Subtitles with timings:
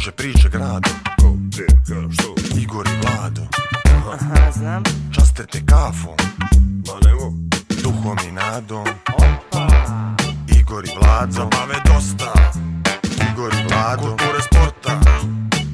[0.00, 2.34] kruže priče grado Ko, gdje, ka, što?
[2.60, 3.42] Igor i Vlado.
[4.12, 4.82] Aha, znam.
[5.14, 6.16] Časte te kafom.
[6.86, 7.32] Ma nemo,
[7.82, 8.86] Duhom i nadom.
[9.14, 9.66] Opa.
[10.60, 11.32] Igor i Vlado.
[11.32, 12.32] Zabave dosta.
[13.32, 14.02] Igor i Vlado.
[14.02, 15.00] Kulture sporta.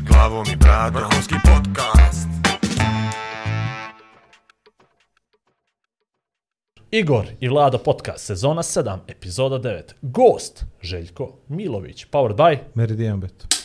[0.09, 1.03] Glavom i bradom.
[1.03, 2.29] Vrhunski podcast.
[6.91, 9.83] Igor i Vlado podcast, sezona 7, epizoda 9.
[10.03, 12.59] Gost, Željko Milović, powered by...
[12.75, 13.56] Meridian Bet.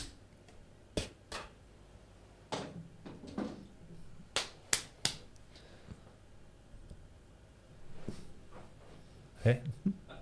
[9.44, 9.60] E,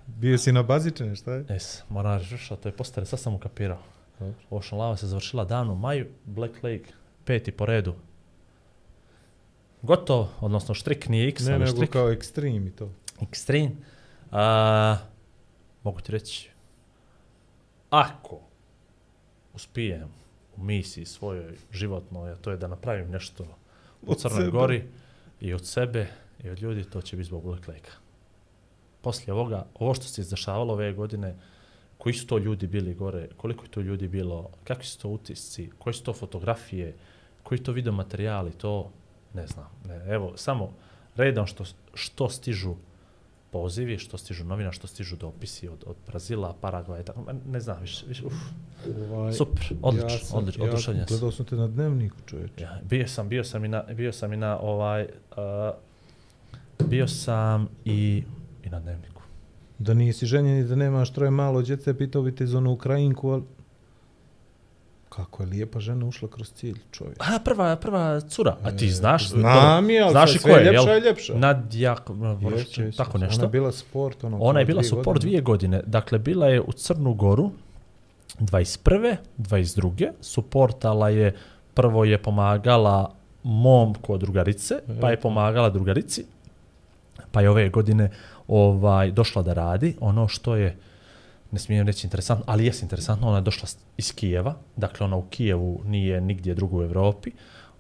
[0.07, 1.45] Bio si na bazične, šta je?
[1.49, 3.83] es, moram reći, to je postare, sad sam ukapirao.
[4.19, 4.35] Dobro.
[4.51, 6.85] Ocean Lava se završila dan u maju, Black Lake,
[7.25, 7.95] peti po redu.
[9.83, 11.91] Gotovo, odnosno štrik nije X, Ne, ali nego štrik.
[11.91, 12.93] kao ekstrem i to.
[13.21, 13.71] Extreme.
[14.31, 14.97] A,
[15.83, 16.51] mogu ti reći,
[17.91, 18.41] ako
[19.55, 20.09] uspijem
[20.57, 23.45] u misiji svojoj životnoj, a to je da napravim nešto
[24.03, 24.51] u Od Crnoj sebe.
[24.51, 24.85] Gori
[25.41, 26.07] i od sebe
[26.45, 28.10] i od ljudi, to će biti zbog Black Lake-a.
[29.03, 31.35] Poslije ovoga, ovo što se izdešavalo ove godine,
[31.99, 35.71] koji su to ljudi bili gore, koliko je to ljudi bilo, kakvi su to utisci,
[35.79, 36.95] koje su to fotografije,
[37.43, 38.91] koji to video materijali, to
[39.35, 39.69] ne znam.
[39.85, 40.73] Ne, evo, samo
[41.17, 42.75] redom što, što stižu
[43.51, 48.05] pozivi, što stižu novina, što stižu dopisi od, od Brazila, Paragvaja, tako, ne znam, više,
[48.09, 48.35] više, uf,
[49.13, 51.17] Ovaj, super, odlično, ja sam- odlično, ja oduševljen sam.
[51.17, 52.63] Gledao sam te na dnevniku, čovječe.
[52.63, 55.75] Ja, bio sam, bio sam i na, bio sam i na ovaj, uh,
[56.89, 58.25] bio sam i,
[58.65, 59.23] i na dnevniku.
[59.79, 63.31] Da nisi ženjen i da nemaš troje malo djece, pitao bi te za onu Ukrajinku,
[63.31, 63.43] ali...
[65.09, 67.17] Kako je lijepa žena ušla kroz cilj, čovječ.
[67.19, 69.29] A, prva, prva cura, a ti znaš?
[69.29, 70.99] Znam je, ali znaš sve ko je, ljepša jel?
[71.03, 71.35] i ljepša.
[71.35, 71.97] Nadja,
[72.51, 72.97] Jeste, jeste.
[72.97, 73.43] tako Ona nešto.
[73.43, 75.21] je bila sport, ono, Ona je bila support godine.
[75.21, 75.83] dvije godine.
[75.87, 77.51] Dakle, bila je u Crnu Goru
[78.39, 79.17] 21.
[79.39, 80.11] 22.
[80.21, 81.37] Suportala je,
[81.75, 86.25] prvo je pomagala mom kod drugarice, pa je pomagala drugarici,
[87.33, 88.11] pa je ove godine
[88.51, 90.77] ovaj došla da radi ono što je
[91.53, 95.23] ne smijem reći interesantno, ali jest interesantno, ona je došla iz Kijeva, dakle ona u
[95.23, 97.31] Kijevu nije nigdje drugo u Evropi,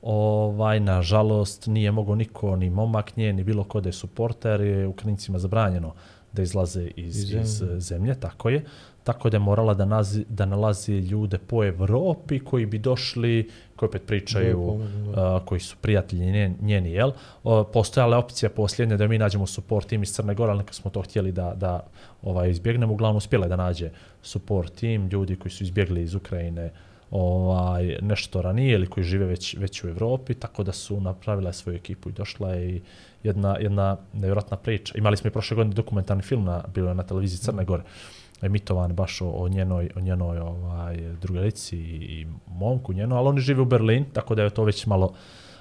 [0.03, 4.87] ovaj, nažalost, nije mogo niko, ni momak nje, ni bilo ko da je suporter, je
[4.87, 5.95] Ukrajincima zabranjeno
[6.33, 7.77] da izlaze iz, Iz iz, zemlje.
[7.77, 8.65] iz zemlje, tako je.
[9.05, 13.89] Tako da je morala da, nazi, da nalazi ljude po Evropi koji bi došli, koji
[13.89, 14.79] opet pričaju,
[15.15, 15.37] da.
[15.37, 17.13] a, koji su prijatelji njen- njeni, jel?
[17.45, 20.73] O, postojala je opcija posljednje da mi nađemo support tim iz Crne Gore, ali neka
[20.73, 21.87] smo to htjeli da, da
[22.23, 22.93] ovaj, izbjegnemo.
[22.93, 23.91] Uglavnom uspjela je da nađe
[24.23, 26.71] support tim, ljudi koji su izbjegli iz Ukrajine
[27.11, 31.77] ovaj nešto ranije ili koji žive već već u Evropi, tako da su napravila svoju
[31.77, 32.83] ekipu i došla je i
[33.23, 34.99] jedna jedna nevjerojatna priča.
[34.99, 37.83] Imali smo i prošle godine dokumentarni film na bilo je na televiziji Crne Gore
[38.43, 43.63] emitovan baš o, o njenoj o njenoj ovaj drugarici i, momku njeno, ali oni žive
[43.63, 45.15] u Berlin, tako da je to već malo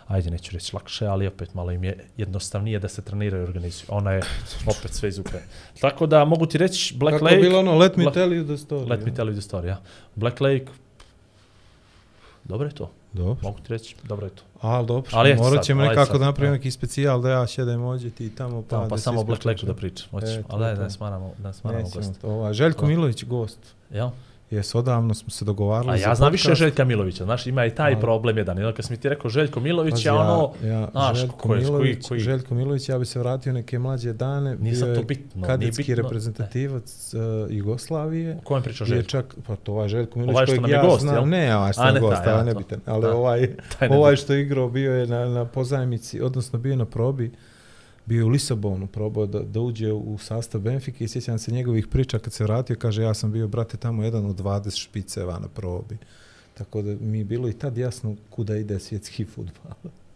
[0.08, 3.88] ajde neću reći lakše, ali opet malo im je jednostavnije da se treniraju i organizuju.
[3.90, 4.22] Ona je
[4.80, 5.48] opet sve iz Ukrajine.
[5.82, 8.30] Tako da mogu ti reći Black Kako Lake je bilo ono, let me Black- tell
[8.30, 8.90] you the story.
[8.90, 9.82] Let me tell you the story, ja.
[10.16, 10.66] Black Lake,
[12.44, 13.36] dobro je to, Dobro.
[13.42, 14.44] mogu ti reći, dobro je to.
[14.62, 16.60] Ali dobro, Ali eto morat ćemo nekako sad, da napravimo ajde.
[16.60, 19.68] neki specijal da ja šedem ođe ti tamo pa, Pa, pa da samo Black Lakeu
[19.68, 20.30] da pričam, hoćeš.
[20.30, 22.22] E, Ali daj, da smaramo, da smaramo Nećemo gost.
[22.22, 22.28] to.
[22.28, 22.86] Ova, Željko.
[22.86, 23.60] Milović gost.
[23.92, 24.10] Jel?
[24.52, 26.56] Jes, odavno smo se dogovarali A ja znam više.
[26.56, 28.58] Željka Milovića, znaš, ima i taj Ali- problem jedan.
[28.58, 31.62] Jedno kad si mi ti rekao Željko Milović, Pazi, ja ono, ja, znaš, Željko koji,
[31.62, 34.56] Milović, koji, Željko Milović, ja bi se vratio neke mlađe dane.
[34.56, 36.04] Bio to je bitno, nije Kadetski bitno.
[36.04, 38.36] reprezentativac uh, Jugoslavije.
[38.36, 39.10] o kojem priča Je Željko?
[39.10, 41.16] čak, pa to ovaj Željko Milović Ovaj kojeg nam je ja gost, znam.
[41.16, 41.28] jel?
[41.28, 42.44] Ne, ovaj što A, je ne gost, taj, ja, to.
[42.46, 42.80] nebitan.
[42.86, 43.42] Ali ovaj,
[43.82, 47.32] ne ovaj što je igrao bio je na, na pozajmici, odnosno bio je na probi,
[48.10, 52.20] bio u Lisabonu, probao da, da uđe u sastav Benfike i sjećam se njegovih priča
[52.20, 55.98] kad se vratio, kaže ja sam bio, brate, tamo jedan od 20 špiceva na probi.
[56.54, 59.74] Tako da mi je bilo i tad jasno kuda ide svjetski futbal.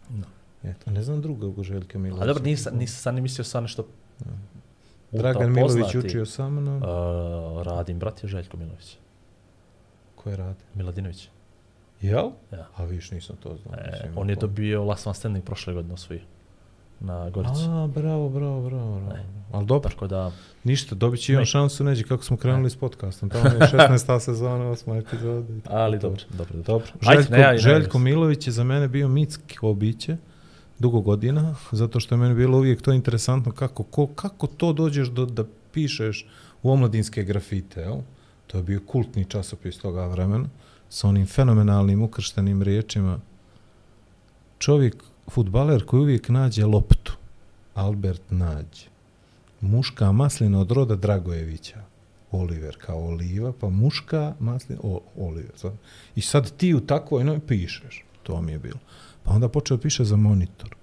[0.08, 0.26] Da.
[0.70, 2.24] Eto, ne znam drugog Željka Milovića.
[2.24, 3.86] A dobro, nisam, nisam sad ni mislio sa nešto
[5.12, 6.76] Dragan ultra Milović učio sa mnom.
[6.76, 8.96] Uh, radim, brat je Željko Milović.
[10.14, 10.64] Ko je radi?
[10.74, 11.28] Miladinović.
[12.00, 12.30] Jel?
[12.52, 12.68] Ja.
[12.76, 13.74] A viš, nisam to znao.
[13.78, 16.33] E, on je imao dobio Last Van Standing prošle godine osvojio
[17.04, 17.64] na Gorici.
[17.68, 19.00] A, bravo, bravo, bravo.
[19.00, 19.14] bravo.
[19.16, 19.24] E.
[19.52, 20.32] Ali dobro, Tako da,
[20.64, 21.46] ništa, dobit će i on Ne.
[21.46, 23.30] šansu neđe kako smo krenuli s podcastom.
[23.30, 24.20] Tamo je 16.
[24.26, 24.98] sezona, 8.
[24.98, 25.46] epizoda.
[25.64, 26.62] ali dobro, dobro, dobro.
[26.62, 27.10] Dobro.
[27.10, 27.98] Ajde, Željko, ne, ja ne, Željko.
[27.98, 30.16] Milović je za mene bio mitsko biće
[30.78, 35.08] dugo godina, zato što je meni bilo uvijek to interesantno kako, ko, kako to dođeš
[35.08, 36.26] do, da pišeš
[36.62, 37.96] u omladinske grafite, jel?
[38.46, 40.48] To je bio kultni časopis toga vremena,
[40.88, 43.18] sa onim fenomenalnim ukrštenim riječima.
[44.58, 44.96] Čovjek,
[45.30, 47.16] futbaler koji uvijek nađe loptu,
[47.74, 48.86] Albert nađe.
[49.60, 51.82] Muška maslina od roda Dragojevića.
[52.30, 55.52] Oliver kao oliva, pa muška maslina, o, Oliver.
[55.56, 55.72] Sad.
[56.16, 58.78] I sad ti u takvoj no, pišeš, to mi je bilo.
[59.22, 60.76] Pa onda počeo piše za monitor.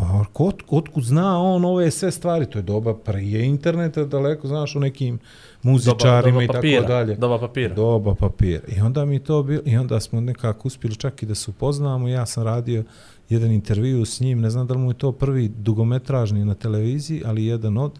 [0.00, 4.76] Pa od, otkud zna on ove sve stvari, to je doba prije interneta, daleko znaš
[4.76, 5.18] o nekim
[5.62, 7.16] muzičarima doba i papira, tako dalje.
[7.16, 7.74] doba papira.
[7.74, 8.62] Doba papira.
[8.76, 12.08] I onda mi to bilo, i onda smo nekako uspjeli čak i da se upoznamo.
[12.08, 12.84] Ja sam radio
[13.28, 17.22] jedan intervju s njim, ne znam da li mu je to prvi dugometražni na televiziji,
[17.26, 17.98] ali jedan od.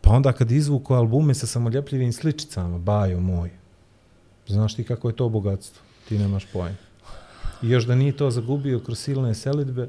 [0.00, 3.50] Pa onda kad izvuku albume sa samoljepljivim sličicama, bajo moj.
[4.46, 5.82] Znaš ti kako je to bogatstvo?
[6.08, 6.76] Ti nemaš pojma.
[7.62, 9.88] I još da nije to zagubio kroz silne selitbe,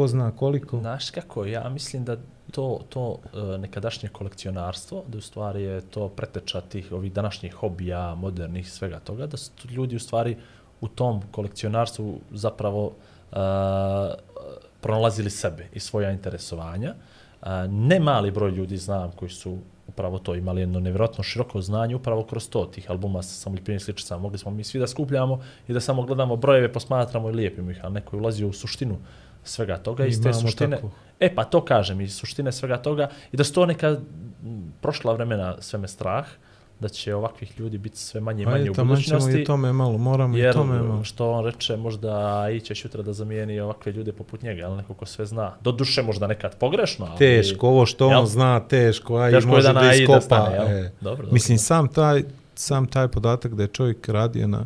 [0.00, 0.78] ko zna koliko.
[0.78, 2.16] Znaš kako, ja mislim da
[2.50, 8.14] to, to e, nekadašnje kolekcionarstvo, da u stvari je to preteča tih ovih današnjih hobija,
[8.14, 10.36] modernih, svega toga, da su ljudi u stvari
[10.80, 13.38] u tom kolekcionarstvu zapravo uh,
[14.80, 16.94] pronalazili sebe i svoja interesovanja.
[17.42, 19.58] Uh, ne mali broj ljudi znam koji su
[19.88, 24.22] upravo to imali jedno nevjerojatno široko znanje upravo kroz to tih albuma sa samoljepljivim sličicama.
[24.22, 27.80] Mogli smo mi svi da skupljamo i da samo gledamo brojeve, posmatramo i lijepimo ih,
[27.82, 28.96] ali neko je ulazio u suštinu
[29.44, 30.76] svega toga iz te suštine.
[30.76, 30.90] Tako.
[31.20, 33.96] E pa to kažem, iz suštine svega toga i da su to neka
[34.80, 36.26] prošla vremena sve me strah
[36.80, 39.30] da će ovakvih ljudi biti sve manje i manje Ajde, u budućnosti.
[39.30, 41.04] Ajde, i tome malo, moramo jer, i tome malo.
[41.04, 45.06] što on reče, možda iće jutra da zamijeni ovakve ljude poput njega, ali neko ko
[45.06, 45.52] sve zna.
[45.60, 47.06] Do duše možda nekad pogrešno.
[47.06, 48.26] Ali, teško, ovo što on jel?
[48.26, 50.14] zna, teško, a i može da, da iskopa.
[50.14, 50.92] Da stane, e.
[51.00, 51.66] dobro, dobro, Mislim, dobro.
[51.66, 52.22] sam taj,
[52.54, 54.64] sam taj podatak da je čovjek radio na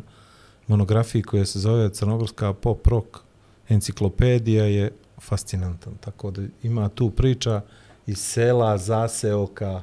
[0.67, 3.24] monografiji koja se zove Crnogorska pop rock
[3.69, 4.91] enciklopedija je
[5.21, 5.93] fascinantan.
[5.99, 7.61] Tako da ima tu priča
[8.07, 9.81] iz sela, zaseoka,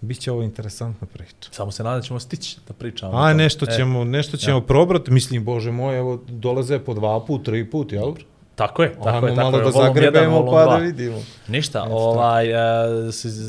[0.00, 1.50] Biće ovo interesantna priča.
[1.50, 3.16] Samo se nadam ćemo stići da pričamo.
[3.16, 3.76] A, nešto e.
[3.76, 4.62] ćemo, nešto ćemo ja.
[4.62, 5.10] probrati.
[5.10, 8.14] Mislim, bože moj, evo, dolaze po dva put, tri put, jel?
[8.54, 9.34] Tako je, tako Ajmo je.
[9.34, 9.64] Tako malo je.
[9.64, 11.16] da zagrebemo pa da vidimo.
[11.48, 11.94] Ništa, Jeste.
[11.94, 12.58] ovaj, uh,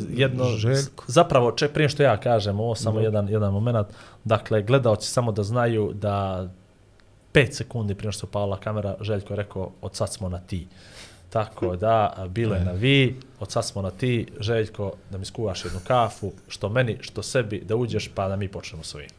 [0.10, 1.04] jedno, Željko.
[1.08, 3.02] zapravo, če, prije što ja kažem, ovo samo no.
[3.02, 3.88] jedan, jedan moment,
[4.24, 6.48] dakle, gledaoci samo da znaju da
[7.34, 10.68] 5 sekundi prije što se upala kamera, Željko je rekao, od sad smo na ti.
[11.30, 15.66] Tako da, bilo je na vi, od sad smo na ti, Željko, da mi skuvaš
[15.66, 19.10] jednu kafu, što meni, što sebi, da uđeš, pa da mi počnemo s ovim.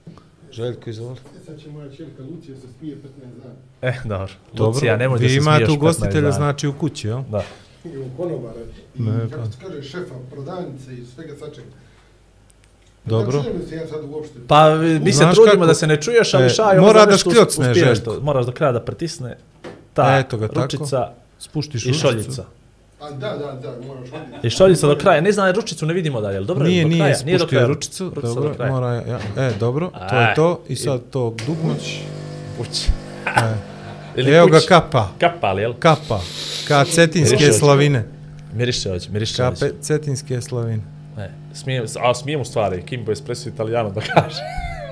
[0.53, 1.17] Željko, izvoli.
[1.47, 3.01] Sad će moja čelika Lucija se smije 15
[3.43, 3.55] dana.
[3.83, 4.33] E, dobro.
[4.53, 4.73] dobro.
[4.73, 5.57] Lucija, nemoj da se smiješ 15 dana.
[5.57, 7.23] Vi imate ugostitelja, znači u kući, jel?
[7.31, 7.45] Da.
[7.85, 8.61] I u konobare.
[8.95, 9.69] I, ne, kako pa.
[9.69, 11.69] kaže, šefa, prodavnice i svega sačega.
[13.05, 13.45] Dobro.
[14.49, 15.67] Pa mi se trudimo kako?
[15.67, 18.17] da se ne čuješ, ali e, šaj, mora da škljocne, Željko.
[18.23, 19.37] Moraš do kraja da pritisne
[19.95, 21.13] ta Eto ga, ručica tako.
[21.39, 22.45] Spuštiš i šoljica.
[23.01, 24.09] A da, da, da, moraš
[24.43, 25.21] I šoljica do kraja.
[25.21, 26.67] Ne znam, ručicu ne vidimo dalje, dobro?
[26.67, 27.17] Nije, do nije, kraja.
[27.25, 27.67] nije do kraja.
[27.67, 29.19] ručicu, ručicu dobro, do mora, ja.
[29.37, 30.61] E, dobro, to je to.
[30.69, 31.75] I sad to dugmo.
[32.59, 32.89] Puć.
[33.27, 33.55] E.
[34.17, 35.09] Ili Evo ga kapa.
[35.21, 35.75] Kapa, ali jel?
[35.79, 36.21] Kapa.
[36.69, 38.05] Ka cetinske slavine.
[38.55, 39.69] Miriše ođe, miriše ođe.
[39.69, 40.83] Ka cetinske slavine.
[41.17, 44.41] Ne, smijem, a smijem u stvari, Kimbo Espresso italijano da kaže.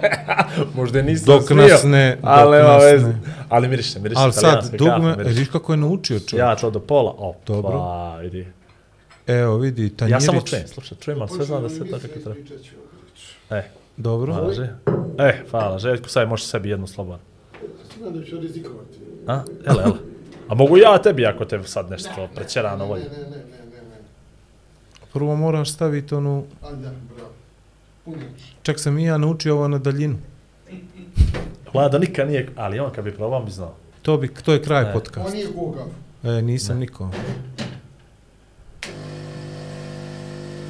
[0.76, 1.66] Možda nisam dok smio.
[1.66, 3.18] Nas ne, dok ali, nas vez, ne.
[3.48, 6.44] Ali miriše, miriše ali sad, dugme, vidiš kako je naučio čovjek.
[6.44, 7.70] Ja to do pola, op, Dobro.
[7.70, 8.46] pa, vidi.
[9.26, 10.22] Evo, vidi, tanjirić.
[10.22, 12.34] Ja samo čujem, slušaj, čujem, ali sve znam da se tako treba.
[13.50, 13.62] E,
[13.96, 14.34] Dobro.
[14.34, 14.52] Hvala,
[15.18, 17.24] E, hvala, Željko, sad možeš sebi jednu slobodno.
[17.98, 18.98] Znam da ću rizikovati.
[19.26, 19.94] A, ele, ele.
[20.48, 23.02] A mogu ja tebi ako te sad nešto prećerano volje?
[23.02, 23.59] Ne, ne, ne, ne, ne.
[25.12, 26.44] Prvo moraš staviti onu...
[28.62, 30.18] Čak sam i ja naučio ovo na daljinu.
[31.74, 33.74] Vlada nikad nije, ali on kad bi probao bi znao.
[34.02, 35.28] To, bi, to je kraj podcasta.
[35.28, 35.84] On nije koga.
[36.24, 36.80] E, nisam ne.
[36.80, 37.10] niko.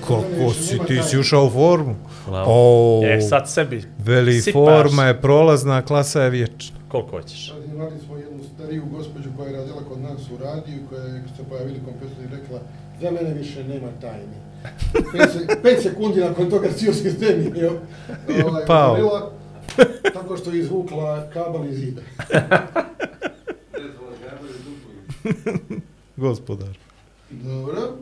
[0.00, 1.96] Kako si, ti si ušao u formu?
[2.30, 4.52] O, e, sad sebi Veli, sipaš.
[4.52, 6.78] forma je prolazna, klasa je vječna.
[6.88, 7.54] Koliko hoćeš?
[7.74, 11.42] Imali smo jednu stariju gospođu koja je radila kod nas u radiju, koja je se
[11.48, 12.60] pojavili kompesu i rekla,
[13.00, 14.40] za mene više nema tajni.
[15.62, 17.70] 5 sekundi nakon toga cijel sistem je
[18.44, 18.94] ovaj, Pao.
[18.94, 19.32] Bila,
[20.12, 22.02] tako što je izvukla kabel iz zida.
[26.16, 26.78] Gospodar.
[27.30, 27.96] Dobro.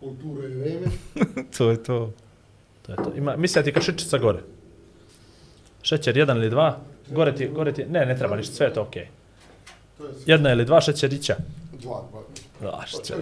[0.00, 0.86] Kultura je vreme.
[1.58, 2.12] to je to.
[2.82, 3.12] To je to.
[3.16, 4.40] Ima, misli ti kašičica gore.
[5.82, 6.78] Šećer jedan ili dva.
[7.10, 9.02] Gore ti, gore ti, ne, ne treba ništa, sve je to okej.
[9.02, 10.10] Okay.
[10.26, 11.36] Jedna ili dva šećerića.
[11.72, 12.20] Dva, dva.
[12.62, 13.14] Da, što će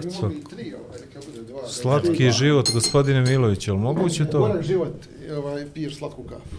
[1.69, 4.39] Slatki život, gospodine Milović, je li moguće to?
[4.39, 4.95] Moram život,
[5.37, 6.57] ovaj, piješ slatku kafu.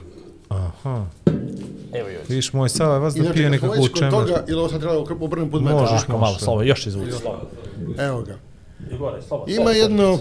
[0.50, 1.06] Aha.
[1.94, 2.30] Evo još.
[2.30, 4.14] Viš, moj Sava, vas da pije nekakvu čemer.
[4.14, 5.78] Inače, toga, ili ovo sam trebalo obrnem put metra.
[5.78, 6.22] Možeš, možeš.
[6.22, 7.18] malo, slovo, još izvuci.
[7.98, 8.38] Evo ga.
[9.48, 10.20] Ima jedno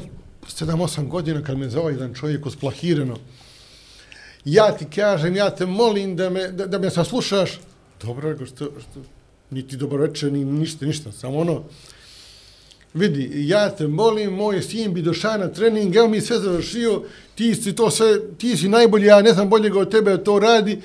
[0.49, 3.17] 7-8 godina kad me zove jedan čovjek usplahireno.
[4.45, 7.61] Ja ti kažem, ja te molim da me, da, da me saslušaš.
[8.03, 9.01] Dobro, što, što,
[9.51, 11.63] niti dobro večer, ni ništa, ništa, samo ono,
[12.95, 17.03] vidi, ja te molim, moj sin bi došao na trening, evo mi sve završio,
[17.35, 20.81] ti si to sve, ti si najbolji, ja ne znam boljega od tebe to radi.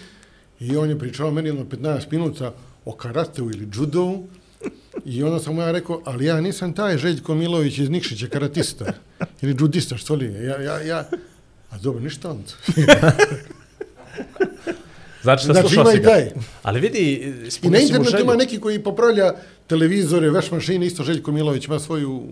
[0.59, 2.53] I on je pričao meni jedno 15 minuta
[2.85, 4.27] o karateu ili judovu.
[5.05, 8.93] I onda sam mu ja rekao, ali ja nisam taj Željko Milović iz Nikšića, karatista.
[9.41, 10.43] Ili judista, što li je.
[10.45, 11.09] Ja, ja, ja,
[11.69, 12.51] a dobro, ništa onda.
[15.25, 16.09] Znači, da Znači, slušao ima si i ga.
[16.09, 16.29] taj.
[16.63, 18.23] Ali vidi, I na internetu želju.
[18.23, 19.33] ima neki koji popravlja
[19.67, 22.23] televizore, veš mašine, isto Željko Milović ima svoju,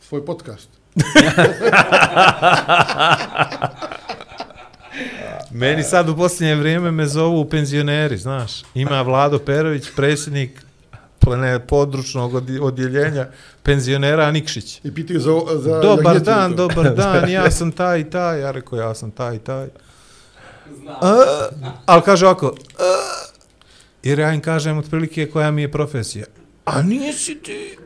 [0.00, 0.68] svoj podcast.
[5.50, 8.62] Meni sad u posljednje vrijeme me zovu penzioneri, znaš.
[8.74, 10.62] Ima Vlado Perović, predsjednik
[11.18, 13.26] plane područnog odjeljenja
[13.62, 14.80] penzionera Nikšić.
[14.84, 18.40] I pitaju za, za Dobar dan, dobar dan, ja sam taj i taj.
[18.40, 19.68] Ja rekao, ja sam taj i taj.
[21.00, 21.24] A,
[21.86, 22.46] ali kaže ovako,
[22.78, 22.82] a,
[24.02, 26.26] jer ja im kažem otprilike koja mi je profesija.
[26.64, 27.76] A nisi ti.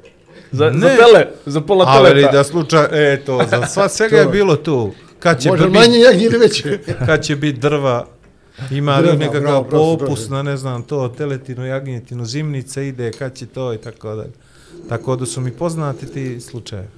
[0.53, 0.97] Za, za Ne.
[0.97, 2.33] tele, za pola teleta.
[2.33, 4.31] da slučaj, eto, za sva svega je To.
[4.31, 4.93] bilo tu.
[5.19, 6.79] Kad će, Može biti, manje jagnje ili veće.
[7.07, 8.07] kad će biti drva,
[8.71, 9.65] ima li Drva, nekakav bravo,
[9.99, 14.33] popus na ne znam to, teletinu, jagnjetinu, zimnica ide, kad će to i tako dalje.
[14.89, 16.89] Tako da su mi poznati ti slučajevi.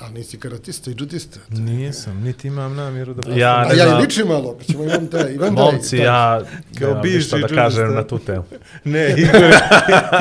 [0.00, 1.38] A nisi karatista i judista.
[1.50, 3.98] Nisam, niti imam namjeru da Ja A ne ja znam.
[3.98, 5.64] i ličim malo, pa ćemo imam taj, imam taj.
[5.64, 6.06] Momci, taj.
[6.06, 6.40] ja
[6.78, 8.44] Kao nemam bivši ništa da kažem na tu temu.
[8.84, 9.42] Ne, Igor,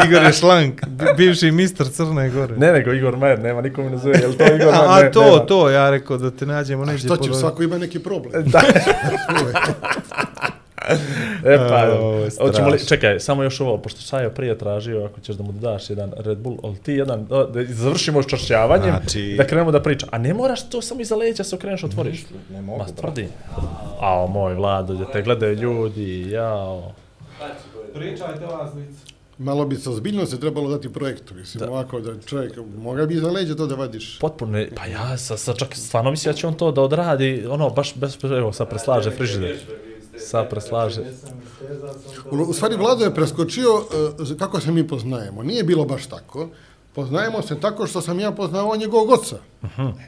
[0.05, 2.58] Igor je šlank, bi- bivši mister Crne Gore.
[2.58, 4.75] Ne, nego Igor Majer, nema, niko mi ne zove, je li to Igor Majer?
[4.75, 5.39] A, a to, nema.
[5.39, 8.44] to, ja rekao da te nađemo A neđe što ćeš, pod- svako ima neki problem.
[8.51, 8.62] Da.
[11.54, 15.36] E pa, A, hoćemo li, čekaj, samo još ovo, pošto Sajo prije tražio, ako ćeš
[15.36, 19.36] da mu daš jedan Red Bull, ali ti jedan, da, da završimo s čašćavanjem, Znači-
[19.38, 20.10] da krenemo da pričamo.
[20.13, 22.24] A ne moraš to samo iza leđa se okreneš, otvoriš.
[22.51, 23.27] Ne mogu, Ma, tvrdi.
[24.00, 26.92] Ao, moj Vlado, da te gledaju ljudi, jao.
[27.94, 28.72] Pričajte vas.
[29.38, 31.72] Malo bi se ozbiljno se trebalo dati projektu, mislim, da.
[31.72, 34.20] ovako da čovjek, moga bi za leđe to da vadiš.
[34.20, 37.70] Potpuno, pa ja sa, sa čak stvarno mislim da će on to da odradi, ono,
[37.70, 39.56] baš bez, evo, sad preslaže frižider.
[40.17, 41.01] Sad preslaže.
[42.31, 45.43] U, u stvari, Vlado je preskočio uh, kako se mi poznajemo.
[45.43, 46.50] Nije bilo baš tako.
[46.95, 49.38] Poznajemo se tako što sam ja poznao njegovog oca.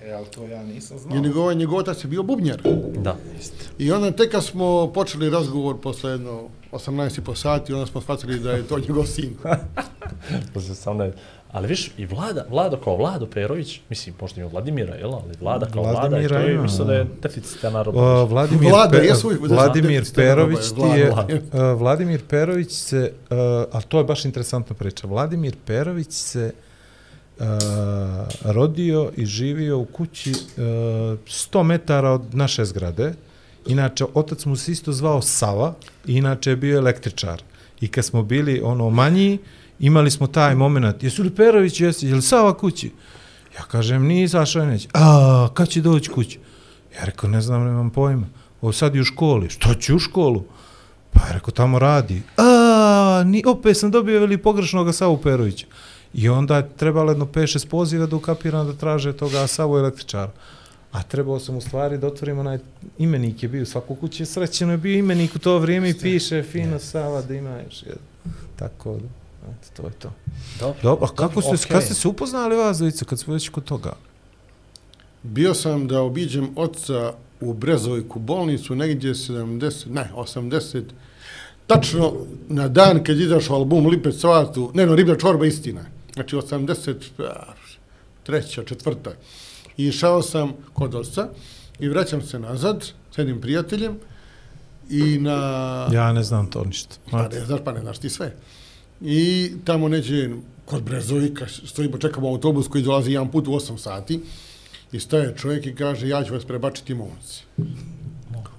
[0.04, 1.16] E, ali to ja nisam znao.
[1.16, 2.62] Jer njegov, njegov otac je bio bubnjar.
[2.98, 3.16] Da.
[3.78, 8.02] I onda tek kad smo počeli razgovor posle jedno 18 i po sati, onda smo
[8.02, 9.36] shvatili da je to njegov sin.
[10.54, 11.12] Posle 18.
[11.52, 15.14] Ali viš, i Vlada, Vlado kao Vlado Perović, mislim, možda ima Vladimira, jel?
[15.14, 17.10] Ali Vlada kao Vlada, i Vladimira to je, mislim da je da.
[17.22, 18.02] deficitarna roba.
[18.02, 21.34] O, Vladimir, Vlada, Pe- jesu Vladimir Vlada- Perović ti je, Vlada.
[21.74, 23.38] uh, Vladimir Perović se, uh,
[23.72, 26.52] a to je baš interesantna priča, Vladimir Perović se
[27.40, 27.46] uh,
[28.46, 33.14] rodio i živio u kući uh, 100 metara od naše zgrade,
[33.68, 35.74] inače otac mu se isto zvao Sava,
[36.06, 37.42] i inače je bio električar.
[37.82, 39.38] I kad smo bili ono manji,
[39.80, 42.92] imali smo taj moment, jesu li Perović, jesi, je li Sava kući?
[43.58, 44.88] Ja kažem, nije izašao neć.
[44.94, 46.40] A, kad će doći kući?
[46.96, 48.28] Ja rekao, ne znam, nemam pojma.
[48.62, 49.50] O, sad je u školi.
[49.50, 50.44] Što će u školu?
[51.12, 52.22] Pa je rekao, tamo radi.
[52.38, 55.66] A, ni, opet sam dobio veli pogrešnog Savu Perovića.
[56.14, 60.32] I onda je trebalo jedno 5-6 poziva da ukapiram da traže toga Savu električara.
[60.92, 62.60] A trebao sam u stvari da otvorim onaj
[62.98, 66.80] imenik je bio, svako kuće srećeno je bio imenik u to vrijeme i piše fino
[66.80, 68.04] Sava da ima još jedan.
[68.56, 69.08] Tako da,
[69.76, 70.12] to je to.
[70.60, 70.82] Dobro.
[70.84, 73.94] Dobro, a kako ste, kad ste se upoznali vas dvojica, kad smo već kod toga?
[75.24, 80.84] Bio sam da obiđem oca u Brezovojku bolnicu negdje 70, ne, 80,
[81.68, 82.14] tačno
[82.48, 85.82] na dan kad je izašao album Lipe Cvatu, ne, no, Riblja čorba istina,
[86.14, 87.54] znači 80, a,
[88.24, 89.12] treća, četvrta.
[89.78, 91.28] I išao sam kod oca
[91.80, 93.98] i vraćam se nazad s jednim prijateljem
[94.90, 95.88] i na...
[95.94, 96.96] Ja ne znam to ništa.
[97.12, 98.36] Pa ne znaš, pa ne znaš ti sve.
[99.02, 100.30] I tamo neđe
[100.66, 104.20] kod Brezovika, stojimo, čekamo autobus koji dolazi jedan put u 8 sati
[104.92, 107.44] i staje čovjek i kaže ja ću vas prebačiti momci.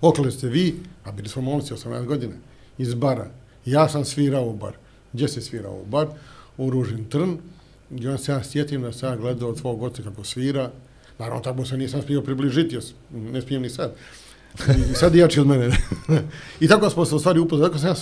[0.00, 2.34] Okle ste vi, a bili smo momci 18 godina,
[2.78, 3.30] iz bara.
[3.64, 4.72] Ja sam svirao u bar.
[5.12, 6.06] Gdje se svirao u bar?
[6.56, 7.38] U Ružin Trn.
[7.90, 10.70] I onda se ja sjetim da sam ja gledao od svog oca kako svira.
[11.18, 13.94] Naravno, tako se nisam smio približiti, jer ne smijem ni sad.
[14.90, 15.70] I sad jači od mene.
[16.60, 17.94] I tako smo se u stvari upoznali, tako sam ja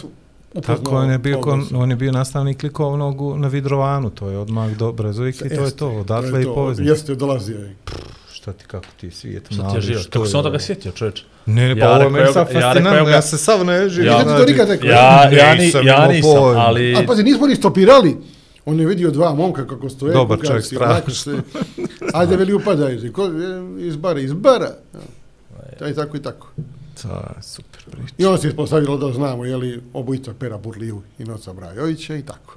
[0.57, 0.77] upoznao.
[0.77, 1.77] Tako on je bio, kon, oca.
[1.77, 5.71] on je bio nastavnik likovnog na Vidrovanu, to je odmah do Brezovik i to je
[5.73, 6.89] to, odatle to je i poveznik.
[6.89, 7.77] Jeste, dolazio je.
[8.33, 10.03] Šta ti, kako ti svijet Šta ti je mali, život?
[10.03, 10.49] što Kako je se on ovo?
[10.49, 11.23] toga sjetio, čovječ?
[11.47, 13.65] Ne, ne, pa Ja ovo je meni sad ga- ja fascinantno, ja, ga- se sav
[13.65, 14.07] ne živim.
[14.07, 14.89] Ja- Nisam ti to nikad rekao.
[14.89, 16.61] Ja, ja, Nisam ni, ja nisam, pojma.
[16.61, 16.95] ali...
[16.95, 18.17] A pazi, nismo ni stopirali.
[18.65, 20.13] On je vidio dva momka kako stoje.
[20.13, 21.33] Dobar kako čovjek, strašno.
[22.15, 22.99] Ajde, veli upadaj.
[23.79, 24.71] Iz bara, iz bara.
[25.81, 25.89] Ja.
[25.89, 26.49] I tako i tako.
[27.03, 28.15] To je super priča.
[28.19, 32.23] I onda se ispostavilo da znamo, je li, obojica Pera Burliju i Noca Brajovića i
[32.23, 32.57] tako.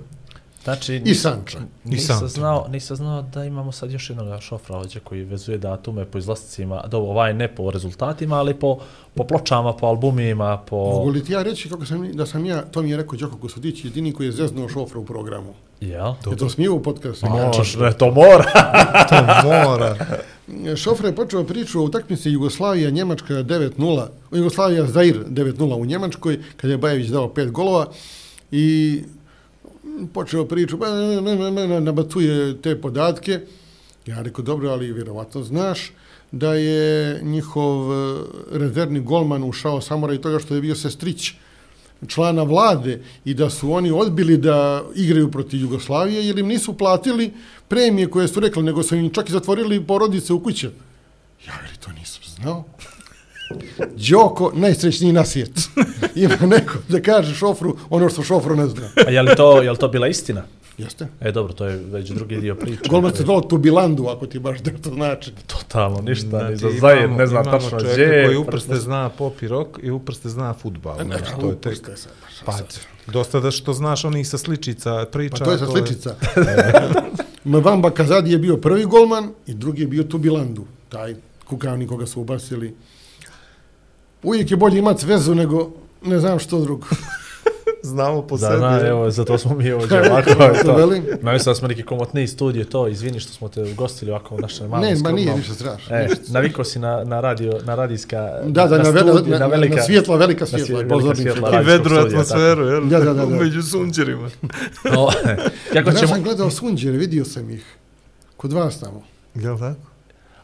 [0.64, 1.60] Znači, I Sanča.
[1.84, 2.28] nisam Sanča.
[2.28, 6.84] znao, nisam znao da imamo sad još jednog šofra ovdje koji vezuje datume po izlasticima,
[6.88, 8.78] do ovaj ne po rezultatima, ali po,
[9.14, 10.76] po pločama, po albumima, po...
[10.76, 13.38] Mogu li ti ja reći kako sam, da sam ja, to mi je rekao Đoko
[13.38, 15.54] Kosodić, jedini koji je zeznuo šofra u programu.
[15.82, 16.14] Jel?
[16.30, 17.26] Je to smije u podcastu?
[17.30, 18.52] Može, ne, to mora.
[19.10, 19.96] To mora.
[20.84, 26.72] Šofra je počeo priču o utakmici Jugoslavija Njemačka 9:0, Jugoslavija Zair 9:0 u Njemačkoj kad
[26.72, 27.88] je Bajević dao pet golova
[28.52, 29.02] i
[30.14, 33.40] počeo priču, pa ne, ne, ne, ne, ne, nabacuje te podatke.
[34.06, 35.92] Ja rekao, dobro, ali vjerovatno znaš
[36.32, 41.34] da je njihov e, rezervni golman ušao samo radi toga što je bio sestrić
[42.08, 47.34] člana vlade i da su oni odbili da igraju protiv Jugoslavije jer im nisu platili
[47.68, 50.72] premije koje su rekli, nego su im čak i zatvorili porodice u kuće.
[51.48, 52.64] Ja veli, to nisam znao.
[54.10, 55.62] Đoko, najsrećniji na svijetu.
[56.16, 58.90] Ima neko da kaže šofru ono što šofru ne zna.
[59.08, 60.44] A je li to, je li to bila istina?
[60.78, 61.08] Jeste?
[61.22, 62.82] E, dobro, to je već drugi dio priče.
[62.90, 65.32] Golman se zvao Tubilandu, ako ti baš da to znači.
[65.48, 68.04] Totalno, ništa, ni Znači, za Zajer, imamo- ne znam imamo tačno čovjeka gdje.
[68.06, 70.96] je, koji uprste prste- zna pop i rock i uprste zna futbal.
[71.06, 71.72] Znači, to je tek...
[71.74, 72.80] Uprste sad, baš Pa, sad.
[73.08, 75.36] dosta da što znaš onih sa sličica priča.
[75.36, 76.16] Pa to je sa sličica.
[77.46, 81.16] Mvamba Kazadi je bio prvi golman i drugi je bio Tubilandu, taj
[81.46, 82.76] kukavni koga su ubasili.
[84.24, 85.70] Uvijek je bolje imati vezu nego
[86.02, 86.88] ne znam što drugo.
[87.84, 88.60] Znamo po Da, sebi.
[88.60, 90.76] da, evo, zato smo mi ovdje ovako To to.
[90.76, 91.04] velim.
[91.22, 94.40] Ma mislim da smo neki komotniji studije, to, izvini što smo te ugostili ovako u
[94.40, 95.96] našem malom Ne, ma nije ništa strašno.
[95.96, 99.48] E, navikao si na, na radio, na radijska, Da, da, na, vele, studij, na, na,
[99.48, 102.86] na svjetla, velika na svjetla, velika svjetla, I vedru studija, atmosferu, jel?
[102.86, 103.36] Da, da, da, da.
[103.44, 104.30] Među sunđerima.
[104.86, 105.08] No,
[105.74, 106.08] kako Ja ćemo...
[106.08, 107.66] sam gledao sunđere, vidio sam ih.
[108.38, 109.04] Kod vas tamo.
[109.36, 109.80] Jel tako?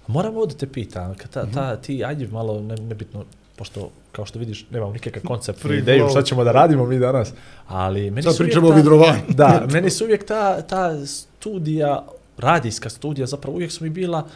[0.07, 3.25] Moram ovdje te pitam, kad ta, ta, ti, ajde malo, ne, nebitno,
[3.55, 6.11] pošto, kao što vidiš, nemam nikakav koncept, Free ni ideju flow.
[6.11, 7.33] šta ćemo da radimo mi danas,
[7.67, 9.21] ali meni Sad pričamo o vidrovanju.
[9.33, 12.05] Da, meni su uvijek ta, ta studija,
[12.37, 14.27] radijska studija, zapravo uvijek su mi bila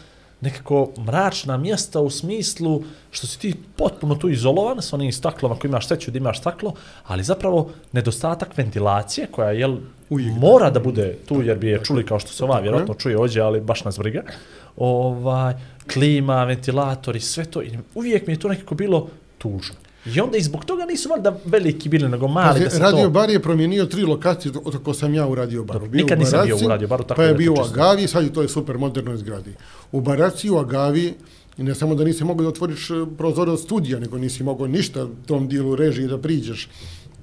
[0.42, 5.68] nekako mračna mjesta u smislu što si ti potpuno tu izolovan s onim staklom, ako
[5.68, 6.74] imaš sreću da imaš staklo,
[7.08, 9.78] ali zapravo nedostatak ventilacije koja jel,
[10.10, 10.17] da.
[10.39, 13.41] mora da bude tu jer bi je čuli kao što se ova vjerojatno čuje ovdje,
[13.41, 14.24] ali baš nas briga.
[14.78, 15.54] Ovaj,
[15.93, 17.63] klima, ventilatori, sve to.
[17.63, 19.75] I uvijek mi je to nekako bilo tužno.
[20.06, 23.10] I onda i zbog toga nisu valjda veliki bili, nego mali da se Radio to...
[23.10, 25.80] Bar je promijenio tri lokacije od sam ja u Radio Baru.
[25.80, 28.08] Dobro, Bio nikad nisam bio Baraci, u Radio Baru, tako pa je bio u Agavi,
[28.08, 29.54] sad je to je super modernoj zgradi.
[29.91, 31.13] U Baraci, u Agavi,
[31.58, 34.67] i ne samo da nisi mogao da otvoriš e, prozore od studija, nego nisi mogao
[34.67, 36.69] ništa tom dijelu režije da priđeš.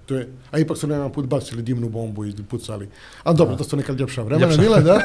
[0.07, 2.89] To je, a ipak su nema put bacili dimnu bombu i pucali.
[3.23, 4.63] A dobro, to su neka ljepša vremena Ljepša.
[4.63, 5.01] bila, da.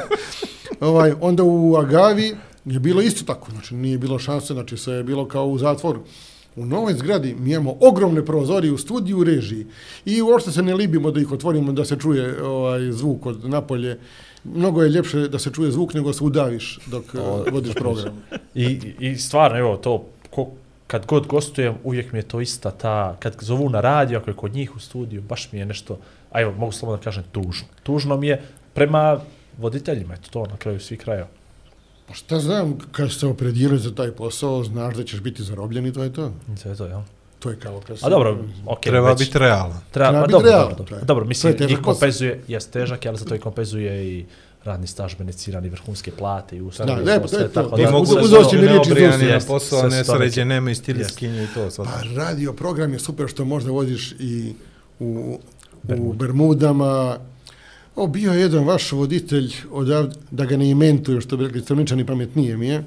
[0.87, 5.03] ovaj, onda u Agavi je bilo isto tako, znači nije bilo šanse, znači sve je
[5.03, 6.03] bilo kao u zatvoru.
[6.55, 9.65] U novoj zgradi mi imamo ogromne prozorije u studiju u režiji
[10.05, 13.99] i uopšte se ne libimo da ih otvorimo da se čuje ovaj zvuk od napolje.
[14.43, 18.23] Mnogo je ljepše da se čuje zvuk nego se udaviš dok eh, vodiš program.
[18.55, 20.47] I, I stvarno, evo, to, ko,
[20.87, 24.35] kad god gostujem, uvijek mi je to ista ta, kad zovu na radio, ako je
[24.35, 25.99] kod njih u studiju, baš mi je nešto,
[26.31, 27.67] a evo, mogu slobodno da kažem, tužno.
[27.83, 28.41] Tužno mi je
[28.73, 29.19] prema
[29.57, 31.27] voditeljima, eto to na kraju svih krajeva.
[32.11, 35.93] Pa šta znam, kad se opredijeliš za taj posao, znaš da ćeš biti zarobljen i
[35.93, 36.31] to je to.
[36.53, 37.01] I To je to, jel?
[37.39, 39.79] To je kao kad A dobro, okej, Treba već, biti realan.
[39.91, 41.05] Treba, treba ma biti dobro, realan, dobro, dobro.
[41.05, 41.83] dobro, mislim, je posao.
[41.83, 44.25] kompenzuje, jes težak, ali za to i kompenzuje i
[44.63, 46.91] radni staž, beneficirani vrhunske plate i usluge.
[46.91, 47.77] Da, lepo, to je to.
[47.77, 49.17] I mogu da uzeo si mi riječ iz usta.
[49.17, 51.71] na posao, ne neki- sređeneme i stiliskinje i to.
[51.71, 51.85] Sad.
[51.85, 54.53] Pa radio program je super što možda voziš i
[54.99, 55.39] u,
[55.97, 57.17] u Bermudama.
[58.01, 62.05] O, bio je jedan vaš voditelj, odavde, da ga ne imentuju, što bi rekli crničani
[62.05, 62.83] pametnije mi je,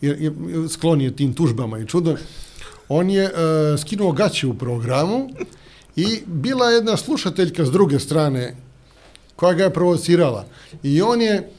[0.00, 0.32] jer je
[0.68, 2.16] sklon je tim tužbama i čudo.
[2.88, 5.28] On je uh, skinuo gaće u programu
[5.96, 8.56] i bila je jedna slušateljka s druge strane
[9.36, 10.46] koja ga je provocirala.
[10.82, 11.50] I on je,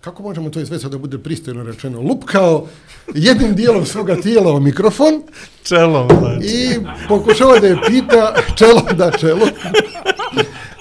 [0.00, 2.66] kako možemo to sve sad da bude pristojno rečeno, lupkao
[3.14, 5.22] jednim dijelom svoga tijela u mikrofon
[5.62, 6.46] Čelom, znači.
[6.46, 9.46] i pokušava da je pita čelo da čelo.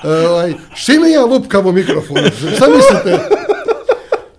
[0.03, 2.21] Ovaj, šime ja lupkam u mikrofonu?
[2.55, 3.19] Šta mislite?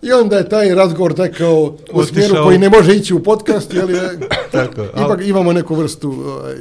[0.02, 3.90] I onda je taj razgovor tekao u smjeru koji ne može ići u podcast, jer
[3.90, 4.18] je,
[4.52, 6.10] Tako, ipak imamo neku vrstu...
[6.26, 6.54] Ovaj,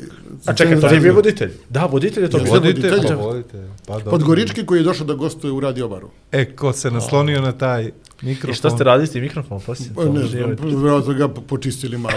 [0.45, 1.51] A čekaj, to nije bio voditelj?
[1.69, 2.53] Da, voditelj je to Jel bio.
[2.53, 2.89] voditelj?
[2.89, 3.17] Vodite, voditelj.
[3.17, 3.57] vodite.
[3.87, 4.11] Pa dobro.
[4.11, 6.09] Podgorički koji je došao da gostuje u radiobaru.
[6.31, 8.51] E, ko se naslonio na taj mikrofon?
[8.51, 9.61] I šta ste radili s tim mikrofonom?
[9.61, 12.15] Prosim, Pa ne znam, vjerojatno ga po- počistili malo.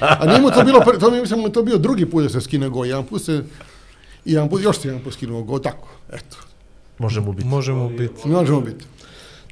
[0.00, 2.40] A nije mu to bilo, to mi mislim, je to bio drugi put da se
[2.40, 2.84] skine go.
[2.84, 3.42] Jedan put se,
[4.24, 6.36] i jedan put, još se jedan put skinuo go, tako, eto.
[6.98, 7.48] Može mu biti.
[7.48, 8.28] Možemo biti.
[8.28, 8.84] Možemo biti.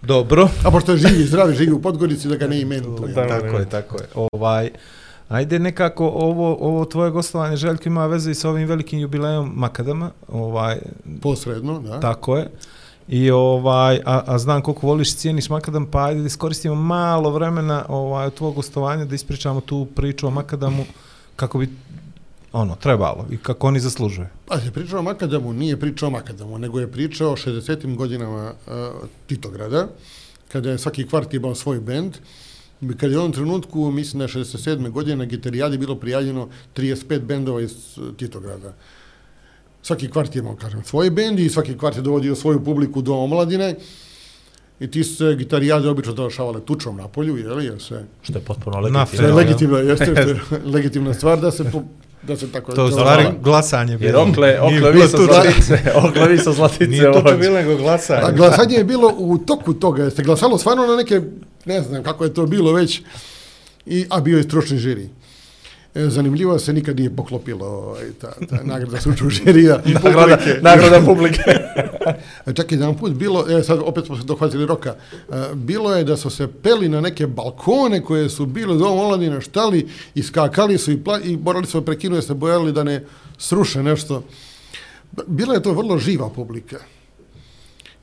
[0.02, 0.48] Dobro.
[0.64, 2.60] A pošto je živi, zdravi, živi u Podgorici, da ga ne.
[2.60, 3.28] Ja.
[3.28, 4.08] Tako je, tako je.
[4.32, 4.70] Ovaj,
[5.28, 10.10] Ajde nekako ovo, ovo tvoje gostovanje Željko ima veze i sa ovim velikim jubilejom Makadama,
[10.28, 10.78] ovaj,
[11.20, 12.00] Posredno, da.
[12.00, 12.50] tako je.
[13.08, 17.30] I ovaj, a, a znam koliko voliš i cijeniš Makadam, pa ajde da iskoristimo malo
[17.30, 20.84] vremena ovaj, od tvog gostovanja da ispričamo tu priču o Makadamu
[21.36, 21.68] kako bi
[22.52, 24.26] ono, trebalo i kako oni zaslužuju.
[24.46, 27.96] Pa se pričao o Makadamu, nije pričao o Makadamu, nego je pričao o 60.
[27.96, 28.72] godinama uh,
[29.26, 29.88] Titograda,
[30.48, 32.16] kada je svaki kvart imao svoj bend,
[32.96, 34.90] kada je u onom trenutku, mislim da je 67.
[34.90, 38.74] godine na gitarijadi bilo prijavljeno 35 bendova iz uh, Titograda.
[39.82, 43.14] Svaki kvart je imao, kažem, svoj bend i svaki kvart je dovodio svoju publiku do
[43.14, 43.76] omladine
[44.80, 48.04] i ti su se gitarijade obično završavale tučom na polju, jeli, jer se...
[48.22, 49.00] Što je potpuno Na legitimno.
[49.02, 49.36] je Fenomenalno.
[49.36, 51.82] legitimna, jeste, legitimna stvar da se po,
[52.22, 54.22] da se tako To stvari glasanje Jer bilo.
[54.22, 56.86] okle, Nije okle bilo vi sa zlatice, okle vi sa zlatice.
[56.86, 58.20] Nije to bilo nego glasanje.
[58.24, 61.20] A glasanje je bilo u toku toga, jeste glasalo stvarno na neke,
[61.64, 63.00] ne znam kako je to bilo već,
[63.86, 65.08] i, a bio je stručni žiri.
[65.94, 70.58] E, zanimljivo se nikad nije poklopilo ovaj, ta, ta nagrada stručnog žirija Nagrada, publike.
[70.62, 71.42] nagrada publike.
[72.46, 74.96] E, čak jedan put bilo, e, sad opet smo se dohvatili roka,
[75.28, 79.40] e, bilo je da su se peli na neke balkone koje su bile do omladine
[79.40, 83.04] štali i skakali su i, pla, i morali su prekinuti, se bojali da ne
[83.38, 84.22] sruše nešto.
[85.26, 86.78] Bila je to vrlo živa publika.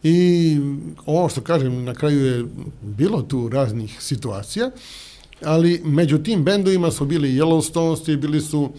[0.03, 0.57] I
[1.05, 2.45] ovo što kažem, na kraju je
[2.81, 4.71] bilo tu raznih situacija,
[5.43, 8.69] ali među tim bendovima su bili Yellowstones, bili su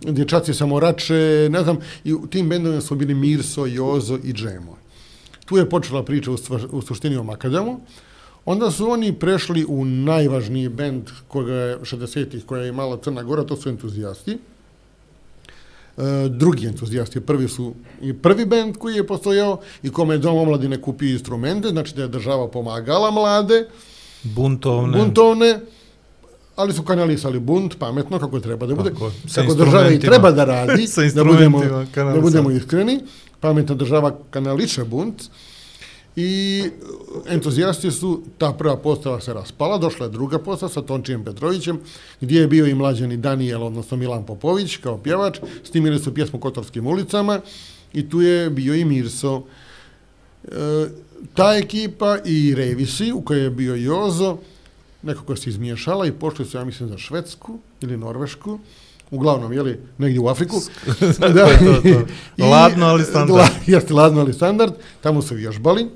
[0.00, 4.76] dječaci samorače, ne znam, i u tim bendovima su bili Mirso, Jozo i Džemo.
[5.44, 7.80] Tu je počela priča u, stvar, u suštini o Makadamu.
[8.44, 13.44] Onda su oni prešli u najvažniji bend koga je 60-ih, koja je imala Crna Gora,
[13.44, 14.38] to su entuzijasti.
[15.96, 20.36] E, drugi entuzijasti, prvi su i prvi bend koji je postojao i kome je Dom
[20.36, 23.68] omladine kupio instrumente, znači da je država pomagala mlade,
[24.22, 24.98] Buntovne.
[24.98, 25.60] buntovne,
[26.56, 28.90] ali su kanalisali bunt pametno kako treba da bude.
[28.90, 31.62] Tako kako država i treba da radi, da budemo,
[31.94, 33.00] da budemo iskreni.
[33.40, 35.22] Pametna država kanališe bunt
[36.16, 36.62] i
[37.28, 41.80] entuzijasti su, ta prva postava se raspala, došla je druga postava sa Tončijem Petrovićem,
[42.20, 46.86] gdje je bio i mlađani Daniel, odnosno Milan Popović kao pjevač, snimili su pjesmu Kotorskim
[46.86, 47.40] ulicama
[47.92, 49.42] i tu je bio i Mirso.
[50.44, 50.48] E,
[51.34, 54.36] ta ekipa i Revisi, u kojoj je bio Jozo,
[55.06, 58.58] nekako se izmiješala i pošli su, ja mislim, za Švedsku ili Norvešku,
[59.10, 60.56] uglavnom, jeli, negdje u Afriku.
[61.18, 61.82] to je to,
[62.38, 62.44] to.
[62.44, 63.38] Ladno, ali standard.
[63.38, 64.74] La, jeste ladno, ali standard.
[65.00, 65.86] Tamo su vježbali,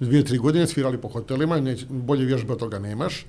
[0.00, 3.26] dvije, tri godine svirali po hotelima, neć, bolje vježbe od toga nemaš.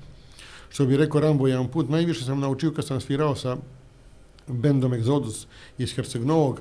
[0.69, 3.58] Što bi rekao Rambo jedan put, najviše sam naučio kad sam svirao sa
[4.47, 5.45] bendom Exodus
[5.78, 6.56] iz Herceg-Novog,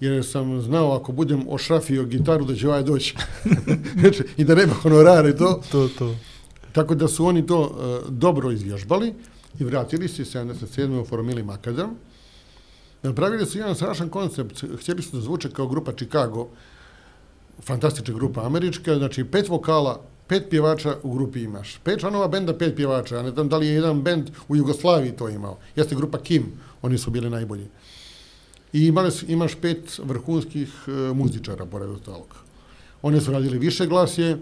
[0.00, 3.14] jer sam znao ako budem ošrafio gitaru da će ovaj doći.
[4.00, 5.62] Znači, I da nema honorare to.
[5.72, 6.14] To, to.
[6.74, 9.14] Tako da su oni to e, dobro izvježbali
[9.58, 11.00] i vratili se 77.
[11.00, 11.94] u formili Makadam.
[13.02, 14.64] Napravili su jedan strašan koncept.
[14.80, 16.48] Htjeli su da zvuče kao grupa Chicago,
[17.62, 21.78] fantastična grupa američka, znači pet vokala, pet pjevača u grupi imaš.
[21.84, 23.16] Pet članova benda, pet pjevača.
[23.16, 25.58] Ja ne znam da li je jedan bend u Jugoslaviji to imao.
[25.76, 27.66] Jeste grupa Kim, oni su bili najbolji.
[28.72, 32.36] I imali su, imaš pet vrhunskih e, muzičara, pored ostalog.
[33.02, 34.38] Oni su radili više glasje,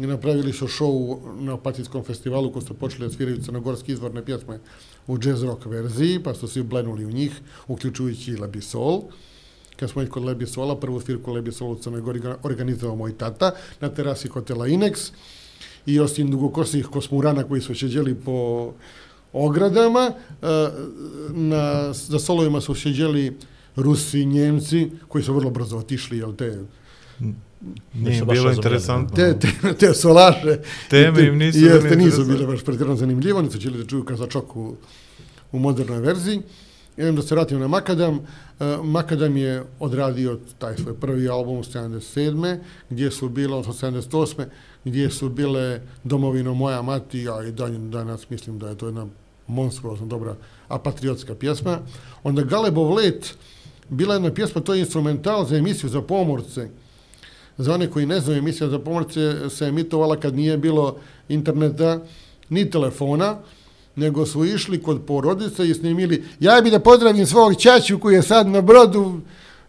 [0.00, 4.58] i napravili su show na Opatijskom festivalu koji su počeli da sviraju crnogorske izvorne pjesme
[5.06, 9.02] u jazz rock verziji, pa su svi blenuli u njih, uključujući i Lebisol.
[9.76, 14.28] Kad smo kod Labisola, prvu svirku Labisola u Crnoj Gori organizovao moj tata na terasi
[14.28, 15.12] hotela Inex.
[15.86, 18.72] I osim dugokosnih kosmurana koji su šeđeli po
[19.32, 20.46] ogradama, e,
[21.30, 23.36] na, za solovima su šeđeli
[23.76, 26.58] Rusi, Njemci, koji su vrlo brzo otišli, jel te?
[27.20, 27.49] Mm.
[27.94, 29.16] Nije Nisu bilo interesantno.
[29.16, 30.58] te, te, te solaše.
[30.90, 34.56] Teme im nisu jeste, nisu bile baš pretjerano zanimljivo, oni su htjeli da čuju kazačok
[34.56, 34.76] u,
[35.52, 36.42] u modernoj verziji.
[36.96, 38.14] I onda se vratim na Makadam.
[38.14, 42.58] Uh, Makadam je odradio taj svoj prvi album u 77.
[42.90, 44.44] gdje su bile, odnosno 78.
[44.84, 49.06] gdje su bile Domovino moja mati, a i dan, danas mislim da je to jedna
[49.46, 50.36] monstruozno dobra,
[50.68, 51.78] a patriotska pjesma.
[52.22, 53.34] Onda Galebov let,
[53.88, 56.68] bila je jedna pjesma, to je instrumental za emisiju za pomorce,
[57.60, 60.96] za one koji ne znaju, emisija za pomorce se emitovala kad nije bilo
[61.28, 62.00] interneta
[62.48, 63.36] ni telefona,
[63.96, 68.22] nego su išli kod porodice i snimili ja bi da pozdravim svog ćaću koji je
[68.22, 69.20] sad na brodu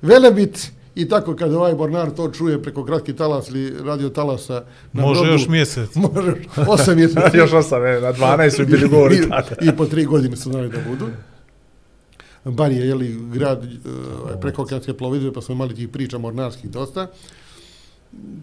[0.02, 5.02] Velebit i tako kad ovaj Bornar to čuje preko kratki talas ili radio talasa na
[5.02, 5.96] Može brodu, još mjesec.
[6.14, 6.34] može
[6.68, 9.16] osam mjeseci Još osam, na 12 su bili govori.
[9.16, 11.08] I, I po tri godine su znali da budu.
[12.46, 13.70] Bar je, jeli, grad uh,
[14.42, 17.08] preko okeanske plovidbe, pa smo imali tih priča mornarskih dosta.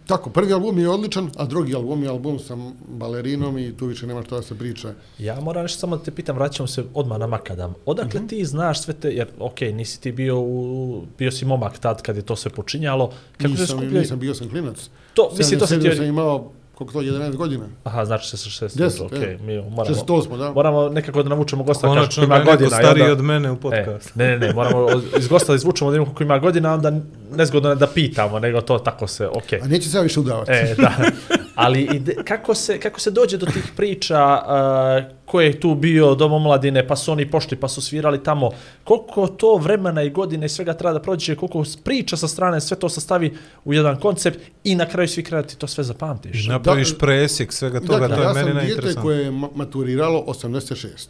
[0.06, 2.56] Tako, prvi album je odličan, a drugi album je album sa
[2.88, 4.92] balerinom i tu više nema što da se priča.
[5.18, 7.74] Ja moram nešto samo da te pitam, vraćamo se odmah na Makadam.
[7.86, 12.02] Odakle ti znaš sve te, jer okej, nisi ti bio u, bio si momak tad
[12.02, 13.10] kad je to sve počinjalo.
[13.36, 14.00] Kako se nisam, skupljaju?
[14.00, 14.90] nisam bio sam klinac.
[15.14, 15.88] To, mislim, to se ti...
[15.88, 17.64] 77 sam imao, koliko to, 11 godina.
[17.84, 19.38] Aha, znači se sa 60, Deset, okej, e.
[19.38, 19.96] mi moramo...
[19.96, 20.52] 68, da.
[20.52, 22.66] Moramo nekako da navučemo gosta Konačno da ima godina.
[22.68, 24.12] i stariji onda- od mene u E, podcastu.
[24.14, 24.86] ne, ne, ne, moramo
[25.18, 26.92] iz gosta da izvučemo da vidimo koliko ima godina, onda
[27.32, 29.60] nezgodno je da pitamo, nego to tako se, okej.
[29.60, 30.52] A neće se ja više udavati.
[30.52, 30.92] E, da.
[31.58, 36.14] Ali ide, kako, se, kako se dođe do tih priča uh, ko je tu bio
[36.14, 38.50] dom omladine, pa su oni pošli, pa su svirali tamo,
[38.84, 42.78] koliko to vremena i godine i svega treba da prođe, koliko priča sa strane, sve
[42.78, 46.46] to sastavi u jedan koncept i na kraju svi kraju ti to sve zapamtiš.
[46.46, 49.02] Napraviš Da- presjek svega toga, dakle, to je ja meni sam dijete najinteresantnije.
[49.02, 51.08] koje je ma- maturiralo 86.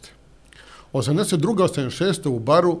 [0.93, 1.63] 82.
[1.63, 2.29] 86.
[2.29, 2.79] u baru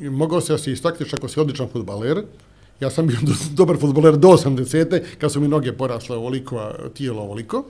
[0.00, 2.22] i mogao se da se istakneš ako si odličan futbaler.
[2.84, 3.18] Ja sam bio
[3.60, 5.00] dobar futboler do 80.
[5.18, 7.64] kad su mi noge porasle ovoliko, a tijelo ovoliko.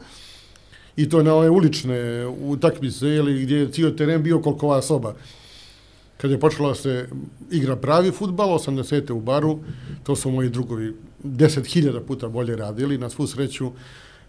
[0.96, 5.14] I to na ove ulične utakmice, ili gdje je cijel teren bio koliko ova soba.
[6.16, 7.08] Kad je počela se
[7.50, 9.12] igra pravi futbal, 80.
[9.12, 9.58] u baru,
[10.02, 13.70] to su moji drugovi 10.000 puta bolje radili, na svu sreću.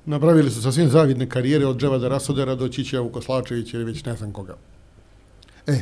[0.06, 4.32] Napravili su sasvim zavidne karijere od Dževada Rasodera do Čića Vukoslačevića ili već ne znam
[4.32, 4.56] koga.
[5.67, 5.82] E,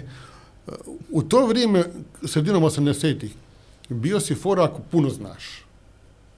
[1.12, 1.84] u to vrijeme,
[2.26, 3.32] sredinom 80-ih,
[3.90, 5.44] bio si fora ako puno znaš.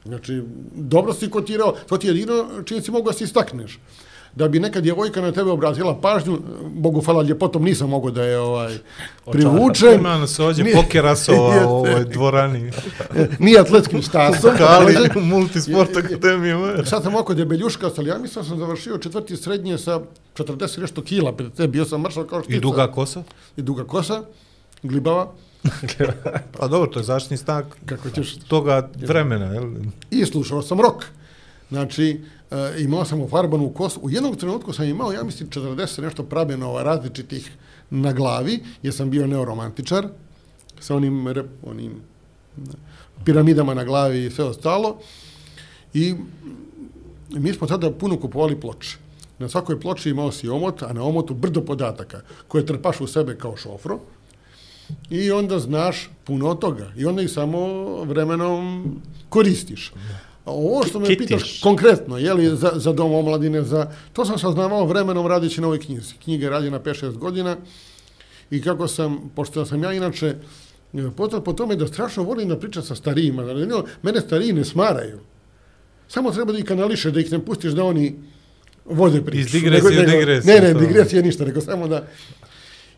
[0.06, 0.44] Znači,
[0.76, 3.80] dobro si kotirao, to ti je jedino čim si mogao da se istakneš.
[4.36, 8.40] Da bi neka djevojka na tebe obratila pažnju, Bogu hvala ljepotom nisam mogao da je
[8.40, 8.78] ovaj,
[9.32, 9.94] privučem.
[9.94, 11.66] Ima nas ovdje Nije- pokerasova Jeste.
[11.66, 12.72] u ovoj dvorani.
[13.40, 14.58] Nije atletskim stasom.
[14.58, 14.94] Kali
[15.32, 16.86] Multisport Akademije moja.
[16.86, 20.00] Sad sam oko debeljuška, ali ja mislim sam završio četvrti srednje sa
[20.36, 22.58] 40 nešto kila, pred te bio sam mršao kao štica.
[22.58, 23.24] I duga kosa?
[23.58, 24.24] I duga kosa,
[24.84, 25.32] glibava,
[26.60, 28.38] Pa dobro, to je zaštitni stak kako ćeš...
[28.38, 29.72] toga vremena, jel?
[30.12, 31.06] I slušao sam rok.
[31.70, 34.00] Znači, e, imao sam ufarbanu kosu.
[34.04, 37.52] U jednom trenutku sam imao, ja mislim, 40 nešto prabenova različitih
[37.90, 40.08] na glavi, jer sam bio neoromantičar,
[40.80, 41.92] sa onim, rep, onim
[43.26, 44.98] piramidama na glavi i sve ostalo.
[45.94, 46.16] I
[47.30, 48.98] mi smo tada puno kupovali ploče.
[49.40, 53.38] Na svakoj ploči imao si omot, a na omotu brdo podataka, koje trpaš u sebe
[53.38, 54.00] kao šofro.
[55.10, 56.92] I onda znaš puno toga.
[56.98, 57.68] I onda ih samo
[58.04, 58.86] vremenom
[59.30, 59.94] koristiš.
[60.46, 61.28] A ovo što me Kitiš.
[61.28, 65.68] pitaš konkretno, je li za, za dom omladine, za, to sam saznavao vremenom radeći na
[65.68, 66.14] ovoj knjizi.
[66.24, 67.58] Knjiga je rađena 5-6 godina
[68.52, 70.36] i kako sam, pošto sam ja inače
[70.94, 73.68] e, potom po tome da strašno volim da pričam sa starijima, da ne,
[74.02, 75.20] mene stariji ne smaraju.
[76.08, 78.16] Samo treba da ih kanališe, da ih ne pustiš da oni
[78.86, 79.40] vode priču.
[79.40, 82.08] Iz digresije u digresiju, Ne, ne, digresije ništa, nego samo da...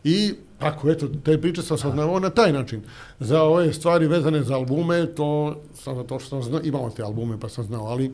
[0.04, 2.82] I ako, eto, te priče sam saznavao na taj način.
[3.20, 7.40] Za ove stvari vezane za albume, to sam zato što sam znao, imao te albume
[7.40, 8.14] pa sam znao, ali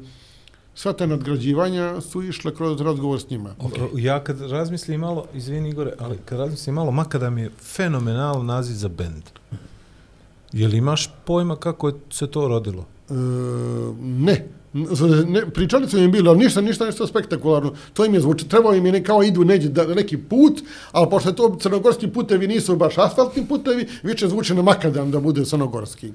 [0.76, 3.56] sva te nadgrađivanja su išle kroz razgovor s njima.
[3.60, 3.88] Okay.
[3.96, 8.88] Ja kad razmislim malo, izvini Igore, ali kad razmislim malo, Makadam je fenomenalan naziv za
[8.88, 9.24] bend.
[10.52, 12.86] Je li imaš pojma kako je se to rodilo?
[13.10, 13.14] E,
[14.02, 14.48] ne.
[15.28, 17.74] Ne, pričali su im bilo, ali ništa, ništa, ništa spektakularno.
[17.94, 21.10] To im je zvuči, trebao im je ne, kao idu neđe, da, neki put, ali
[21.10, 26.12] pošto to crnogorski putevi nisu baš asfaltni putevi, više zvuči na makadam da bude crnogorski.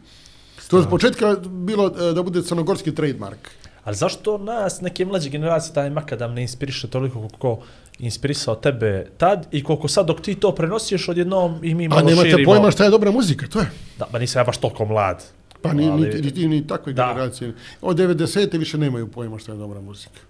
[0.69, 3.49] To je od početka bilo e, da bude crnogorski trademark.
[3.85, 7.65] Ali zašto nas, neke mlađe generacije, taj makadam ne inspiriše toliko koliko
[7.99, 12.03] inspirisao tebe tad i koliko sad dok ti to prenosiš odjednom i mi A malo
[12.03, 12.53] nemate širimo.
[12.53, 13.71] pojma šta je dobra muzika, to je.
[13.99, 15.38] Da, ba nisam ja baš toliko mlad.
[15.63, 17.07] Pa ni, Ali- ni, ni, ni, ni takve Da.
[17.09, 17.53] generacije.
[17.83, 18.59] Od 90.
[18.59, 20.21] više nemaju pojma šta je dobra muzika.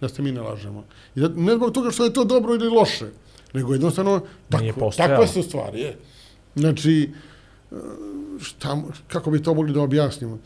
[0.00, 0.84] Da se mi ne lažemo.
[1.16, 3.06] I da, ne zbog toga što je to dobro ili loše,
[3.52, 5.80] nego jednostavno tako, takve su stvari.
[5.80, 5.96] Je.
[6.54, 7.10] Znači,
[7.72, 7.74] e,
[8.40, 10.38] šta, kako bi to mogli da objasnimo?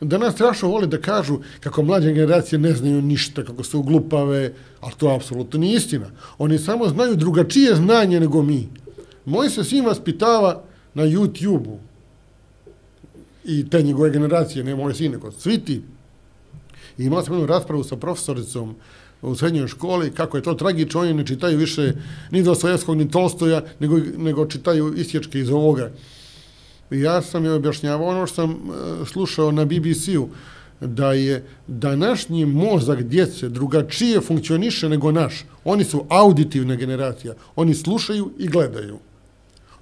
[0.00, 4.92] Danas strašno vole da kažu kako mlađe generacije ne znaju ništa, kako su glupave, ali
[4.96, 6.06] to apsolutno nije istina.
[6.38, 8.68] Oni samo znaju drugačije znanje nego mi.
[9.24, 10.62] Moj se sin vaspitava
[10.94, 11.78] na YouTube-u
[13.46, 15.82] i te njegove generacije, ne moje sine, kod svi ti.
[16.98, 18.74] I imao sam jednu raspravu sa profesoricom
[19.22, 21.92] u srednjoj školi, kako je to tragično, oni ne čitaju više
[22.30, 25.90] ni Dostojevskog, ni Tolstoja, nego, nego čitaju isječke iz ovoga.
[26.90, 28.56] I ja sam joj objašnjavao ono što sam e,
[29.06, 30.28] slušao na BBC-u,
[30.80, 35.44] da je današnji mozak djece drugačije funkcioniše nego naš.
[35.64, 37.34] Oni su auditivna generacija.
[37.56, 38.98] Oni slušaju i gledaju.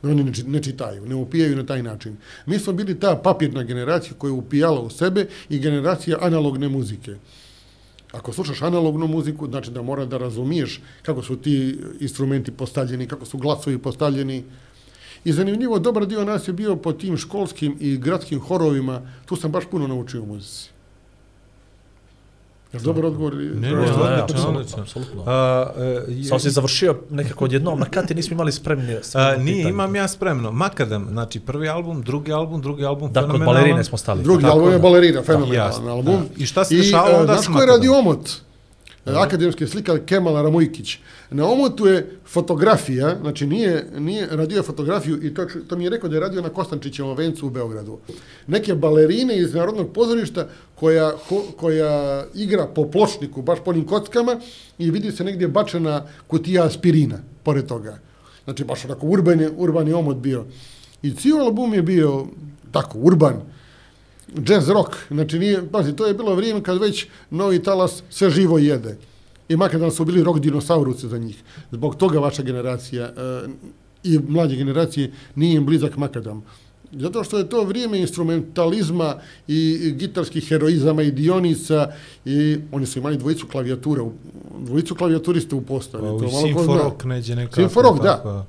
[0.04, 2.16] Oni ne, ne čitaju, ne upijaju na taj način.
[2.46, 7.16] Mi smo bili ta papirna generacija koja je upijala u sebe i generacija analogne muzike.
[8.12, 13.24] Ako slušaš analognu muziku, znači da mora da razumiješ kako su ti instrumenti postavljeni, kako
[13.26, 14.44] su glasovi postavljeni.
[15.24, 19.52] I zanimljivo, dobar dio nas je bio po tim školskim i gradskim horovima, tu sam
[19.52, 20.73] baš puno naučio muzici.
[22.74, 23.34] Jel dobar odgovor?
[23.34, 24.56] Ne, ne, odličan, odgovor.
[24.56, 24.80] odličan.
[24.80, 25.22] Apsolutno.
[25.26, 29.44] A, e, je- Samo si završio nekako odjednom, na kati nismo imali spremni pitanje.
[29.44, 30.52] nije, imam ja spremno.
[30.52, 33.54] Makadam, znači prvi album, drugi album, drugi album, Da, kod fenomenalan.
[33.54, 34.22] balerine smo stali.
[34.22, 34.78] Drugi Tako album je da.
[34.80, 36.14] Balerina, fenomenalan album.
[36.16, 36.20] da.
[36.37, 38.30] I šta se I, dešavalo e, onda znaš s ko je radio omot?
[39.06, 40.98] E, Akademski slikar Kemal Ramojkić.
[41.30, 46.08] Na omotu je fotografija, znači nije, nije radio fotografiju i to, to mi je rekao
[46.08, 47.98] da je radio na Kostančićevom vencu u Beogradu.
[48.46, 54.40] Neke balerine iz Narodnog pozorišta koja, ko, koja igra po pločniku, baš po njim kockama
[54.78, 57.98] i vidi se negdje bačena kutija aspirina, pored toga.
[58.44, 60.44] Znači baš onako urban, urbani omot bio.
[61.02, 62.26] I cijel album je bio
[62.72, 63.40] tako, urban,
[64.36, 68.58] jazz rock, znači nije, pazi, to je bilo vrijeme kad već novi talas sve živo
[68.58, 68.96] jede.
[69.48, 71.42] I makar su bili rock dinosaurusi za njih.
[71.70, 73.12] Zbog toga vaša generacija
[73.44, 73.50] uh,
[74.02, 76.44] i mlađe generacije nije im blizak makadam.
[76.92, 79.16] Zato što je to vrijeme instrumentalizma
[79.48, 81.92] i, gitarskih heroizama i dionica
[82.24, 84.04] i oni su imali dvojicu klavijatura,
[84.58, 86.02] dvojicu klavijaturista u postavi.
[86.02, 86.46] Pa, to malo.
[86.46, 87.54] Simforok neđe nekako.
[87.54, 88.46] Simforok, da.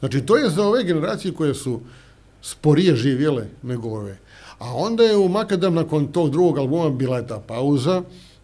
[0.00, 1.80] Znači, to je za ove generacije koje su
[2.42, 4.18] sporije živjele nego ove.
[4.62, 8.02] A onda je u Makadam nakon tog drugog albuma bila je ta pauza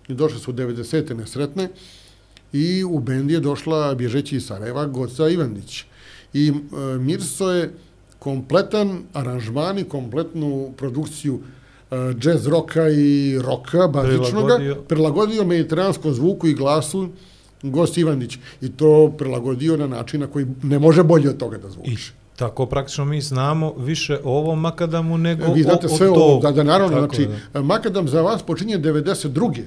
[0.09, 1.15] i došle su 90.
[1.15, 1.69] nesretne
[2.53, 5.85] i u bendi je došla bježeći iz Sarajeva Goca Ivandić.
[6.33, 7.75] I e, Mirso je
[8.19, 11.41] kompletan aranžman i kompletnu produkciju
[11.91, 14.75] e, jazz roka i roka bazičnoga Prilagodio.
[14.75, 17.09] prilagodio mediteranskom zvuku i glasu
[17.63, 21.69] Gost Ivandić i to prilagodio na način na koji ne može bolje od toga da
[21.69, 22.13] I zvuči.
[22.39, 26.17] Tako praktično mi znamo više o ovom Makadamu nego Vi znate o, o sve tog.
[26.17, 27.63] ovo, da, da naravno, Tako znači, da.
[27.63, 29.63] Makadam za vas počinje 92.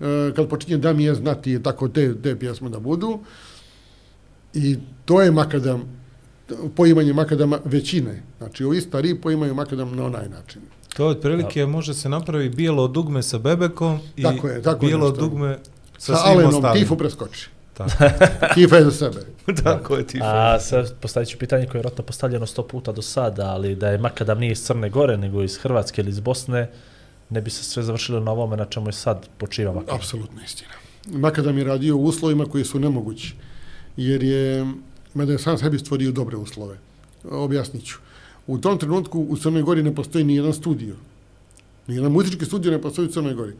[0.00, 3.18] E, kad počinje da mi je znati tako te, te pjesme da budu.
[4.54, 5.82] I to je Makadam,
[6.76, 8.22] poimanje Makadama većine.
[8.38, 10.62] Znači, ovi stari poimaju Makadam na onaj način.
[10.96, 15.20] To otprilike može se napravi bijelo dugme sa Bebekom i Tako je, tako bijelo nešto.
[15.20, 15.58] dugme
[15.98, 16.82] sa, Sa, svim Alenom ostalim.
[16.82, 17.48] Tifu preskoči.
[17.74, 17.90] Tako,
[18.54, 19.20] Tifa je za sebe.
[19.62, 20.24] tako je Tifu.
[20.24, 23.88] A sad postavit ću pitanje koje je vjerojatno postavljeno sto puta do sada, ali da
[23.88, 26.70] je Makadam nije iz Crne Gore, nego iz Hrvatske ili iz Bosne,
[27.30, 29.96] ne bi se sve završilo na ovome na čemu je sad počiva Makadam.
[29.96, 30.70] Apsolutno istina.
[31.06, 33.34] Makadam je radio u uslovima koji su nemogući,
[33.96, 34.66] jer je,
[35.14, 36.78] mada je sam sebi stvorio dobre uslove.
[37.30, 37.98] Objasnit ću.
[38.46, 40.94] U tom trenutku u Crnoj Gori ne postoji ni jedan studio.
[41.86, 43.52] Ni jedan muzički studio ne postoji u Crnoj Gori.
[43.52, 43.56] E,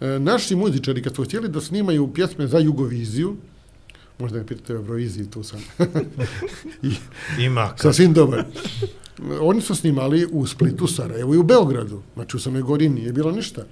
[0.00, 3.36] naši muzičari, kad su htjeli da snimaju pjesme za Jugoviziju,
[4.18, 5.60] možda me pitate o Euroviziji, tu sam
[6.82, 6.90] i,
[7.44, 7.80] Ima kad.
[7.80, 8.44] sasvim dobar.
[9.40, 12.02] Oni su snimali u Splitu, Sarajevu i u Beogradu.
[12.14, 13.64] Znači u Crnoj Gori nije bilo ništa.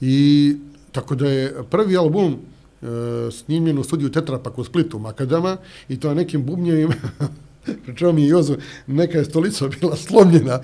[0.00, 0.56] I
[0.92, 2.86] tako da je prvi album e,
[3.30, 5.56] snimljen u studiju Tetrapak u Splitu, Makadama,
[5.88, 6.94] i to na nekim bubnjevima,
[7.84, 8.56] pričao mi je Jozo,
[8.86, 10.60] neka je stolica bila slomljena,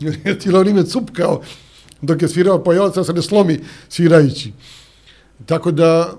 [0.00, 1.42] jer je cijelo vrijeme cupkao
[2.06, 4.52] dok je svirao pojavac, da se ne slomi svirajući.
[5.46, 6.14] Tako da,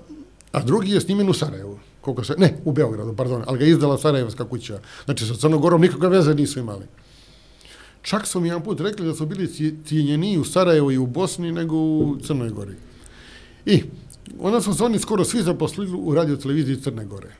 [0.52, 1.78] a drugi je snimen u Sarajevu.
[2.00, 4.80] Koliko se, ne, u Beogradu, pardon, ali ga je izdala Sarajevska kuća.
[5.04, 6.86] Znači, sa Crnogorom nikakve veze nisu imali.
[8.02, 9.48] Čak su mi jedan put rekli da su bili
[9.84, 12.74] cijenjeni u Sarajevu i u Bosni nego u Crnoj Gori.
[13.66, 13.82] I
[14.38, 17.34] onda su se oni skoro svi zaposlili u radio televiziji Crne Gore.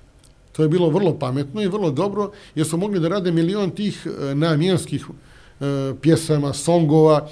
[0.53, 4.07] To je bilo vrlo pametno i vrlo dobro, jer su mogli da rade milion tih
[4.07, 7.29] e, namjenskih e, pjesama, songova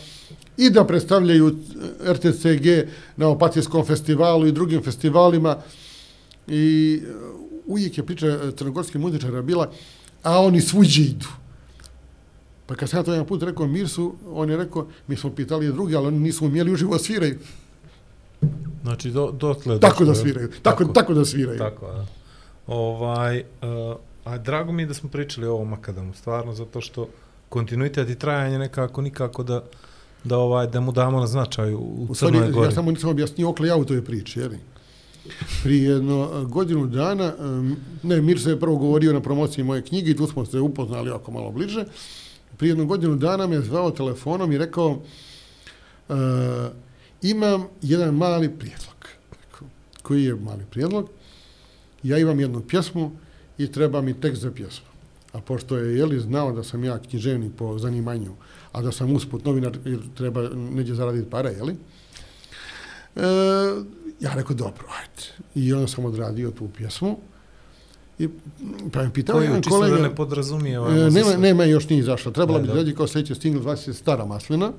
[0.56, 2.66] i da predstavljaju e, RTCG
[3.16, 5.56] na Opatijskom festivalu i drugim festivalima.
[6.48, 7.08] I e,
[7.66, 9.70] uvijek je priča e, crnogorskih muzičara bila,
[10.22, 11.28] a oni svuđe idu.
[12.66, 15.72] Pa kad sam ja to jedan put rekao Mirsu, on je rekao, mi smo pitali
[15.72, 17.38] drugi, ali oni nisu umjeli uživo sviraju.
[18.82, 20.50] Znači, do, dotle Tako da sviraju.
[20.62, 21.58] Tako, tako da sviraju.
[21.58, 22.06] Tako, da.
[22.66, 27.08] Ovaj, uh, a drago mi je da smo pričali o ovom Makadamu, stvarno, zato što
[27.48, 29.64] kontinuitet i trajanje nekako nikako da
[30.24, 32.66] da ovaj da mu damo na značaju u, U Crnoj Gori.
[32.66, 34.58] ja samo nisam objasnio okle ja u toj priči, jeli?
[35.62, 37.32] Prije jedno e, godinu dana,
[38.02, 41.10] ne, Mir se je prvo govorio na promociji moje knjige i tu smo se upoznali
[41.10, 41.84] oko malo bliže.
[42.56, 44.98] Prije jednu godinu dana me je zvao telefonom i rekao
[46.08, 46.14] e,
[47.22, 49.08] imam jedan mali prijedlog.
[50.02, 51.08] Koji je mali prijedlog?
[52.02, 53.12] Ja imam jednu pjesmu
[53.58, 54.86] i treba mi tekst za pjesmu.
[55.32, 58.34] A pošto je Jeli znao da sam ja književnik po zanimanju,
[58.74, 61.76] a da sam usput novinar jer treba neđe zaraditi pare, jeli?
[63.16, 63.20] E,
[64.20, 65.22] ja rekao, dobro, ajde.
[65.54, 67.18] I onda sam odradio tu pjesmu.
[68.18, 68.28] I,
[68.92, 69.96] pa me pitao Koju, jedan čisto kolega...
[69.96, 70.90] da ne podrazumijeva.
[70.90, 72.32] E, nema, nema još nije izašla.
[72.32, 72.72] Trebala bi da.
[72.74, 74.72] izađe kao sljedeći singl, zva se Stara maslina.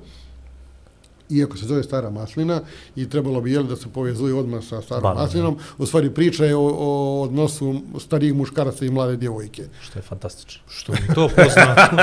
[1.30, 2.60] Iako se zove stara maslina
[2.96, 5.20] i trebalo bi jel, da se povezuje odmah sa starom Banana.
[5.20, 9.64] maslinom, u stvari priča je o, o odnosu starijih muškaraca i mlade djevojke.
[9.80, 10.62] Što je fantastično.
[10.68, 11.96] Što mi je to poznato?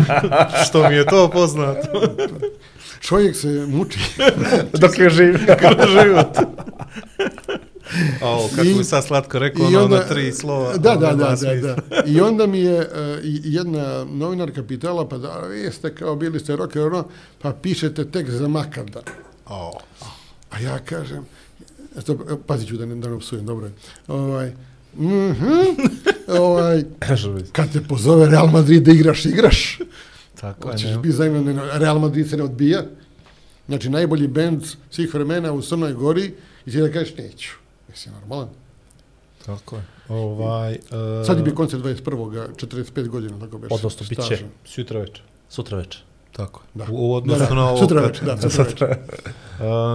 [0.68, 2.00] što mi je to poznato?
[3.00, 3.98] Čovjek se muči.
[4.80, 5.34] Dok je živ.
[6.02, 6.38] život.
[8.22, 10.76] O, kako I- bi sad slatko rekao, ono, ono tri slova.
[10.76, 11.76] Da, ono, da, da, da, da.
[12.06, 12.86] I onda mi je uh,
[13.44, 17.04] jedna novinarka pitala, pa da, vi ste kao bili ste rocker, ono,
[17.42, 19.02] pa pišete tekst za Makada.
[19.46, 19.78] O,
[20.50, 21.26] A ja kažem,
[21.98, 22.16] eto,
[22.46, 23.72] pazit ću da ne, da ne psujem, dobro je.
[24.08, 24.52] Ovaj,
[24.96, 25.46] mhm,
[26.28, 26.84] ovaj,
[27.52, 29.78] kad te pozove Real Madrid da igraš, igraš.
[30.40, 32.82] tako je, Hoćeš biti zajmljen, Real Madrid se ne odbija.
[33.66, 36.34] Znači, najbolji bend svih vremena u Crnoj Gori
[36.66, 37.50] i ti da kažeš neću.
[37.94, 38.48] Mislim, normalan.
[39.46, 39.82] Tako je.
[40.08, 42.46] Ovaj, uh, Sad je bio koncert 21.
[42.56, 43.74] 45 godina, tako beše.
[43.74, 44.38] Odnosno, bit će.
[44.64, 45.22] Sutra večer.
[45.48, 46.02] Sutra večer.
[46.32, 46.84] Tako je.
[46.84, 46.92] Da.
[46.92, 47.78] U, u odnosu Da, da, na ovo.
[47.78, 48.98] sutra večer, da, sutra večer.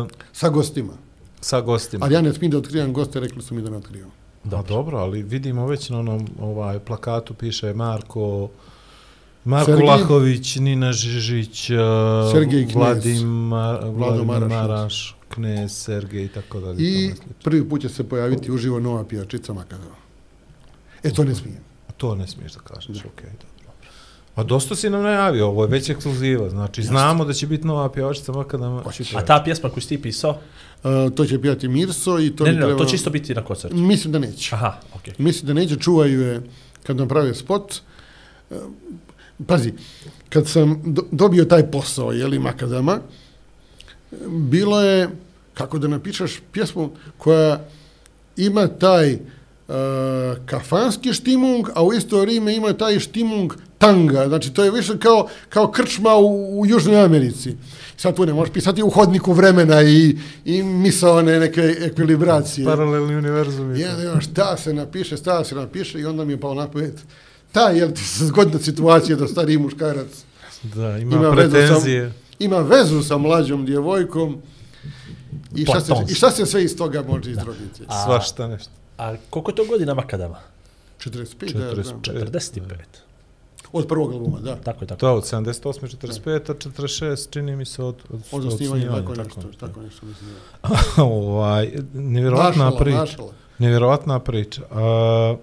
[0.03, 0.93] Uh, Sa gostima.
[1.41, 2.05] sa gostima.
[2.05, 4.11] Ali ja ne smijem da otkrivam goste, rekli su mi da ne otkrivam.
[4.43, 4.67] Dobro.
[4.75, 8.49] dobro, ali vidimo već na onom ovaj plakatu piše Marko
[9.45, 9.87] Marko Sergij.
[9.87, 11.77] Lahović, Nina Žižić, uh,
[12.31, 12.75] Sergej Knez.
[12.75, 14.49] Vladimar, Vladimir Maraš.
[14.49, 16.83] Maraš, Knez, Sergej i tako dalje.
[16.83, 17.11] I
[17.43, 19.95] prvi put će se pojaviti uživo nova pijačica Makadova.
[21.03, 21.61] E, to ne smijem.
[21.87, 23.49] A to ne smiješ da kažeš, okej, dobro.
[24.35, 27.91] A dosta si nam najavio, ovo je već ekskluziva, znači znamo da će biti nova
[27.91, 28.83] pjevačica Makadama.
[29.15, 30.31] A ta pjesma koju si ti pisao?
[30.83, 32.77] Uh, to će pijati Mirso i to Ne, ne, ne, treba...
[32.77, 33.77] to će isto biti na koncertu.
[33.77, 34.55] Mislim da neće.
[34.55, 35.13] Aha, okej.
[35.17, 36.41] Mislim da neće, čuvaju je
[36.83, 37.75] kad naprave spot.
[38.51, 38.55] E,
[39.47, 39.73] Pazi,
[40.29, 42.99] kad sam do, dobio taj posao, jeli, Makadama, e,
[44.27, 45.09] bilo je,
[45.53, 47.59] kako da napišeš pjesmu koja
[48.37, 49.75] ima taj uh,
[50.45, 54.27] kafanski štimung, a u isto vrijeme ima taj štimung tanga.
[54.27, 57.55] Znači, to je više kao, kao krčma u, u Južnoj Americi.
[57.97, 62.65] Sad tu ne možeš pisati u hodniku vremena i, i misaone neke ekvilibracije.
[62.65, 63.75] Paralelni univerzum.
[63.75, 66.95] Ja, ja, šta se napiše, šta se napiše i onda mi je pao na pamet.
[67.51, 70.23] Ta, se zgodna situacija da stari muškarac
[70.63, 72.13] Da, ima, Ima pretenzije.
[72.39, 74.41] Ima vezu sa mlađom djevojkom
[75.55, 77.83] i šta, se, i šta se sve iz toga može izroditi.
[77.87, 78.71] A- Svašta nešto.
[78.97, 80.37] A koliko je to godina Makadama?
[80.99, 82.01] 45, da, znam.
[82.01, 82.61] 45.
[83.71, 84.55] Od prvog albuma, da.
[84.55, 84.99] Tako je, tako.
[84.99, 85.97] To od 78.
[85.97, 86.51] 45.
[86.51, 89.55] a 46 čini mi se od, od, Od osnivanja, tako, tako, nešto, tako.
[89.57, 90.29] tako nešto mislim.
[91.11, 92.97] ovaj, nevjerovatna Našala, priča.
[92.97, 93.31] našala.
[93.59, 94.61] Nevjerovatna priča.
[94.61, 95.39] Uh,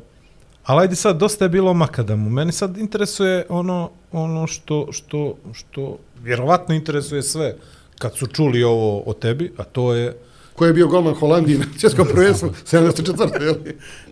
[0.64, 2.30] ali ajde sad, dosta je bilo o Makadamu.
[2.30, 7.56] Meni sad interesuje ono, ono što, što, što vjerovatno interesuje sve
[7.98, 10.16] kad su čuli ovo o tebi, a to je
[10.54, 13.42] Ko je bio golman Holandije na svjetskom prvenstvu 74.
[13.42, 13.54] jel?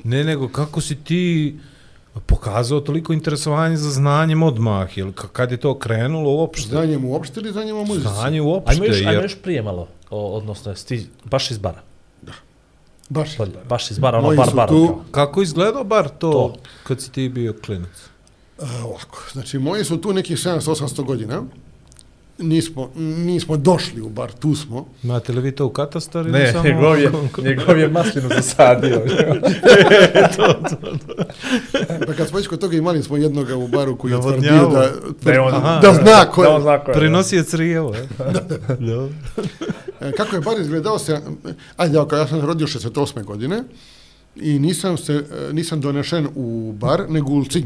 [0.04, 1.56] ne nego kako si ti
[2.20, 6.68] pokazao toliko interesovanje za znanjem odmah, jel ka- kad je to krenulo uopšte?
[6.68, 8.08] Znanjem uopšte ili znanjem o muzici?
[8.10, 11.58] Znanje Ajmo uopšte, još, ajmo jer još prije malo, o, odnosno, jesi ti baš iz
[11.58, 11.80] bara.
[13.08, 13.36] Baš.
[13.38, 14.68] Bolje, baš iz bara, ono Moji bar, su bar.
[14.68, 16.54] tu- kako izgledao bar to, To.
[16.82, 17.90] kad si ti bio klinac?
[18.58, 21.42] A, ovako, znači moji su tu nekih 700-800 godina.
[22.38, 24.86] Nismo, nismo došli u bar, tu smo.
[25.02, 26.64] Imate li vi to u katastar ili Ne, samo...
[26.64, 27.10] njegov je,
[27.42, 29.00] njegov je maslinu zasadio.
[32.06, 35.42] Pa kad smo već kod toga imali smo jednoga u baru koji je tvrdio da,
[35.42, 36.48] on- da, da zna ko je.
[36.48, 36.94] Da on zna ko je.
[36.94, 37.94] Prenosi je crijevo.
[40.00, 41.20] E, Kako je bar izgledao se,
[41.76, 43.24] ajde, ako ja sam rodio 68.
[43.24, 43.64] godine
[44.36, 47.64] i nisam, se, e, nisam donešen u bar, nego u Ulcinj.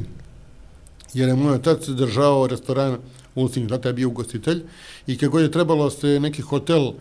[1.15, 2.97] Jer je moj otac držao restoran
[3.39, 4.63] u Ulcinju, tata je bio ugostitelj
[5.07, 6.93] i kako je trebalo se neki hotel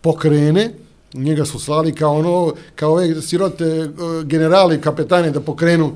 [0.00, 0.70] pokrene,
[1.14, 3.88] njega su slali kao ono, kao ove sirote e,
[4.24, 5.92] generali, kapetane da pokrenu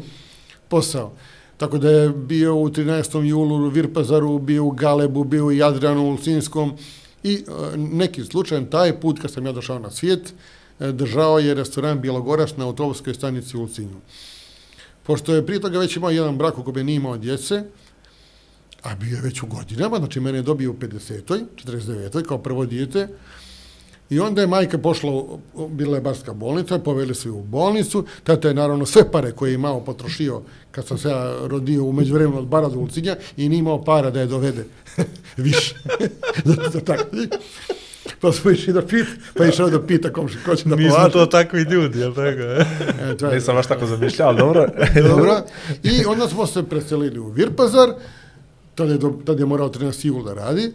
[0.68, 1.12] posao.
[1.57, 3.22] Tako da je bio u 13.
[3.22, 6.72] julu u Virpazaru, bio u Galebu, bio u Jadranu, u Ulcinskom
[7.22, 10.32] i e, neki slučajem taj put kad sam ja došao na svijet,
[10.80, 14.01] e, držao je restoran Bjelogorac na autobuskoj stanici u Ulcinju.
[15.03, 17.62] Pošto je prije toga već imao jedan brak u kojem nije imao djece,
[18.83, 21.45] a bio je već u godinama, znači mene je dobio u 50.
[21.57, 22.22] 49.
[22.22, 23.09] kao prvo dijete,
[24.11, 28.01] I onda je majka pošla, u- bila je barska bolnica, poveli su ju u bolnicu,
[28.24, 31.93] tata je naravno sve pare koje je imao potrošio kad sam se ja rodio u
[31.93, 34.64] međuvremenu od bara do Ulcinja i nije imao para da je dovede
[35.39, 35.74] više.
[36.45, 37.28] za, za taksi.
[38.20, 40.95] Pa smo išli da pita, pa išao da pita komši ko će da Mi smo
[40.95, 41.11] plaća.
[41.11, 42.41] to takvi ljudi, jel tako?
[42.41, 42.66] je?
[43.03, 44.66] E, to je- Nisam baš tako zamišljao, dobro.
[45.09, 45.43] Dobro.
[45.83, 47.89] I onda smo se preselili u Virpazar,
[48.81, 50.72] tada je, do, tada je morao 13 jul da radi.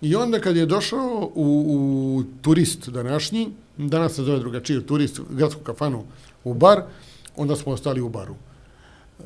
[0.00, 5.60] I onda kad je došao u, u turist današnji, danas se zove drugačije turist, gradsku
[5.60, 6.04] kafanu
[6.44, 6.82] u bar,
[7.36, 8.34] onda smo ostali u baru.
[9.20, 9.24] E,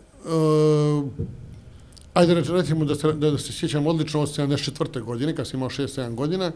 [2.14, 5.03] ajde recimo da se, da, da se sjećam odlično od 74.
[5.03, 6.53] godine, kad sam imao 6-7 godina,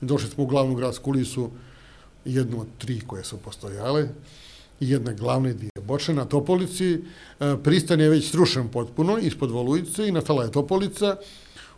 [0.00, 1.50] Došli smo u glavnu gradsku ulicu,
[2.24, 4.08] jednu od tri koje su postojale,
[4.88, 6.94] jedna glavna i dvije bočne na Topolici.
[6.94, 6.98] E,
[7.62, 11.16] Pristan je već srušen potpuno ispod Volujice i nastala je Topolica,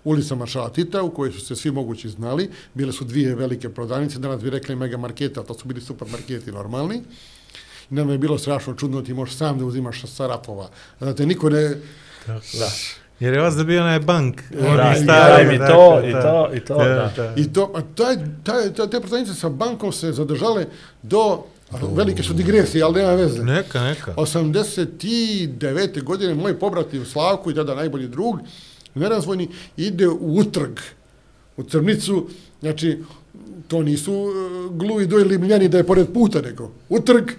[0.04, 2.50] ulica Maršala Tita, u kojoj su se svi mogući znali.
[2.74, 7.02] Bile su dvije velike prodavnice, danas bi rekli mega marketa, to su bili supermarketi normalni.
[7.90, 10.68] I nam je bilo strašno čudno, ti možeš sam da uzimaš sa Sarapova.
[10.98, 11.74] Znate, niko ne...
[12.26, 12.40] Da.
[13.20, 14.42] Jer je vas da bio onaj bank.
[14.50, 17.34] Da, i stari, daj mi dakle, to, i to, i to, da.
[17.36, 20.66] I to, a taj, taj, taj, te prodavnice sa bankom se zadržale
[21.02, 23.44] do, velike su digresije, ali nema veze.
[23.44, 24.14] Neka, neka.
[24.16, 26.02] 89.
[26.02, 28.38] godine moj pobratim Slavko i tada najbolji drug,
[28.94, 30.80] nerazvojni, ide u utrg,
[31.56, 32.28] u Crnicu,
[32.60, 33.02] znači,
[33.68, 34.30] to nisu uh,
[34.76, 37.30] gluvi doj limljani da je pored puta, nego utrg,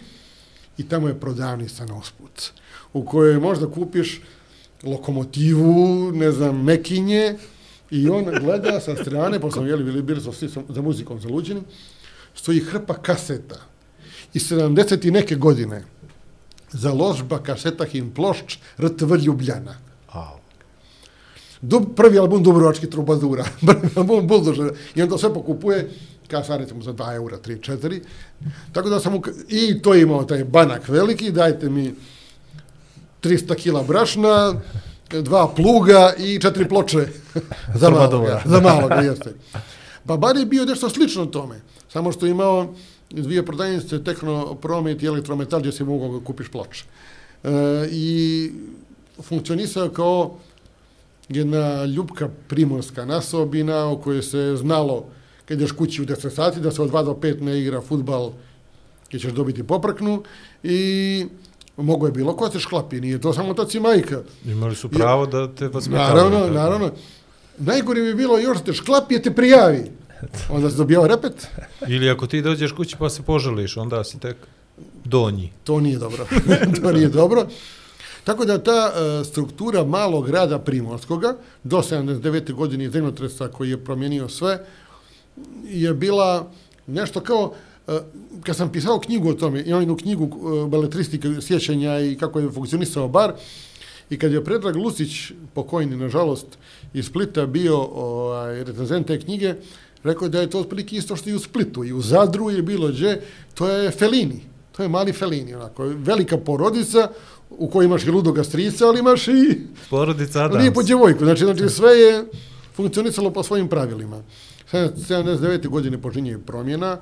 [0.78, 2.52] i tamo je prodavnica na usput,
[2.94, 4.22] u kojoj možda kupiš
[4.84, 7.36] lokomotivu, ne znam, mekinje,
[7.92, 11.62] i on gleda sa strane, pa sam jeli, bili, bili svi za muzikom zaluđeni,
[12.36, 13.56] stoji hrpa kaseta.
[14.34, 15.84] I 70 i neke godine,
[16.72, 19.78] založba kaseta im plošč RTV Ljubljana.
[20.12, 20.40] Au.
[21.62, 24.72] Dub, prvi album Dubrovački trubadura, prvi album Buldožera.
[24.96, 25.90] I on to sve pokupuje,
[26.28, 28.02] kao sad recimo za 2 eura, 3, 4.
[28.72, 31.94] Tako da sam mu, i to je imao taj banak veliki, dajte mi
[33.22, 34.62] 300 kila brašna,
[35.10, 37.08] dva pluga i četiri ploče
[37.82, 38.42] za maloga.
[38.46, 39.34] Za maloga, jeste.
[40.06, 42.74] Pa bar je bio nešto slično tome, samo što je imao
[43.10, 46.86] dvije prodajnice, Tekno Promet i Elektrometal, gdje si mogao kupiš ploče.
[47.44, 47.50] E,
[47.92, 48.52] I
[49.22, 50.38] funkcionisao kao
[51.30, 55.06] jedna ljubka primorska nasobina o kojoj se znalo
[55.46, 58.32] kad ješ kući u 10 sati da se od 2 do 5 ne igra futbal
[59.12, 60.24] i ćeš dobiti poprknu
[60.64, 61.26] i
[61.78, 64.22] mogo je bilo ko se šklapi, nije to samo taci majka.
[64.46, 66.30] Imali su pravo da te vaspitavaju.
[66.30, 66.92] Naravno, naravno.
[67.58, 69.92] Najgore bi bilo još te šklapi, je te prijavi.
[70.56, 71.48] Onda se dobijao repet.
[71.88, 74.38] Ili ako ti dođeš kući pa se požališ, onda si tek
[75.06, 75.52] donji.
[75.64, 76.26] To nije dobro.
[76.82, 77.48] to nije dobro.
[78.24, 82.54] Tako da ta e, struktura malog grada Primorskoga do 79.
[82.54, 84.66] godine zemljotresa koji je promijenio sve
[85.64, 86.52] je bila
[86.88, 87.54] nešto kao
[87.88, 88.00] e,
[88.44, 92.52] kad sam pisao knjigu o tome, imam jednu knjigu e, beletristike sjećanja i kako je
[92.52, 93.34] funkcionisao bar,
[94.10, 96.48] i kad je Predrag Lucić, pokojni, nažalost,
[96.94, 99.56] iz Splita bio ovaj, recenzent te knjige,
[100.04, 102.88] rekao da je to otprilike isto što i u Splitu, i u Zadru je bilo
[102.88, 103.22] gdje,
[103.54, 104.42] to je Felini,
[104.72, 107.10] to je mali Felini, onako, velika porodica
[107.50, 109.58] u kojoj imaš i ludoga strica, ali imaš i
[109.90, 110.62] Porodica Adams.
[110.62, 112.26] lijepu djevojku, znači, znači sve je
[112.76, 114.22] funkcionisalo po svojim pravilima.
[114.72, 115.68] 79.
[115.68, 116.98] godine počinje promjena,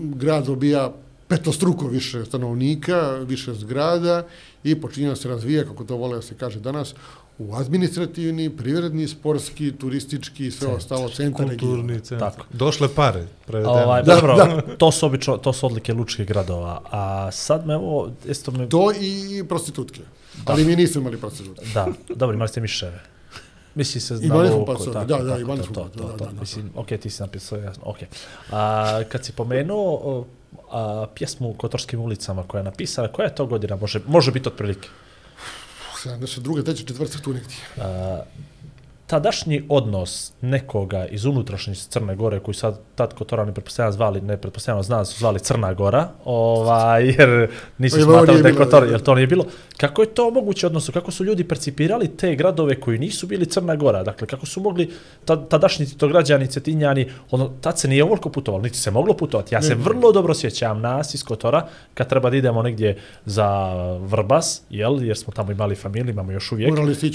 [0.00, 0.92] grad dobija
[1.28, 4.26] petostruko više stanovnika, više zgrada
[4.64, 6.94] i počinje se razvija, kako to vole da se kaže danas,
[7.38, 12.00] u administrativni, privredni, sportski, turistički i sve ostalo centar kulturni regiona.
[12.00, 12.30] centar.
[12.30, 12.46] Tako.
[12.52, 13.74] Došle pare, prevedeno.
[13.74, 14.62] Ovaj, Da, dobro, da.
[14.78, 16.82] to su obično, to su odlike lučkih gradova.
[16.90, 18.68] A sad me ovo, isto me...
[18.68, 20.00] To i prostitutke.
[20.44, 21.66] Ali mi nismo imali prostitutke.
[21.74, 23.02] Da, dobro, imali ste miševe.
[23.74, 25.90] Misli se Imali smo Luku, pasove, tako, da, da, tako, imali to, smo, to, da,
[25.90, 26.40] to, da, da, da.
[26.40, 27.96] Mislim, ok, ti si napisao, jasno, ok.
[28.52, 30.24] A, kad si pomenuo
[30.70, 34.48] a, pjesmu u Kotorskim ulicama koja je napisana, koja je to godina, može, može biti
[34.48, 34.88] otprilike?
[36.06, 36.64] Znači, 72.
[36.64, 37.56] treća četvrtak tu negdje.
[37.80, 38.22] A,
[39.06, 44.82] tadašnji odnos nekoga iz unutrašnjice Crne Gore, koji sad tad Kotorani pretpostavljamo zvali, ne pretpostavljamo
[44.82, 49.26] zna su zvali Crna Gora, ovaj, jer nisu smatrali da je Kotor, jer to nije
[49.26, 49.44] bilo.
[49.76, 50.92] Kako je to moguće odnosno?
[50.92, 54.02] Kako su ljudi percipirali te gradove koji nisu bili Crna Gora?
[54.02, 54.90] Dakle, kako su mogli
[55.24, 59.54] ta, tadašnji titograđani, cetinjani, ono, tad se nije ovoliko putovalo, niti se moglo putovati.
[59.54, 64.62] Ja se vrlo dobro sjećam nas iz Kotora, kad treba da idemo negdje za Vrbas,
[64.70, 66.68] jel, jer smo tamo imali familiju, imamo još uvijek.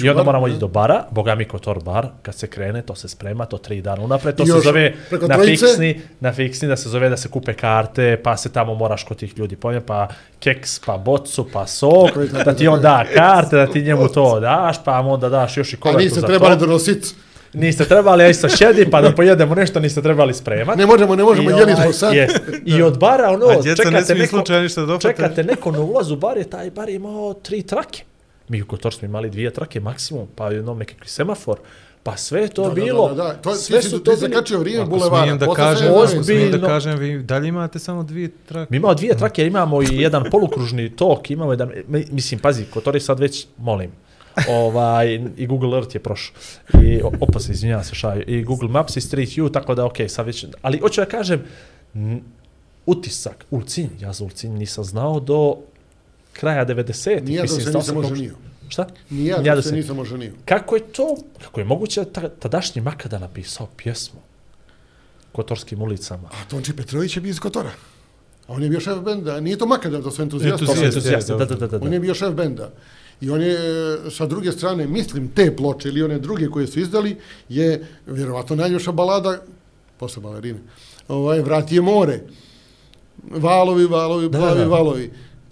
[0.06, 0.52] I onda moramo ne?
[0.52, 3.82] ići do bara, boga mi Kotor bar, kad se krene, to se sprema, to tri
[3.82, 5.66] dana unapred, to I se još zove na trojice?
[5.66, 9.18] fiksni, na fiksni, da se zove da se kupe karte, pa se tamo moraš kod
[9.18, 10.08] tih ljudi pojem, pa
[10.40, 13.82] keks, pa bocu, pa sok, Tako je, tako da ti on da karte, da ti
[13.82, 16.66] njemu to daš, pa mu onda daš još i A kovertu niste za trebali to.
[16.66, 17.08] donositi.
[17.54, 20.80] Niste trebali, ja isto šedi, pa da pojedemo nešto, niste trebali spremati.
[20.80, 22.14] Ne možemo, ne možemo, jeli ovaj, smo sad.
[22.14, 22.40] jest.
[22.66, 26.38] I od bara, ono, A ne čekate smiju neko, ništa čekate neko na ulazu bar
[26.38, 28.04] je, taj bar imao tri trake.
[28.52, 31.58] Mi u Kotor smo imali dvije trake maksimum, pa jednom nekakvi semafor,
[32.04, 33.34] pa sve je to Da, bilo, Da, da, da.
[33.34, 34.34] To, sve ti, su si- to ti bili...
[34.34, 35.22] zakačio vrijeme bulevara.
[35.22, 35.88] smijem da kažem,
[36.24, 38.68] smijem da kažem, vi dalje imate samo dvije trake.
[38.70, 42.96] Mi imamo dvije trake, imamo i jedan polukružni tok, imamo jedan, mi- mislim, pazi, Kotor
[42.96, 43.92] je sad već, molim,
[44.50, 46.36] ovaj, i Google Earth je prošao.
[46.76, 50.10] I, opa se, izvinjavam se, šaju, i Google Maps i Street View, tako da, okej,
[50.10, 51.44] sad već, ali hoću da kažem,
[52.86, 55.56] utisak, Ulcinj, ja za Ulcinj nisam znao do
[56.34, 57.24] kraja 90-ih.
[57.24, 58.36] Nije da mislim, se nisam oženio.
[58.70, 58.88] Šta?
[59.10, 60.34] Ni ja Nije da se nisam oženio.
[60.46, 64.20] Kako je to, kako je moguće da ta, tadašnji Makada napisao pjesmu?
[65.32, 66.30] kotorskim ulicama.
[66.32, 67.72] A Tonči Petrović je bio iz Kotora.
[68.48, 69.40] A on je bio šef benda.
[69.40, 70.66] Nije to Makadar, to su entuzijasti.
[70.84, 71.94] Entuzijasti, da, da, da, da, On da.
[71.94, 72.72] je bio šef benda.
[73.22, 76.80] I on je, e, sa druge strane, mislim, te ploče ili one druge koje su
[76.80, 77.18] izdali,
[77.50, 79.42] je vjerovatno najljepša balada,
[79.98, 80.60] posle balerine,
[81.08, 82.20] ovaj, Vrat je more.
[83.32, 84.66] Valovi, valovi, Da, plavi da.
[84.68, 85.12] valovi.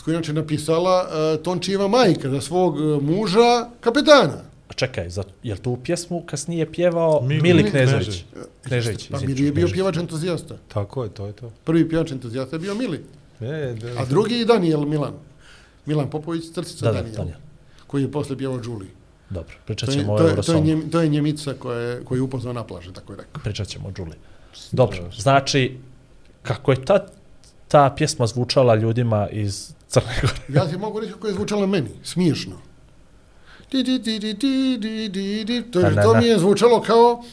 [0.09, 4.41] Koju je inače napisala uh, Tončijeva majka za svog uh, muža, kapetana.
[4.69, 8.05] A čekaj, za, je li tu pjesmu kasnije pjevao Mili Mili, Knežević.
[8.05, 8.23] Knežević?
[8.63, 10.57] Knežević, Pa Mili je bio pjevač entuzijasta.
[10.67, 11.51] Tako je, to je to.
[11.63, 13.03] Prvi pjevač entuzijasta je bio Mili.
[13.41, 15.13] E, da, A drugi je Daniel Milan.
[15.85, 17.37] Milan Popović, crtica Da, da, Daniel, Daniel.
[17.87, 18.89] koji je posle pjevao Julie.
[19.29, 20.65] Dobro, pričat To je, ćemo o to, je, to, je Eurosongu.
[20.65, 23.41] njem, to je Njemica koja je, koju je upoznao na plaži, tako je rekao.
[23.43, 24.15] Pričat ćemo o Đuli.
[24.71, 25.77] Dobro, znači,
[26.43, 27.05] kako je ta,
[27.67, 30.33] ta pjesma zvučala ljudima iz Crne Gore?
[30.59, 32.55] Ja ti mogu reći kako je zvučalo meni, smiješno.
[33.71, 35.71] Di, di, di, di, di, di, di, di.
[35.71, 36.19] To, je, ne, to ne.
[36.19, 37.23] mi je zvučalo kao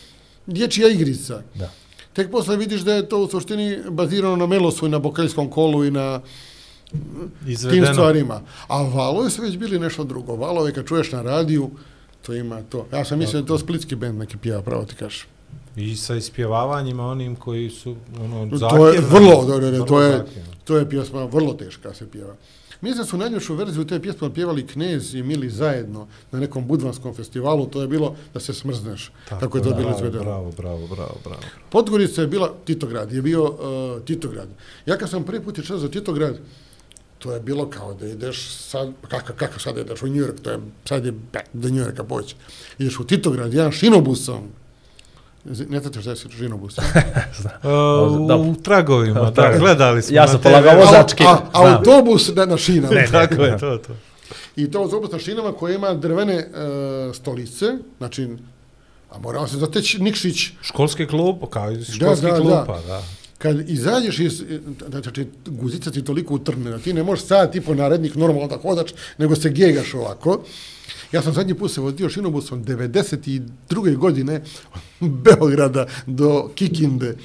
[0.47, 1.43] dječja igrica.
[1.55, 1.71] Da.
[2.13, 5.85] Tek posle vidiš da je to u suštini bazirano na melosu i na bokaljskom kolu
[5.85, 6.21] i na
[6.91, 7.93] tim izvedeno.
[7.93, 8.41] stvarima.
[8.69, 10.37] A valovi su već bili nešto drugo.
[10.37, 11.71] Valove kad čuješ na radiju,
[12.23, 12.87] to ima to.
[12.93, 15.27] Ja sam mislio da je to splitski bend neki pjeva, pravo ti kažeš.
[15.77, 20.25] I sa ispjevavanjima onim koji su ono, To je vrlo, da, da, to je,
[20.65, 22.35] to je pjesma vrlo teška se pjeva.
[22.81, 27.15] Mislim da su najljepšu verziju te pjesme pjevali Knez i Mili zajedno na nekom budvanskom
[27.15, 30.25] festivalu, to je bilo da se smrzneš, tako, kako je to bilo izvedeno.
[30.25, 31.41] Bravo, bravo, bravo, bravo.
[31.71, 34.49] Podgorica je bila Titograd, je bio uh, Titograd.
[34.87, 36.39] Ja kad sam prvi put išao za Titograd,
[37.19, 40.41] to je bilo kao da ideš sad, pa kako, kako sad ideš u New York,
[40.43, 41.13] to je, sad je
[41.53, 42.37] do New Yorka poći.
[42.79, 44.49] Ideš u Titograd, jedan šinobusom,
[45.69, 46.79] ne znate šta je šinobus?
[46.79, 46.85] Uh,
[48.29, 48.37] Dobro.
[48.37, 50.93] u tragovima, da, gledali smo Ja sam polagao vozač.
[50.93, 52.95] Vozački, A, a, autobus na, na šinama.
[52.95, 53.93] Ne, tako je, to, to.
[54.57, 56.47] I to autobus na šinama koje ima drvene e,
[57.15, 57.67] stolice,
[57.99, 58.29] znači,
[59.11, 62.41] a morao se zateći Nikšić, Školski klub, kao i školski da, da.
[62.41, 63.03] klupa, da.
[63.39, 64.43] kad izađeš iz,
[64.89, 68.91] znači, guzica ti toliko utrne, da ti ne možeš sad tipo narednik normalno da hodaš,
[69.19, 70.43] nego se gegaš ovako.
[71.13, 73.97] Ja sam zadnji put se vozio šinobusom 92.
[73.97, 74.43] godine
[74.75, 77.17] od Beograda do Kikinde.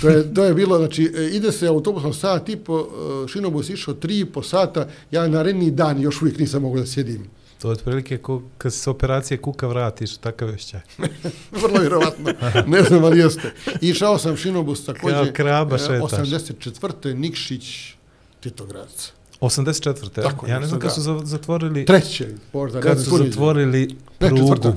[0.00, 2.88] To je, to je bilo, znači, e, ide se autobusom sat i po,
[3.24, 6.86] e, šinobus išao tri i po sata, ja naredni dan još uvijek nisam mogao da
[6.86, 7.24] sjedim.
[7.58, 10.80] To je otprilike ko, kad se operacije kuka vratiš, takav vešćaj.
[11.62, 12.32] Vrlo vjerovatno,
[12.66, 13.52] ne znam, ali jeste.
[13.80, 15.24] Išao sam šinobus također.
[15.24, 16.28] Kao kraba e, šetaš.
[16.28, 17.14] 84.
[17.14, 17.94] Nikšić,
[18.40, 19.17] Titogradca.
[19.40, 20.08] 84.
[20.12, 23.86] Tako ja ne znam kad su za- zatvorili, Treće, možda, kad su zatvorili
[24.20, 24.72] Ne, prugu.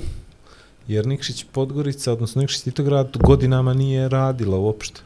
[0.88, 5.02] Jer Nikšić Podgorica, odnosno Nikšić Titograd, godinama nije radila uopšte.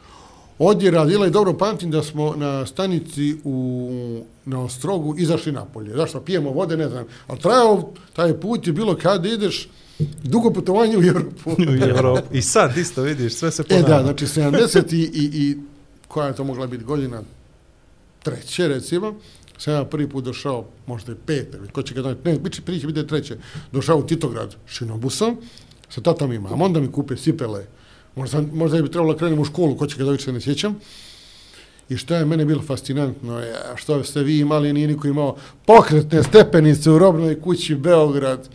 [0.58, 3.90] Ovdje je radila i dobro pamtim da smo na stanici u,
[4.44, 5.96] na Ostrogu izašli napolje.
[5.96, 6.20] Zašto?
[6.20, 7.04] Pijemo vode, ne znam.
[7.26, 9.68] Ali trajao, taj put je bilo kada ideš
[10.22, 11.50] dugo putovanje u Europu.
[11.70, 12.34] U Evropu.
[12.34, 13.96] I sad isto vidiš, sve se E ponavlja.
[13.96, 15.56] da, znači 70 i, i, i
[16.08, 17.22] koja je to mogla biti godina?
[18.22, 19.14] Treće, recimo.
[19.58, 22.80] Sam ja prvi put došao, možda i pete, ko će ga doneti, ne, biće, prije
[22.80, 23.36] će biti treće.
[23.72, 25.36] Došao u Titograd šinobusom,
[25.88, 27.64] sa tatom i mamom, da mi kupe sipele.
[28.16, 30.78] Možda, možda bi trebalo krenem u školu, ko će ga dobiti, se ne sjećam.
[31.88, 35.36] I što je mene bilo fascinantno, je, što ste vi imali, nije niko imao
[35.66, 38.48] pokretne stepenice u robnoj kući Beograd.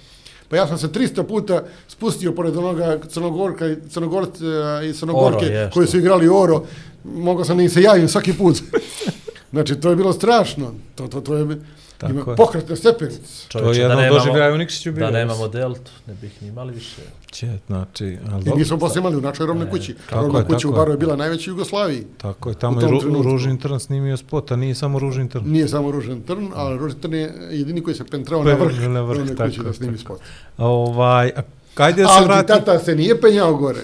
[0.50, 4.46] Pa ja sam se 300 puta spustio pored onoga Crnogorka i Crnogorca
[4.90, 6.66] i Crnogorke Oro, je, koji su igrali oro.
[7.04, 8.58] Mogao sam da im se javim svaki put.
[9.52, 10.74] znači, to je bilo strašno.
[10.96, 11.58] To, to, to je,
[11.98, 12.36] Tako ima je.
[12.36, 13.48] pokretne stepenice.
[13.52, 15.12] To je jedno da nemamo, doživljaju u Nikšiću bilo.
[15.12, 17.02] da nemamo deltu, ne bih ni imali više.
[17.32, 18.56] Će, znači, ali I dobro.
[18.56, 19.96] mi smo posle imali u našoj robnoj kući.
[20.10, 20.72] tako Robna je, kuća u.
[20.72, 22.06] Baru je bila najveća u Jugoslaviji.
[22.18, 23.24] Tako je, tamo je Ru, trenutku.
[23.24, 25.44] Ružin Trn snimio spot, a nije samo Ružin Trn.
[25.46, 29.02] Nije samo Ružen Trn, ali Ružen Trn je jedini koji se pentrao na vrh, na
[29.02, 30.20] vrh, robne tako kuće da snimi spot.
[30.58, 31.42] Ovaj, a
[31.74, 32.48] kajde da se Ali vrati...
[32.48, 33.82] tata se nije penjao gore.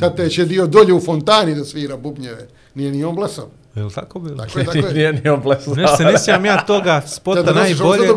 [0.00, 2.48] Tata je dio dolje u fontani da svira bubnjeve.
[2.74, 3.48] Nije ni on blesao.
[3.74, 4.36] Je li tako bilo?
[4.36, 4.94] Tako je, tako je.
[4.94, 5.74] Nije ni on blesao.
[5.74, 8.08] Nešto se ne sjećam ja toga spota Da, da najbolje.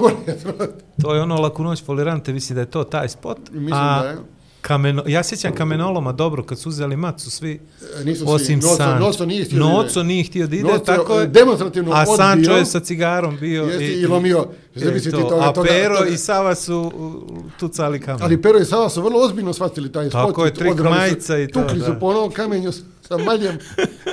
[1.01, 3.37] To je ono Laku noć folirante, misli da je to taj spot.
[3.51, 4.17] Mislim a da je.
[4.61, 7.59] Kameno, ja sjećam kamenoloma dobro kad su uzeli macu svi
[7.99, 8.69] E, Nisu osim svi.
[8.69, 8.99] Noco, Sančo.
[8.99, 9.73] Noco nije htio da ide.
[9.75, 11.27] Noco nije htio da ide, Noco tako je.
[11.27, 12.15] demonstrativno A odbio.
[12.17, 13.63] Sančo je sa cigarom bio.
[13.63, 14.47] Jeste, i lomio.
[14.75, 15.23] i Zamislite to.
[15.23, 16.09] toga, A toga, Pero toga.
[16.09, 17.13] i Sava su uh,
[17.59, 18.23] tucali kamen.
[18.23, 20.27] Ali Pero i Sava su vrlo ozbiljno shvatili taj spot.
[20.27, 21.85] Tako je, trik majica i to, Tukli da.
[21.85, 22.71] su po onom kamenju
[23.07, 23.57] sa maljem.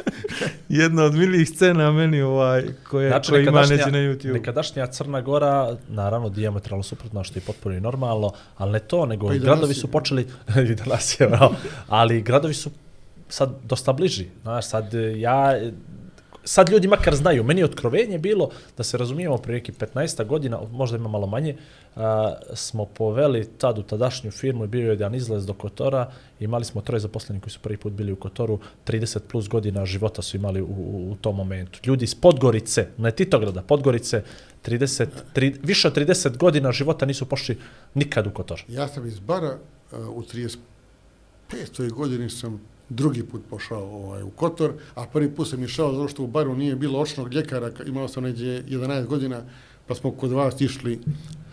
[0.68, 4.32] Jedna od milijih scena meni ovaj, koje, Znači, koje ima nekadašnja, na YouTube.
[4.32, 9.26] nekadašnja Crna Gora, naravno, diametralno suprotno, što je potpuno i normalno, ali ne to, nego
[9.26, 10.26] Pa i gradovi su počeli,
[10.70, 11.55] i danas je, bravo,
[11.88, 12.70] ali gradovi su
[13.28, 14.26] sad dosta bliži.
[14.43, 15.59] Znaš, sad e, ja,
[16.51, 20.61] sad ljudi makar znaju, meni je otkrovenje bilo, da se razumijemo, prije neki 15 godina,
[20.72, 21.57] možda ima malo manje,
[21.96, 26.64] a, smo poveli tad u tadašnju firmu i bio je jedan izlaz do Kotora, imali
[26.64, 30.36] smo troje zaposlenih koji su prvi put bili u Kotoru, 30 plus godina života su
[30.36, 31.80] imali u, u, u tom momentu.
[31.84, 34.24] Ljudi iz Podgorice, ne Titograda, Podgorice,
[34.66, 37.59] 30, tri, više od 30 godina života nisu pošli
[37.94, 38.64] nikad u Kotor.
[38.68, 39.59] Ja sam iz bara
[39.92, 41.90] uh, u 35.
[41.90, 42.61] godini sam
[42.91, 46.57] drugi put pošao ovaj, u Kotor, a prvi put sam išao zato što u baru
[46.57, 49.43] nije bilo očnog ljekara, imao sam neđe 11 godina,
[49.86, 51.01] pa smo kod vas išli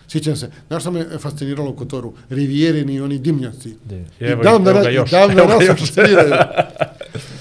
[0.08, 2.14] Sjećam se, znaš što me fasciniralo u Kotoru?
[2.30, 3.76] Rivijerini i oni dimnjaci.
[4.20, 5.12] Evo, I evo da ga još.
[5.12, 5.92] Dan da Evo ga nas još.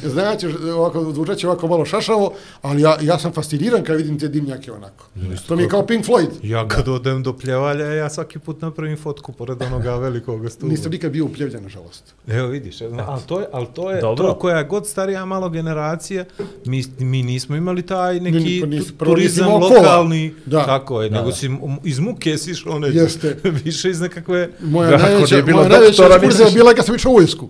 [0.07, 2.33] Znači, ovako, zvučat će ovako malo šašavo,
[2.63, 5.07] ali ja, ja sam fasciniran kad vidim te dimnjake onako.
[5.49, 6.29] To mi je kao Pink Floyd.
[6.43, 10.71] Ja kad odem do pljevalja, ja svaki put napravim fotku pored onoga velikog stula.
[10.71, 12.15] Nisam nikad bio u Pljevlja, nažalost.
[12.29, 14.25] Evo vidiš, evo, ali to je, ali to je Dobro.
[14.25, 16.25] to koja je god starija malo generacija,
[16.65, 20.65] mi, mi nismo imali taj neki Ni- pa tu- prvo nisi turizam lokalni, Da.
[20.65, 21.35] tako je, Da, nego da.
[21.35, 21.51] si
[21.85, 23.07] iz muke si išao neđe.
[23.65, 27.15] Više iz nekakve, Moja Da, najveća, moja najveća ekskurzija misliš- bila kad sam išao u
[27.15, 27.49] vojsku.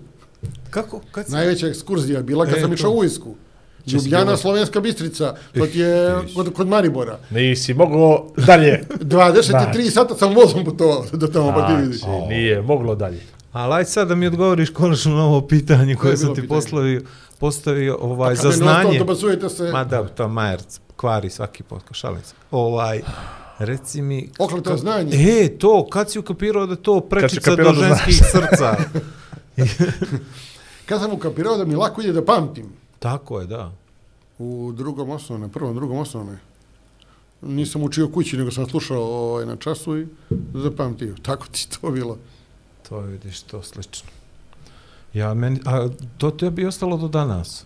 [0.69, 1.31] Kako, kad si?
[1.31, 3.35] Najveća ekskurzija bila kad E, sam išao u vojsku.
[3.85, 4.37] si Ljubljana?
[4.37, 6.35] Slovenska Bistrica, ti je vidiš.
[6.35, 7.19] kod, kod Maribora.
[7.29, 8.83] Nisi moglo dalje.
[9.01, 9.81] 23 Znači.
[9.83, 11.99] sata sam vozom putovao do tamo, pa ti vidiš.
[11.99, 13.21] Znači, nije moglo dalje.
[13.51, 16.47] Ali aj sad da mi odgovoriš konačno na ovo pitanje koje, je sam ti pitanje?
[16.49, 17.01] postavio,
[17.39, 18.99] postavio ovaj, za znanje.
[18.99, 22.33] Dobacujete se, Ma da, to Majerc kvari svaki podcast, šalim se.
[22.51, 23.01] Ovaj,
[23.59, 24.29] reci mi...
[24.39, 25.41] Okleto ka- znanje.
[25.41, 28.75] E, to, kad si ukapirao da to prečica do ženskih srca?
[30.87, 32.65] kad sam ukapirao da mi lako ide da pamtim,
[32.99, 33.71] Tako je, da.
[34.39, 36.37] u drugom osnovne, prvom, drugom osnovne,
[37.41, 40.07] nisam učio kući, nego sam slušao ovaj, na času i
[40.53, 41.15] zapamtio.
[41.21, 42.17] Tako ti to bilo.
[42.89, 44.09] To je, vidiš, to slično.
[45.13, 47.65] Ja, meni, a to tebi je ostalo do danas.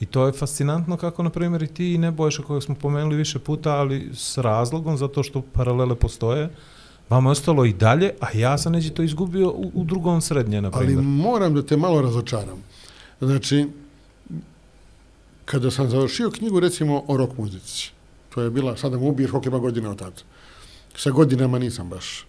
[0.00, 3.38] I to je fascinantno kako, na primjer, i ti i Nebojša kojeg smo pomenuli više
[3.38, 6.50] puta, ali s razlogom, zato što paralele postoje,
[7.10, 10.60] vama je ostalo i dalje, a ja sam neđe to izgubio u, u drugom srednje,
[10.60, 11.04] na Ali primjer.
[11.04, 12.62] moram da te malo razočaram.
[13.20, 13.66] Znači,
[15.44, 17.90] kada sam završio knjigu, recimo, o rock muzici,
[18.34, 20.20] to je bila, sada mu ubiješ koliko ima godina od tada.
[20.96, 22.26] Sa godinama nisam baš.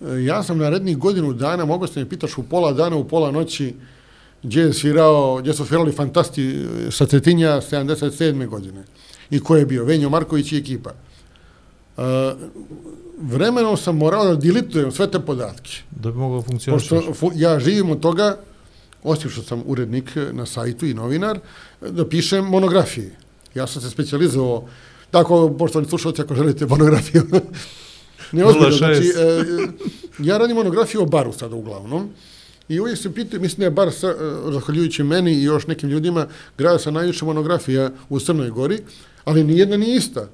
[0.00, 3.30] E, Ja sam narednih godinu dana, mogu se me pitaš u pola dana, u pola
[3.30, 3.74] noći,
[4.42, 8.46] gdje je svirao, gdje su svirali fantasti e, sa Cetinja 77.
[8.46, 8.84] godine.
[9.30, 9.84] I ko je bio?
[9.84, 10.90] Venjo Marković i ekipa.
[11.96, 12.04] Uh,
[13.18, 15.70] vremenom sam morao da dilitujem sve te podatke.
[15.90, 16.88] Da bi mogao funkcionati.
[16.88, 18.38] Pošto fu, ja živim od toga,
[19.02, 21.38] osim što sam urednik na sajtu i novinar,
[21.80, 23.16] da pišem monografije.
[23.54, 24.68] Ja sam se specijalizovao,
[25.10, 27.22] tako, poštovani slušalci, ako želite monografiju,
[28.32, 28.78] ne ozbiljno, 06.
[28.78, 29.66] znači, e,
[30.18, 32.10] ja radim monografiju o baru sada uglavnom,
[32.68, 35.88] I uvijek se pitaju, mislim da je bar sa, e, zahvaljujući meni i još nekim
[35.88, 36.26] ljudima,
[36.58, 38.78] grada sa najviše monografija u Crnoj Gori,
[39.24, 40.28] ali nijedna nije ista.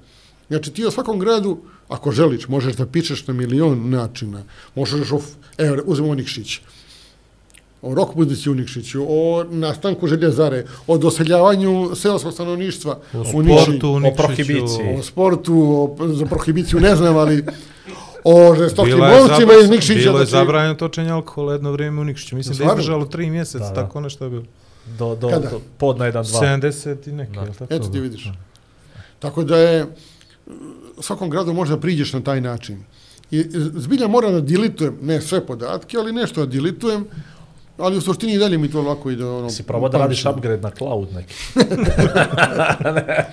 [0.51, 4.43] Znači ti o svakom gradu, ako želiš, možeš da pišeš na milion načina.
[4.75, 5.21] Možeš, o,
[5.59, 6.61] evo, uzmemo Nikšić.
[7.83, 13.89] O rock muzici u Nikšiću, o nastanku željezare, o doseljavanju seoskog stanovništva O u sportu,
[13.89, 14.95] u o prohibiciji.
[14.99, 15.55] o sportu,
[15.99, 17.45] o, za prohibiciju ne znam, ali
[18.25, 19.95] o žestokim zabra- iz Nikšića.
[20.01, 22.37] bilo je znači- zabranjeno točenje alkohola jedno vrijeme u Nikšiću.
[22.37, 23.75] Mislim da je izdržalo tri mjeseca, Da, da.
[23.77, 24.45] tako nešto je bilo.
[24.89, 25.51] Do, do, Kada?
[25.51, 26.25] do podna 1-2.
[26.41, 27.41] 70 i neki, Da.
[27.41, 27.75] je li tako?
[27.75, 28.29] Eto ti vidiš.
[29.19, 29.87] Tako da je,
[31.01, 32.79] svakom gradu možda priđeš na taj način.
[33.31, 33.45] I
[33.75, 37.05] zbilja moram da dilitujem, ne sve podatke, ali nešto da dilitujem,
[37.79, 39.25] ali u suštini i dalje mi to lako ide.
[39.25, 41.35] Ono, Si probao da radiš upgrade na cloud neki.
[42.95, 43.27] ne,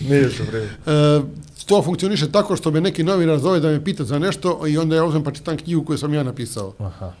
[0.00, 0.68] nije prvi.
[0.86, 1.20] E,
[1.66, 4.96] to funkcioniše tako što me neki novinar zove da me pita za nešto i onda
[4.96, 6.74] ja uzmem pa čitam knjigu koju sam ja napisao.
[6.78, 7.12] Aha.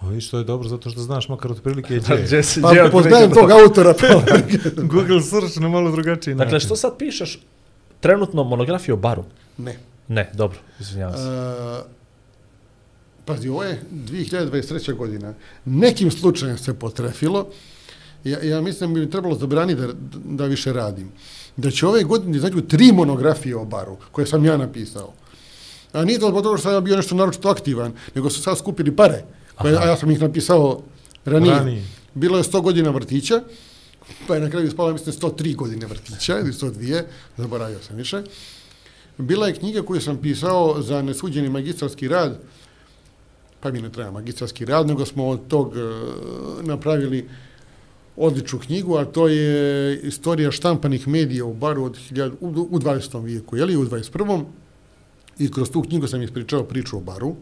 [0.00, 2.22] A vidiš, to je dobro zato što znaš makar otprilike gdje.
[2.22, 3.94] gdje si, Pa je poznajem tog autora.
[4.00, 4.06] Pa.
[4.92, 6.66] Google search na malo drugačiji Dakle, način.
[6.66, 7.40] što sad pišeš
[8.06, 9.24] trenutno monografiju o baru?
[9.58, 9.78] ne.
[10.08, 11.22] Ne, dobro, izvinjavam se.
[11.22, 11.82] E,
[13.24, 14.94] pazi, ovo je 2023.
[14.94, 15.34] godina.
[15.64, 17.48] Nekim slučajem se potrefilo.
[18.24, 19.88] Ja, ja mislim bi mi trebalo zabraniti da,
[20.24, 21.10] da više radim.
[21.56, 25.12] Da će ove godine izađu tri monografije o baru, koje sam ja napisao.
[25.92, 28.58] A nije to zbog toga što sam ja bio nešto naročito aktivan, nego su sad
[28.58, 29.24] skupili pare,
[29.58, 30.82] koje, a ja sam ih napisao
[31.24, 31.54] ranije.
[31.54, 31.82] Ranije.
[32.14, 33.42] Bilo je 100 godina vrtića,
[34.28, 37.02] pa je na kraju ispalo, mislim, 103 godine vrtića, ili 102,
[37.36, 38.22] zaboravio sam više.
[39.18, 42.38] Bila je knjiga koju sam pisao za nesuđeni magistarski rad,
[43.60, 45.80] pa mi ne treba magistarski rad, nego smo od tog e,
[46.62, 47.28] napravili
[48.16, 53.24] odličnu knjigu, a to je istorija štampanih medija u baru od 1000, u, u 20.
[53.24, 54.44] vijeku, jeli, u 21.
[55.38, 57.36] I kroz tu knjigu sam ispričao priču o baru,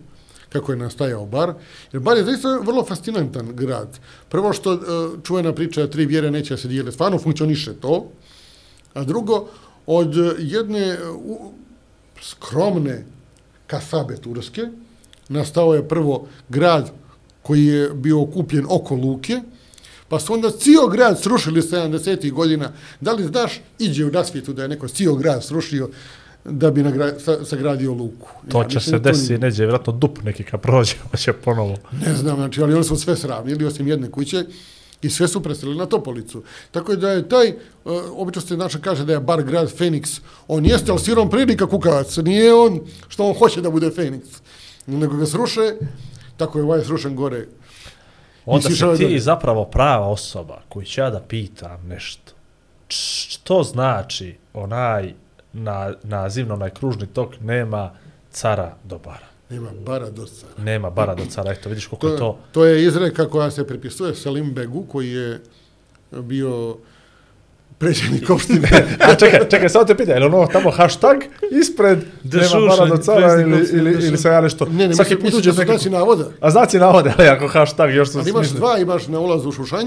[0.55, 1.55] kako je nastajao bar.
[1.93, 3.99] Jer bar je zaista vrlo fascinantan grad.
[4.29, 4.79] Prvo što e,
[5.25, 8.11] čuvena priča tri vjere neće se dijele, stvarno funkcioniše to.
[8.95, 9.49] A drugo,
[9.87, 10.99] od jedne e,
[12.23, 13.05] skromne
[13.67, 14.69] kasabe turske,
[15.29, 16.93] nastao je prvo grad
[17.43, 19.41] koji je bio okupljen oko Luke,
[20.09, 22.33] pa su onda cijel grad srušili 70.
[22.33, 22.73] godina.
[23.01, 25.91] Da li znaš, iđe u nasvijetu da je neko cijel grad srušio
[26.45, 28.29] da bi nagra, sa, sagradio Luku.
[28.49, 31.77] To Ja će se desiti, neđe, vjerojatno dup neki kad prođe, pa će ponovo.
[32.07, 34.45] Ne znam, znači, ali oni su sve sravnili, osim jedne kuće,
[35.03, 36.43] i sve su preselili na Topolicu.
[36.71, 40.65] Tako da je taj, uh, obično se naša kaže da je bar grad Feniks, on
[40.67, 44.29] jeste, ali sirom prilika kukavac, nije on što on hoće da bude Feniks,
[44.87, 45.75] nego ga sruše,
[46.37, 47.47] tako je ovaj srušen gore.
[48.47, 49.21] Onda si ti dolje?
[49.21, 52.33] zapravo prava osoba koju ću ja da pitam nešto.
[52.89, 55.15] Što znači onaj
[55.55, 57.91] na, nazivno, onaj kružni tok nema
[58.31, 59.27] cara do bara?
[59.51, 60.53] Nema bara do cara.
[60.59, 62.39] Nema bara do cara, eto vidiš koliko To, je to...
[62.53, 65.41] to je izreka koja se pripisuje Selim Begu, koji je
[66.11, 66.77] bio
[67.79, 68.69] predsjednik opštine.
[69.09, 71.17] A čekaj, čekaj, samo te pitaj, je li ono tamo hashtag
[71.61, 74.65] ispred Da nema bara do cara ili, ili, ili sam ja nešto...
[74.67, 76.25] ne, ne, svaki mislim, put mislim uđe da su znaci navoda.
[76.41, 78.61] A znaci navode, ali ako hashtag još su Ali imaš smislili.
[78.61, 79.87] dva, imaš na ulazu u Šušanj,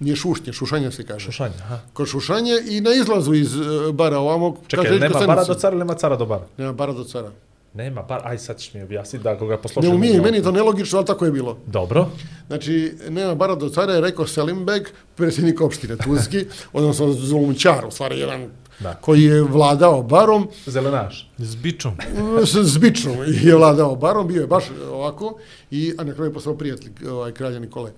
[0.00, 1.24] nije Šušnje, Šušanja se kaže.
[1.24, 1.78] Šušanje, aha.
[1.92, 4.56] Kod Šušanje i na izlazu iz uh, bara ovamo.
[4.66, 6.46] Čekaj, kaže nema bara do cara ili nema cara do bara?
[6.58, 7.30] Nema bara do cara.
[7.74, 9.94] Nema bara, aj sad ćeš mi objasniti da koga Ne poslušamo.
[9.94, 11.58] umije, meni je to nelogično, ali tako je bilo.
[11.66, 12.08] Dobro.
[12.46, 14.82] Znači, nema bara do cara je rekao Selimbeg,
[15.14, 18.94] predsjednik opštine Turski, odnosno Zulumčar, u stvari jedan Da.
[18.94, 21.30] koji je vladao barom, Zelenaš.
[21.38, 21.92] S bičom.
[22.44, 25.38] s zbičnom je vladao barom, bio je baš ovako,
[25.70, 27.92] i, a na kraju je postao prijatelj ovaj, kralja Nikole.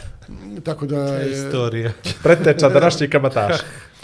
[0.64, 1.32] Tako da je...
[1.32, 1.92] Istorija.
[2.22, 3.56] Preteča današnji kamataš.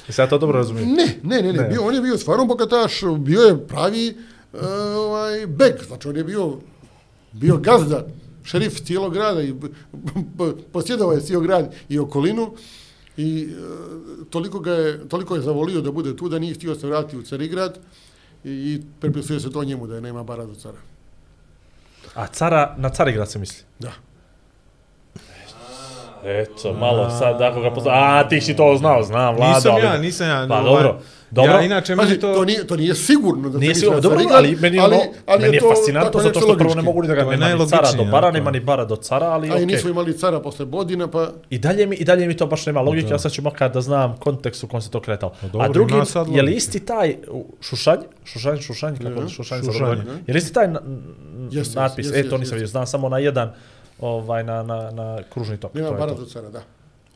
[0.08, 0.88] Jesi ja to dobro razumijem?
[0.88, 1.68] Ne, ne, ne, ne, Ne.
[1.68, 4.16] Bio, on je bio stvarno bogataš, bio je pravi
[4.52, 4.60] uh,
[4.96, 6.58] ovaj, bek, znači on je bio,
[7.32, 8.06] bio gazda,
[8.44, 9.54] šerif cijelog grada i
[10.72, 12.54] posjedao je cijel grad i okolinu
[13.16, 16.86] i uh, toliko, ga je, toliko je zavolio da bude tu da nije htio se
[16.86, 17.78] vratiti u Carigrad
[18.44, 20.78] i, i prepisuje se to njemu da je nema bara do cara.
[22.14, 23.64] A cara, na Carigrad se misli?
[23.78, 23.92] Da.
[26.24, 27.90] Eto, malo sad, ako ga pozna...
[27.94, 29.84] A, ti si to znao, znam, Vlado, Nisam ali...
[29.84, 30.46] ja, nisam ja.
[30.48, 30.98] Pa ovaj, dobro,
[31.30, 31.52] dobro.
[31.52, 32.34] Ja, inače, Pazi, meni to...
[32.34, 32.44] to...
[32.44, 34.96] nije, to nije sigurno da Nije sigurno, na dobro, ali meni, je ono,
[35.40, 37.54] meni je to fascinantno zato što prvo ne mogu ni da ga To je nema
[37.54, 39.66] ni cara do bara, nema ni bara do cara, ali okej.
[39.66, 42.80] nismo imali cara posle Bodina, pa I dalje mi, i dalje mi to baš nema
[42.80, 45.32] logike, ja sad ću makar da znam kontekst u kom se to kretalo.
[45.42, 45.94] dobro, A drugi,
[46.28, 47.16] je li isti taj
[47.60, 49.28] šušanj, šušanj, šušanj, kako Mhm.
[49.28, 50.68] šušanj, Šušanj, je li isti taj
[51.74, 53.52] natpis, e, to nisam vidio, znam samo na jedan,
[54.00, 55.74] ovaj, na, na, na kružni tok.
[55.74, 56.18] nema to je bara to.
[56.18, 56.62] do cara, da.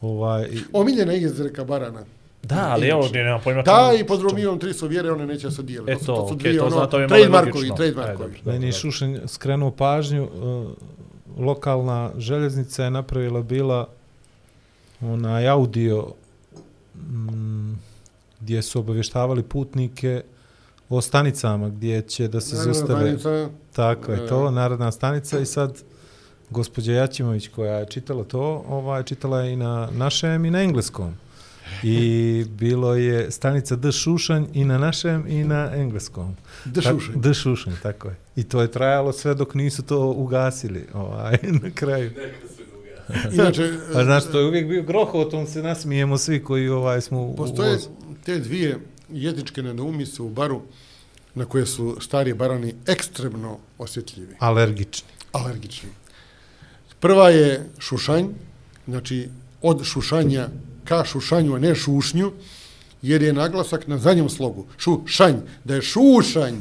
[0.01, 2.05] Ovaj, i- Omiljena izreka barana.
[2.43, 3.63] Da, ali evo, ne, nemam pojma.
[3.63, 5.93] Ta čemu- i pod Romijom tri su vjere, one neće se dijeliti.
[5.93, 7.77] E su- to, su dvije, to ono, zna, to mi je malo trademarkovi, logično.
[7.77, 8.35] trademarkovi.
[8.37, 8.41] E.
[8.45, 10.71] Meni je Šušanj skrenuo pažnju, uh,
[11.39, 13.89] lokalna željeznica je napravila bila
[15.03, 16.07] onaj audio
[16.97, 17.73] mm,
[18.41, 20.23] gdje su obavještavali putnike
[20.89, 23.19] o stanicama gdje će da se Narodna zaustave.
[23.19, 24.51] stanica, Tako je Da, to, da.
[24.51, 25.83] narodna stanica i sad
[26.53, 31.15] gospođa Jačimović koja je čitala to, ovaj, čitala je i na našem i na engleskom.
[31.83, 36.37] I bilo je stanica D Šušanj i na našem i na engleskom.
[36.65, 36.81] D.
[36.83, 37.21] Šušanj.
[37.21, 38.17] D Šušanj, tako je.
[38.37, 42.11] I to je trajalo sve dok nisu to ugasili ovaj, na kraju.
[43.33, 47.37] Inače, A znaš, to je uvijek bio grohotom, se nasmijemo svi koji ovaj smo u
[47.37, 47.89] postoje vozu.
[48.25, 48.79] te dvije
[49.11, 50.63] jetičke nedoumice u baru
[51.35, 55.09] na koje su stari barani ekstremno osjetljivi, Alergični.
[55.33, 55.89] alergični.
[57.03, 58.27] Prva je šušanj,
[58.87, 59.29] znači
[59.63, 60.49] od šušanja
[60.85, 62.33] ka šušanju, a ne šušnju,
[63.03, 64.67] jer je naglasak na zadnjem slogu.
[64.79, 65.35] Šušanj,
[65.65, 66.55] da je šušanj,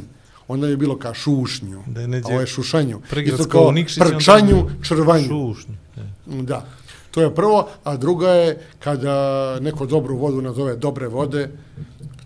[0.47, 3.01] onda je bilo ka šušnju, Da je a ovo je šušanju.
[3.25, 5.27] Isto kao prčanju, je črvanju.
[5.27, 5.75] Šušnju.
[5.97, 6.01] E.
[6.41, 6.65] Da.
[7.11, 9.15] To je prvo, a druga je kada
[9.59, 11.49] neko dobru vodu nazove dobre vode,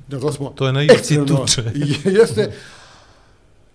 [0.08, 1.64] da to smo To je na ivici ekstremno- tuče.
[2.20, 2.52] Jeste,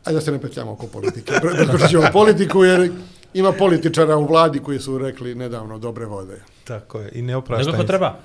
[0.05, 1.33] a da se ne petljamo oko politike.
[1.33, 2.91] Pre- Preskočit ćemo politiku jer
[3.35, 6.43] ima političara u vladi koji su rekli nedavno dobre vode.
[6.65, 7.11] Tako je.
[7.13, 7.73] I ne Nego opraštaj.
[7.73, 8.19] kako treba?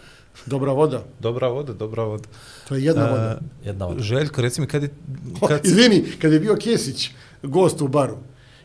[0.46, 2.24] Dobra voda, Dobra voda, dobra voda.
[2.68, 3.40] to je jedna voda.
[3.66, 4.00] Jedna od...
[4.00, 4.90] Željko, reci mi kad je...
[5.42, 7.10] O, Kad, Izvini, kad je bio Kesić,
[7.44, 8.18] gost u baru,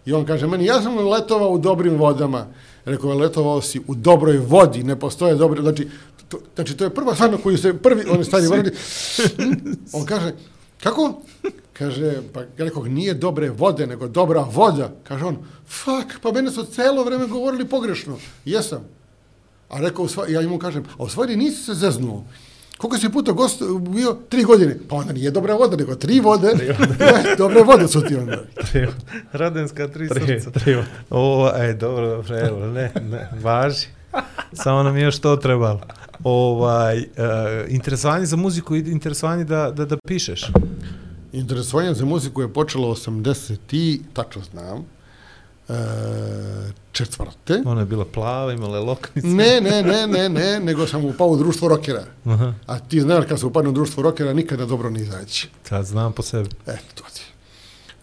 [0.06, 2.46] i on kaže, meni, ja sam letovao u dobrim vodama.
[2.84, 5.88] Rekao, letovao si u dobroj vodi, ne postoje dobre, znači,
[6.28, 8.70] to, znači, to je prva stvar na koju se prvi, on je stari vrati,
[9.92, 10.32] on kaže,
[10.82, 11.22] kako?
[11.80, 14.92] Kaže, pa ja rekao, nije dobre vode, nego dobra voda.
[15.08, 15.36] Kaže on,
[15.68, 18.18] fuck, pa mene su celo vreme govorili pogrešno.
[18.44, 18.84] Jesam.
[19.68, 22.24] A rekao, sva, ja mu kažem, a u stvari nisi se zeznuo.
[22.78, 23.62] Koliko si puta gost
[23.94, 24.16] bio?
[24.28, 24.76] Tri godine.
[24.88, 26.48] Pa onda nije dobra voda, nego tri vode.
[27.38, 28.38] Dobre vode su ti onda.
[29.32, 30.50] Radenska tri Tri, srca.
[30.50, 30.84] tri od...
[31.10, 33.86] O, aj, dobro, dobro, evo, ne, ne, važi.
[34.52, 35.80] Samo nam je još to trebalo.
[36.24, 37.04] ovaj, uh,
[37.68, 40.50] interesovanje za muziku i interesovanje da, da, da pišeš.
[41.32, 44.84] Interesovanje za muziku je počelo 80 i, tačno znam,
[45.68, 45.72] e,
[46.92, 47.62] četvrte.
[47.64, 49.28] Ona je bila plava, imala je loknice.
[49.28, 52.04] Ne, ne, ne, ne, ne, nego sam upao u društvo rokera.
[52.24, 55.48] Aha, A ti znaš kad se upadne u društvo rokera, nikada dobro ne izaći.
[55.64, 56.48] sad znam po sebi.
[56.66, 57.22] Eto, to ti.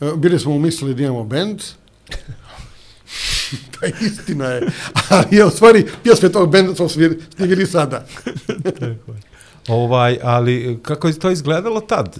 [0.02, 1.62] E, Bili smo umislili da imamo bend.
[3.80, 4.68] pa istina je.
[5.10, 8.06] Ali je u stvari pjesme tog benda smo snimili sada.
[9.68, 12.16] Ovaj, ali kako je to izgledalo tad?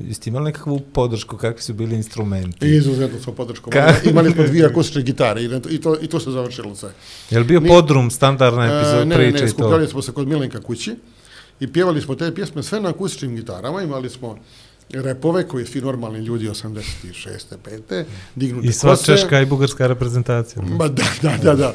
[0.00, 2.66] Jeste imali nekakvu podršku, kakvi su bili instrumenti?
[2.68, 3.72] Izuzetno smo podrškom.
[3.72, 6.90] Ka- Imali smo dvije akustične gitare i, to- i, to, i to se završilo sve.
[7.30, 9.54] Je li bio Ni- podrum, standardna epizoda, E, ne, ne, priča ne, i to?
[9.54, 10.94] skupljali smo se kod Milenka kući
[11.60, 14.38] i pjevali smo te pjesme sve na akustičnim gitarama, imali smo
[14.90, 16.82] repove koji svi normalni ljudi 86.
[17.88, 18.04] 5.
[18.36, 19.04] dignute I sva kose.
[19.06, 20.62] češka i bugarska reprezentacija.
[20.62, 21.74] Ma da, da, da, da.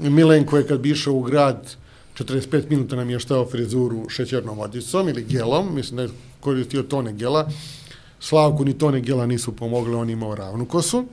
[0.00, 1.74] Milenko je kad bi išao u grad,
[2.18, 6.08] 45 minuta nam je štao frizuru šećernom vodicom ili gelom, mislim da je
[6.40, 7.50] koristio tone gela.
[8.20, 11.04] Slavku ni tone gela nisu pomogle, on imao ravnu kosu.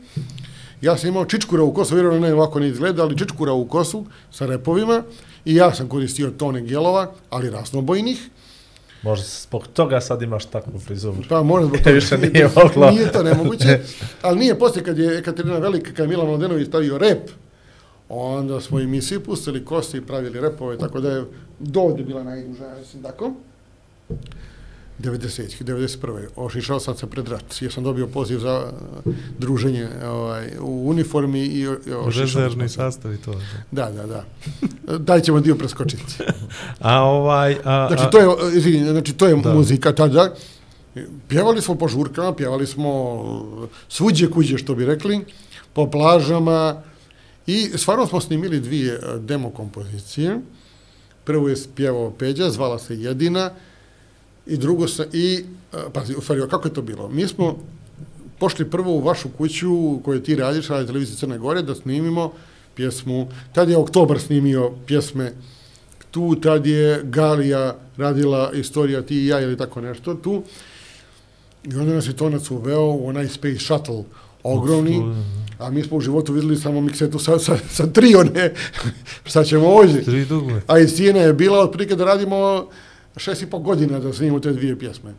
[0.81, 4.05] Ja sam imao čičkura u kosu, vjerovno ne ovako ne izgleda, ali čičkura u kosu
[4.31, 5.03] sa repovima
[5.45, 8.29] i ja sam koristio tone gelova, ali raznobojnih.
[9.01, 11.17] Možda zbog toga sad imaš takvu frizuru.
[11.29, 12.91] Pa možda zbog toga Više nije, nije to-.
[12.91, 13.79] Nije to nemoguće,
[14.21, 17.29] ali nije poslije kad je Ekaterina Velika, kad je Milan Mladenović stavio rep,
[18.11, 21.25] onda smo i mi svi pustili kosti i pravili repove, tako da je
[21.59, 23.31] dovde bila najduža, ja mislim, tako.
[24.99, 25.63] 90.
[25.63, 26.27] 91.
[26.35, 28.71] Ošišao sam se pred rat, jer sam dobio poziv za
[29.05, 32.75] uh, druženje ovaj, u uniformi i, ošišao Rezervni sam se.
[32.75, 33.31] sastav i to.
[33.71, 33.85] da.
[33.85, 34.23] Da, da, da.
[35.07, 36.03] Daj ćemo dio preskočiti.
[36.79, 37.57] A ovaj...
[37.63, 39.41] A, Znači, to je, izvini, znači, to je Da.
[39.41, 39.53] da.
[39.53, 40.33] muzika tada.
[41.27, 43.21] Pjevali smo po žurkama, pjevali smo
[43.89, 45.25] svuđe kuđe, što bi rekli,
[45.73, 46.81] po plažama
[47.47, 50.39] i stvarno smo snimili dvije e, demo kompozicije.
[51.23, 53.51] Prvo je pjevao Peđa, zvala se Jedina
[54.45, 57.09] i drugo se, i, e, pazi, u stvari, kako je to bilo?
[57.09, 57.57] Mi smo
[58.39, 62.33] pošli prvo u vašu kuću koju ti radiš, radi televizije Crne Gore, da snimimo
[62.75, 63.27] pjesmu.
[63.53, 65.33] Tad je Oktobar snimio pjesme
[66.11, 70.43] tu, tad je Galija radila istorija ti i ja ili tako nešto tu.
[71.63, 74.03] I onda nas je tonac uveo u onaj Space Shuttle
[74.43, 75.13] ogromni,
[75.59, 78.53] a mi smo u životu vidjeli samo miksetu sa, sa, sa tri one,
[79.29, 80.03] šta ćemo ovdje.
[80.03, 80.61] Tri dugme.
[80.67, 82.67] A i cijena je bila otprilike da radimo
[83.17, 85.13] šest i pol godina da snimimo te dvije pjesme.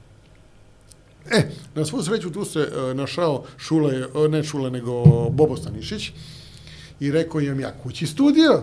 [1.30, 1.42] E,
[1.74, 3.94] na svu sreću tu se e, našao Šule,
[4.24, 6.10] e, ne Šule, nego Bobo Stanišić
[7.00, 8.62] i rekao imam ja kući studio.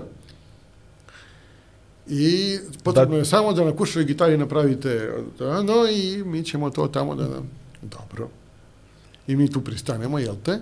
[2.08, 6.88] I potrebno je samo da na kućnoj gitari napravite da, no, i mi ćemo to
[6.88, 7.24] tamo da...
[7.24, 7.40] da
[7.82, 8.30] dobro.
[9.30, 10.60] I mi tu pristanemo, jel te?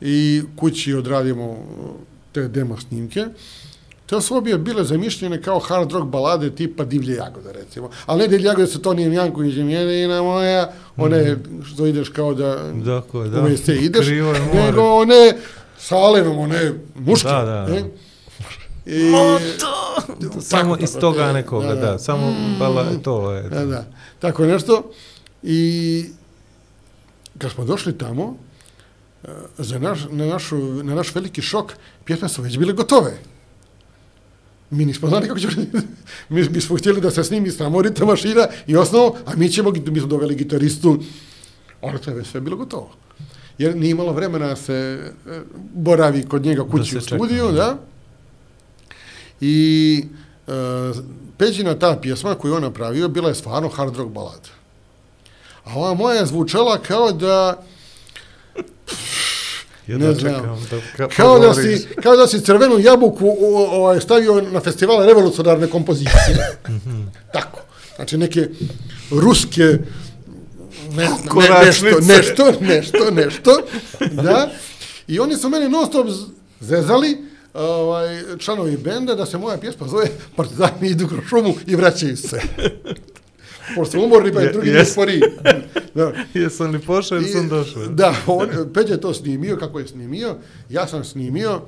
[0.00, 1.58] I kući odradimo
[2.32, 3.26] te demo snimke.
[4.06, 7.90] Te su obje bile zamišljene kao hard rock balade tipa Divlje jagode, recimo.
[8.06, 13.20] Ali ne Divlje jagode sa Tonijem Jankovićem, jedina moja, one što ideš kao da Dakle,
[13.20, 13.42] u da.
[13.42, 14.06] WC ideš,
[14.54, 15.32] nego one
[15.78, 17.28] sa Alenom, one muške.
[17.28, 17.66] Da, da, da.
[17.66, 17.84] ne?
[18.86, 19.12] I,
[20.40, 21.98] Samo tako, iz toga nekoga, da, da, da.
[21.98, 23.42] samo bala, to je.
[23.42, 23.84] Da, da.
[24.18, 24.90] Tako nešto.
[25.42, 26.04] I
[27.40, 28.36] kad smo došli tamo,
[29.24, 29.28] eh,
[29.58, 31.72] za naš, na, našu, na naš veliki šok,
[32.04, 33.18] pjesme su već bile gotove.
[34.70, 35.52] Mi nismo znali kako ćemo...
[36.28, 39.72] mi, mi smo htjeli da se snimi samo ritam mašina i osnovo, a mi ćemo,
[39.86, 40.98] mi smo doveli gitaristu,
[41.80, 42.90] ali to je već sve bilo gotovo.
[43.58, 45.40] Jer nije imalo vremena da se eh,
[45.74, 47.78] boravi kod njega kući u studiju, da.
[49.40, 50.04] I
[50.46, 50.54] uh,
[51.38, 54.59] Peđina ta pjesma koju je on napravio bila je stvarno hard rock balada.
[55.70, 57.62] A ova moja je zvučala kao da
[59.86, 60.34] ne znam.
[60.34, 64.60] čekam da ka, kao da si kao da si crvenu jabuku o, ovaj stavio na
[64.60, 66.58] festival revolucionarne kompozicije.
[67.32, 67.60] Tako.
[67.96, 68.48] Znači neke
[69.10, 69.78] ruske
[70.92, 73.60] ne, ne, nešto, nešto, nešto, nešto,
[74.10, 74.50] da.
[75.06, 76.06] I oni su meni non stop
[76.60, 77.18] zezali,
[77.54, 80.06] ovaj, članovi benda, da se moja pjesma zove
[80.36, 82.40] Partizani idu kroz šumu i vraćaju se.
[83.74, 85.20] Pošto sam umorni, pa je drugi ne spori.
[85.94, 86.12] Da.
[86.34, 87.86] Jesam li pošao ili sam došao?
[87.86, 90.36] Da, on, Peđa je to snimio, kako je snimio,
[90.68, 91.60] ja sam snimio,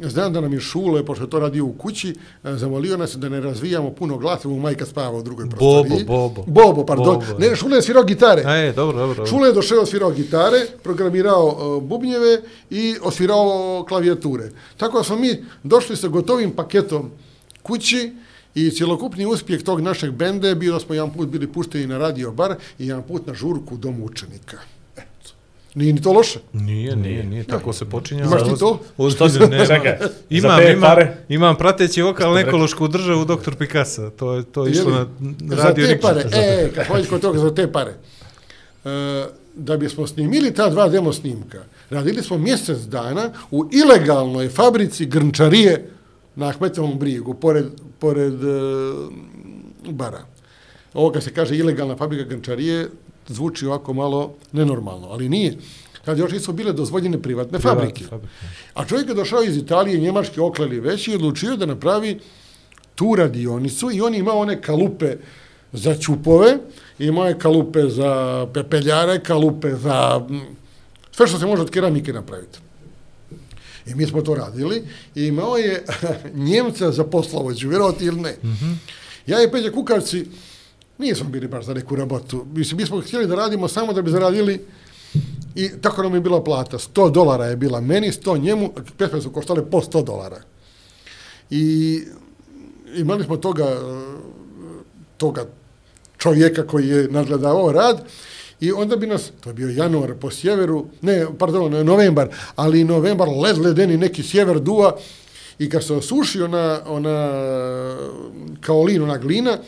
[0.00, 2.14] znam da nam je Šule, pošto je to radio u kući,
[2.44, 6.04] e, zamolio nas da ne razvijamo puno glasa, mu majka spava u drugoj Bobo, prostoriji.
[6.04, 6.44] Bobo.
[6.46, 7.06] Bobo, pardon.
[7.06, 8.42] Bobo, ne, Šule je svirao gitare.
[8.42, 9.14] Je, dobro, dobro.
[9.14, 9.26] dobro.
[9.30, 14.50] Šule je došao, svirao gitare, programirao uh, bubnjeve i osvirao klavijature.
[14.76, 17.10] Tako da smo mi došli sa gotovim paketom
[17.62, 18.12] kući
[18.54, 21.98] i cjelokupni uspjeh tog našeg benda je bio da smo jedan put bili pušteni na
[21.98, 24.56] radio bar i jedan put na žurku u domu učenika.
[24.96, 25.30] Eto.
[25.74, 26.38] Nije ni to loše.
[26.52, 28.24] Nije, nije, nije, tako se počinja.
[28.24, 28.80] Imaš ti to?
[29.10, 31.16] Što se- ne, čekaj, za imam, te imam, pare?
[31.28, 33.54] imam prateći okal ekološku državu dr.
[33.54, 34.10] Picasso.
[34.10, 34.90] To je to je išlo
[35.40, 36.08] na Za radio te Nikša.
[36.08, 37.92] pare, e, kad hoćeš kod toga za te pare,
[38.84, 39.24] e,
[39.54, 41.58] da bismo snimili ta dva demo snimka,
[41.90, 45.90] radili smo mjesec dana u ilegalnoj fabrici grnčarije
[46.36, 47.66] na Ahmetovom brigu, pored,
[47.98, 48.60] pored e,
[49.90, 50.24] bara.
[50.94, 52.88] Ovo kad se kaže ilegalna fabrika grnčarije,
[53.28, 55.56] zvuči ovako malo nenormalno, ali nije.
[56.04, 58.04] Kad još nisu bile dozvoljene privatne fabrike.
[58.74, 62.20] A čovjek je došao iz Italije, Njemačke, oklali već i odlučio da napravi
[62.94, 65.16] tu radionicu i on ima one kalupe
[65.72, 66.58] za ćupove,
[66.98, 70.20] ima je kalupe za pepeljare, kalupe za
[71.12, 72.58] sve što se može od keramike napraviti.
[73.86, 74.82] I mi smo to radili
[75.14, 75.84] i imao je
[76.50, 78.36] Njemca za poslovođu, vjerovati ili ne.
[78.42, 78.74] Mm -hmm.
[79.26, 80.26] Ja i Peđa Kukavci
[80.98, 82.46] nismo bili baš za neku robotu.
[82.52, 84.66] Mislim, mi smo htjeli da radimo samo da bi zaradili
[85.54, 86.78] i tako nam je bila plata.
[86.78, 90.40] 100 dolara je bila meni, 100 njemu, pesme su koštale po 100 dolara.
[91.50, 92.00] I
[92.96, 93.76] imali smo toga,
[95.16, 95.46] toga
[96.18, 98.04] čovjeka koji je nadgledavao rad
[98.60, 103.28] i onda bi nas, to je bio januar po sjeveru, ne, pardon, novembar, ali novembar
[103.28, 104.96] led ledeni neki sjever duva
[105.58, 107.32] i kad se osuši ona, ona
[108.60, 109.58] kaolin, ona glina,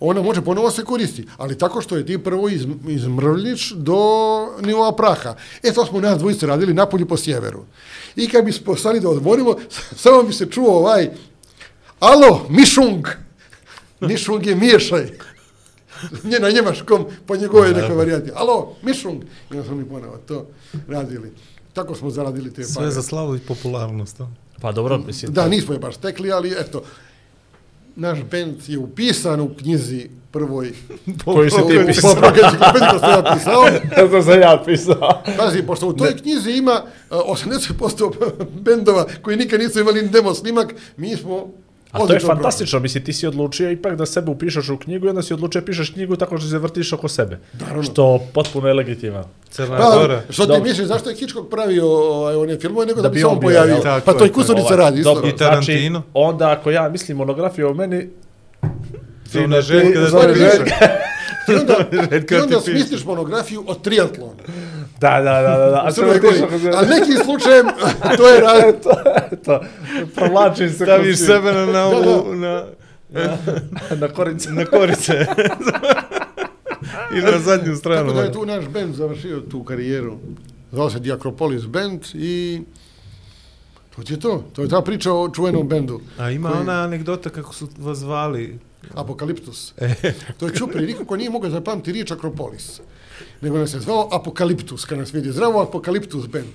[0.00, 3.98] ona može ponovo se koristi, ali tako što je ti prvo iz, izmrvljiš do
[4.60, 5.34] nivoa praha.
[5.62, 7.64] E, to smo nas dvojice radili napolju po sjeveru.
[8.16, 9.56] I kad bi stali da odmorimo,
[10.02, 11.10] samo bi se čuo ovaj,
[12.00, 13.06] alo, mišung,
[14.00, 15.10] mišung je miješaj.
[16.30, 18.30] Nje na njemaškom, po njegove nekoj varijanti.
[18.34, 19.22] Alo, mišung.
[19.22, 20.46] I onda smo mi ponovo to
[20.88, 21.32] radili.
[21.72, 22.66] Tako smo zaradili te pare.
[22.66, 24.20] Sve za slavu i popularnost.
[24.20, 24.26] a?
[24.60, 25.32] Pa dobro, mislim...
[25.32, 26.82] Da, nismo je baš stekli, ali eto,
[27.96, 30.72] naš band je upisan u knjizi prvoj
[31.24, 32.14] Koji si ti pisao?
[32.14, 34.08] Po enciklopediji koju sam ja pisao.
[34.10, 35.22] to sam ja pisao.
[35.38, 40.74] Pazi, pošto u toj knjizi ima uh, 80% bendova koji nikad nisu imali demo snimak,
[40.96, 41.46] mi smo
[41.92, 45.08] A to je fantastično, mislim, ti si odlučio ipak da sebe upišeš u knjigu i
[45.08, 47.38] onda si odlučio pišeš knjigu tako što se vrtiš oko sebe.
[47.60, 47.82] Naravno.
[47.82, 49.24] Što potpuno je legitimno.
[49.50, 49.76] Crna.
[49.76, 50.22] Gora.
[50.26, 53.14] Pa, što ti misliš, zašto je Hitchcock pravio ovaj, one filmove, nego da, Da bi
[53.14, 53.76] bi se on pojavio?
[53.76, 54.32] Tako Pa to je.
[54.32, 55.14] Kusurica radi isto.
[55.14, 55.98] dobro, I Tarantino.
[55.98, 58.08] Znači, onda ako ja mislim monografiju o meni,
[59.32, 60.64] Zove Željka da ti piše.
[61.48, 61.74] I onda,
[62.30, 62.78] i onda ti piše.
[62.78, 64.34] smisliš monografiju o triatlonu.
[65.00, 65.76] Da, da, da, da, da.
[65.76, 66.68] A U što ti.
[66.70, 67.66] A nekim slučajem,
[68.16, 68.82] to je rad,
[69.44, 69.60] to,
[70.14, 72.64] provlačim se Staviš kroz- sebe na, na, Da, ovu, na,
[73.92, 74.52] na koricu.
[74.52, 75.26] na korice.
[77.12, 78.02] I na zadnju stranu.
[78.02, 80.18] Tako da je tu naš band završio tu karijeru.
[80.72, 82.60] Zvao se Diakropolis Band i
[83.96, 84.44] to je to.
[84.52, 86.00] To je ta priča o čuvenom bendu.
[86.18, 88.58] A ima Koji- ona anegdota kako su vas zvali.
[88.94, 89.72] Apokaliptus.
[90.38, 92.80] To je čupri, nikako nije mogao zapamti riječ Akropolis.
[93.40, 95.32] Nego nas je zvao Apokaliptus, kad nas vidi.
[95.32, 96.46] Zdravo, Apokaliptus band.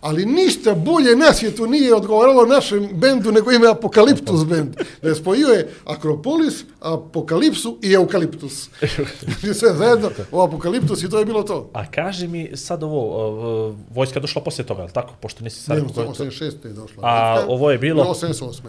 [0.00, 4.74] Ali ništa bolje na svijetu nije odgovaralo našem bendu nego ime Apokaliptus band.
[5.02, 8.68] Da je spojio je Akropolis, Apokalipsu i Eukaliptus.
[9.42, 11.70] I sve zajedno u Apokaliptus i to je bilo to.
[11.72, 15.14] A kaži mi sad ovo, vojska došla poslije toga, ali tako?
[15.20, 16.44] Pošto nisi sad Ne, rekao koji je to.
[16.44, 16.66] 86.
[16.66, 17.02] je došla.
[17.02, 18.60] A ovo je bilo- i 88.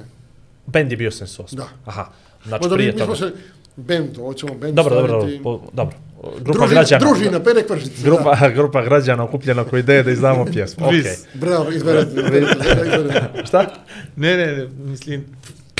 [0.65, 1.55] Bend je bio 78.
[1.55, 1.67] Da.
[1.85, 2.05] Aha,
[2.45, 3.15] znači mi, prije mi toga.
[3.15, 3.31] se
[3.75, 5.43] bend, hoćemo bend Dobro, dobro, dobro, staviti.
[5.43, 5.95] po, dobro.
[6.39, 7.05] Grupa Družina, građana.
[7.05, 8.03] družina, pere kvržice.
[8.03, 10.87] Grupa, grupa građana okupljena oko ideje da izdamo pjesmu.
[10.87, 11.01] Okej.
[11.01, 11.09] Da.
[11.35, 12.21] Bravo, izvanredno.
[13.45, 13.65] Šta?
[14.15, 15.25] Ne, ne, ne, mislim,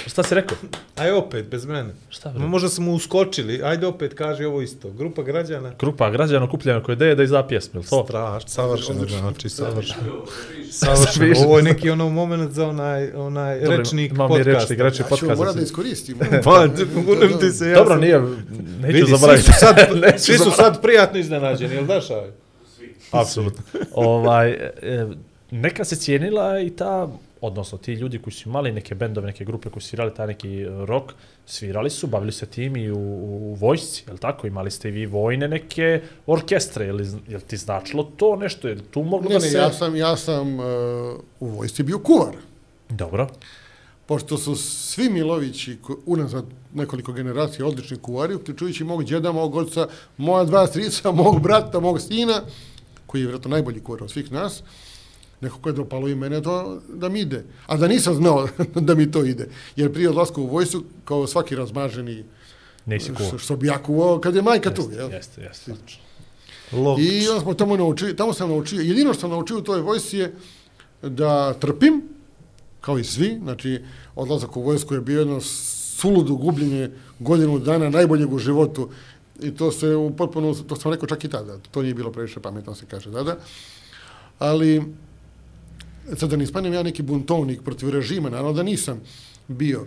[0.08, 0.58] Šta si rekao?
[0.98, 1.90] aj opet, bez mene.
[2.10, 2.46] Šta bre?
[2.48, 4.90] Možda smo uskočili, ajde opet kaži ovo isto.
[4.90, 5.72] Grupa građana.
[5.80, 8.04] Grupa građana okupljena oko ideje da izda pjesmu, ili to?
[8.08, 10.26] Strašno, savršeno, znači, savršeno.
[10.72, 11.36] Savršeno.
[11.46, 14.60] Ovo je neki ono moment za onaj, onaj Dobro, rečnik imamo mi podcasta.
[14.60, 15.38] rečnik, rečnik Ja ću podcast.
[15.40, 16.18] morat da iskoristim.
[16.44, 16.68] Pa,
[17.08, 19.46] moram ti se, ja Dobro, nije, neću Vidi, svi zaboraviti.
[19.46, 19.76] su sad,
[20.26, 22.30] svi su sad prijatno iznenađeni, jel daš aj?
[23.12, 23.64] Apsolutno.
[23.92, 25.08] ovaj, e,
[25.52, 27.08] neka se cijenila i ta,
[27.42, 30.66] odnosno ti ljudi koji su imali neke bendove, neke grupe koji su svirali taj neki
[30.66, 31.14] rock,
[31.46, 34.48] svirali su, bavili se tim i u, u vojsci, je tako?
[34.48, 38.68] Imali ste i vi vojne neke orkestre, je li, je li ti značilo to nešto?
[38.68, 39.58] Je li tu moglo Ne, da ne, se...
[39.58, 40.66] ja sam, ja sam uh,
[41.40, 42.36] u vojsci bio kuvar.
[42.90, 43.28] Dobro.
[44.06, 49.88] Pošto su svi Milovići unazad nekoliko generacija odlični kuvari, uključujući mog djeda, mog oca,
[50.18, 52.42] moja dva strica, mog brata, mog sina,
[53.06, 54.64] koji je vjerojatno najbolji kuvar od svih nas,
[55.42, 57.44] nekako je dopalo i mene to da mi ide.
[57.68, 58.48] A da nisam znao
[58.88, 59.50] da mi to ide.
[59.76, 62.24] Jer prije odlaska u vojsu, kao svaki razmaženi,
[62.86, 63.28] Nisi kuo.
[63.28, 65.12] što, što bi ja kuvao, kad je majka tu, jel?
[65.12, 65.74] Jeste, jeste.
[66.72, 67.00] Lok.
[67.00, 70.18] I onda smo tamo naučili, tamo sam naučio, jedino što sam naučio u toj vojsci
[70.18, 70.34] je
[71.02, 72.02] da trpim,
[72.82, 73.82] kao i svi, znači
[74.16, 76.90] odlazak u vojsku je bio jedno suludo gubljenje
[77.20, 78.90] godinu dana najboljeg u životu.
[79.42, 82.40] I to se u potpuno, to sam rekao čak i tada, to nije bilo previše
[82.40, 83.38] pametno se kaže tada.
[84.40, 84.84] Ali,
[86.16, 89.02] sad da ne ispanem ja neki buntovnik protiv režima, naravno da nisam
[89.48, 89.86] bio,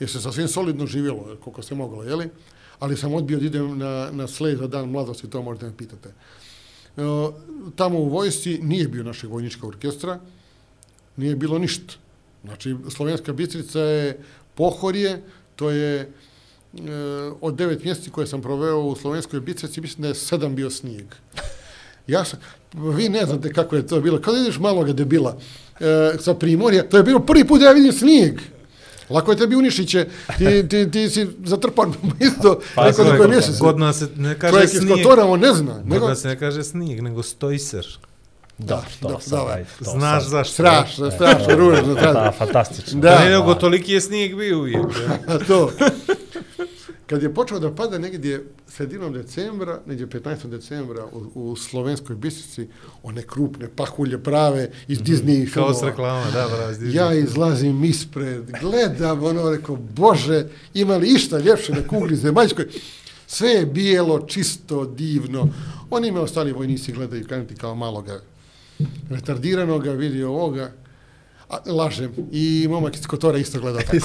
[0.00, 2.28] jer se sasvim solidno živjelo, koliko se moglo, jeli?
[2.78, 6.08] Ali sam odbio da idem na, na sled za dan mladosti, to možete me pitate.
[6.08, 7.02] E,
[7.76, 10.20] tamo u vojsci nije bio našeg vojnička orkestra,
[11.16, 11.94] nije bilo ništa.
[12.44, 14.20] Znači, Slovenska Bistrica je
[14.54, 15.22] pohorje,
[15.56, 16.08] to je e,
[17.40, 21.06] od devet mjeseci koje sam proveo u Slovenskoj Bistrici, mislim da je sedam bio snijeg.
[22.06, 22.38] Ja sam,
[22.72, 24.20] vi ne znate kako je to bilo.
[24.20, 25.36] Kada ideš maloga debila
[25.80, 28.40] e, sa primorja, to je bilo prvi put da ja vidim snijeg.
[29.10, 30.06] Lako je tebi unišiće,
[30.38, 33.58] ti, ti, ti si zatrpan isto Pa, neko na znam, koje mjesec.
[33.58, 35.02] Kod nas se ne kaže Čovjek iz snijeg.
[35.02, 35.74] Kotora, on ne zna.
[35.74, 37.86] Kod Nego, nas se ne kaže snijeg, nego stojser.
[38.58, 40.30] Da, to da, sad, da, to Znaš sad.
[40.30, 40.52] zašto?
[40.52, 41.94] strašno, strašno, ružno.
[41.94, 43.00] Da, fantastično.
[43.00, 43.18] Da.
[43.18, 44.86] Ne, nego toliki je snijeg bio uvijek.
[45.26, 45.70] A to.
[47.10, 50.46] Kad je počeo da pada negdje sredinom decembra, negdje 15.
[50.46, 52.68] decembra u, u slovenskoj bisici,
[53.02, 55.44] one krupne pahulje prave iz Disney Mhm.
[55.44, 55.74] Kao filmova.
[55.74, 56.76] s reklama, da, bravo, Ja
[57.06, 57.24] Disney.
[57.24, 62.66] izlazim ispred, gledam, ono, rekao, Bože, ima li išta ljepše na kugli zemaljskoj?
[63.26, 65.48] Sve je bijelo, čisto, divno.
[65.90, 68.20] Oni me ostali vojnici gledaju kaniti kao maloga
[69.10, 70.72] retardiranoga, vidi ovoga.
[71.48, 72.12] A, lažem.
[72.32, 73.98] I momak iz Kotora isto gleda tako.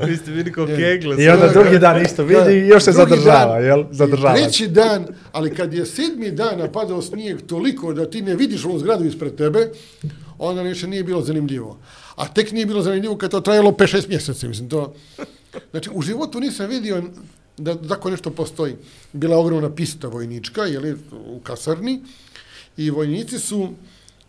[0.08, 1.24] Vi ste bili kao kegle.
[1.24, 1.78] I onda Da, drugi da.
[1.78, 3.84] dan isto vidi i još se zadržava, dan, jel?
[3.90, 4.34] Zadržava.
[4.34, 8.78] Treći dan, ali kad je sedmi dan napadao snijeg toliko da ti ne vidiš ovu
[8.78, 9.70] zgradu ispred tebe,
[10.38, 11.78] onda više nije bilo zanimljivo.
[12.16, 14.94] A tek nije bilo zanimljivo kad to trajalo 5-6 mjeseci, mislim, to...
[15.70, 17.02] Znači, u životu nisam vidio
[17.58, 18.76] da da tako nešto postoji.
[19.12, 22.00] Bila je ogromna pista vojnička, jeli, u kasarni,
[22.76, 23.68] i vojnici su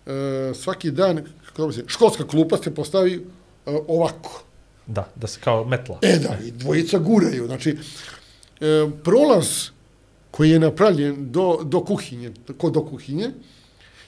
[0.05, 3.19] e, svaki dan, kako bi se, školska klupa se postavi e,
[3.87, 4.43] ovako.
[4.91, 5.99] Da, da se kao metla.
[6.01, 7.45] E da, i dvojica guraju.
[7.45, 7.77] Znači,
[8.61, 9.47] e, prolaz
[10.31, 13.31] koji je napravljen do, do kuhinje, kod do kuhinje,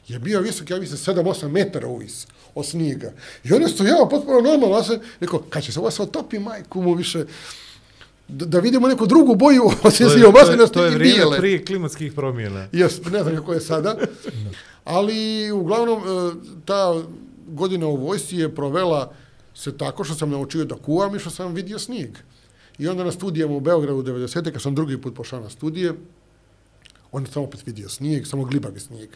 [0.07, 3.11] je bio visok, ja mislim, 7-8 metara uvis od snijega.
[3.43, 6.39] I on je stojao potpuno normalno, ja sam rekao, kad će se ovo se otopi,
[6.39, 7.25] majku mu više,
[8.27, 10.85] da, da vidimo neku drugu boju, osim To si je, to obasne na je, to
[10.85, 11.37] je vrijeme bijele.
[11.37, 12.67] prije klimatskih promjena.
[12.71, 13.97] Jes, ne znam kako je sada.
[14.83, 16.33] Ali, uglavnom, e,
[16.65, 17.01] ta
[17.47, 19.13] godina u vojsci je provela
[19.55, 22.17] se tako što sam naučio da kuvam i što sam vidio snijeg.
[22.77, 24.51] I onda na studijama u Beogradu 90.
[24.51, 25.93] kad sam drugi put pošao na studije,
[27.11, 29.09] onda sam opet vidio snijeg, samo glibavi snijeg.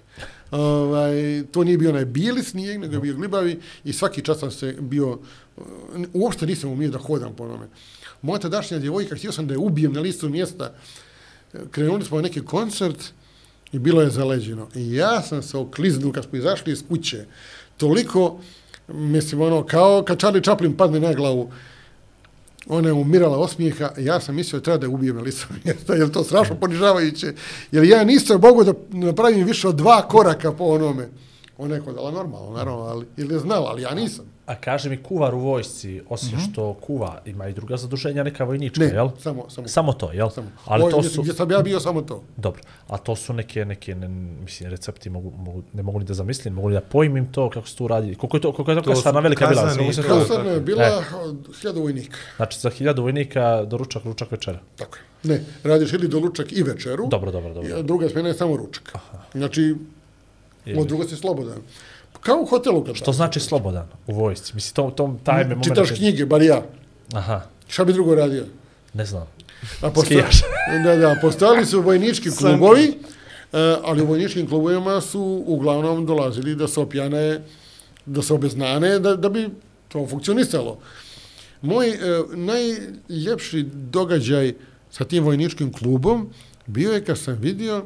[0.52, 4.52] Ovaj, to nije bio onaj bijeli snijeg, nego je bio glibavi i svaki čas sam
[4.52, 5.20] se bio,
[5.58, 5.62] eh,
[6.14, 7.68] uopšte nisam umio da hodam po onome.
[8.22, 10.74] Moja tadašnja djevojka, htio sam da je ubijem na listu mjesta,
[11.72, 13.14] krenuli smo na neki koncert
[13.72, 14.68] i bilo je zaleđeno.
[14.76, 17.26] I ja sam se okliznuo kad smo izašli iz kuće.
[17.78, 18.40] Toliko,
[18.88, 21.52] mislim, ono, kao kad Charlie Chaplin padne na glavu,
[22.70, 26.12] ona je umirala osmijeha, ja sam mislio da treba da je ubijem licu mjesta, jer
[26.12, 27.34] to strašno ponižavajuće.
[27.72, 31.10] Jer ja nisam mogu da napravim više od dva koraka po onome.
[31.58, 34.37] Ona je hodala normalno, naravno, ali, ili je znala, ali ja nisam.
[34.48, 38.80] A kaže mi kuvar u vojsci, osim što kuva, ima i druga zaduženja, neka vojnička.
[38.80, 39.10] Ne, jel?
[39.20, 39.68] samo, samo.
[39.68, 40.30] Samo to, jel?
[40.30, 40.48] samo.
[40.66, 41.22] Ali Ovo, to su...
[41.22, 42.24] Gdje sam ja bio, samo to.
[42.38, 46.14] Dobro, a to su neke, neke ne, mislim, recepti, mogu, mogu, ne mogu ni da
[46.14, 48.16] zamislim, mogu li da pojmim to kako se tu radi.
[48.16, 49.62] Koliko je to, koliko je to, To kasarna velika bila?
[49.70, 50.92] to- to- Kasarna je bila E.
[51.54, 52.18] hiljada vojnika.
[52.36, 54.60] Znači, za hiljadu vojnika doručak, ručak, večera.
[54.76, 55.04] Tako je.
[55.26, 57.08] Ne, radiš ili do ručak i večeru.
[57.08, 57.82] Dobro, dobro, dobro.
[57.84, 58.94] Druga smjena je samo ručak.
[59.34, 59.76] Znači,
[60.66, 61.58] Ili- od druga si slobodan.
[62.22, 64.56] Kao u hotelu kad Što znači slobodan u vojsci?
[64.56, 65.64] Mislim, to, to, taj me moment...
[65.64, 66.62] Čitaš knjige, bar ja.
[67.14, 68.46] Aha, Šta bi drugo radio?
[68.94, 69.28] ne znam.
[69.82, 70.06] A posto...
[70.06, 70.42] Skijaš.
[70.86, 72.88] da, da, postojali su vojnički klubovi,
[73.54, 77.42] e, ali u vojničkim klubovima su uglavnom dolazili da se opjane,
[78.06, 79.50] da se obeznane, da, da bi
[79.88, 80.80] to funkcionisalo.
[81.62, 81.98] Moj e,
[82.34, 84.54] najljepši događaj
[84.92, 86.30] sa tim vojničkim klubom
[86.66, 87.86] bio je kad sam vidio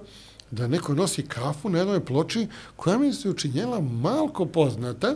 [0.51, 5.15] da neko nosi kafu na jednoj ploči koja mi se učinjela malko poznata,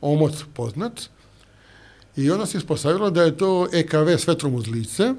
[0.00, 1.00] omoc poznat,
[2.16, 5.14] i ona se ispostavila da je to EKV s vetrom uz lice,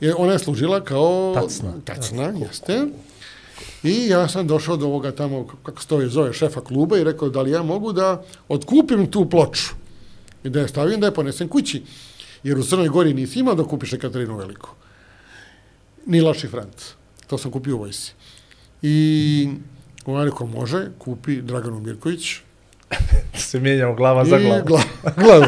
[0.00, 1.34] jer ona je služila kao...
[1.34, 1.72] Tacna.
[1.84, 2.86] Tacna, jeste.
[3.82, 7.04] I ja sam došao do ovoga tamo, kako se to je zove, šefa kluba i
[7.04, 9.74] rekao da li ja mogu da otkupim tu ploču
[10.44, 11.82] i da je stavim da je ponesem kući.
[12.42, 14.70] Jer u Crnoj Gori nisi imao da kupiš Ekaterinu Veliku.
[16.06, 16.94] Ni Laši Franc.
[17.26, 18.12] To sam kupio u vojsi.
[18.82, 19.48] I
[20.06, 22.36] on je rekao, može, kupi Draganu Mirković,
[23.34, 24.64] Se mijenjamo glava za I glavu.
[24.66, 24.82] Gla,
[25.16, 25.44] glavu.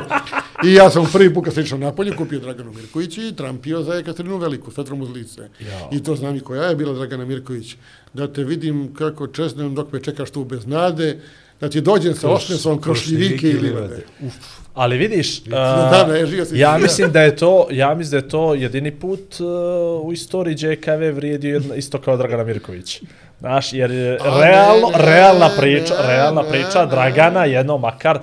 [0.64, 4.36] I ja sam prvi put kad sam napolje, kupio Draganu Mirković i trampio za Ekaterinu
[4.36, 5.48] Veliku, s vetrom uz lice.
[5.60, 5.88] Jao.
[5.92, 7.76] I to znam i koja je bila Dragana Mirković.
[8.12, 11.20] Da te vidim kako česnem dok me čekaš tu bez nade,
[11.60, 13.80] da ti dođem sa osmesom krošljivike i livade.
[13.80, 14.04] livade.
[14.74, 16.82] Ali vidiš, uh, da, živio si ja živio.
[16.82, 21.14] mislim da je to, ja mislim da je to jedini put uh, u istoriji JKV
[21.14, 23.02] vrijedio jedno, isto kao Dragana Mirković.
[23.40, 26.90] Znaš, jer je A, realno, ne, ne, realna priča, ne, realna ne, priča ne.
[26.90, 28.18] Dragana jedno makar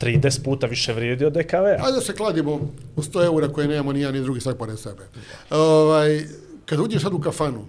[0.00, 1.56] 30 puta više vrijedio od DKV.
[1.56, 2.52] Ajde da se kladimo
[2.96, 5.02] u 100 eura koje nemamo ni ja ni drugi sad pored sebe.
[5.50, 6.24] Ovaj,
[6.66, 7.64] kad uđeš sad u kafanu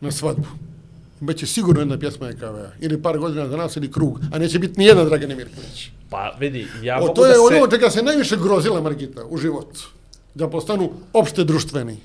[0.00, 0.46] na svadbu,
[1.20, 2.70] bit će sigurno jedna pjesma EKV-a.
[2.80, 4.20] Ili par godina za nas ili krug.
[4.32, 5.88] A neće biti ni jedna Dragane Mirković.
[6.10, 7.40] Pa vidi, ja O, mogu to da je se...
[7.56, 9.88] ono čega se najviše grozila Margita u životu.
[10.34, 11.96] Da postanu opšte društveni.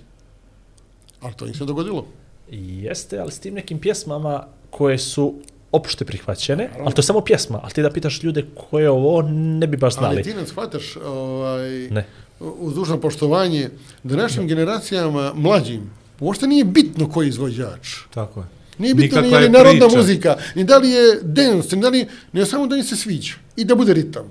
[1.21, 2.05] Ali to im se dogodilo.
[2.51, 5.33] Jeste, ali s tim nekim pjesmama koje su
[5.71, 9.21] opšte prihvaćene, ali to je samo pjesma, ali ti da pitaš ljude koje je ovo,
[9.31, 10.15] ne bi baš znali.
[10.15, 12.05] Ali ti ne shvataš ovaj, Ne.
[12.39, 13.69] uz dužno poštovanje
[14.03, 15.89] da našim generacijama mlađim
[16.19, 17.87] uopšte nije bitno koji je izvođač.
[18.13, 18.45] Tako je.
[18.81, 19.97] Nije bitno ni je narodna priča.
[19.97, 22.01] muzika, ni da li je dance, ni da li,
[22.33, 24.23] ne samo da im se sviđa i da bude ritam.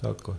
[0.00, 0.36] Tako je.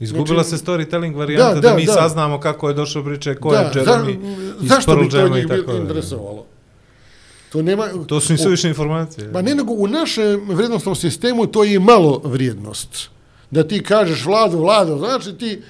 [0.00, 1.92] Izgubila Znači- se storytelling varijanta da, Da, da, mi da.
[1.92, 5.76] saznamo kako je došao priče, ko je za, Jeremy iz zašto bi to njih bilo
[5.76, 6.44] interesovalo?
[7.52, 7.88] To nema...
[8.06, 9.32] To su im suvišne informacije.
[9.32, 13.08] Pa ne, nego u našem vrijednostnom sistemu to je malo vrijednost.
[13.50, 15.62] Da ti kažeš vladu, vladu, znači ti,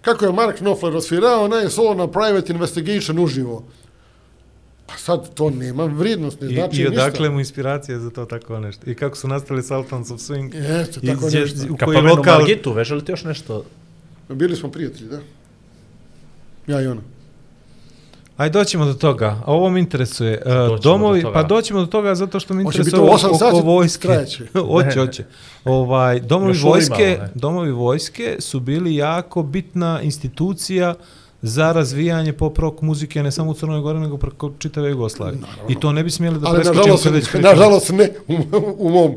[0.00, 3.64] kako je Mark Knopfler osvirao, ona je solo na private investigation uživo.
[4.88, 7.02] Pa sad to nema vrijednost, ne I, znači I ništa.
[7.02, 8.90] odakle mu inspiracija za to tako nešto.
[8.90, 10.54] I kako su nastali Sultans of Swing.
[10.54, 11.58] Jeste, tako Iz- nešto.
[11.64, 12.38] u koji pomenu lokal...
[12.38, 13.64] Margitu, veže li ti još nešto?
[14.28, 15.20] Bili smo prijatelji, da?
[16.66, 17.00] Ja i ona.
[18.36, 19.42] Aj doćemo do toga.
[19.46, 20.42] A ovo me interesuje.
[20.46, 21.34] Uh, Doćemo domovi, do toga.
[21.34, 24.08] pa doćemo do toga zato što me interesuje oko sati, vojske.
[24.72, 25.24] hoće, hoće.
[25.64, 30.94] Ovaj, domovi Još vojske, domovi vojske su bili jako bitna institucija
[31.42, 35.40] za razvijanje pop rock muzike ne samo u Crnoj Gori nego preko čitave Jugoslavije.
[35.68, 37.42] I to ne bi smjeli da preskočimo već pričamo.
[37.50, 38.34] nažalost ne, u,
[38.78, 39.14] u mom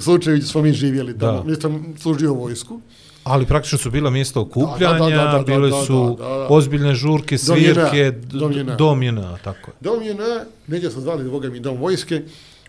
[0.00, 1.42] slučaju smo mi živjeli tamo.
[1.42, 1.50] Da.
[1.50, 2.80] Nisam služio vojsku.
[3.24, 6.24] Ali praktično su bila mjesta okupljanja, Da, da, da, da, da, bile da, su da,
[6.24, 6.46] da, da.
[6.50, 8.74] ozbiljne žurke, svirke, Dom JNA.
[8.76, 9.74] dom JNA, tako je.
[9.80, 12.22] Dom je na, neđe su zvali Boga mi dom vojske,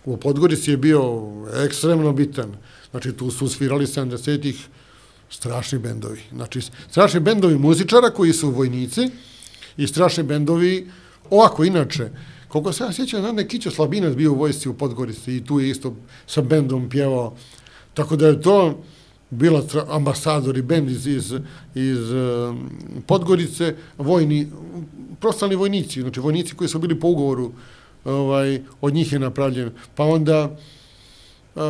[0.06, 1.22] u Podgorici je bio
[1.66, 2.56] ekstremno bitan.
[2.92, 4.68] Znači tu su svirali 70-ih
[5.30, 6.22] strašni bendovi.
[6.32, 9.10] Znači strašni bendovi muzičara koji su vojnici
[9.78, 10.88] i strašni bendovi
[11.30, 12.10] ovako inače.
[12.48, 15.46] Koliko se ja sjećam, znam da je Kićo Slabinac bio u vojsci u Podgorici i
[15.46, 15.96] tu je isto
[16.28, 17.36] sa bendom pjevao.
[17.94, 18.84] Tako da je to
[19.30, 21.34] bila ambasadori, ambasador i bend iz, iz,
[21.76, 22.70] iz um,
[23.08, 24.48] Podgorice, vojni,
[25.20, 27.52] prostalni vojnici, znači vojnici koji su bili po ugovoru,
[28.06, 29.72] ovaj, od njih je napravljen.
[29.96, 30.58] Pa onda,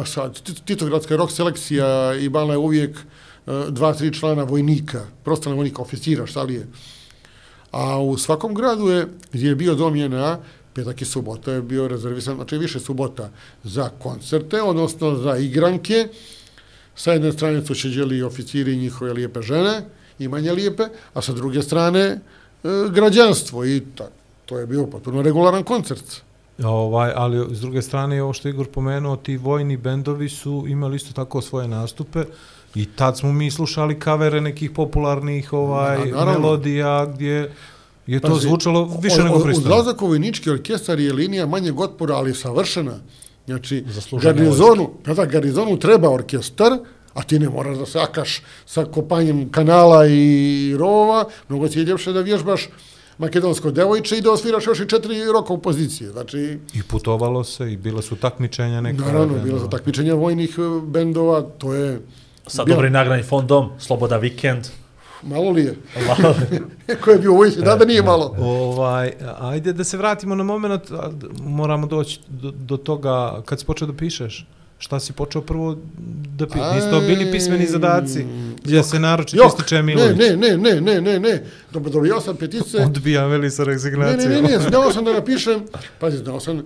[0.05, 3.01] sad, Titogradska rock selekcija i Bala je uvijek uh,
[3.47, 6.67] E, dva, tri člana vojnika, prostalni vojnika, oficira, šta li je.
[7.71, 10.39] A u svakom gradu je, gdje je bio dom JNA,
[10.73, 13.29] petak i subota je bio rezervisan, znači više subota
[13.63, 16.07] za koncerte, odnosno za igranke.
[16.95, 19.81] Sa jedne strane su šeđeli oficiri i njihove lijepe žene,
[20.19, 20.83] i manje lijepe,
[21.13, 22.19] a sa druge strane e,
[22.91, 24.09] građanstvo i ta,
[24.45, 26.21] to je bio potpuno regularan koncert.
[26.63, 31.13] Ovaj, ali s druge strane, ovo što Igor pomenuo, ti vojni bendovi su imali isto
[31.13, 32.23] tako svoje nastupe
[32.75, 36.31] i tad smo mi slušali kavere nekih popularnih ovaj Da, naravno.
[36.33, 37.51] melodija gdje
[38.07, 39.71] je to Pazi, zvučalo više o- nego pristojno.
[39.71, 42.99] Odlazak u vojnički orkestar je linija manjeg otpora, ali savršena.
[43.45, 43.83] Znači,
[44.13, 46.71] garnizonu, da, da, garnizonu treba orkestar,
[47.13, 50.29] a ti ne moraš da sakaš sa kopanjem kanala i
[50.77, 52.69] rova, mnogo ti je ljepše da vježbaš
[53.17, 56.11] makedonsko devojče i da osviraš još i četiri roka u pozicije.
[56.11, 59.01] Znači, I putovalo se i bila su takmičenja neka.
[59.01, 59.59] naravno, bendova.
[59.59, 61.99] su takmičenja vojnih e, bendova, to je...
[62.47, 64.67] Sa bilo- dobrim nagradnim fondom, Sloboda Vikend.
[65.23, 65.75] Malo li je?
[67.01, 67.45] Ko je bio u?
[67.55, 68.35] Da, da nije malo.
[68.39, 69.11] Ovaj,
[69.41, 70.81] ajde da se vratimo na moment,
[71.39, 74.45] moramo doći do, do toga kad si počeo da pišeš.
[74.79, 75.77] Šta si počeo prvo
[76.29, 76.73] da pišeš?
[76.75, 78.25] Nisu to bili pismeni zadaci
[78.63, 80.17] gdje se naročito Jok, ističe ne, Milović.
[80.17, 81.43] ne, ne, ne, ne, ne, ne.
[81.71, 82.77] Dobro, dobio sam petice.
[82.77, 84.31] Odbija veli sa Ne, rezignacijom.
[84.31, 85.63] ne, ne, ne, znao sam da napišem,
[85.99, 86.63] pazi, znao sam, uh,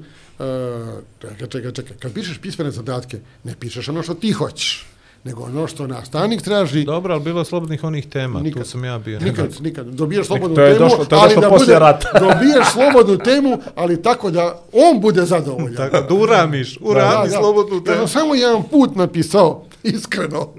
[1.22, 4.86] čekaj, čekaj, čekaj, kad pišeš pismene zadatke, ne pišeš ono što ti hoćeš,
[5.24, 8.64] nego ono što nastavnik traži, Dobro, ali bilo slobodnih onih tema, Nikad.
[8.64, 9.20] tu sam ja bio.
[9.20, 12.20] nikad, nikad, dobiješ slobodnu to je temu, došlo- to je ali da bude, rata.
[12.22, 15.76] dobiješ slobodnu temu, ali tako da on bude zadovoljan.
[15.76, 17.98] Tako, da uramiš, urami slobodnu Ja temu.
[17.98, 20.50] sam samo jedan put napisao, iskreno,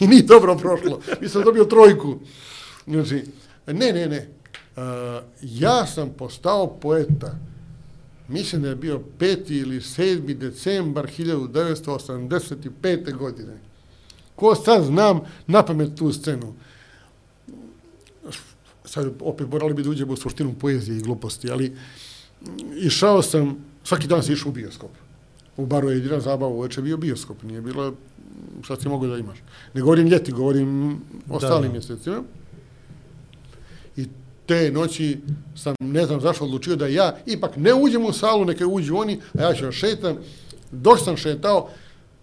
[0.00, 1.00] i nije dobro prošlo.
[1.20, 2.18] Mislim, dobio trojku.
[2.86, 3.22] Znači,
[3.66, 4.28] ne, ne, ne.
[4.76, 4.82] Uh,
[5.42, 7.34] ja sam postao poeta.
[8.28, 9.52] Mislim da je bio 5.
[9.52, 10.34] ili 7.
[10.34, 13.14] decembar 1985.
[13.14, 13.69] godine.
[14.40, 16.54] Ko sad znam na pamet tu scenu?
[18.84, 21.76] Sad opet morali bi da uđemo u suštinu poezije i gluposti, ali
[22.76, 24.90] išao sam, svaki dan sam išao u bioskop.
[25.56, 27.94] u baru je jedina zabava uveče bio bioskop, nije bilo
[28.62, 29.38] šta ti mogu da imaš.
[29.74, 31.72] Ne govorim ljeti, govorim ostalim da.
[31.72, 32.22] mjesecima.
[33.96, 34.06] I
[34.46, 35.18] te noći
[35.56, 39.20] sam, ne znam zašto, odlučio da ja ipak ne uđem u salu, neka uđu oni,
[39.38, 40.16] a ja ću šetam.
[40.72, 41.68] Dok sam šetao,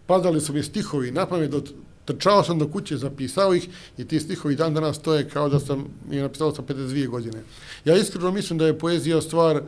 [0.08, 1.62] padali su mi stihovi na pamet, do,
[2.08, 3.68] trčao sam do kuće, zapisao ih
[3.98, 7.44] i ti stihovi dan danas stoje kao da sam je napisao sa 52 godine.
[7.86, 9.62] Ja iskreno mislim da je poezija stvar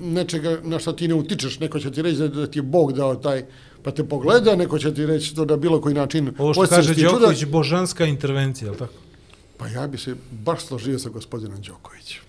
[0.00, 2.92] nečega na što ti ne utičeš, neko će ti reći da, da ti je Bog
[2.92, 3.44] dao taj,
[3.82, 6.94] pa te pogleda, neko će ti reći to da bilo koji način Ovo što kaže
[6.94, 7.12] ti čuda.
[7.12, 8.94] Đoković, božanska intervencija, je li tako?
[9.56, 12.22] Pa ja bi se baš složio sa gospodinom Đokovićem.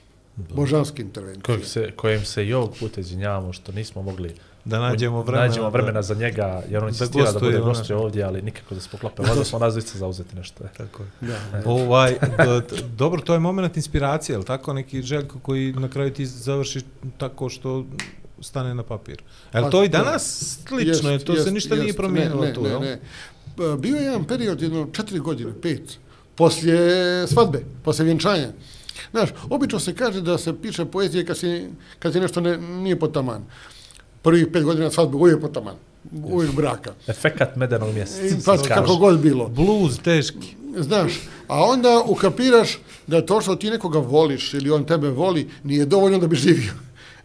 [0.55, 1.43] Božanski intervencija.
[1.43, 4.33] Kojeg se, kojem se i ovog puta izvinjavamo što nismo mogli
[4.67, 5.47] Da nađemo vremena.
[5.47, 8.41] nađemo vremena za njega, jer on da insistira da, gostuje bude u gostuje ovdje, ali
[8.41, 9.21] nikako da se poklope.
[9.27, 10.63] Možda smo nas dvojica zauzeti nešto.
[10.63, 10.69] je.
[10.77, 11.09] Tako je.
[11.21, 11.61] Da.
[11.65, 14.73] Ovaj, d, d, dobro, to je moment inspiracije, je tako?
[14.73, 16.81] Neki željko koji na kraju ti završi
[17.17, 17.85] tako što
[18.41, 19.17] stane na papir.
[19.53, 21.11] Je Pa, to i danas slično?
[21.11, 21.97] je, to se jest, ništa nije jest.
[21.97, 22.81] promijenilo ne, ne, tu, ne, jel?
[22.81, 22.99] ne.
[23.55, 25.97] Pa, Bio je jedan period, jedno četiri godine, pet,
[26.35, 28.47] poslije svadbe, poslije vjenčanja.
[29.11, 31.67] Znaš, obično se kaže da se piše poezije kad, si,
[31.99, 33.43] kad si nešto ne, nije potaman.
[34.27, 35.75] Prvih pet godina svadbe uvijek potaman,
[36.23, 36.93] uvijek braka.
[37.07, 38.25] Efekat medenog mjeseca.
[38.25, 39.47] I, pa kako god bilo.
[39.47, 40.55] Blues teški.
[40.77, 41.11] Znaš,
[41.47, 46.17] a onda ukapiraš da to što ti nekoga voliš ili on tebe voli nije dovoljno
[46.19, 46.71] da bi živio.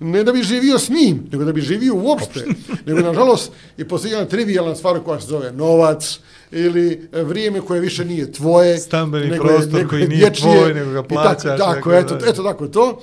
[0.01, 2.45] Ne da bi živio s njim, nego da bi živio uopšte.
[2.87, 6.19] nego, nažalost, i postoji jedna trivialna stvar koja se zove novac
[6.51, 8.79] ili e, vrijeme koje više nije tvoje.
[8.79, 11.59] Stambeni nego je- prostor nego koji je nije dječije tvoj, nego ga i plaćaš, Tako,
[11.59, 13.01] tako, tako eto, eto tako to.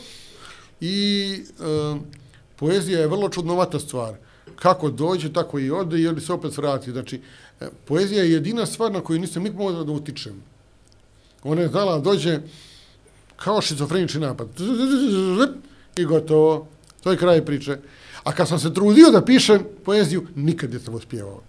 [0.82, 2.19] I e,
[2.60, 4.16] poezija je vrlo čudnovata stvar.
[4.56, 6.92] Kako dođe, tako i ode i ili se opet vrati.
[6.92, 7.22] Znači,
[7.62, 10.42] e, poezija je jedina stvar na koju nisam nikad mogao da utičem.
[11.44, 12.40] Ona je znala dođe
[13.36, 14.48] kao šizofrenični napad.
[15.96, 16.68] I gotovo.
[17.04, 17.78] To je kraj priče.
[18.24, 21.42] A kad sam se trudio da pišem poeziju, nikad nisam uspjevao.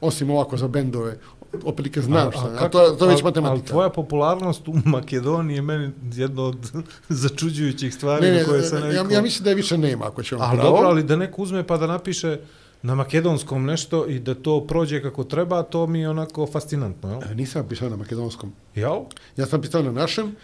[0.00, 1.18] Osim ovako za bendove.
[1.64, 2.56] Opelike znam šta.
[2.56, 3.50] A, to, je- to je već matematika.
[3.52, 6.70] Ali tvoja popularnost u Makedoniji je meni jedno od
[7.08, 9.10] začuđujućih stvari ne, ne, koje se ja, navikao.
[9.10, 10.70] ja mislim da je više nema, ako ćemo Ali pravo.
[10.70, 12.38] dobro, ali da neko uzme pa da napiše
[12.82, 17.20] na makedonskom nešto i da to prođe kako treba, to mi je onako fascinantno, jel?
[17.22, 18.52] E, Nisam pisao na makedonskom.
[18.74, 18.96] Jel?
[19.36, 20.36] Ja sam pisao na našem,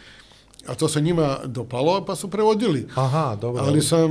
[0.66, 2.86] a to se njima dopalo, pa su prevodili.
[2.94, 3.62] Aha, dobro.
[3.62, 4.10] Ali sam,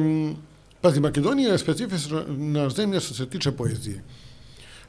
[0.82, 2.24] pazi, Makedonija je specifična
[2.70, 4.04] zemlja što se tiče poezije.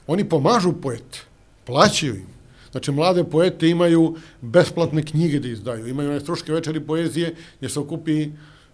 [0.07, 1.19] Oni pomažu poete,
[1.65, 2.27] plaćaju im.
[2.71, 5.87] Znači, mlade poete imaju besplatne knjige da izdaju.
[5.87, 8.29] Imaju one struške večeri poezije gdje se okupi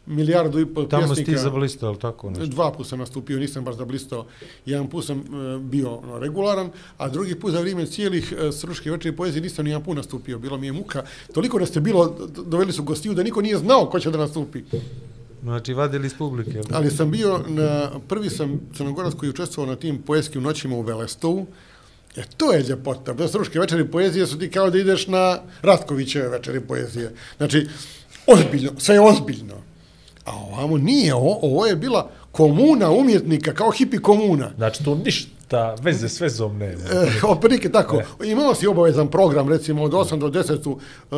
[0.07, 1.33] milijardu i pol Tamo si pjesnika.
[1.33, 2.47] ti zablistao, ali tako nešto?
[2.47, 4.27] Dva puta sam nastupio, nisam baš zablistao.
[4.67, 8.91] Jedan put sam e, bio ono, regularan, a drugi put za vrijeme cijelih e, sruške
[8.91, 10.39] večeri poezije nisam ni jedan put nastupio.
[10.39, 11.05] Bilo mi je muka.
[11.35, 14.63] Toliko da ste bilo, doveli su gostiju da niko nije znao ko će da nastupi.
[15.43, 16.61] Znači, vadili iz publike?
[16.73, 20.83] Ali sam bio, na, prvi sam crnogorac koji je učestvovao na tim poetskim noćima u
[20.83, 21.47] Velestovu.
[22.17, 23.13] E, to je ljepota.
[23.13, 27.13] Bez sruške večeri poezije su ti kao da ideš na Ratkovićeve večeri poezije.
[27.37, 27.67] Znači,
[28.27, 29.55] ozbiljno, sve je ozbiljno.
[30.25, 34.51] A ovamo nije, ovo, ovo je bila komuna umjetnika, kao hipi komuna.
[34.57, 36.83] Znači, tu ništa veze s vezom nema.
[36.93, 38.03] E, oprilike tako.
[38.25, 41.17] Imao si obavezan program, recimo od 8 do 10 su e,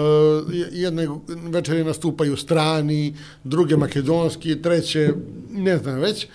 [0.72, 5.12] jedne večeri nastupaju strani, druge makedonski, treće,
[5.50, 6.26] ne znam već.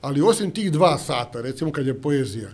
[0.00, 2.48] Ali osim tih dva sata, recimo kad je poezija,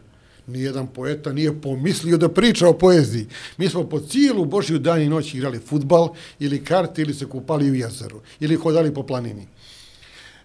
[0.49, 3.27] nijedan poeta nije pomislio da priča o poeziji.
[3.57, 6.09] Mi smo po cijelu Božju dan i noć igrali futbal
[6.39, 9.47] ili karte ili se kupali u jezeru ili hodali po planini.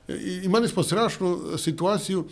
[0.08, 2.26] E, I, imali smo strašnu situaciju,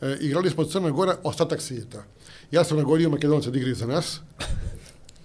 [0.00, 2.04] e, igrali smo Crna Gora, ostatak svijeta.
[2.50, 4.20] Ja sam nagodio Makedonca da igraju za nas.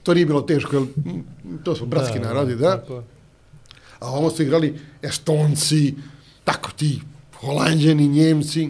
[0.04, 0.86] To nije bilo teško, jer
[1.64, 2.86] to su bratski da, narodi, da.
[4.00, 5.94] A ovamo su igrali Estonci,
[6.44, 7.02] tako ti,
[7.34, 8.70] Holandjani, Njemci.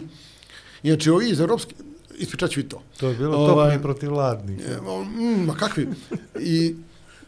[0.82, 1.74] Inače, ovi iz Europske,
[2.18, 2.82] ispričat ću i to.
[2.96, 4.58] To je bilo Ovaj, topni protiv ladnih.
[5.18, 5.88] Mm, ma kakvi?
[6.40, 6.74] I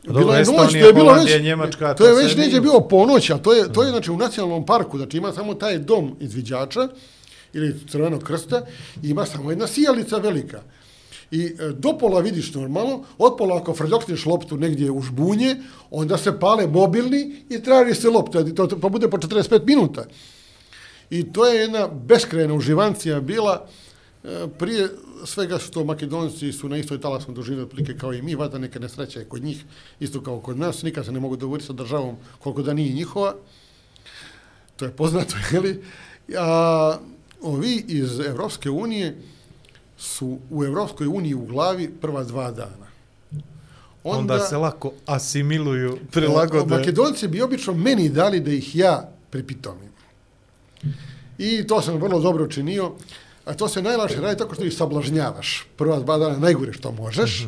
[0.07, 3.31] Dobro, bila je noć, to je bilo već, Njemačka, to je već neđe bilo ponoć,
[3.31, 6.89] a to je, to je znači u nacionalnom parku, znači ima samo taj dom izviđača
[7.53, 8.63] ili crvenog krsta
[9.03, 10.63] i ima samo jedna sijalica velika.
[11.31, 15.57] I e, do pola vidiš normalno, od pola ako frljokneš loptu negdje u žbunje,
[15.91, 20.05] onda se pale mobilni i traži se lopta, to, to, pa bude po 45 minuta.
[21.11, 23.67] I to je jedna beskrajna uživancija bila
[24.59, 24.89] prije
[25.25, 29.19] svega što Makedonci su na istoj talasnoj dužini otprilike kao i mi, vada neka nesreća
[29.19, 29.65] je kod njih,
[30.01, 33.35] isto kao kod nas, nikad se ne mogu dogovoriti sa državom koliko da nije njihova.
[34.77, 35.83] To je poznato, jeli?
[36.39, 36.99] A
[37.43, 39.17] ovi iz Evropske unije
[39.99, 42.87] su u Evropskoj uniji u glavi prva dva dana.
[44.05, 46.77] Onda, Onda se lako asimiluju, prilagode.
[46.77, 49.91] Makedonci bi obično meni dali da ih ja pripitomim.
[51.39, 52.93] I to sam vrlo dobro činio.
[53.47, 55.67] A to se najlakše radi tako što ih sablažnjavaš.
[55.77, 57.47] Prva dva dana najgore što možeš.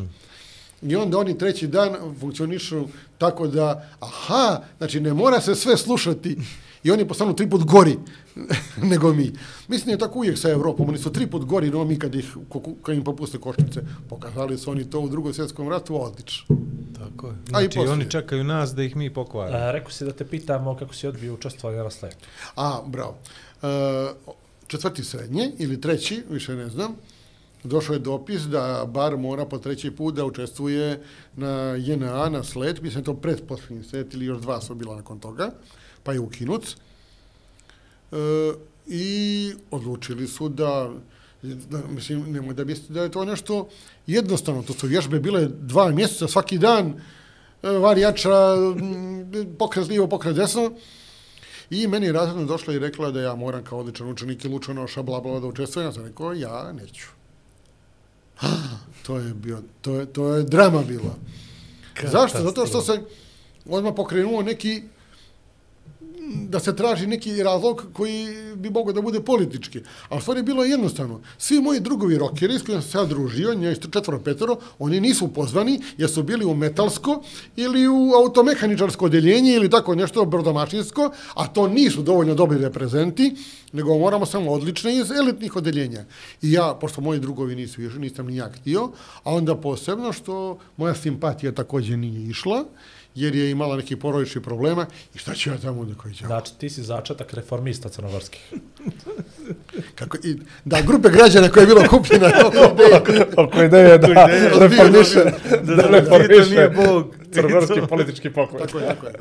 [0.83, 2.85] I onda oni treći dan funkcionišu
[3.19, 6.39] tako da, aha, znači ne mora se sve slušati
[6.83, 7.97] i oni postanu tri put gori
[8.91, 9.33] nego mi.
[9.69, 12.37] Mislim je tako uvijek sa Evropom, oni su tri put gori no mi kad, ih,
[12.83, 13.81] kad im popuste košnice.
[14.09, 16.57] Pokazali su oni to u drugom svjetskom ratu, odlično.
[16.99, 17.33] Tako je.
[17.33, 17.93] A i Znači, poslije.
[17.93, 19.73] oni čekaju nas da ih mi pokvarimo.
[19.73, 22.27] Rekao si da te pitamo kako si odbio učestvovanje na sletu.
[22.57, 23.17] A, bravo.
[23.63, 23.67] E,
[24.69, 26.97] četvrti srednje ili treći, više ne znam,
[27.65, 31.03] došao je dopis da bar mora po treći put da učestvuje
[31.37, 35.51] na JNA, na sled, mislim to predposljednji sled ili još dva su bila nakon toga,
[36.03, 36.67] pa je ukinut.
[38.13, 38.17] E,
[38.87, 40.91] I odlučili su da,
[41.43, 43.69] da mislim, nemoj da mislite da je to nešto
[44.07, 46.95] jednostavno, to su vježbe bile dva mjeseca svaki dan,
[47.63, 48.31] e, varijača,
[49.59, 50.73] pokret lijevo, pokret desno,
[51.71, 55.03] I meni je razredno došla i rekla da ja moram kao odličan učenik i lučanoša,
[55.03, 55.89] bla, bla, da učestvujem.
[55.89, 57.07] Ja sam rekao, ja neću.
[59.07, 61.15] to je bio, to je, to je drama bila.
[62.03, 62.43] Zašto?
[62.43, 63.01] Zato što se
[63.67, 64.83] odmah pokrenuo neki
[66.29, 68.27] da se traži neki razlog koji
[68.57, 69.81] bi mogao da bude politički.
[70.09, 71.21] A u stvari bilo je jednostavno.
[71.39, 75.29] Svi moji drugovi rokeri s kojima sam se ja družio, njih četvoro petoro, oni nisu
[75.29, 77.23] pozvani jer su bili u metalsko
[77.57, 83.37] ili u automehaničarsko odeljenje ili tako nešto brodomašinsko, a to nisu dovoljno dobri reprezenti,
[83.73, 86.05] nego moramo samo odlične iz elitnih odeljenja.
[86.43, 88.91] I ja, pošto moji drugovi nisu išli, nisam ni ja htio,
[89.25, 92.65] a onda posebno što moja simpatija također nije išla,
[93.21, 96.27] jer je imala neki porodični problema i šta ću ja tamo da koji ću?
[96.27, 98.53] Znači, ti si začetak reformista crnogorskih.
[99.95, 102.31] Kako, i, da, grupe građana koja je bila kupljena
[103.37, 104.27] Oko ideje da
[104.59, 105.25] reformiše,
[105.63, 107.15] da reformiše nije Bog.
[107.33, 108.59] crnogorski politički pokoj.
[108.59, 109.13] Tako je, tako je.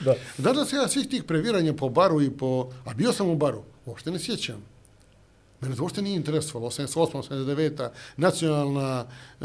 [0.00, 0.14] Da.
[0.38, 2.70] Znaš da se ja svih tih previranja po baru i po...
[2.84, 4.62] A bio sam u baru, uopšte ne sjećam.
[5.60, 6.70] Mene to uopšte nije interesovalo.
[6.70, 9.06] 88, 89, nacionalna,
[9.40, 9.44] e,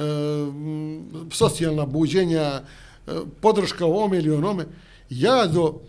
[1.32, 2.62] socijalna buđenja, e,
[3.42, 4.66] podrška u ovome ili onome.
[5.10, 5.80] Ja do,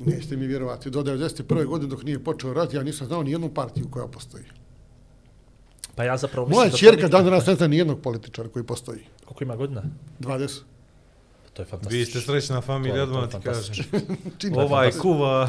[0.00, 1.64] nećete mi vjerovati, do 91.
[1.66, 4.44] godine dok nije počeo rat, ja nisam znao ni jednu partiju koja postoji.
[5.94, 8.48] Pa ja zapravo mislim Moja da čerka nikad- dan danas ne zna ni jednog političara
[8.48, 9.00] koji postoji.
[9.24, 9.82] Koliko ima godina?
[10.20, 10.60] 20.
[11.52, 11.98] To je fantastično.
[11.98, 13.84] Vi ste srećna familija, odmah ti kažem.
[14.56, 15.48] Ovaj kuva,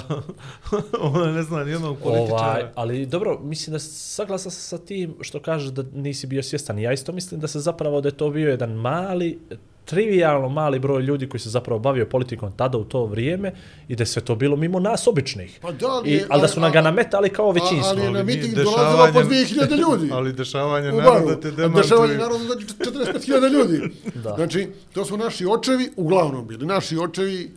[1.13, 2.71] ona ne zna nijednog Ovaj, političara.
[2.75, 6.79] ali dobro, mislim da saglasan sam sa tim što kažeš da nisi bio svjestan.
[6.79, 9.39] Ja isto mislim da se zapravo da je to bio jedan mali,
[9.85, 13.53] trivialno mali broj ljudi koji se zapravo bavio politikom tada u to vrijeme
[13.87, 15.59] i da je sve to bilo mimo nas običnih.
[15.61, 17.87] Pa da, ali I, je- ali da su ali- na ga nametali kao većinstvo.
[17.87, 20.09] ali je na Ali miting dolazilo po dešavanje- 2000 ljudi.
[20.13, 21.83] Ali dešavanje naroda te A demantuju.
[21.83, 23.81] Dešavanje naroda znači 45.000 ljudi.
[24.15, 24.33] Da.
[24.35, 27.51] Znači, to su naši očevi, uglavnom bili naši očevi,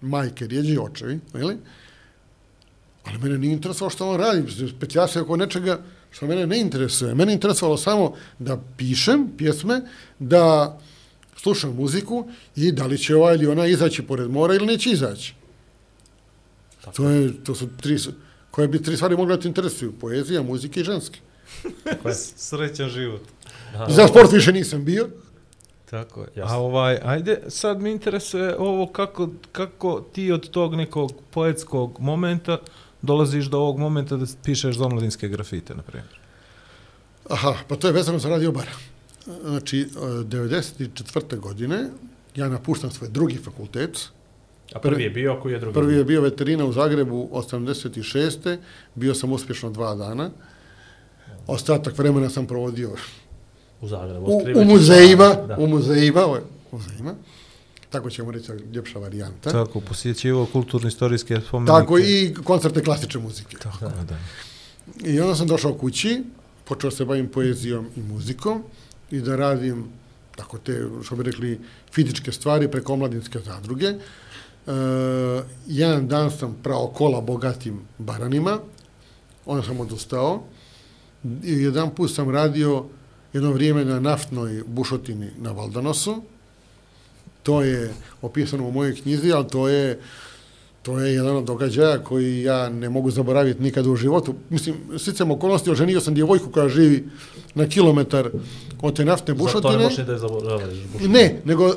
[0.00, 1.56] majke, rijeđi očevi, ili?
[3.04, 5.78] Ali mene nije interesovalo što on radi, specijal se oko nečega
[6.10, 7.14] što mene ne interesuje.
[7.14, 9.80] Mene interesovalo samo da pišem pjesme,
[10.18, 10.78] da
[11.42, 15.34] slušam muziku i da li će ova ili ona izaći pored mora ili neće izaći.
[16.96, 17.98] To, je, to su tri,
[18.50, 19.92] koje bi tri stvari mogle da te interesuju.
[19.92, 21.20] Poezija, muzika i ženski.
[22.36, 23.22] Srećan život.
[23.88, 25.08] Za sport više nisam bio.
[25.90, 26.28] Tako je.
[26.36, 26.56] Jasno.
[26.56, 32.58] A ovaj, ajde, sad mi interesuje ovo kako, kako ti od tog nekog poetskog momenta
[33.02, 36.18] dolaziš do ovog momenta da pišeš za omladinske grafite, na primjer.
[37.30, 38.66] Aha, pa to je vezano za radio bar.
[39.24, 39.84] Znači, e,
[40.24, 41.38] 94.
[41.38, 41.88] godine
[42.34, 43.98] ja napuštam svoj drugi fakultet.
[44.74, 45.74] A prvi je bio, koji je drugi?
[45.74, 48.58] Prvi je bio veterina u Zagrebu 86.
[48.94, 50.30] Bio sam uspješno dva dana.
[51.46, 52.90] Ostatak vremena sam provodio
[53.80, 54.26] U Zagrebu.
[54.26, 55.56] u, u muzejima, da.
[55.58, 56.42] u muzejima, je
[56.72, 57.14] muzejima.
[57.90, 59.50] Tako ćemo reći ljepša varijanta.
[59.50, 61.72] Tako, posjećivo kulturno-istorijske spomenike.
[61.72, 63.56] Tako i koncerte klasične muzike.
[63.56, 64.04] Tako, da.
[64.04, 64.18] da.
[65.08, 66.22] I onda sam došao kući,
[66.64, 68.62] počeo se bavim poezijom i muzikom
[69.12, 69.84] i da radim
[70.36, 71.60] tako te, što bi rekli,
[71.92, 73.86] fizičke stvari preko omladinske zadruge.
[73.86, 73.96] E,
[75.66, 78.58] jedan dan sam prao kola bogatim baranima,
[79.46, 80.42] onda sam odustao
[81.44, 82.84] i jedan put sam radio
[83.32, 86.22] jedno vrijeme na naftnoj bušotini na Valdanosu.
[87.42, 90.00] To je opisano u mojoj knjizi, ali to je
[90.82, 94.34] To je jedan od događaja koji ja ne mogu zaboraviti nikada u životu.
[94.50, 97.08] Mislim, sticam okolnosti, oženio sam djevojku koja živi
[97.54, 98.30] na kilometar
[98.82, 99.84] od te naftne Zato ne bušotine.
[99.84, 100.78] možeš ni da je zaboraviš.
[101.08, 101.74] Ne, nego, uh,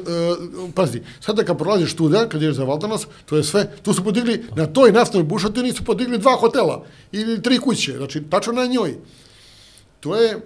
[0.75, 4.43] pazi, sada kad prolaziš tuda, kad ješ za Valdanos, to je sve, tu su podigli,
[4.55, 8.95] na toj naftnoj bušotini su podigli dva hotela ili tri kuće, znači tačno na njoj.
[9.99, 10.41] To je uh,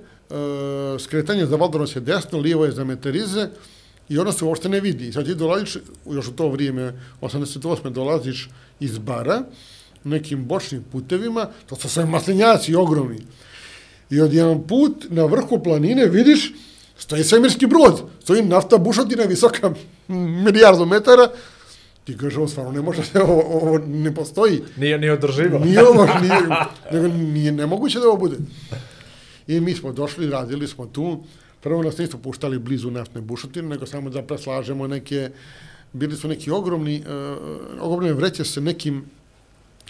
[0.99, 3.49] skretanje za Valdanos je desno, lijevo je za Meterize
[4.09, 5.11] i ono se uopšte ne vidi.
[5.13, 5.77] Sad ti dolaziš,
[6.11, 7.89] još u to vrijeme, 88.
[7.89, 8.49] dolaziš
[8.79, 9.43] iz bara,
[10.03, 13.19] nekim bočnim putevima, to su sve maslinjaci ogromni.
[14.09, 16.53] I odjedan put na vrhu planine vidiš,
[16.97, 19.73] stoji svemirski brod, stoji nafta bušotina visoka
[20.45, 21.29] milijardu metara,
[22.03, 24.61] ti kažeš, ovo stvarno ne može, ovo, ovo ne postoji.
[24.77, 25.59] Nije, nije održivo.
[25.59, 26.41] Nije ovo, nije,
[26.91, 28.37] nego nije nemoguće da ovo bude.
[29.47, 31.23] I mi smo došli, radili smo tu.
[31.61, 35.29] Prvo nas nismo puštali blizu naftne bušotine, nego samo da preslažemo neke,
[35.93, 37.37] bili su neki ogromni, uh,
[37.81, 39.05] ogromne vreće sa nekim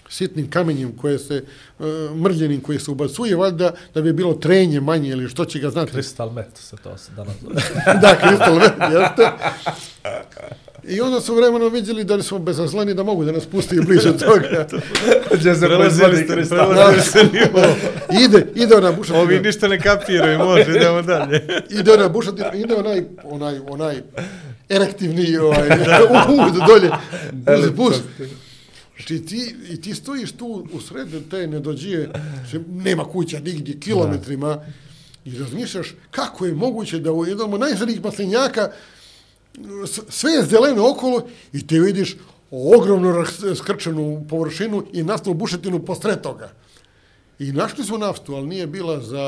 [0.08, 1.44] sitnim kamenjem koje se,
[1.78, 1.86] uh,
[2.16, 5.92] mrljenim koje se ubacuje, valjda da bi bilo trenje manje ili što će ga znati.
[5.92, 7.54] Kristal met se to se danas zove.
[8.02, 9.30] da, kristal met, jeste.
[10.90, 14.12] I onda su vremenom vidjeli da li smo bezazleni da mogu da nas pusti blizu
[14.18, 14.66] toga.
[15.32, 16.44] Gdje se Prelazili ste,
[17.00, 17.62] ste nivo.
[18.24, 19.20] ide, ide ona bušotina.
[19.20, 21.46] Ovi ništa ne kapiraju, može, idemo dalje.
[21.80, 23.96] ide ona bušotina, ide onaj, onaj, onaj
[24.68, 25.68] erektivni ovaj,
[26.30, 26.90] uvod dolje,
[27.58, 27.96] uz bus.
[28.96, 32.08] Znači ti, i ti stojiš tu u sredu te nedođije,
[32.50, 34.58] se- nema kuća nigdje, kilometrima,
[35.24, 38.70] i razmišljaš kako je moguće da u jednom od najzranijih maslinjaka
[40.08, 41.22] sve je zeleno okolo
[41.52, 42.16] i te vidiš
[42.50, 46.52] ogromnu rak- skrčenu površinu i naftnu bušetinu posred toga.
[47.38, 49.24] I našli smo naftu, ali nije bila za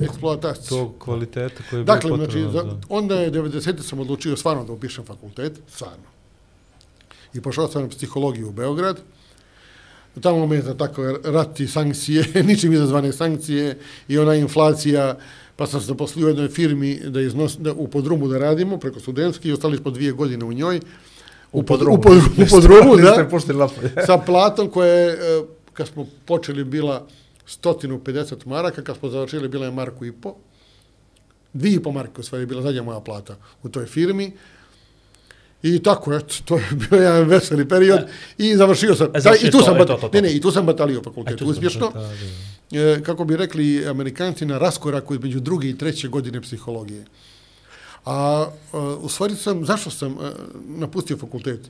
[0.00, 0.68] eksploataciju.
[0.68, 3.82] Tog kvaliteta koji je Dakle, bio znači, za, za- onda je 90.
[3.82, 6.04] sam odlučio stvarno da upišem fakultet, stvarno.
[7.34, 9.00] I pošao sam na psihologiju u Beograd.
[10.20, 13.78] Tamo me za tako rat i sankcije, ničim izazvane sankcije
[14.08, 15.18] i ona inflacija,
[15.56, 19.00] pa sam se zaposlio u jednoj firmi da, iznos, da u podrumu da radimo preko
[19.00, 20.80] studentski i ostali smo dvije godine u njoj.
[21.52, 21.98] U pod- podrumu.
[21.98, 23.28] U, pod, u podrumu, da.
[24.06, 27.06] Sa platom koja je, e, kad smo počeli, bila
[27.46, 30.34] 150 maraka, kad smo završili, bila je marku i po.
[31.52, 34.32] Dvije i po marke, u stvari, je bila zadnja moja plata u toj firmi.
[35.62, 38.00] I tako, eto, to je bio jedan veseli period
[38.38, 39.08] i završio sam.
[39.14, 40.10] E, završio I tu to, sam, e, to, to, to.
[40.12, 41.92] Ne, ne, i tu sam batalio fakultet, uspješno.
[41.96, 47.04] E, E, kako bi rekli amerikanci, na raskoraku između druge i treće godine psihologije.
[48.04, 50.32] A, e, u stvari sam, zašto sam e,
[50.66, 51.60] napustio fakultet?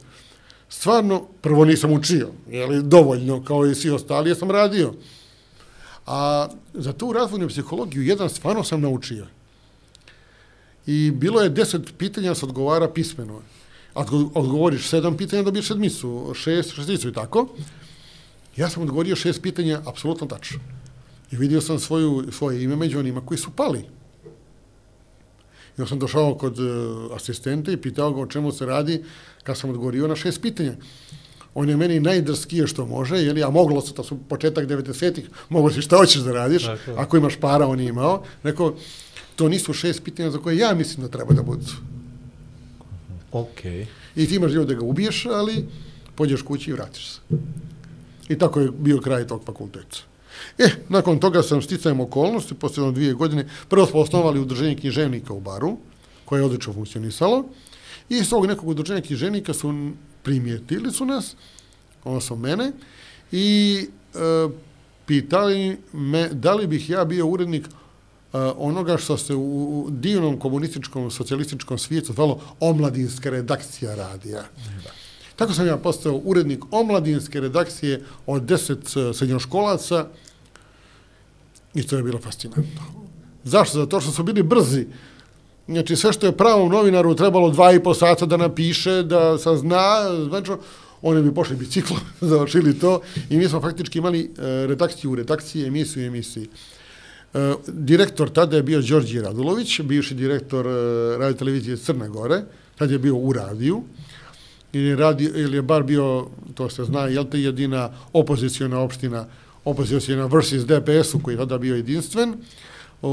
[0.68, 4.94] Stvarno, prvo nisam učio, je li dovoljno, kao i svi ostali, ja sam radio.
[6.06, 9.26] A za tu razvojnu psihologiju jedan stvarno sam naučio.
[10.86, 13.42] I bilo je deset pitanja, se odgovara pismeno.
[13.94, 17.48] Ako odgovoriš sedam pitanja, dobiješ sedmicu, šest, šesticu i tako.
[18.56, 20.60] Ja sam odgovorio šest pitanja, apsolutno tačno.
[21.34, 23.78] I vidio sam svoju, svoje ime među onima koji su pali.
[25.78, 29.04] I onda sam došao kod uh, asistenta i pitao ga o čemu se radi,
[29.42, 30.72] kad sam odgovorio na šest pitanja.
[31.54, 35.70] On je meni najdrskije što može, jeli, a moglo se, to su početak 90-ih, moglo
[35.70, 36.96] si šta hoćeš da radiš, Tako je.
[36.96, 38.22] ako imaš para, on je imao.
[38.42, 38.74] Rekao,
[39.36, 41.66] to nisu šest pitanja za koje ja mislim da treba da budu.
[43.32, 43.86] Okej.
[44.16, 45.66] I ti imaš život da ga ubiješ, ali
[46.14, 47.20] pođeš kući i vratiš se.
[48.28, 50.13] I tako je bio kraj tog fakulteta.
[50.58, 55.32] E, nakon toga sam sticajem okolnosti, posle jedno dvije godine, prvo smo osnovali udruženje književnika
[55.32, 55.76] u Baru,
[56.24, 57.44] koje je odlično funkcionisalo,
[58.08, 59.90] i iz tog nekog udruženja književnika su
[60.22, 61.36] primijetili su nas,
[62.04, 62.72] odnosno mene,
[63.32, 63.78] i
[64.14, 64.18] e,
[65.06, 70.38] pitali me da li bih ja bio urednik e, onoga što se u, u divnom
[70.38, 74.44] komunističkom, socijalističkom svijetu zvalo omladinska redakcija radija.
[75.36, 80.06] Tako sam ja postao urednik omladinske redakcije od deset e, srednjoškolaca
[81.74, 82.82] i to je bilo fascinantno.
[83.44, 83.78] Zašto?
[83.78, 84.86] Zato što su bili brzi.
[85.68, 90.02] Znači, sve što je pravom novinaru trebalo dva i po sata da napiše, da sazna,
[90.28, 90.52] znači,
[91.02, 95.66] oni bi pošli biciklom, završili to i mi smo faktički imali e, redakciju u redakciji,
[95.66, 96.48] emisiju u emisiji.
[97.34, 100.70] E, direktor tada je bio Đorđe Radulović, bivši direktor e,
[101.18, 102.42] radio televizije Crne Gore,
[102.78, 103.82] tad je bio u radiju,
[104.72, 109.26] ili je, radio, ili je bar bio, to se zna, jel te jedina opozicijona opština,
[109.64, 112.34] opozicijona versus DPS-u koji je tada bio jedinstven.
[113.02, 113.08] U,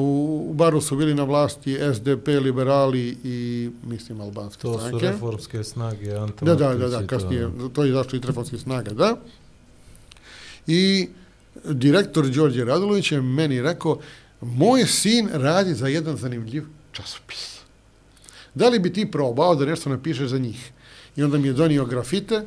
[0.49, 5.06] u baru su bili na vlasti SDP, liberali i, mislim, albanske To su stranke.
[5.06, 7.07] reformske snage, Ante Da, da, da, da, to.
[7.07, 9.15] kasnije, to je zašto i trefonske snage, da.
[10.68, 11.07] I
[11.65, 13.99] direktor Đorđe Radulović je meni rekao,
[14.41, 17.60] moj sin radi za jedan zanimljiv časopis.
[18.56, 20.72] Da li bi ti probao da nešto napišeš za njih?
[21.15, 22.41] I onda mi je donio grafite,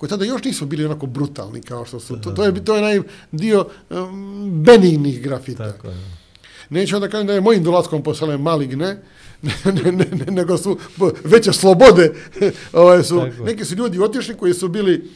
[0.00, 2.20] koji tada još nisu bili onako brutalni kao što su.
[2.20, 3.00] To, to je, to je onaj
[3.32, 5.72] dio um, benignih grafita.
[5.72, 5.96] Tako je.
[6.70, 9.02] Neću onda kažem da je mojim dolaskom postale maligne,
[9.42, 10.78] ne, ne, ne, ne, nego su
[11.24, 12.12] veće slobode.
[12.72, 15.10] ovaj su, Tako neki su ljudi otišli koji su bili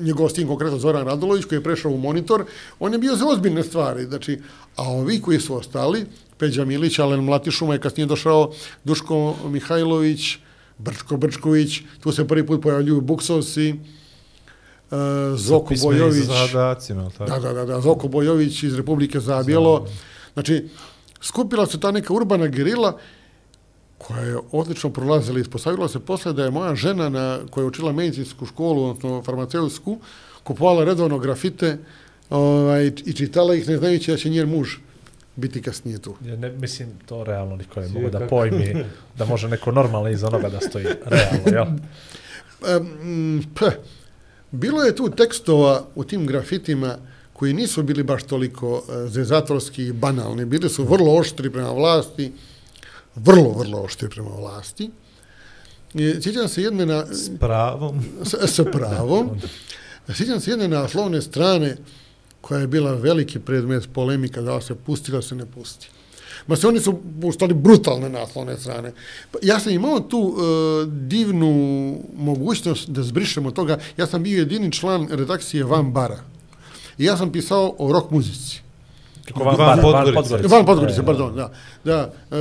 [0.00, 2.44] njegov sin, konkretno Zoran Radulović, koji je prešao u monitor,
[2.78, 4.04] on je bio za ozbiljne stvari.
[4.04, 4.40] Znači,
[4.76, 6.06] a ovi koji su ostali,
[6.38, 8.52] Peđa Milić, Alen Mlatišuma je kasnije došao
[8.84, 10.38] Duško Mihajlović,
[10.84, 13.74] Brčko Brčković, tu se prvi put pojavljuju Buksovsi,
[15.36, 16.24] Zoko Pismeni Bojović.
[16.24, 17.30] zadacima, tako?
[17.30, 19.86] Da, da, da, da, Zoko Bojović iz Republike Zabijelo.
[20.32, 20.68] Znači,
[21.20, 22.98] skupila se ta neka urbana gerila
[23.98, 27.68] koja je odlično prolazila i ispostavila se posle da je moja žena na, koja je
[27.68, 29.98] učila medicinsku školu, odnosno farmaceutsku,
[30.44, 31.78] kupovala redovno grafite
[32.30, 34.76] ovaj, i čitala ih ne znajući da će njen muž
[35.36, 36.16] biti kasnije tu.
[36.24, 38.84] Ja ne, mislim, to realno niko ne mogu da pojmi
[39.18, 40.86] da može neko normalno iza onoga da stoji.
[41.04, 41.66] Realno, jel?
[43.54, 43.70] Pe,
[44.50, 46.96] bilo je tu tekstova u tim grafitima
[47.32, 50.44] koji nisu bili baš toliko e, zezatorski i banalni.
[50.44, 52.32] Bili su vrlo oštri prema vlasti,
[53.16, 54.90] vrlo, vrlo oštri prema vlasti.
[55.94, 58.04] I sjećam se jedne na, S pravom.
[58.24, 59.30] s, s pravom,
[60.16, 61.76] sjećam se jedne naslovne strane
[62.40, 65.88] koja je bila veliki predmet polemika da se pusti da se ne pusti.
[66.46, 68.92] Ma se oni su puštali brutalne naslovne strane.
[69.32, 71.50] Pa Ja sam imao tu e, divnu
[72.16, 73.78] mogućnost da zbrišemo toga.
[73.96, 76.18] Ja sam bio jedini član redakcije Van Bara.
[76.98, 78.60] I ja sam pisao o rock muzici.
[79.24, 80.48] Kako van, Van van, van, Podgorice.
[80.48, 81.52] Van Podgorice, pardon, da.
[81.84, 82.36] da e,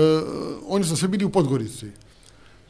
[0.68, 1.86] oni su sve bili u Podgorici.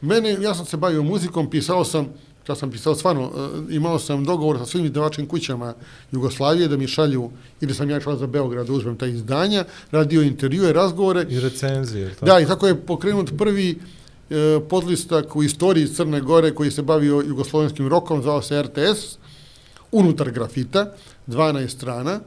[0.00, 2.06] Mene, ja sam se bavio muzikom, pisao sam,
[2.50, 3.30] kad sam pisao stvarno,
[3.70, 5.74] e, imao sam dogovor sa svim izdavačkim kućama
[6.12, 10.22] Jugoslavije da mi šalju, ili sam ja išla za Beograd da uzmem ta izdanja, radio
[10.22, 11.26] intervjue, razgovore.
[11.28, 12.26] I recenzije, tako?
[12.26, 13.78] Da, i tako je pokrenut prvi
[14.30, 19.18] e, podlistak u istoriji Crne Gore koji se bavio jugoslovenskim rokom, zvao se RTS,
[19.92, 20.92] unutar grafita,
[21.26, 22.20] 12 strana.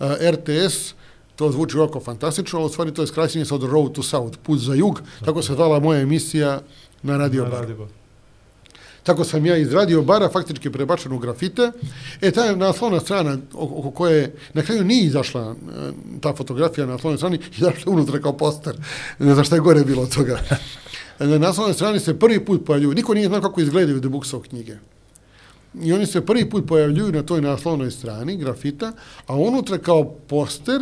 [0.00, 0.94] E, RTS,
[1.36, 4.38] to zvuči ovako fantastično, ali u stvari to je skraćenje sa od Road to South,
[4.42, 6.60] put za jug, tako se zvala moja emisija
[7.02, 7.60] na Radio Na Bar.
[7.60, 8.01] Radio Bar.
[9.02, 11.72] Tako sam ja izradio Bara faktički prebačen u grafite.
[12.20, 16.92] E, ta je naslovna strana oko, koje na kraju nije izašla e, ta fotografija na
[16.92, 18.76] naslovnoj strani, izašla je unutra kao poster.
[19.18, 20.40] Ne znam šta je gore bilo od toga.
[21.18, 24.76] Na naslovnoj strani se prvi put pojavljuju, niko nije znao kako izgledaju The Booksov knjige.
[25.82, 28.92] I oni se prvi put pojavljuju na toj naslovnoj strani grafita,
[29.26, 30.80] a unutra kao poster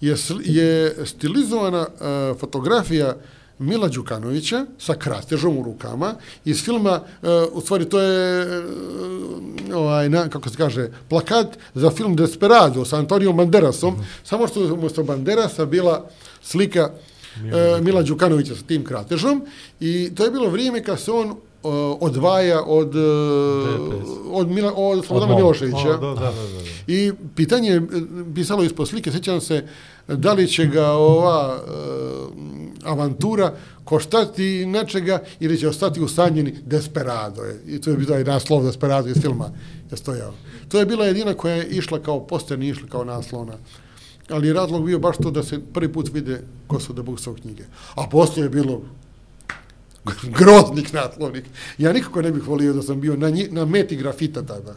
[0.00, 3.14] je, je stilizovana uh, fotografija
[3.58, 6.14] Mila Đukanovića sa kratežom u rukama
[6.44, 11.90] iz filma, uh, u stvari to je uh, ovaj, na, kako se kaže, plakat za
[11.90, 14.04] film Desperado sa Antonijom Banderasom, mm -hmm.
[14.24, 16.08] samo što je umjesto Banderasa bila
[16.42, 16.90] slika
[17.42, 19.42] Mila, Mila Đukanovića sa tim kratežom
[19.80, 21.36] i to je bilo vrijeme kad se on
[22.00, 23.02] odvaja od, uh,
[24.30, 25.36] od, Mila, od Slobodana.
[25.36, 25.88] Miloševića.
[25.88, 26.32] Da, da, da, da.
[26.86, 27.82] I pitanje je e,
[28.34, 29.66] pisalo ispod slike, sjećam se,
[30.08, 31.70] da li će ga ova e,
[32.84, 33.52] avantura
[33.84, 37.42] koštati nečega ili će ostati usanjeni Desperado.
[37.42, 37.62] Je.
[37.66, 39.50] I to je bio taj naslov Desperado iz filma
[39.90, 40.32] je stojao.
[40.68, 43.54] To je bila jedina koja je išla kao poster, nije išla kao naslovna.
[44.30, 47.62] Ali razlog bio baš to da se prvi put vide ko su Booksov knjige.
[47.94, 48.82] A poslije je bilo
[50.38, 51.44] groznik naslovnik.
[51.78, 54.74] Ja nikako ne bih volio da sam bio na, nji, na meti grafita tada.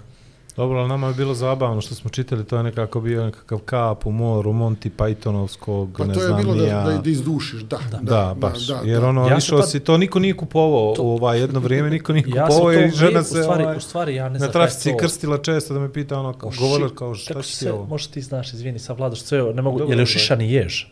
[0.55, 4.05] Dobro, ali nama je bilo zabavno što smo čitali, to je nekako bio nekakav kap
[4.05, 6.83] u moru, Monty Pythonovskog, Pa ne to je znam bilo da, ja.
[6.83, 7.77] da, da izdušiš, da.
[7.91, 8.59] Da, da, baš.
[8.59, 11.89] Da, Jer ono, Ja išao tad- si, to niko nije kupovao u ovaj jedno vrijeme,
[11.89, 14.29] niko nije Ja kupovao to i žena se u stvari, ovaj, u stvari ja ne
[14.29, 17.15] na znam trafici kako to- krstila često da me pita ono, O, govorila ši- kao
[17.15, 17.85] šta kako će ti se, ovo?
[17.85, 20.85] možda ti znaš, izvini, sad vladaš sve, ne mogu, Dobro, je li šišani jež?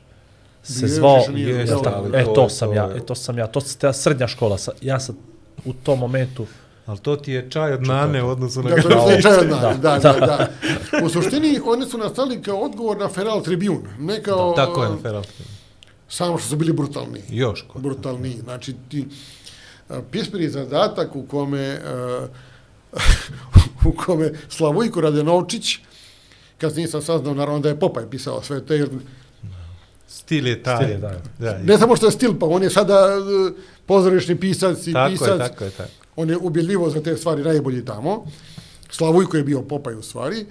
[0.70, 3.38] Se Je, zvao, je, da, e, to to je- sam ja, je- e, to sam
[3.38, 5.16] ja, to je ta srednja škola, sa, ja sam
[5.66, 6.46] u tom momentu,
[6.86, 9.50] Ali to ti je čaj od nane u odnosu na Da, to je slučaj od
[9.50, 9.98] nas, Da.
[9.98, 10.48] da, da, da.
[11.04, 14.54] U suštini, oni su nastali kao odgovor na Feral Tribune, ne kao...
[14.54, 15.24] Tako je, Feral.
[16.10, 17.22] Samo što su bili brutalni.
[17.30, 17.80] Još ko.
[17.80, 18.38] Brutalni.
[18.44, 19.06] Znači, ti
[19.90, 21.80] a, pismeni zadatak u kome
[23.86, 25.78] u kome Slavojko Radenovčić,
[26.58, 28.90] kad nisam saznao, naravno da je Popaj pisao sve te, jer
[30.08, 30.78] Stil je taj.
[30.78, 31.16] Stil je taj.
[31.40, 33.52] Da, ne samo što je stil, pa on je sada e,
[33.86, 35.28] pozorišni pisac i tako pisac.
[35.28, 35.90] je, tako je, tako.
[36.16, 38.26] On je ubjedljivo za te stvari najbolji tamo.
[38.92, 40.46] Slavujko je bio Popaj u stvari.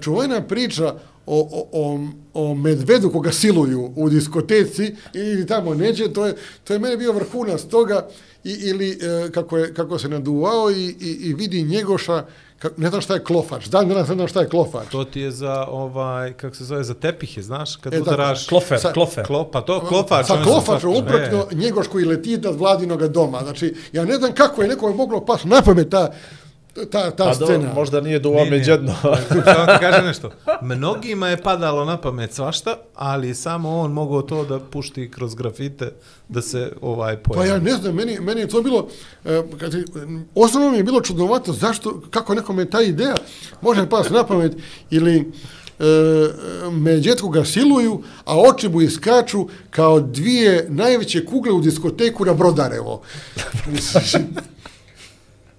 [0.00, 0.94] Čuvena priča
[1.26, 6.34] o, o, o, o medvedu koga siluju u diskoteci ili tamo neđe, to je,
[6.64, 8.08] to je mene bio vrhunac toga
[8.44, 12.26] i, ili e, kako, je, kako se naduvao i, i, i vidi njegoša,
[12.76, 14.88] ne znam šta je klofač, dan danas ne znam šta je klofač.
[14.88, 18.46] To ti je za ovaj, kako se zove, za tepihe, znaš, kad E, udaraš...
[18.46, 19.26] klofer, Sa- klofer.
[19.26, 20.26] Klopa, to klofač.
[20.26, 21.56] Sa klofačom svaču- uprkno ne.
[21.56, 23.40] njegoš koji leti od vladinoga doma.
[23.40, 26.10] Znači, ja ne znam kako je nekome moglo pas na pamet ta,
[26.82, 27.58] ta, ta Pa scena.
[27.58, 28.64] do, možda nije do Nije, ome nije.
[28.64, 28.94] džedno.
[29.44, 30.30] Samo ti kažem nešto.
[30.62, 35.34] Mnogima je padalo na pamet svašta, ali je samo on mogao to da pušti kroz
[35.34, 35.92] grafite
[36.28, 37.48] da se ovaj Pa pojavi.
[37.48, 38.88] ja ne znam, meni, meni je to bilo,
[39.58, 39.84] kad, je-
[40.34, 43.14] osnovno mi je bilo čudnovato zašto, kako nekome ta ideja
[43.60, 44.52] može pas na pamet
[44.90, 45.32] ili
[45.78, 45.84] e,
[46.70, 49.38] me djetko ga siluju, a oči mu iskaču
[49.70, 53.02] kao dvije najveće kugle u diskoteku na Brodarevo.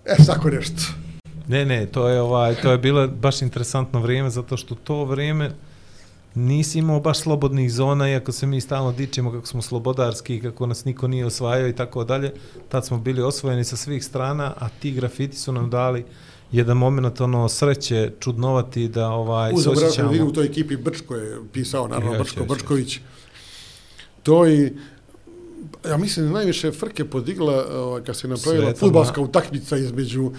[0.06, 0.82] E, tako nešto.
[1.52, 5.52] Ne, ne, to je ovaj to je bilo baš interesantno vrijeme zato što to vrijeme
[6.36, 10.86] nisi imao baš slobodnih zona, iako se mi stalno dičimo kako smo slobodarski, kako nas
[10.86, 12.34] niko nije osvajao i tako dalje.
[12.70, 16.06] Tad smo bili osvojeni sa svih strana, a ti grafiti su nam dali
[16.52, 20.12] jedan moment ono sreće čudnovati da ovaj Uz obrazno osjećamo.
[20.12, 23.00] vidim u toj ekipi Brčko je pisao, naravno Brčko Brčković.
[24.24, 24.74] To i
[25.90, 30.32] ja mislim najviše frke podigla ovaj, kad se napravila Sveta fudbalska utakmica između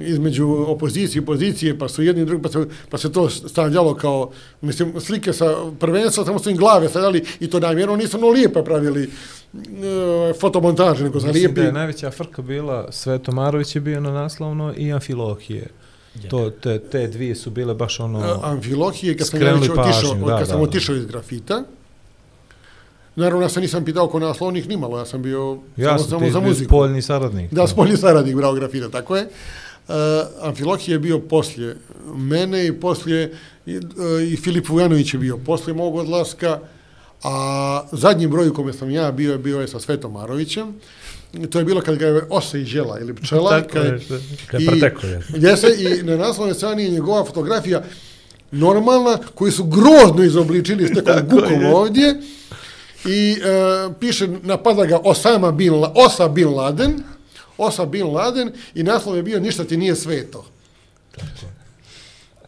[0.00, 3.94] između opozicije i pozicije, pa su jedni i drugi, pa se, pa se to stavljalo
[3.94, 8.28] kao, mislim, slike sa prvenstva, samo su im glave stavljali i to namjerno nisu ono
[8.28, 9.10] lijepe pravili
[9.54, 11.60] e, fotomontaže, nego za Mislim lijepi.
[11.60, 15.66] da je najveća frka bila Sveto Marović je bio na naslovno i Amfilohije.
[16.30, 18.40] To, te, te dvije su bile baš ono...
[18.42, 20.68] Amfilohije, kad sam, ja već otišao, pažnju, da, kad sam da, da.
[20.70, 21.64] otišao iz grafita,
[23.16, 26.30] naravno ja se nisam pitao ko naslovnih nimalo, ja sam bio ja samo, sam samo
[26.30, 26.68] za bio muziku.
[26.68, 27.52] spoljni saradnik.
[27.52, 29.28] Da, spoljni saradnik bravo grafita, tako je.
[29.88, 29.94] Uh,
[30.40, 31.76] Amfilohije je bio poslije
[32.14, 33.32] mene i poslije
[33.66, 33.82] i, uh,
[34.32, 36.60] i Filip Vujanović je bio poslije mog odlaska,
[37.22, 40.74] a zadnji broj u kome sam ja bio je bio je sa Svetom Marovićem.
[41.50, 43.50] To je bilo kad ga je osa i žela ili pčela.
[43.50, 44.00] Tako kad, je,
[44.46, 45.22] Kad je preteko je.
[45.34, 47.82] Jese, i na naslovnoj strani je njegova fotografija
[48.50, 52.20] normalna, koju su grozno izobličili s nekom gukom ovdje.
[53.04, 57.02] I e, piše, napada ga Osama bin, La, Osa bin Laden,
[57.60, 60.44] Osa bin Laden i naslov je bio ništa ti nije sveto.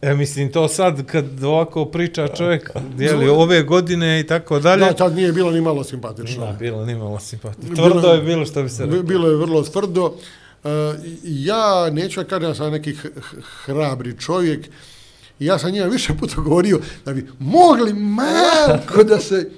[0.01, 4.93] E, mislim, to sad kad ovako priča čovjek, jeli, ove godine i tako dalje, Da,
[4.93, 6.45] tad nije bilo ni malo simpatično.
[6.45, 7.69] Da, bilo nimalo simpatije.
[7.69, 9.03] Bilo- Tvrdo je bilo što bi se rekao.
[9.03, 10.13] Bilo je vrlo tvrdo.
[10.63, 10.69] E,
[11.23, 12.95] ja neću da kažem da sam neki
[13.55, 14.69] hrabri čovjek.
[15.39, 19.49] Ja sam njima više puta govorio da bi mogli malko da se...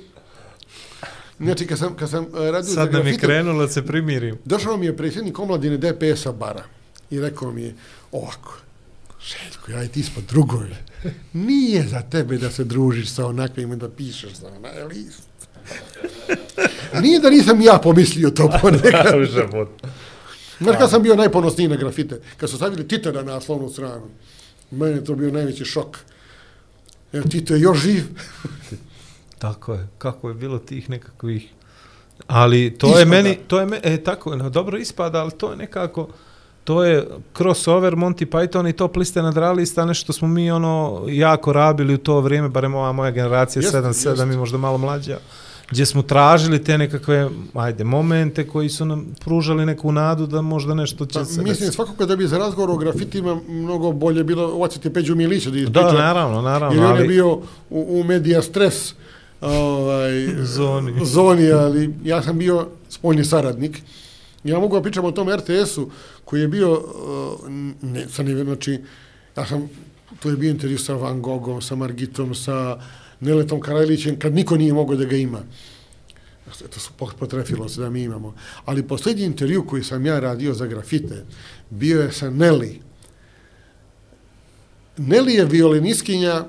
[1.39, 3.85] Znači, kad sam, kad sam e, radio za Sad nam je grafite, krenulo da se
[3.85, 4.37] primirim.
[4.45, 6.63] došao mi je predsjednik omladine DPS-a Bara
[7.09, 7.75] i rekao mi je
[8.11, 8.57] ovako,
[9.25, 10.75] Željko, ja i ti smo drugovi.
[11.33, 15.23] Nije za tebe da se družiš sa onakvim i da pišeš za onaj list.
[17.01, 19.05] Nije da nisam ja pomislio to ponekad.
[20.61, 22.21] Znaš kad sam bio najponosniji na grafite?
[22.37, 24.07] Kad su stavili Tita na naslovnu stranu.
[24.71, 25.97] Mene to bio najveći šok.
[27.13, 28.03] Evo, Tito je još živ.
[29.37, 31.49] Tako je, kako je bilo tih nekakvih...
[32.27, 32.99] Ali to Ispada.
[32.99, 36.07] je meni, to je me, e, tako, no, dobro ispada, ali to je nekako,
[36.63, 41.53] to je crossover Monty Python i top liste nad ralista, nešto smo mi ono jako
[41.53, 44.23] rabili u to vrijeme, barem ova moja generacija Jeste, 7-7 jeste.
[44.25, 45.17] i možda malo mlađa,
[45.71, 50.73] gdje smo tražili te nekakve, ajde, momente koji su nam pružali neku nadu da možda
[50.73, 51.71] nešto će Pa, se mislim, desiti.
[51.71, 55.61] svakako da bi za razgovor o grafitima mnogo bolje bilo oceti Peđu Milića da Da,
[55.61, 55.91] ispriča.
[55.93, 58.93] naravno, naravno, Jer on je ali bio u, u medija stres
[59.45, 61.05] ovaj, Zoni.
[61.05, 63.81] zoni, ali ja sam bio spoljni saradnik.
[64.43, 65.89] Ja mogu da pričam o tom RTS-u
[66.25, 67.49] koji je bio, uh,
[67.81, 68.79] ne, sa ne, znači,
[69.37, 69.69] ja sam,
[70.19, 72.79] to je bio intervju sa Van Gogom, sa Margitom, sa
[73.19, 75.39] Neletom Karajlićem, kad niko nije mogao da ga ima.
[76.73, 78.35] To su potrefilo se da mi imamo.
[78.65, 81.25] Ali posljednji intervju koji sam ja radio za grafite
[81.69, 82.79] bio je sa Nelly.
[84.97, 86.45] Nelly je violiniskinja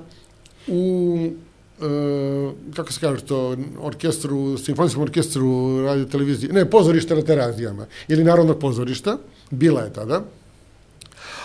[0.67, 1.31] u
[1.77, 8.23] E, kako se kaže to, orkestru, simfonijskom orkestru radio televizije, ne, pozorište na terazijama, ili
[8.23, 9.17] narodnog pozorišta,
[9.51, 10.23] bila je tada,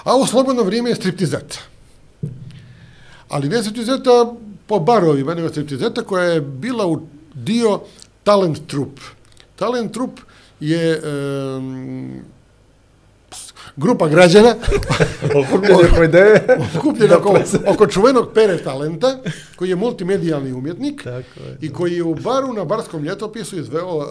[0.05, 1.59] a u slobodno vrijeme je striptizeta.
[3.29, 4.35] Ali ne striptizeta
[4.67, 7.01] po barovima, nego striptizeta koja je bila u
[7.35, 7.81] dio
[8.25, 9.01] talent trup.
[9.57, 10.21] Talent trup
[10.61, 12.23] je um,
[13.77, 14.55] grupa građana
[15.43, 16.45] Okupljene po ideje.
[16.79, 19.19] okupljen oko, oko čuvenog Pere Talenta,
[19.57, 21.57] koji je multimedijalni umjetnik Tako je.
[21.61, 24.05] i koji je u baru na barskom ljetopisu izveo uh,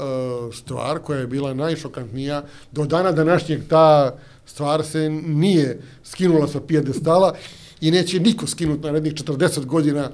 [0.54, 2.44] stvar koja je bila najšokantnija.
[2.72, 4.16] Do dana današnjeg ta
[4.46, 7.34] stvar se nije skinula sa pijedestala
[7.82, 10.10] i neće niko skinuti narednih 40 godina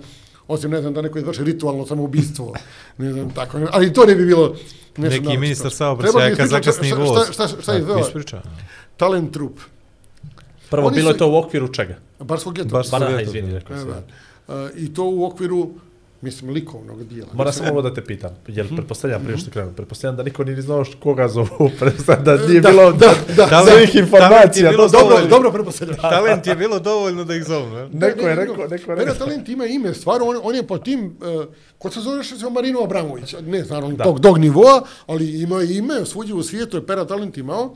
[0.48, 2.54] osim ne znam da neko izvrši ritualno samoubistvo,
[2.98, 4.56] ne znam tako, ali to ne bi bilo
[4.98, 7.24] nešto Neki ministar saobraćaja kad zakasni šta- voz.
[7.24, 8.42] Šta, šta, šta, šta je Tako, izveo?
[8.98, 9.60] Talent trup.
[10.70, 11.96] Prvo, Oni bilo je su- to u okviru čega?
[12.20, 12.70] Barskog ljeta.
[12.70, 13.88] Barskog ljeta, izvini, rekao sam.
[13.88, 14.02] da.
[14.56, 15.70] Uh, I to u okviru,
[16.22, 17.30] mislim, likovnog dijela.
[17.34, 20.56] Mislim, samo ovo da te pitam, jer pretpostavljam prije što krenu, pretpostavljam da niko nije
[20.56, 21.48] ni znao koga zovu,
[21.80, 23.64] pretpostavljam da nije Da, bilo da, da, da, da.
[23.68, 24.66] svih informacija.
[24.66, 25.30] Je bilo Dobro, dovoljno.
[25.30, 25.98] dobro prepostavljam.
[25.98, 27.78] Talent je bilo dovoljno da ih zovnu.
[27.78, 27.90] jel?
[27.94, 29.16] Neko je rekao, neko je rekao.
[29.16, 31.06] Talent ima ime, stvarno, on, on je po tim,
[31.40, 31.46] uh,
[31.78, 34.76] ko se zove što se Marino Abramović, ne znam, naravno, tog, tog nivoa,
[35.08, 37.76] ali ima ime, svuđe u svijetu je Pera Talent imao.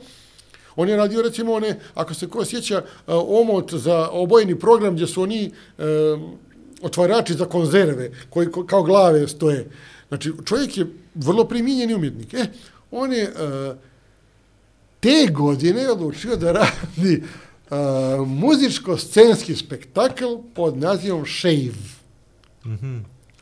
[0.76, 5.06] On je radio, recimo, one, ako se ko sjeća, uh, omot za obojeni program gdje
[5.06, 5.84] su oni uh,
[6.82, 9.70] otvarači za konzerve, koji ko- kao glave stoje.
[10.08, 12.34] Znači, čovjek je vrlo primijenjeni umjetnik.
[12.34, 12.46] E,
[12.90, 13.76] on je uh,
[15.00, 17.22] te godine odlučio da radi
[18.26, 20.24] muzičko-scenski spektakl
[20.54, 21.72] pod nazivom Shave.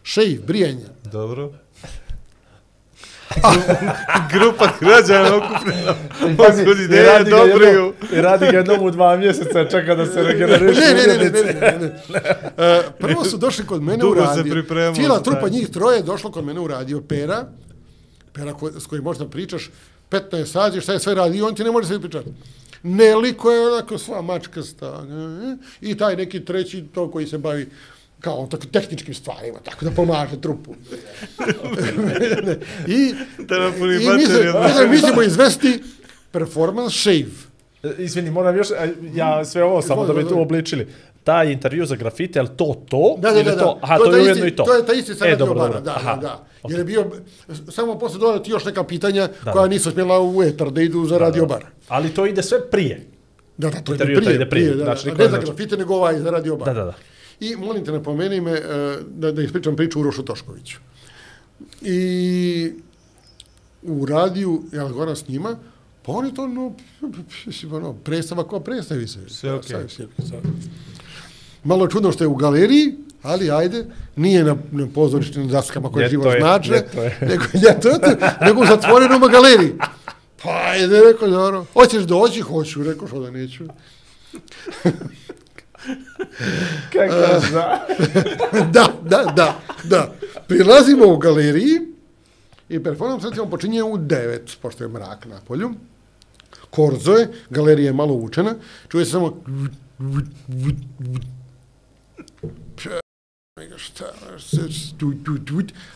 [0.05, 0.85] Shave, brijanje.
[1.13, 1.53] Dobro.
[4.33, 5.95] Grupa građana okupljena.
[6.71, 7.93] Od ideje dobriju.
[8.13, 10.81] I radi ga jednom u dva mjeseca, čeka da se regeneriše.
[10.81, 11.93] Ne, ne, ne, ne, ne, ne, ne.
[12.67, 14.65] E, prvo su došli kod mene Dugo u radio.
[14.95, 17.01] Cijela trupa njih troje je došlo kod mene u radio.
[17.01, 17.45] Pera,
[18.33, 19.71] Pera ko, s kojim možda pričaš
[20.11, 22.31] 15 sati, šta je sve radio, on ti ne može sve pričati.
[22.83, 24.87] Neliko je onako sva mačkasta.
[24.87, 27.69] e, I taj neki treći, to koji se bavi
[28.21, 30.75] kao tako tehničkim stvarima, tako da pomaže trupu.
[32.89, 34.89] I, Da i mi, se, baterije.
[34.89, 35.83] mi, ćemo izvesti
[36.31, 37.25] performance shave.
[37.83, 38.75] E, Izvini, moram još, e,
[39.15, 40.89] ja sve ovo samo da bi tu obličili.
[41.25, 43.17] Taj intervju za grafite, je li to to?
[43.19, 43.59] Da, da, da, da.
[43.59, 44.65] To, aha, to, taj je isti- ujedno i to.
[44.65, 45.81] To je taj isti sa e, radio dobro, dobro.
[45.81, 46.15] da, aha.
[46.15, 46.45] da, da.
[46.69, 47.11] Jer je bio,
[47.69, 49.53] samo posle dodati još neka pitanja Da.
[49.53, 51.65] koja nisu smjela u etar da idu za radio bar.
[51.89, 53.07] Ali to ide sve prije.
[53.57, 55.47] Da, da, to ide prije, ide prije, prije, da, znači, da, ne ne za znači.
[55.47, 56.67] grafite, nego ovaj za radio bar.
[56.67, 56.95] Da, da, da.
[57.41, 60.79] I molim te, napomeni me e, da, da ispričam priču Urošu Toškoviću.
[61.83, 62.73] I
[63.83, 65.57] u radiju, ja razgovaram s njima,
[66.03, 66.75] pa oni to, no,
[67.73, 69.19] ono, predstava koja predstavi se.
[69.29, 69.89] Sve okej.
[69.89, 70.07] Sve.
[71.65, 73.87] Malo čudno što je u galeriji, ali ajde,
[74.17, 77.19] nije na, na pozorišnim daskama koje živo znače, je.
[77.31, 77.79] nego, je,
[78.41, 79.75] nego u zatvorenom galeriji.
[80.43, 82.41] Pa ajde, rekao, dobro, hoćeš doći?
[82.41, 83.65] Hoću, rekao, što da neću.
[86.93, 87.81] Kako zna?
[88.75, 90.13] da, da, da, da.
[90.49, 91.81] Prilazimo u galeriji
[92.69, 95.71] i performans recimo počinje u 9, pošto je mrak na polju.
[96.71, 98.55] Korzo je, galerija je malo učena,
[98.89, 99.43] čuje se samo
[103.77, 104.05] šta,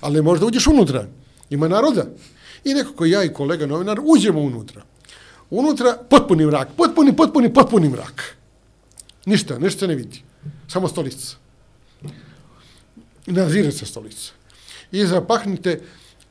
[0.01, 1.07] ali možda uđeš unutra.
[1.51, 2.07] Ima naroda.
[2.65, 4.83] I neko koji ja i kolega novinar uđemo unutra.
[5.51, 8.37] Unutra potpuni mrak, potpuni, potpuni, potpuni mrak.
[9.27, 10.23] Ništa, ništa se ne vidi.
[10.69, 11.37] Samo stolica.
[13.27, 14.33] Nazire se stolica.
[14.93, 15.81] I zapahnite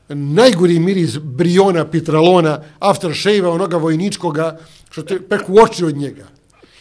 [0.09, 4.59] najgori miris briona, pitralona, aftershave-a, onoga vojničkoga,
[4.89, 6.27] što te peku oči od njega.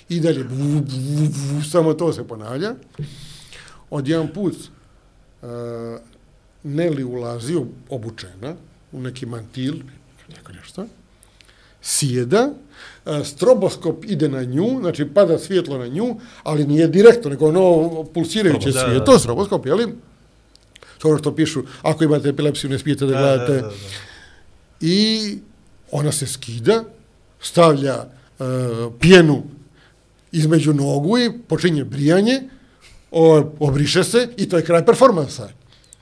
[0.08, 2.74] I dalje, bu, bu, bu, bu, samo to se ponavlja.
[3.90, 6.00] Od jedan put e, uh,
[6.64, 7.56] Neli ulazi
[7.88, 8.54] obučena
[8.92, 9.74] u neki mantil,
[10.28, 10.86] neko nešto,
[11.82, 12.50] sjeda,
[13.24, 18.70] stroboskop ide na nju, znači pada svjetlo na nju, ali nije direktno, nego ono pulsirajuće
[18.70, 19.18] da, svjetlo, da.
[19.18, 19.94] stroboskop, jeli?
[20.98, 23.52] To je ono što pišu, ako imate epilepsiju, ne smijete da Da, gledate.
[23.52, 23.74] da, da, da.
[24.80, 25.38] I
[25.90, 26.84] ona se skida,
[27.40, 27.96] stavlja
[28.38, 28.46] uh,
[29.00, 29.42] pjenu
[30.32, 32.42] između nogu i počinje brijanje,
[33.10, 35.48] o, obriše se i to je kraj performansa.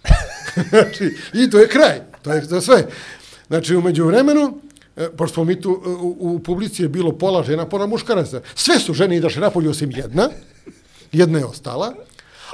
[0.71, 2.87] znači, I to je kraj, to je, to sve.
[3.49, 4.70] Znači, umeđu vremenu, e,
[5.17, 8.41] pošto smo mi tu, e, u, u publici je bilo pola žena, pola muškaraca.
[8.55, 10.29] Sve su žene izašle napolje osim jedna,
[11.13, 11.95] jedna je ostala,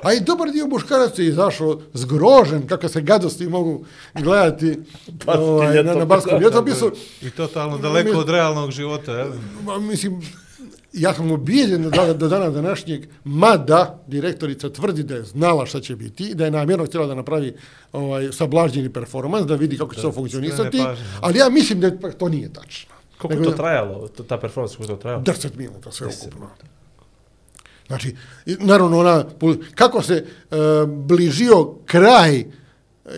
[0.02, 4.78] a i dobar dio muškaraca je izašao zgrožen kako se gadosti mogu gledati
[5.26, 6.04] ovaj, na, na.
[6.04, 6.92] Barskom ljetopisu.
[7.22, 9.26] I totalno daleko od realnog života?
[9.64, 10.22] Ma, mislim,
[10.96, 15.80] ja sam ubijeđen do, dana- do dana današnjeg, mada direktorica tvrdi da je znala šta
[15.80, 17.54] će biti, da je namjerno htjela da napravi
[17.92, 20.82] ovaj, sablažnjeni performans, da vidi kako će to funkcionisati,
[21.20, 22.94] ali ja mislim da ipak to nije tačno.
[23.18, 25.22] Koliko Nego to da- trajalo, ta performans, koliko to trajalo?
[25.22, 26.46] 10 minuta sve ukupno.
[27.86, 28.16] Znači,
[28.46, 29.24] naravno ona,
[29.74, 30.56] kako se e,
[30.86, 32.44] bližio kraj e,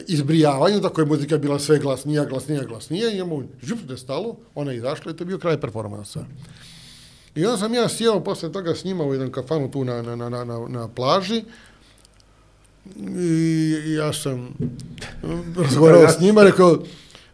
[0.07, 4.71] izbrijavanja, tako je muzika bila sve glasnija, glasnija, glasnija, i njemu žup da stalo, ona
[4.73, 6.25] je izašla i to je bio kraj performansa.
[7.39, 10.16] I onda sam ja sjeo posle toga s njima u jedan kafanu tu na, na,
[10.16, 11.44] na, na, na, na plaži
[13.86, 14.55] i ja sam
[15.65, 16.78] razgovarao s njima, rekao,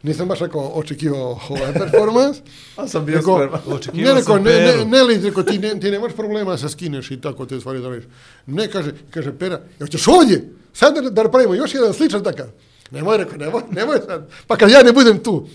[0.02, 2.36] nisam baš rekao očekivao ovaj performans,
[2.76, 3.60] A sam bio Rekao, spreman.
[3.66, 4.84] Očekivao ne, rekao, sam ne, ne, Peru.
[4.84, 7.80] ne, li, rekao, ti, ne, ti nemaš problema da se skineš i tako te stvari
[7.80, 8.04] da radiš.
[8.46, 10.52] Ne, kaže, kaže Pera, jel ćeš ovdje?
[10.72, 12.46] Sad da, da napravimo još jedan sličan takav.
[12.90, 14.30] Nemoj, rekao, nemoj, nemoj sad.
[14.46, 15.48] Pa kad ja ne budem tu.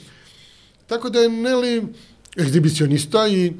[0.88, 1.84] Tako da je Neli
[2.40, 3.54] egzibicionista i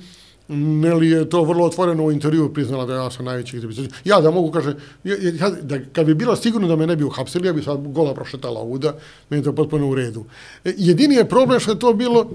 [0.52, 3.96] Neli je to vrlo otvoreno u intervju priznala da ja sam najveći egzibicionist.
[4.06, 7.04] Ja da mogu, kaže, ja, ja, da, kad bi bila sigurno da me ne bi
[7.04, 8.96] uhapsili, ja bi sad gola prošetala ovuda,
[9.30, 10.26] meni je to potpuno u redu.
[10.66, 12.30] E, jedini je problem što je to bilo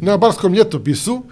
[0.00, 1.22] na Barskom ljetopisu,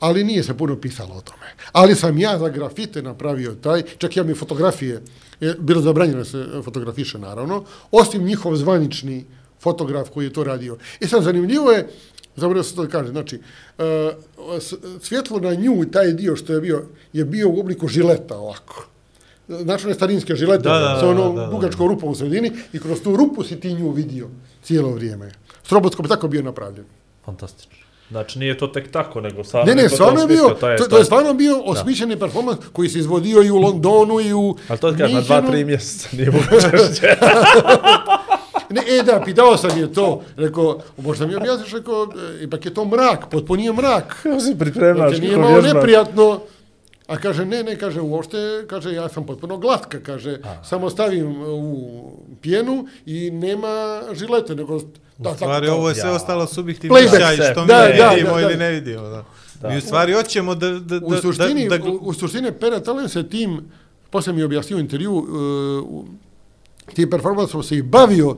[0.00, 1.46] ali nije se puno pisalo o tome.
[1.72, 5.02] Ali sam ja za grafite napravio taj, čak ja mi fotografije,
[5.40, 9.24] je bilo zabranjeno da se fotografiše naravno, osim njihov zvanični
[9.60, 10.76] fotograf koji je to radio.
[11.00, 11.88] I sad zanimljivo je,
[12.36, 13.40] zaboravio se to da kaže, znači,
[14.58, 16.82] s- svjetlo na nju, taj dio što je bio,
[17.12, 18.86] je bio u obliku žileta ovako.
[19.48, 21.46] Znači one starinske žilete Da, da, sa onom da, da.
[21.46, 24.28] dugačkom rupom u sredini i kroz tu rupu si ti nju vidio
[24.62, 25.30] cijelo vrijeme.
[25.62, 26.84] Stroboskop je tako bio napravljen.
[27.24, 27.86] Fantastično.
[28.10, 29.66] Znači nije to tek tako, nego stvarno...
[29.66, 30.48] Ne, ne, stvarno je bio,
[30.78, 34.56] to, to je stvarno bio osmišljeni performans koji se izvodio i u Londonu i u
[34.68, 37.16] Ali to kaže na dva, tri mjeseca, nije moguće.
[38.70, 42.04] Ne, e da, pitao sam je to, rekao, možda mi objasniš, rekao,
[42.40, 44.20] e, ipak je to mrak, potpuno nije mrak.
[44.22, 46.40] Kako se pripremaš, Znači, nije malo neprijatno,
[47.06, 48.36] a kaže, ne, ne, kaže, uopšte,
[48.68, 52.12] kaže, ja sam potpuno glatka, kaže, samo stavim u
[52.42, 54.80] pjenu i nema žilete, nego...
[55.18, 56.14] Da, U stvari, ovo je sve Ja.
[56.14, 58.42] ostalo subjektivno sjaj, što mi Da, ne da, vidimo da, da.
[58.42, 59.02] ili ne vidimo.
[59.02, 59.24] Da.
[59.62, 59.68] Da.
[59.68, 60.70] Mi u stvari hoćemo da...
[60.70, 63.60] da, da U suštini, da, da, u, u suštini Pere Talen se tim,
[64.10, 65.24] posle mi je objasnio u intervju, uh,
[65.82, 66.04] u-
[66.94, 68.36] tim performansom se i bavio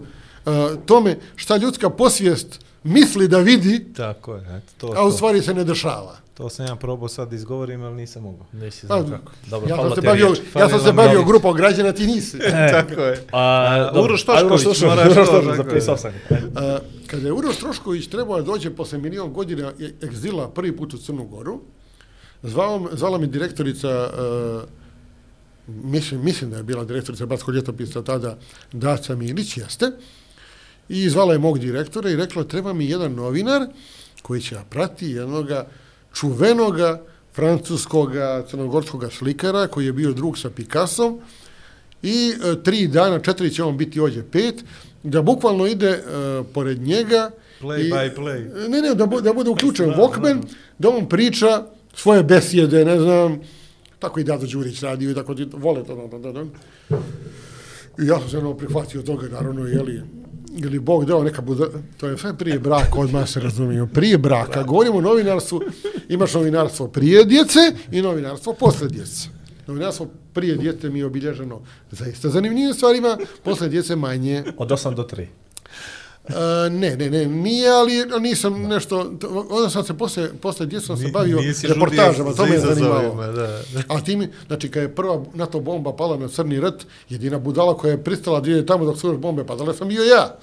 [0.49, 5.17] uh, tome šta ljudska posvijest misli da vidi, Tako je, eto, to, a u to,
[5.17, 6.17] stvari se ne dešava.
[6.35, 8.47] to sam ja probao sad da izgovorim, ali nisam mogao.
[8.53, 9.33] Nisi Pa, znao kako.
[9.51, 12.39] Dobro, ja sam se bavio, ja sam se bavio grupom građana, ti nisi.
[12.73, 13.25] Tako je.
[13.33, 14.03] A, A, dobro.
[14.03, 15.57] Uroš Ajde, Tošković, Uroš moraš Uroš Tošković, je.
[15.57, 16.13] zapisao sam.
[16.31, 16.47] Ajde.
[16.57, 20.95] A, kada je Uroš Trošković trebao da dođe posle milion godina e- egzila prvi put
[20.95, 21.61] u Crnu Goru,
[22.43, 24.11] zvao, zvala mi direktorica,
[24.59, 24.69] uh,
[25.85, 28.39] mislim, mislim da je bila direktorica Batskog ljetopisa tada,
[28.73, 29.91] Daca Milić, jeste,
[30.89, 33.67] i zvala je mog direktora i rekla, treba mi jedan novinar
[34.23, 35.67] koji će prati jednoga
[36.15, 37.01] čuvenoga
[37.35, 41.21] francuskoga, crnogorskoga slikara koji je bio drug sa Picassom
[42.03, 44.65] i e, tri dana, četiri će on biti ovdje pet,
[45.03, 46.03] da bukvalno ide e,
[46.55, 48.69] pored njega Play i, by play.
[48.69, 50.43] Ne, ne, da, bu, da bude uključen Walkman,
[50.79, 53.41] da on priča svoje besjede, ne znam,
[53.99, 56.45] tako i Dado Đurić radio i tako, vole to, da, da, da.
[57.99, 60.03] I ja sam se ono prihvatio toga, naravno, jeli,
[60.65, 61.67] ili Bog dao neka buda,
[61.97, 64.63] to je sve prije braka, odmah se razumiju, prije braka.
[64.63, 65.61] Govorimo o novinarstvu,
[66.09, 67.59] imaš novinarstvo prije djece
[67.93, 69.29] i novinarstvo posle djece.
[69.67, 71.61] Novinarstvo prije djece mi je obilježeno
[71.91, 74.45] zaista zanimljivim stvarima, posle djece manje.
[74.57, 75.27] Od 8 do 3.
[76.29, 80.87] E, ne, ne, ne, nije, ali nisam nešto, to- onda sam se posle, posle djece
[80.87, 81.39] sam se bavio
[81.69, 83.33] reportažama, to me je za zanimalo.
[83.33, 83.61] Da.
[83.89, 87.77] A ti mi, znači, kad je prva NATO bomba pala na Crni rt, jedina budala
[87.77, 90.39] koja je pristala da tamo dok su još bombe padale, sam bio ja.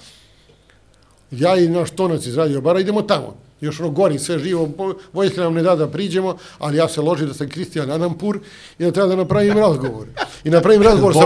[1.30, 3.45] Ja i naš tonac iz Radio Bara idemo tamo.
[3.60, 4.68] Još ono gori, sve živo,
[5.12, 8.38] vojska nam ne da da priđemo, ali ja se ložim da sam Kristijan Adampur
[8.78, 10.06] i da treba da napravim razgovor.
[10.44, 11.20] I napravim razgovor sa...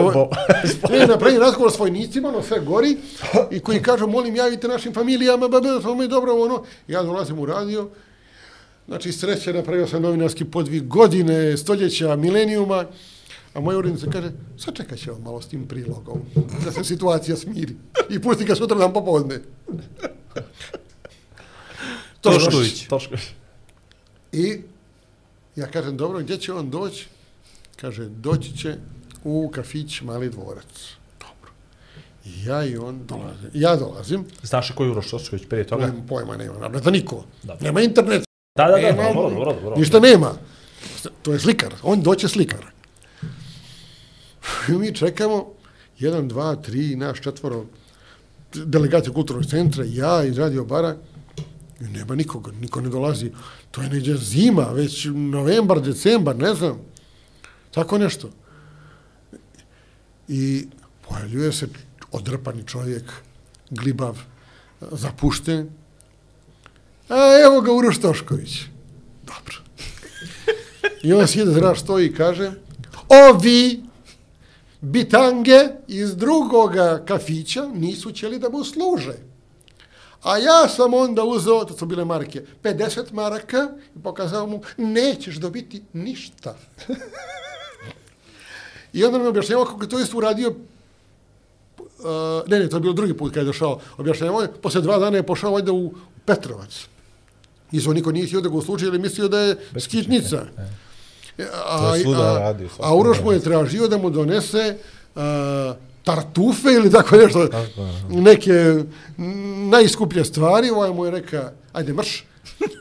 [0.93, 2.97] Ne, napravim razgovor s vojnicima, ono sve gori,
[3.51, 6.63] i koji kažu, molim, javite našim familijama, ba, ba, smo mi dobro, ono.
[6.89, 7.89] Ja dolazim u radio,
[8.91, 12.85] Znači, sreće, napravio sam novinarski podvig godine, stoljeća, milenijuma,
[13.55, 16.21] a moja urednica kaže, sačekat ćemo malo s tim prilogom,
[16.65, 17.77] da se situacija smiri.
[18.11, 19.39] I pusti ga sutra dan popodne.
[22.21, 22.87] Tošković.
[22.89, 23.23] Tošković.
[24.33, 24.61] I
[25.57, 27.07] ja kažem, dobro, gdje će on doći?
[27.77, 28.75] Kaže, doći će
[29.25, 30.95] u kafić Mali dvorac.
[31.21, 31.53] Dobro.
[32.25, 33.51] I ja i on dolazim.
[33.55, 35.87] Ja dolazim, Znaš koji je Uroš Tošković prije toga?
[35.87, 37.25] pojma, pojma nema, naravno da niko.
[37.43, 37.65] Dobro.
[37.65, 38.23] Nema internet,
[38.57, 39.77] Da, da, da, nema, dobro, dobro, dobro.
[39.77, 40.35] ništa nema.
[41.23, 42.65] To je slikar, on doće slikar.
[44.69, 45.53] I mi čekamo,
[45.99, 47.65] jedan, dva, tri, naš četvoro,
[48.55, 51.10] delegacije kulturnog centra, ja iz Radio Bara, i
[51.81, 53.33] nema nikoga, niko ne dolazi.
[53.71, 56.79] To je neđe zima, već novembar, decembar, ne znam.
[57.71, 58.31] Tako nešto.
[60.29, 60.67] I
[61.09, 61.69] pojavljuje se
[62.13, 63.13] odrpani čovjek,
[63.71, 64.19] glibav,
[64.81, 65.71] zapušten.
[67.09, 68.61] A evo ga Uroš Tošković.
[69.23, 69.57] Dobro.
[71.03, 72.53] I on sjede zraš stoji i kaže,
[73.09, 73.83] ovi
[74.81, 79.30] bitange iz drugoga kafića nisu ćeli da mu služe.
[80.23, 85.37] A ja sam onda uzeo, to su bile marke, 50 maraka i pokazao mu, nećeš
[85.37, 86.57] dobiti ništa.
[88.93, 90.55] I onda mi objašnjava kako je to isto uradio
[92.01, 93.81] Uh, ne, ne, to je bilo drugi put kad je došao.
[93.99, 95.93] Objašnjavao je, posle dva dana je pošao ovdje u
[96.25, 96.87] Petrovac.
[97.71, 100.47] Nisu niko nije htio da ga usluži, jer je mislio da je skitnica.
[101.67, 104.77] A, svuda a, radio, a svakom Uroš mu je tražio da mu donese
[105.15, 105.23] uh,
[106.15, 108.85] tartufe ili tako nešto, Tako neke
[109.71, 112.25] najskuplje stvari, ovaj mu je reka, ajde mrš,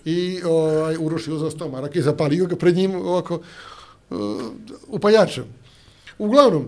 [0.06, 3.40] i ovaj, Uroš je uzao sto maraka i zapalio ga pred njim ovako
[4.10, 4.20] uh,
[4.88, 5.46] upaljačem.
[6.18, 6.68] Uglavnom,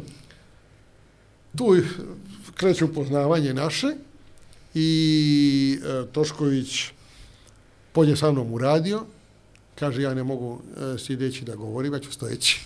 [1.57, 1.75] tu
[2.55, 3.87] kreće upoznavanje naše
[4.73, 6.85] i e, Tošković
[7.91, 9.03] polje sa mnom uradio,
[9.75, 12.65] kaže ja ne mogu e, sjedeći da govorim, ja ću stojeći.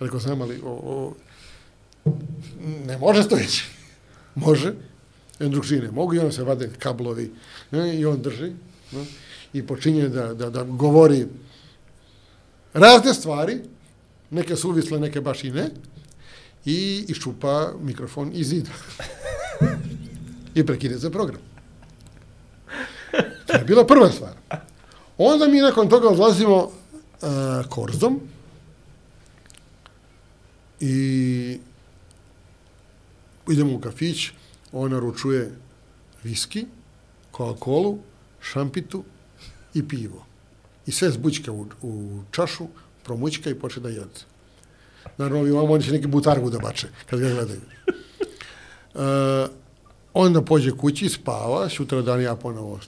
[0.00, 1.14] Rekao sam, ali o, o,
[2.86, 3.64] ne može stojeći.
[4.34, 4.74] Može.
[5.40, 7.32] I on drug ne mogu i onda se vade kablovi
[7.70, 8.52] ne, i on drži
[8.92, 9.04] ne,
[9.52, 11.26] i počinje da, da, da govori
[12.74, 13.60] razne stvari,
[14.30, 15.70] neke suvisle, neke baš i ne,
[16.64, 18.70] i iščupa mikrofon iz zida.
[20.54, 21.40] I prekine za program.
[23.46, 24.32] To je bila prva stvar.
[25.18, 26.70] Onda mi nakon toga odlazimo uh,
[27.68, 28.20] korzom
[30.80, 31.58] i
[33.50, 34.30] idemo u kafić,
[34.72, 35.52] on naručuje
[36.24, 36.66] viski,
[37.32, 37.98] Coca-Colu,
[38.40, 39.04] šampitu
[39.74, 40.26] i pivo.
[40.86, 42.66] I sve zbućka u, u čašu,
[43.04, 44.24] promućka i počne da jede.
[45.18, 47.60] Naravno, ovi oni će neki butargu da bače, kad ga gledaju.
[48.94, 49.48] E,
[50.14, 52.80] onda pođe kući, spava, sutra dan ja ponovo.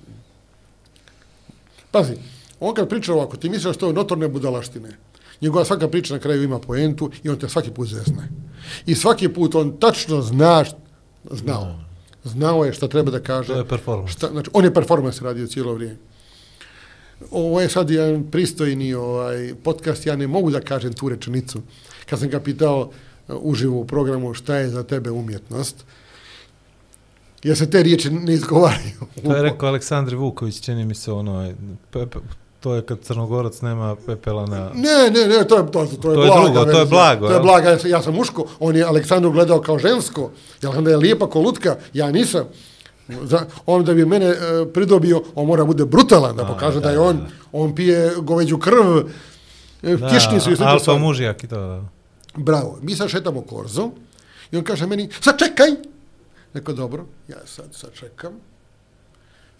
[1.90, 2.14] Pazi,
[2.60, 4.96] on kad priča ovako, ti misliš da to je notorne budalaštine.
[5.40, 8.28] Njegova svaka priča na kraju ima poentu i on te svaki put zezne.
[8.86, 10.64] I svaki put on tačno zna,
[11.30, 11.78] znao.
[12.24, 13.52] Znao je šta treba da kaže.
[13.52, 14.12] To je performance.
[14.12, 15.96] Šta, znači, on je performance radio cijelo vrijeme.
[17.30, 21.62] Ovo je sad jedan pristojni ovaj, podcast, ja ne mogu da kažem tu rečenicu.
[22.06, 22.88] Kad sam ga pitao uh,
[23.40, 25.84] uživo u programu šta je za tebe umjetnost,
[27.42, 29.00] jer se te riječi ne izgovaraju.
[29.24, 31.52] To je rekao Aleksandar Vuković, čini mi se ono,
[31.90, 32.18] pepe,
[32.60, 34.70] to je kad Crnogorac nema pepela na...
[34.74, 37.26] Ne, ne, ne, to je, to, to je, To je blaga drugo, to je blago,
[37.26, 37.42] To je jel?
[37.42, 40.30] blaga, ja ja sam muško, on je Aleksandru gledao kao žensko,
[40.62, 42.44] jer onda je lijepa ko lutka, ja nisam.
[43.22, 44.36] Za, on da bi mene e,
[44.74, 47.20] pridobio, on mora bude brutalan, da pokaže da, je on,
[47.52, 48.98] on pije goveđu krv,
[49.82, 51.82] e, Da, kišnicu i sve Alfa mužijak i to, da.
[52.36, 53.92] Bravo, mi sad šetamo korzom
[54.52, 55.68] i on kaže meni, sad čekaj!
[56.54, 58.32] Rekao, dobro, ja sad, sad čekam.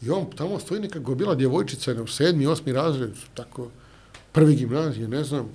[0.03, 3.71] I on tamo stoji neka gobila djevojčica, ne, u sedmi, osmi razred, tako,
[4.33, 5.49] prvi gimnazije, ne znam.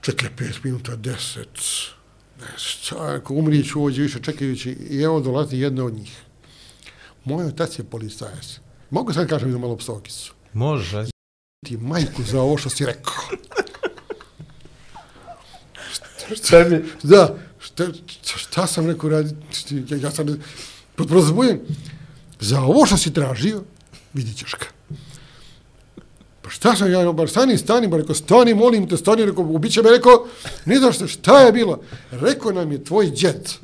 [0.00, 1.58] Čekaj, pet minuta, deset.
[2.40, 6.22] Ne, šta, ako umrijeću ovdje više čekajući, i evo dolazi jedna od njih.
[7.24, 8.60] Moj otac je policajac.
[8.90, 10.34] Mogu sad kažem za malo psovkicu.
[10.52, 11.06] Može.
[11.66, 13.14] Ti majku za ovo što si rekao.
[16.36, 16.82] Šta mi?
[17.02, 19.34] Da, šta, šta, šta sam rekao radi,
[19.70, 20.26] ja, ja sam
[20.96, 21.60] prozbujem.
[22.40, 23.62] Za ovo što si tražio,
[24.14, 24.66] vidit ćeš ga.
[26.42, 29.82] Pa šta sam ja, bar stani, stani, bar rekao, stani, molim te, stani, rekao, ubiće
[29.82, 30.26] me, rekao,
[30.64, 31.80] ne znaš šta, šta je bilo?
[32.10, 33.58] Rekao nam je tvoj djet,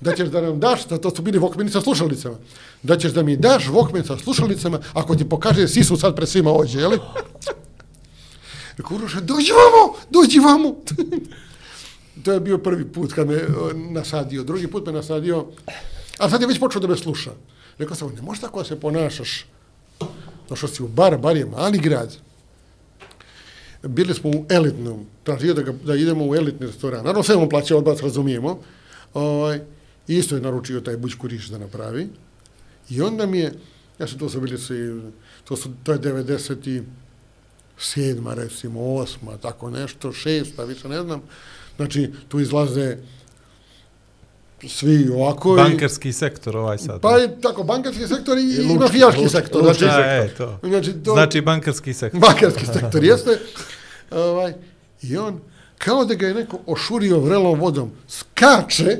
[0.00, 2.36] da ćeš da nam daš, da to su bili vokmeni sa slušalicama,
[2.82, 6.52] da ćeš da mi daš vokmen sa slušalicama ako ti pokaže sisu sad pred svima
[6.52, 6.98] ođe, jeli?
[8.76, 10.76] Rekao, Uroša, dođi vamo, dođi vamo.
[12.24, 14.44] to je bio prvi put kad me eh, nasadio.
[14.44, 15.46] Drugi put me nasadio,
[16.18, 17.30] a sad je već počeo da me sluša.
[17.78, 19.46] Rekao sam, ne možeš tako da se ponašaš.
[20.48, 22.16] Došao si u bar, bar je mali grad.
[23.82, 27.04] Bili smo u elitnom, tražio da, ga, da idemo u elitni restoran.
[27.04, 28.60] Naravno, sve mu plaća odbac, razumijemo.
[29.14, 29.60] Ovaj,
[30.08, 32.08] isto je naručio taj bućku riš da napravi.
[32.90, 33.52] I onda mi je,
[33.98, 35.00] ja sam to su bili se,
[35.44, 36.84] to, su, to je 97.
[38.34, 39.40] recimo, 8.
[39.42, 40.66] tako nešto, 6.
[40.66, 41.22] više ne znam.
[41.76, 42.96] Znači, tu izlaze
[44.62, 45.52] svi ovako.
[45.52, 47.00] i- Bankarski sektor ovaj sad.
[47.00, 49.62] Pa je tako, bankarski sektor i, i lučki- mafijaški sektor.
[49.62, 50.58] lučki znači, Da, e, to.
[50.62, 52.20] Znači, to, Znači bankarski sektor.
[52.20, 53.38] bankarski sektor jeste.
[54.10, 54.54] Ovaj,
[55.02, 55.40] I on,
[55.78, 58.98] kao da ga je neko ošurio vrelom vodom, skače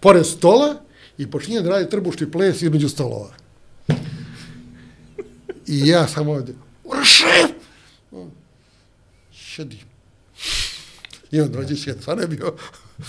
[0.00, 0.74] pored stola
[1.18, 3.30] i počinje da radi trbušti ples između stolova.
[5.66, 6.54] I ja sam ovdje,
[6.84, 7.24] Urše!
[9.34, 9.78] Šedi.
[11.30, 12.54] I on dođe sjedi, sad je bio,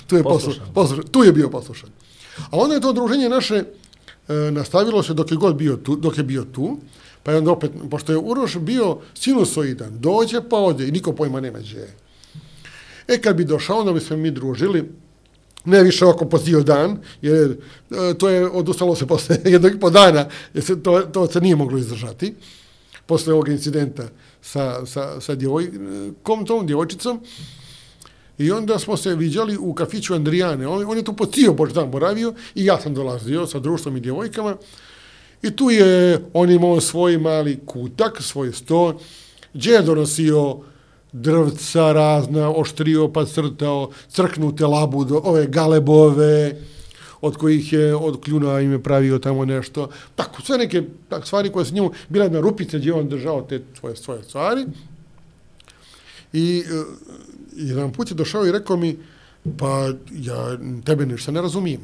[0.08, 0.44] tu je poslušan.
[0.44, 0.74] Poslušan.
[0.74, 1.90] poslušan, tu je bio poslušan.
[2.38, 6.18] A onda je to druženje naše e, nastavilo se dok je god bio tu, dok
[6.18, 6.78] je bio tu,
[7.24, 11.42] pa je onda opet, pošto je Uroš bio sinusoidan, dođe pa ode i niko pojma
[11.42, 11.96] nema gdje je.
[13.08, 14.92] E, kad bi došao, onda bi se mi družili,
[15.66, 17.58] ne više oko po cijel dan, jer
[17.92, 21.42] e, to je odustalo se posle jednog i po dana, jer se to, to se
[21.42, 22.36] nije moglo izdržati,
[23.06, 24.04] posle ovog incidenta
[24.42, 27.22] sa, sa, sa djevojkom, tom djevojčicom,
[28.38, 30.68] I onda smo se viđali u kafiću Andrijane.
[30.68, 33.98] On, on je tu po cijel bož dan boravio i ja sam dolazio sa društvom
[33.98, 34.58] i djevojkama.
[35.42, 39.00] I tu je on imao svoj mali kutak, svoj sto,
[39.54, 40.58] gdje je donosio
[41.12, 46.56] drvca razna, oštrio pa crtao, crknute labudo, ove galebove,
[47.22, 49.90] od kojih je od kljuna im je pravio tamo nešto.
[50.16, 53.62] Tako, sve neke tak, stvari koje su njemu, bila jedna rupica gdje on držao te
[53.80, 54.66] svoje, svoje stvari.
[56.34, 56.84] I e,
[57.56, 58.98] jedan put je došao i rekao mi,
[59.58, 61.82] pa ja tebe ništa ne razumijem.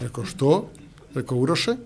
[0.00, 0.70] Rekao, što?
[1.14, 1.76] Rekao, Uroše.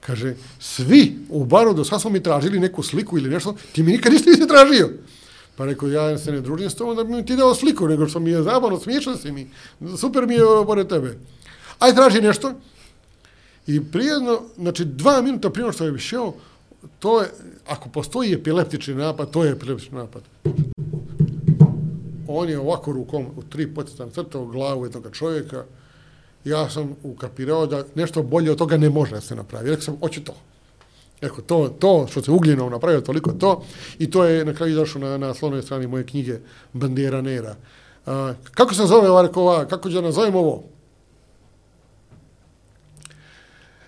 [0.00, 3.92] Kaže, svi u baru do sad smo mi tražili neku sliku ili nešto, ti mi
[3.92, 4.90] nikad nisi nisi tražio.
[5.56, 8.08] Pa rekao, ja se ne družim s tobom da bi mi ti dao sliku, nego
[8.08, 9.50] što mi je zabavno, smiješan si mi,
[9.98, 11.18] super mi je ovo pored tebe.
[11.78, 12.54] Aj, traži nešto.
[13.66, 16.34] I prijedno, znači dva minuta prije što je šao,
[16.98, 17.28] to je,
[17.66, 20.22] ako postoji epileptični napad, to je epileptični napad.
[22.28, 25.64] On je ovako rukom u tri potistan crtao glavu jednog čovjeka.
[26.44, 29.70] Ja sam ukapirao da nešto bolje od toga ne može da se napravi.
[29.70, 30.34] Rekao sam, hoću to.
[31.20, 33.62] Eko, to, to što se ugljenom napravio, toliko to.
[33.98, 36.38] I to je na kraju izašlo na, na slovnoj strani moje knjige
[36.72, 37.56] Bandera Nera.
[38.06, 40.64] A, kako se zove ova, rekao, ova, kako da nazovem ovo?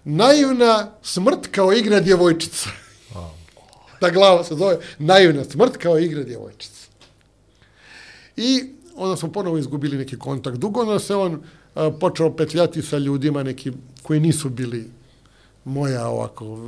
[0.05, 2.71] Naivna smrt kao igra djevojčica.
[4.01, 6.90] Ta glava se zove Naivna smrt kao igra djevojčica.
[8.41, 8.65] I
[8.97, 10.59] onda smo ponovo izgubili neki kontakt.
[10.59, 11.41] Dugo onda se on
[11.75, 13.73] a, počeo petljati sa ljudima neki
[14.03, 14.91] koji nisu bili
[15.65, 16.59] moja ovako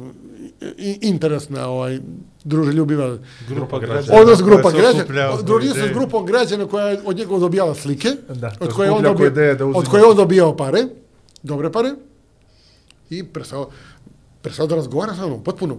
[0.79, 1.99] i- interesna ovaj
[2.45, 3.19] druželjubiva
[3.49, 4.21] Grupa građana.
[4.21, 5.95] odnos grupa građana okuplja oko družio se s ideje.
[5.95, 9.89] grupom građana koja je od njega dobijala slike Da, od koje on dobio da od
[9.89, 10.85] koje on dobijao pare
[11.43, 11.91] dobre pare
[13.11, 13.71] i prestao
[14.43, 15.77] prestao da razgovara sa mnom potpuno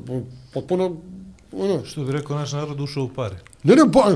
[0.53, 0.95] potpuno
[1.53, 3.35] ono Što bi rekao naš narod ušao u pare.
[3.63, 4.15] Ne, ne, pa,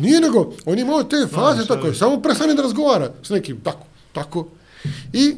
[0.00, 1.94] nije nego, on je imao te faze šta tako, je?
[1.94, 4.48] samo prestane da razgovara s nekim, tako, tako.
[5.12, 5.34] I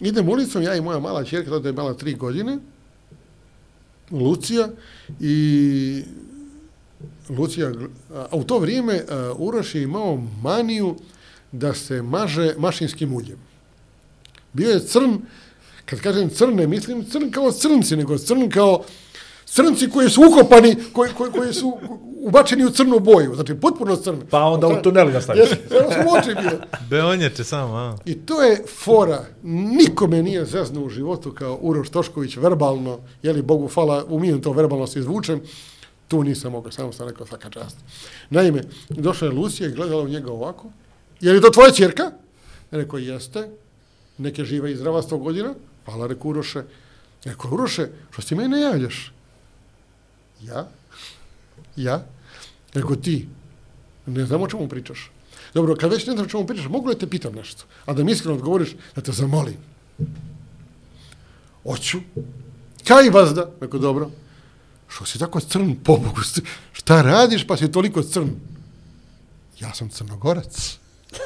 [0.00, 2.58] idem ulicom, ja i moja mala čerka, tada je imala tri godine,
[4.10, 4.68] Lucija,
[5.20, 6.02] i
[7.28, 7.72] Lucija,
[8.14, 10.96] a u to vrijeme a, Uroš je imao maniju
[11.52, 13.38] da se maže mašinskim uljem.
[14.52, 15.18] Bio je crn,
[15.84, 18.84] kad kažem crn, ne mislim crn kao crnci, nego crn kao
[19.50, 21.78] crnci koji su ukopani, koji, koji, koji su
[22.20, 24.20] ubačeni u crnu boju, znači potpuno crn.
[24.30, 25.40] Pa onda u tunel ga staviš.
[25.40, 26.60] Jesi, Samo su oči bile.
[26.90, 27.96] Beonječe samo, a?
[28.04, 29.24] I to je fora.
[29.42, 34.86] Nikome nije zezno u životu kao Uroš Tošković verbalno, jeli Bogu hvala, umijem to verbalno
[34.86, 35.40] se izvučem,
[36.08, 37.76] tu nisam mogao, samo sam rekao svaka čast.
[38.30, 40.66] Naime, došla je Lucija i gledala u njega ovako.
[41.20, 42.10] Je li to tvoja čerka?
[42.70, 43.48] Rekao, jeste.
[44.18, 45.54] Neke žive i zdrava sto godina.
[45.84, 46.62] Hvala, rekao Uroše.
[47.24, 49.12] Rekao, Uroše, što ti mene ne javljaš?
[50.42, 50.68] Ja?
[51.76, 52.04] Ja?
[52.74, 53.28] Rekao, ti?
[54.06, 55.10] Ne znam o čemu pričaš.
[55.54, 57.64] Dobro, kad već ne znam o čemu pričaš, mogu li da te pitam nešto?
[57.86, 59.56] A da mi iskreno odgovoriš, da te zamolim.
[61.64, 61.98] Oću.
[62.86, 63.50] Kaj vazda?
[63.60, 64.10] Rekao, dobro.
[64.88, 66.20] Što si tako crn, pobogu?
[66.72, 68.30] Šta radiš pa si toliko crn?
[69.60, 70.78] Ja sam crnogorac.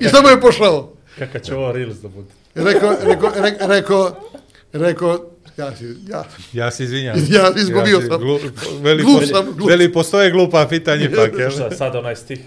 [0.00, 0.92] I samo je pošao.
[1.18, 2.28] Kakav će ovo Reels da bude?
[2.54, 4.16] Rekao, rekao, rekao, rekao,
[4.72, 5.18] rekao,
[5.56, 7.16] ja si, ja, Ja se izvinjam.
[7.34, 8.20] Ja izgubio si sam.
[8.20, 8.38] Glu,
[8.82, 9.70] veli, Glup po- sam, glup.
[9.70, 11.50] Veli, postoje glupa pitanja ipak, jel?
[11.50, 12.40] Šta, sad onaj stih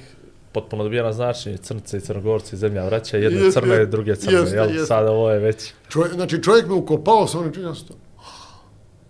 [0.52, 4.56] potpuno dobija na značenje, crnce i crnogorci, zemlja vraća, jedne Jeste, crne, druge crne, jeste,
[4.56, 4.70] jel?
[4.70, 4.86] jeste.
[4.86, 5.74] Sad ovo je već...
[5.90, 7.96] čovjek, znači čovjek me ukopao sa onim činjastom.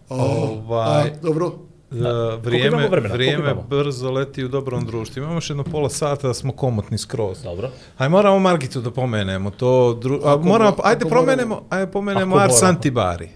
[0.09, 1.51] Ovaj, A, dobro.
[1.91, 3.13] Vrijeme, vremena?
[3.13, 5.19] Vrijeme brzo leti u dobrom društvu.
[5.19, 7.43] Imamo još jedno pola sata da smo komotni skroz.
[7.43, 7.69] Dobro.
[7.97, 9.49] Aj moramo Margitu da pomenemo.
[9.49, 10.21] To dru...
[10.25, 12.63] A, moramo, mo- ajde promenemo, ajde pomenemo Ars.
[12.63, 13.29] Antibari.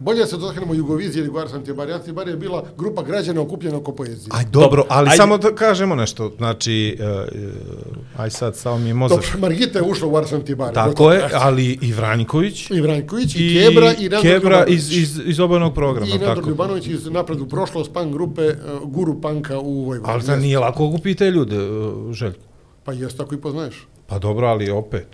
[0.00, 1.92] Bolje se dotaknemo Jugovizije nego Ars Antibari.
[1.92, 4.28] Antibari je bila grupa građana okupljena oko poezije.
[4.30, 5.16] Aj dobro, ali ajde.
[5.16, 6.32] samo da kažemo nešto.
[6.36, 9.20] Znači, uh, aj sad, samo mi je mozak.
[9.20, 10.74] Dobro, Margita je ušla u Ars Antibari.
[10.74, 11.12] Tako gotovo.
[11.12, 12.70] je, ali i Vranjković.
[12.70, 16.06] I Vranjković, i, Kebra, i Nandor Kebra iz, iz, iz obanog programa.
[16.06, 16.48] I Nandor tako.
[16.48, 20.12] Ljubanović iz napred u prošlost punk grupe uh, Guru Panka u Vojvodini.
[20.12, 22.40] Ali da nije lako okupiti te ljude, uh, Željko.
[22.84, 23.86] Pa jes tako i poznaješ.
[24.06, 25.06] Pa dobro, ali opet.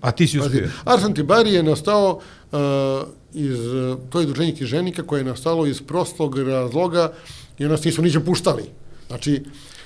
[0.00, 0.70] A ti si Pazi, uspio.
[0.84, 2.20] Ars Antibari je nastao
[2.52, 2.58] uh,
[3.34, 7.12] iz, uh, to je druženje knjiženika koje je nastalo iz prostog razloga
[7.58, 8.62] i nas nisu niđe puštali.
[9.08, 9.42] Znači,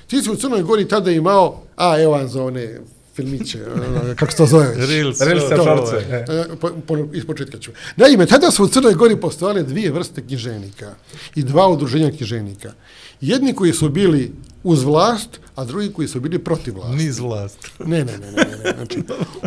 [0.06, 2.78] ti si u Crnoj Gori tada imao, a evo vam za one
[3.14, 4.74] filmiće, ono, kako se to zove?
[4.76, 6.24] Reels, Reels to- e.
[6.28, 7.70] E, po, po, iz početka ću.
[7.96, 10.94] Naime, tada su u Crnoj Gori postojale dvije vrste knjiženika
[11.34, 12.72] i dva udruženja knjiženika.
[13.20, 16.96] Jedni koji su bili uz vlast, a drugi koji su bili protiv vlasti.
[16.96, 17.58] Niz vlast.
[17.86, 18.72] Ne, ne, ne, ne, ne, ne.
[18.76, 19.02] Znači,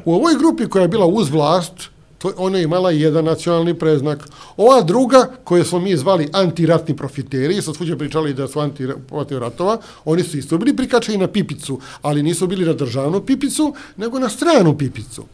[0.06, 1.74] u ovoj grupi koja je bila uz vlast,
[2.18, 4.28] to, ona je imala jedan nacionalni preznak.
[4.58, 8.88] Ova druga, koje smo mi zvali antiratni profiteri, sad svuđe pričali da su anti,
[9.30, 14.20] ratova, oni su isto bili prikačeni na pipicu, ali nisu bili na državnu pipicu, nego
[14.20, 15.26] na stranu pipicu.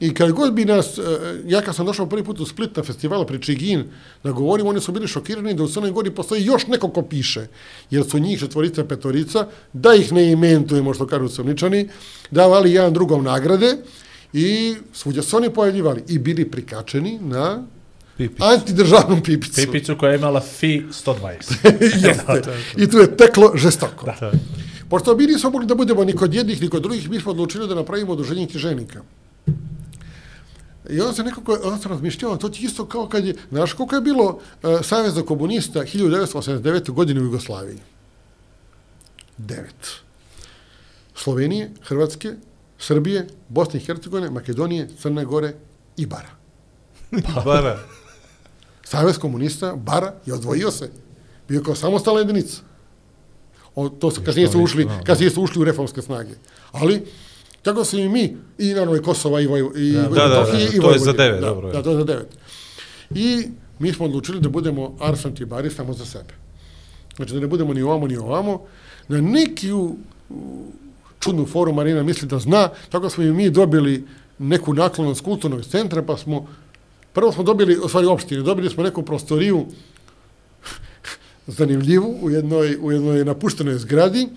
[0.00, 1.02] I kad god bi nas, e,
[1.46, 3.84] ja kad sam došao prvi put u Split na festival pri Čigin
[4.24, 7.46] da govorim, oni su bili šokirani da u Crnoj Gori postoji još neko ko piše,
[7.90, 11.88] jer su njih četvorica, petorica, da ih ne imentujemo, što kažu crničani,
[12.30, 13.76] davali jedan drugom nagrade
[14.34, 17.66] i svuđa se oni pojavljivali i bili prikačeni na
[18.16, 18.42] Pipi.
[18.42, 19.54] antidržavnom pipicu.
[19.54, 21.24] Pipicu koja je imala fi 120.
[22.06, 22.42] Jeste.
[22.76, 24.06] I tu je teklo žestoko.
[24.06, 24.32] Da.
[24.88, 27.68] Pošto mi nismo mogli da budemo ni kod jednih, ni kod drugih, mi smo odlučili
[27.68, 29.02] da napravimo udruženje knjiženika.
[30.90, 33.94] I onda se nekako, onda sam razmišljao, to ti isto kao kad je, znaš koliko
[33.94, 36.90] je bilo uh, Saveza komunista 1989.
[36.90, 37.78] godine u Jugoslaviji?
[39.38, 39.88] Devet.
[41.14, 42.34] Slovenije, Hrvatske,
[42.86, 45.54] Srbije, Bosne i Hercegovine, Makedonije, Crne Gore
[45.96, 46.30] i Bara.
[47.44, 47.78] Bara.
[48.84, 50.90] Savez komunista, Bara, je odvojio se.
[51.48, 52.62] Bio kao samostalna jedinica.
[53.74, 56.34] O, to su, kasnije su ušli, kasnije su ušli u reformske snage.
[56.72, 57.04] Ali,
[57.64, 60.58] Tako su i mi, i naravno i Kosova i, Voj, i Da, da, da, da,
[60.74, 61.72] i to je za devet, da, dobro je.
[61.72, 62.28] Da, to je za devet.
[63.10, 63.48] I
[63.78, 66.34] mi smo odlučili da budemo Arsan Tibari samo za sebe.
[67.16, 68.62] Znači da ne budemo ni ovamo ni ovamo.
[69.08, 69.96] Na neki u,
[70.30, 70.66] u
[71.24, 74.04] čudnu foru Marina misli da zna, tako smo i mi dobili
[74.38, 76.46] neku naklonost kulturnog centra, pa smo,
[77.12, 79.66] prvo smo dobili, u stvari opštine, dobili smo neku prostoriju
[81.46, 84.28] zanimljivu u jednoj, u jednoj napuštenoj zgradi,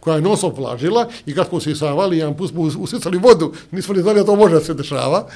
[0.00, 3.52] koja je nos vlažila i kad smo se isavali, jedan put smo us- usisali vodu,
[3.70, 5.26] nismo ni znali da to može da se dešava,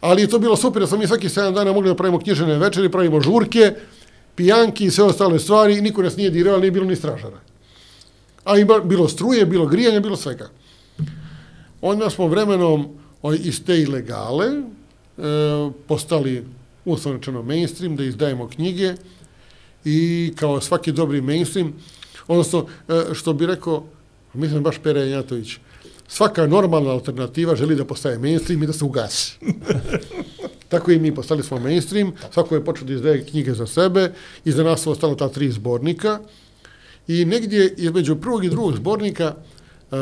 [0.00, 2.58] ali je to bilo super, da smo mi svaki 7 dana mogli da pravimo knjižene
[2.58, 3.72] večeri, pravimo žurke,
[4.34, 7.51] pijanki i sve ostale stvari, niko nas nije dirao, nije bilo ni stražara.
[8.44, 10.50] A ima, bilo struje, bilo grijanje, bilo svega.
[11.80, 12.88] Onda smo vremenom
[13.38, 14.60] iz te ilegale e,
[15.88, 16.46] postali
[16.84, 18.94] uslovničeno mainstream, da izdajemo knjige
[19.84, 21.72] i kao svaki dobri mainstream,
[22.28, 23.84] odnosno, e, što bi rekao,
[24.34, 25.58] mislim baš Pere Janjatović,
[26.08, 29.38] svaka normalna alternativa želi da postaje mainstream i da se ugasi.
[30.68, 34.12] Tako i mi postali smo mainstream, svako je počeo da izdaje knjige za sebe,
[34.44, 36.18] i za nas su ostalo ta tri zbornika,
[37.08, 39.96] i negdje između prvog i drugog zbornika e,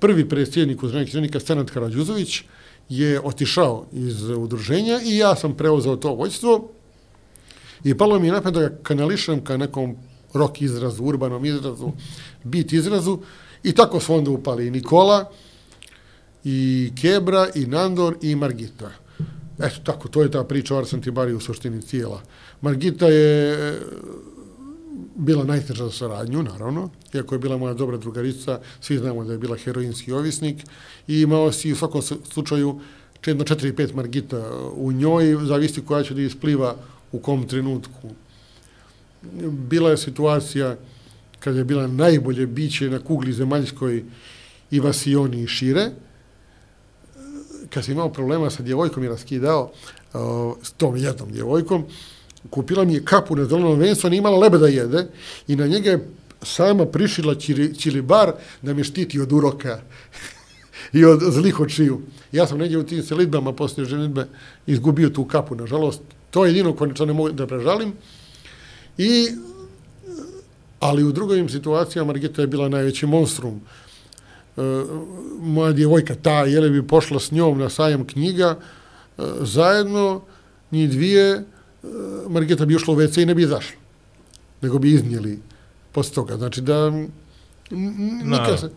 [0.00, 2.42] prvi predsjednik udruženja književnika Senat Karadjuzović
[2.88, 6.70] je otišao iz udruženja i ja sam preuzeo to vođstvo
[7.84, 9.96] i palo mi je napad da ga kanališem ka nekom
[10.34, 11.92] rock izrazu, urbanom izrazu,
[12.44, 13.18] bit izrazu
[13.62, 15.30] i tako su onda upali i Nikola,
[16.44, 18.90] i Kebra, i Nandor, i Margita.
[19.58, 21.02] Eto, tako, to je ta priča o Arsen
[21.36, 22.22] u suštini cijela.
[22.60, 23.80] Margita je
[25.16, 29.38] bila najteža za saradnju, naravno, iako je bila moja dobra drugarica, svi znamo da je
[29.38, 30.56] bila heroinski ovisnik
[31.08, 32.80] i imao si u svakom slučaju
[33.26, 36.76] jedno 4-5 Margita u njoj, zavisti koja će da ispliva
[37.12, 38.10] u kom trenutku.
[39.50, 40.76] Bila je situacija
[41.40, 44.04] kad je bila najbolje biće na kugli zemaljskoj
[44.70, 45.90] i Vasioni i šire,
[47.70, 49.70] kad si imao problema sa djevojkom i raskidao
[50.12, 50.20] uh,
[50.62, 51.84] s tom jednom djevojkom,
[52.50, 55.06] kupila mi je kapu na zelenom vencu, ona nije imala lebe da jede
[55.48, 56.08] i na njega je
[56.42, 59.80] sama prišila čili, čilibar da me štiti od uroka
[60.98, 62.00] i od zlih očiju.
[62.32, 64.26] Ja sam negdje u tim selitbama poslije ženitbe
[64.66, 66.00] izgubio tu kapu, nažalost.
[66.30, 67.92] To je jedino koje ne mogu da prežalim.
[68.98, 69.28] I,
[70.80, 73.60] ali u drugim situacijama Margita je bila najveći monstrum.
[74.56, 74.60] E,
[75.40, 78.58] moja djevojka ta, jele bi pošla s njom na sajam knjiga,
[79.18, 80.22] e, zajedno,
[80.72, 81.44] njih dvije,
[82.28, 83.76] Margita bi ušla u WC i ne bi izašla.
[84.62, 85.40] Nego bi iznijeli
[85.92, 86.36] posle toga.
[86.36, 87.06] Znači da Na.
[88.24, 88.70] nikad se,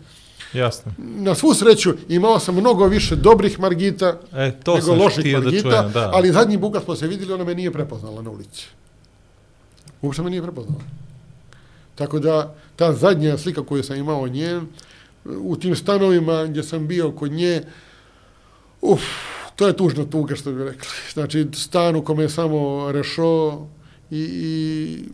[0.52, 0.92] Jasno.
[0.98, 5.44] na svu sreću imao sam mnogo više dobrih Margita E, to nego loših htio da
[5.44, 6.10] Margita, čujem, da.
[6.14, 8.66] ali zadnji put kad smo se vidjeli, ona me nije prepoznala na ulici.
[10.02, 10.80] Uopšte me nije prepoznala.
[11.94, 14.60] Tako da, ta zadnja slika koju sam imao nje,
[15.24, 17.62] u tim stanovima gdje sam bio kod nje,
[18.80, 19.02] uf,
[19.56, 20.82] to je tužna tuga, što bi rekli.
[21.12, 22.58] Znači, stan u kome je samo
[22.92, 23.66] rešo
[24.10, 25.04] i, i,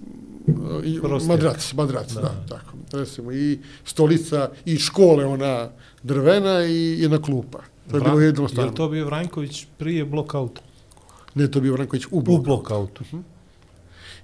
[0.84, 2.20] i madrac, madrac, da.
[2.20, 2.34] Da.
[2.48, 2.72] tako.
[2.92, 5.70] Recimo, i stolica, i škole, ona
[6.02, 7.58] drvena i jedna klupa.
[7.90, 8.68] To je bilo Vran- jedno Je stano.
[8.68, 10.60] li to bio Vranković prije blokauta?
[11.34, 12.42] Ne, to je bio Vranković u U bloku.
[12.42, 13.04] blokautu.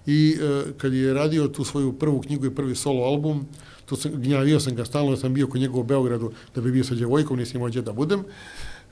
[0.07, 3.47] I e, kad je radio tu svoju prvu knjigu i prvi solo album,
[3.87, 6.85] tu sam, gnjavio sam ga stalno, sam bio kod njega u Beogradu da bi bio
[6.85, 8.25] sa djevojkom, nisam imao gdje da budem,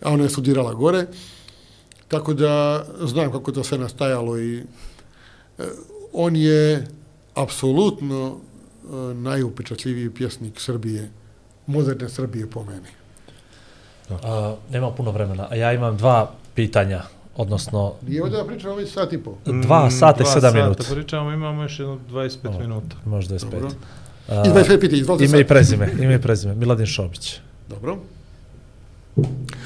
[0.02, 1.06] a ona je studirala gore,
[2.08, 4.62] tako da znam kako to sve nastajalo i e,
[6.12, 6.86] on je
[7.34, 8.36] apsolutno
[8.84, 11.10] e, najupečatljiviji pjesnik Srbije,
[11.66, 12.88] moderne Srbije po meni.
[14.22, 17.02] A, nema puno vremena, a ja imam dva pitanja,
[17.36, 19.34] odnosno Nije ovdje da pričamo već sat i pol.
[19.62, 20.84] Dva sata i dva sedam sata minuta.
[20.94, 22.58] Pričamo, imamo još jedno 25 O.
[22.60, 22.96] minuta.
[23.04, 23.52] možda je spet.
[23.52, 23.70] Dobro.
[24.28, 25.48] A, I 25 pitanje, izvolite ime i sad.
[25.48, 27.40] prezime, ime i prezime, Miladin Šobić.
[27.68, 27.98] Dobro.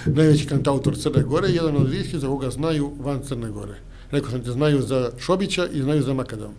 [0.07, 3.75] Najveći kantautor Crne Gore, jedan od rijetkih za koga znaju van Crne Gore.
[4.11, 6.55] Rekao sam ti, znaju za Šobića i znaju za Makadam.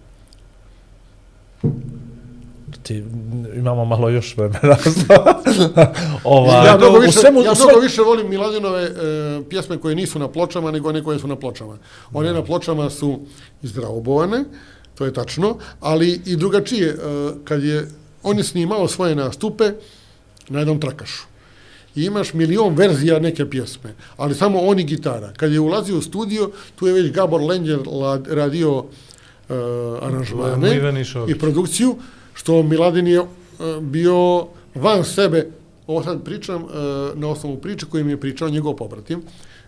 [2.83, 3.03] Ti,
[3.55, 4.77] imamo malo još vremena.
[6.23, 8.91] Ova, ja mnogo u više, svemu, ja u sve- mnogo više volim Miladinove e,
[9.49, 11.77] pjesme koje nisu na pločama, nego one koje su na pločama.
[12.13, 13.19] One na pločama su
[13.61, 14.43] izdraobovane,
[14.95, 16.95] to je tačno, ali i drugačije, e,
[17.43, 17.87] kad je
[18.23, 19.71] on je snimao svoje nastupe
[20.49, 21.28] na jednom trakašu.
[21.99, 25.33] I imaš milion verzija neke pjesme, ali samo oni gitara.
[25.33, 28.85] Kad je ulazio u studio, tu je već Gabor Lenđer la- radio
[29.49, 29.53] e,
[30.01, 30.69] aranžmane
[31.27, 31.95] i produkciju,
[32.33, 33.25] što Miladin je e,
[33.81, 35.47] bio van sebe,
[35.87, 36.65] ovo sad pričam e,
[37.15, 39.21] na osnovu priče koju mi je pričao njegov pobratim,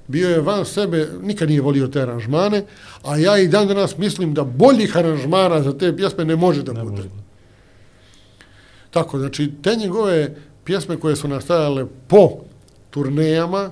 [0.08, 2.64] bio je van sebe, nikad nije volio te aranžmane,
[3.04, 6.74] a ja i dan danas mislim da boljih aranžmana za te pjesme ne može da
[6.74, 6.96] Ne bude.
[6.96, 7.10] može.
[8.92, 12.30] Tako, znači, te njegove pjesme koje su nastajale po
[12.90, 13.72] turnejama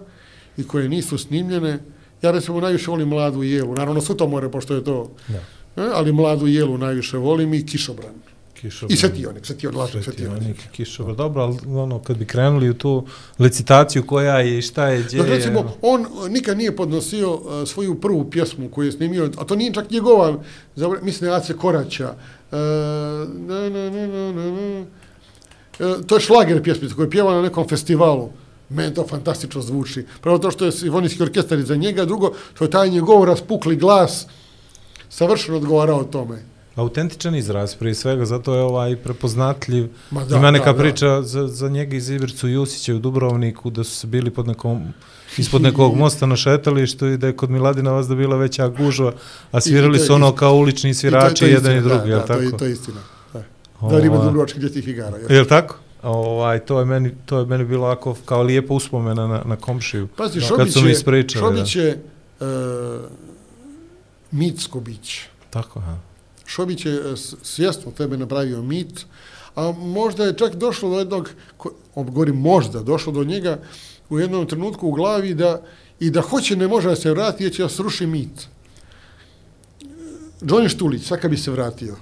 [0.57, 1.79] i koje nisu snimljene.
[2.21, 5.37] Ja recimo najviše volim Mladu Jelu, naravno Sutomore, pošto je to, Da.
[5.83, 8.13] e, ali Mladu Jelu najviše volim i Kišobran.
[8.61, 8.93] Kišobran.
[8.93, 10.31] I Svetionik, Svetionik, lažem Svetionik.
[10.31, 11.15] Svetionik, kišobran.
[11.15, 13.05] Dobro, ali ono, kad bi krenuli u tu
[13.39, 15.37] licitaciju koja je i šta je, gdje Dakle, je...
[15.37, 19.55] recimo, on uh, nikad nije podnosio uh, svoju prvu pjesmu koju je snimio, a to
[19.55, 20.39] nije čak njegova,
[21.01, 22.09] mislim Ace Koraća.
[22.51, 22.57] Uh,
[23.47, 24.85] na, na, na, na, na, na.
[25.79, 28.29] Uh, to je šlager pjesmica koju je pjevao na nekom festivalu.
[28.69, 30.05] Meni to fantastično zvuči.
[30.21, 34.27] Prvo to što je simfonijski orkestar iza njega, drugo što je taj njegov raspukli glas
[35.09, 36.43] savršeno odgovarao tome.
[36.75, 39.87] Autentičan izraz, prije svega, zato je ovaj prepoznatljiv.
[40.11, 40.79] Ma Da, Ima neka da, da.
[40.79, 44.93] priča za, za njega iz Ivercu Jusića u Dubrovniku, da su se bili pod nekom,
[45.37, 49.13] ispod nekog mosta na šetalištu i da je kod Miladina vas da bila veća gužva,
[49.51, 51.95] a svirali su ono kao ulični I to je- svirači, to je jedan i istina,
[51.95, 52.57] drugi, da, je da, li to je- tako?
[52.57, 52.99] To je istina.
[53.81, 55.17] Da, Ovaj, da ima dubrovačkih djetih igara.
[55.17, 55.31] jel?
[55.31, 55.77] Je li tako?
[56.03, 60.07] Ovaj, to je meni to je meni bilo ako kao lijepa uspomena na na komšiju.
[60.07, 62.03] Pazi, Kad Šobić su mi ispričali, Šobić je
[62.39, 62.47] uh,
[64.31, 65.27] mitsko biće.
[65.49, 65.97] Tako, ha.
[66.45, 69.05] Šobić je e, svjesno tebe napravio mit,
[69.55, 71.29] a možda je čak došlo do jednog,
[71.95, 73.59] govorim možda, došlo do njega
[74.09, 75.61] u jednom trenutku u glavi da
[75.99, 78.47] i da hoće ne može da se vrati, jer će da sruši mit.
[80.41, 81.95] Johnny Štulić, sad kad bi se vratio,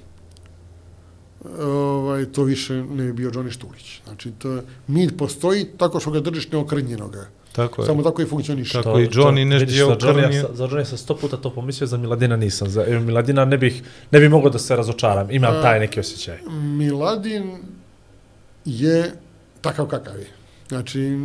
[1.59, 4.01] ovaj, to više ne bi bio Johnny Štulić.
[4.03, 7.27] Znači, to, je- mit postoji tako što ga držiš neokrnjenoga.
[7.51, 7.85] Tako je.
[7.85, 8.73] Samo tako i funkcioniše.
[8.73, 8.91] Tako.
[8.91, 10.41] To- i Johnny to- nešto vidiš, je okrnio.
[10.41, 12.69] sa- za Johnny sam sto puta to pomislio, za Miladina nisam.
[12.69, 13.81] Za Miladina ne bih,
[14.11, 15.31] ne bih mogao da se razočaram.
[15.31, 16.37] Imam A- taj neki osjećaj.
[16.51, 17.57] Miladin
[18.65, 19.11] je
[19.61, 20.27] takav kakav je.
[20.67, 21.17] Znači,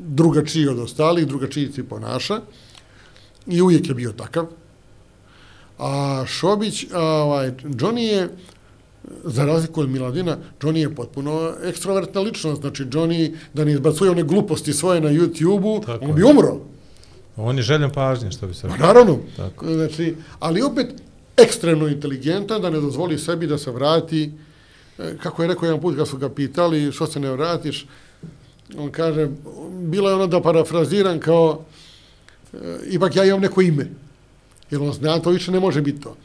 [0.00, 2.40] drugačiji od ostalih, drugačiji se ponaša
[3.46, 4.46] i uvijek je bio takav.
[5.78, 8.28] A Šobić, a, ovaj, Johnny je,
[9.24, 12.60] za razliku od Miladina, Johnny je potpuno ekstrovertna ličnost.
[12.60, 16.60] Znači, Johnny, da ne izbacuje one gluposti svoje na YouTube-u, on bi umro.
[17.36, 18.86] On je željen pažnje, što bi se Pa rekao.
[18.86, 19.18] naravno.
[19.36, 19.66] Tako.
[19.66, 20.86] Znači, ali opet
[21.36, 24.30] ekstremno inteligentan da ne dozvoli sebi da se vrati.
[24.98, 27.86] E, Kako je rekao jedan put kad su ga pitali što se ne vratiš,
[28.78, 29.28] on kaže,
[29.72, 31.64] bilo je ono da parafraziram kao
[32.52, 32.56] e,
[32.86, 33.86] ipak ja imam neko ime.
[34.70, 36.16] Jer on zna, to više ne može biti to.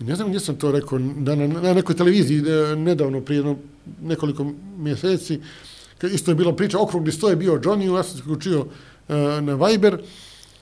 [0.00, 3.56] Ne znam gdje sam to rekao, da na, na nekoj televiziji e, nedavno, prije jedno,
[4.02, 5.40] nekoliko mjeseci,
[5.98, 9.16] kad isto je bila priča, okrugli sto je bio Johnny, ja sam se uključio uh,
[9.40, 9.98] na Viber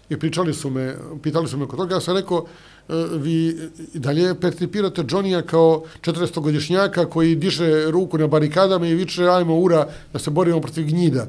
[0.08, 3.58] i pričali su me, pitali su me oko toga, ja sam rekao, uh, vi
[3.94, 10.18] dalje percipirate Johnnyja kao 400-godišnjaka koji diše ruku na barikadama i viče, ajmo ura da
[10.18, 11.26] se borimo protiv gnjida.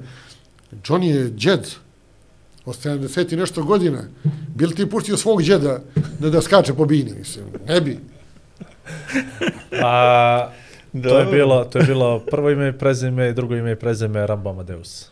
[0.72, 1.70] Johnny je džed
[2.70, 4.04] od 70 i nešto godina.
[4.56, 5.80] Bil ti pustio svog džeda
[6.20, 7.46] da, da skače po bini, mislim.
[7.68, 8.00] Ne bi.
[9.84, 10.50] A,
[11.04, 14.50] to, je bilo, to je bilo prvo ime i prezime, drugo ime i prezime Rambo
[14.50, 15.06] Amadeus.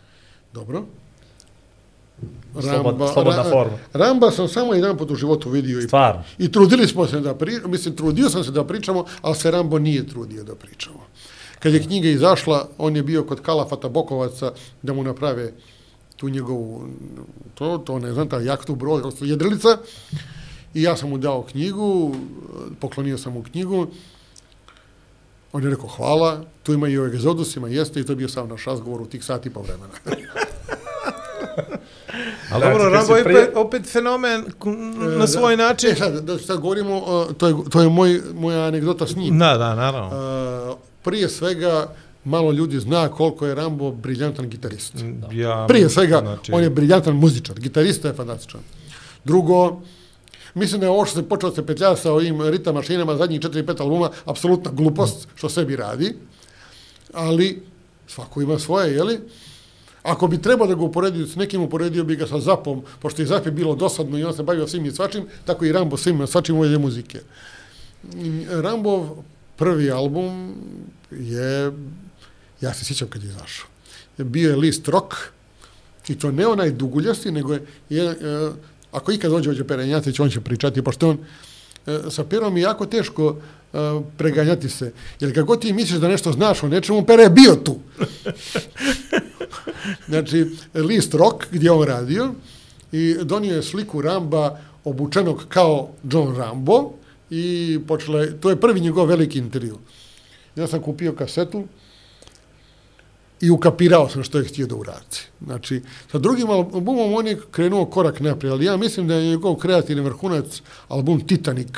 [0.54, 0.84] Dobro.
[2.56, 3.78] Slobod- slobodna Ra- forma.
[3.94, 6.24] Ramba sam samo jedan put u životu vidio i, Stvarno.
[6.38, 9.80] i trudili smo se da pri, mislim, trudio sam se da pričamo, ali se Rambo
[9.80, 11.00] nije trudio da pričamo.
[11.60, 14.52] Kad je knjiga izašla, on je bio kod Kalafata Bokovaca
[14.82, 15.52] da mu naprave
[16.18, 16.88] tu njegovu,
[17.54, 19.78] to, to ne znam, ta jahtu brod, kako jedrilica,
[20.74, 22.16] i ja sam mu dao knjigu,
[22.80, 23.88] poklonio sam mu knjigu,
[25.54, 26.32] on je rekao hvala,
[26.64, 29.24] tu ima i o egzodusima, jeste, i to je bio sam naš razgovor u tih
[29.24, 29.94] sati po vremena.
[32.52, 34.66] Ali Da, dobro, Rambo je prije- opet, opet fenomen k-
[35.18, 35.90] na svoj način.
[35.90, 39.40] E sad, da sad govorimo, uh, to je, to je moj, moja anegdota s njim.
[39.40, 40.08] Da, da, naravno.
[40.72, 41.88] Uh, prije svega,
[42.28, 44.94] malo ljudi zna koliko je Rambo briljantan gitarist.
[45.32, 48.62] Ja, Prije svega, znači, on je briljantan muzičar, gitarista je fantastičan.
[49.24, 49.82] Drugo,
[50.54, 53.42] mislim da je ovo što se počeo da se petlja sa ovim ritam mašinama zadnjih
[53.42, 56.14] 4-5 albuma, apsolutna glupost što sebi radi,
[57.14, 57.62] ali
[58.08, 59.20] svako ima svoje, jeli?
[60.04, 63.26] Ako bi trebao da ga uporedio s nekim, uporedio bi ga sa Zapom, pošto i
[63.26, 66.22] Zap je bilo dosadno i on se bavio svim i svačim, tako i Rambo svim
[66.22, 67.22] i svačim uvede muzike.
[68.16, 69.24] I Rambov
[69.56, 70.56] prvi album
[71.12, 71.72] je,
[72.62, 73.68] ja se sjećam kad je izašao,
[74.18, 75.16] je bio je list rock,
[76.08, 78.16] i to ne onaj duguljasti, nego je, je e,
[78.92, 81.18] ako ikad dođe ođe Perenjatić, on će pričati, pošto on
[81.88, 83.78] e, sa Perom je jako teško e,
[84.18, 87.80] preganjati se, jer kako ti misliš da nešto znaš o nečemu, Pere je bio tu.
[90.10, 92.34] znači, list rock gdje on radio
[92.92, 96.92] i donio je sliku Ramba obučenog kao John Rambo
[97.30, 99.78] i počela je, to je prvi njegov veliki intervju.
[100.56, 101.68] Ja sam kupio kasetu
[103.42, 105.18] i ukapirao sam što je htio da uradi.
[105.46, 105.82] Znači,
[106.12, 110.04] sa drugim albumom on je krenuo korak naprijed, ali ja mislim da je njegov kreativni
[110.04, 111.70] vrhunac album Titanic,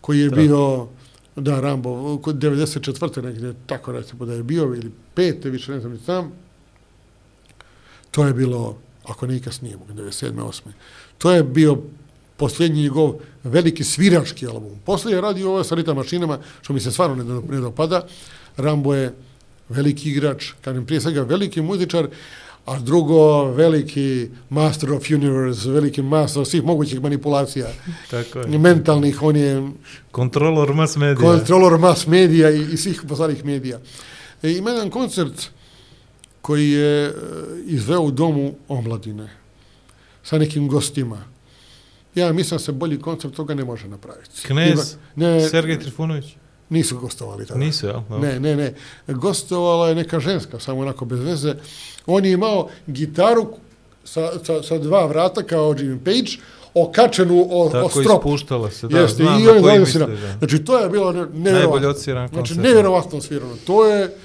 [0.00, 0.88] koji je bio,
[1.36, 3.22] da, Rambo, kod 94.
[3.22, 6.32] negdje, tako recimo da je bio, ili pete, više ne znam ni sam.
[8.10, 10.32] To je bilo, ako ne i kasnije, 97.
[10.32, 10.60] 8.
[11.18, 11.78] To je bio
[12.36, 13.14] posljednji njegov
[13.44, 14.78] veliki svirački album.
[14.84, 18.06] Poslije je radio ovo sa ritam mašinama, što mi se stvarno ne, ne dopada.
[18.56, 19.14] Rambo je
[19.70, 22.08] veliki igrač, kažem prije svega veliki muzičar,
[22.66, 27.66] a drugo veliki master of universe, veliki master svih mogućih manipulacija
[28.10, 28.58] Tako je.
[28.58, 29.70] mentalnih, on je
[30.10, 31.16] Kontrolor mass media.
[31.16, 33.78] kontrolor mass medija i, i svih postalih medija.
[34.42, 35.50] E, ima jedan koncert
[36.42, 37.12] koji je e,
[37.66, 39.30] izveo u domu omladine
[40.22, 41.24] sa nekim gostima.
[42.14, 44.42] Ja mislim da se bolji koncert toga ne može napraviti.
[44.46, 46.24] Knez, ne, Sergej Trifunović.
[46.70, 47.60] Nisu gostovali tada.
[47.60, 48.00] Nisu, jel?
[48.10, 48.18] No.
[48.18, 48.74] Ne, ne, ne.
[49.08, 51.54] Gostovala je neka ženska, samo onako bez veze.
[52.06, 53.46] On je imao gitaru
[54.04, 56.42] sa, sa, sa dva vrata kao Jimmy Page,
[56.74, 58.18] okačenu o, o Tako strop.
[58.18, 60.08] ispuštala se, da, Jeste, znam i na on koji misliš, da.
[60.38, 61.88] Znači, to je bilo ne- Najbolje nevjerovatno.
[61.88, 62.60] odsviran Znači, koncert.
[62.62, 63.56] nevjerovatno svirano.
[63.56, 64.16] To je,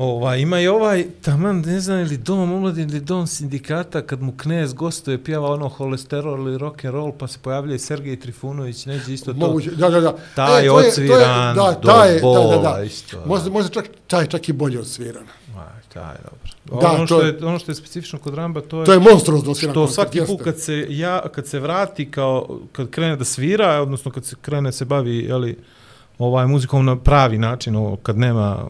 [0.00, 4.32] Ova, ima i ovaj, taman, ne znam ili dom omladin ili dom sindikata, kad mu
[4.32, 8.86] knez gostuje, pjeva ono holesterol ili rock and roll, pa se pojavlja i Sergej Trifunović,
[8.86, 9.38] neđe isto to.
[9.38, 10.16] moguće, da, da, da.
[10.34, 12.82] Taj E, je to to odsviran da, do taj bola da, da, da.
[12.82, 13.26] isto, da.
[13.26, 15.24] Možda, možda čak, taj čak i bolje odsviran.
[15.56, 16.80] Aj, taj, dobro.
[16.82, 18.92] Da, ono, to što je- je, ono što je specifično kod Ramba, to je, To
[18.92, 23.16] je monstruozno što koncert, svaki put kad se, ja, kad se vrati, kao, kad krene
[23.16, 25.56] da svira, odnosno kad se krene se bavi, jeli,
[26.20, 28.68] ovaj muzikom na pravi način, ovo, kad nema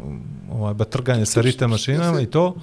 [0.52, 2.55] ovaj batrganje sa ritam mašinama i to,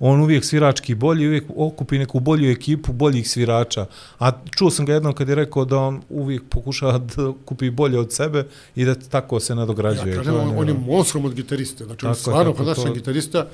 [0.00, 3.86] on uvijek svirački bolji, uvijek okupi neku bolju ekipu boljih svirača.
[4.18, 7.98] A čuo sam ga jednom kad je rekao da on uvijek pokušava da kupi bolje
[7.98, 8.46] od sebe
[8.76, 10.12] i da tako se nadograđuje.
[10.12, 11.84] Ja kažem, on, on je monstrum od gitariste.
[11.84, 13.46] Znači, on je Tako stvarno tako, fantastičan to- gitarista,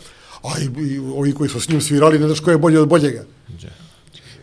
[0.43, 2.89] a i, i, ovi koji su s njim svirali, ne znaš ko je bolji od
[2.89, 3.25] boljega.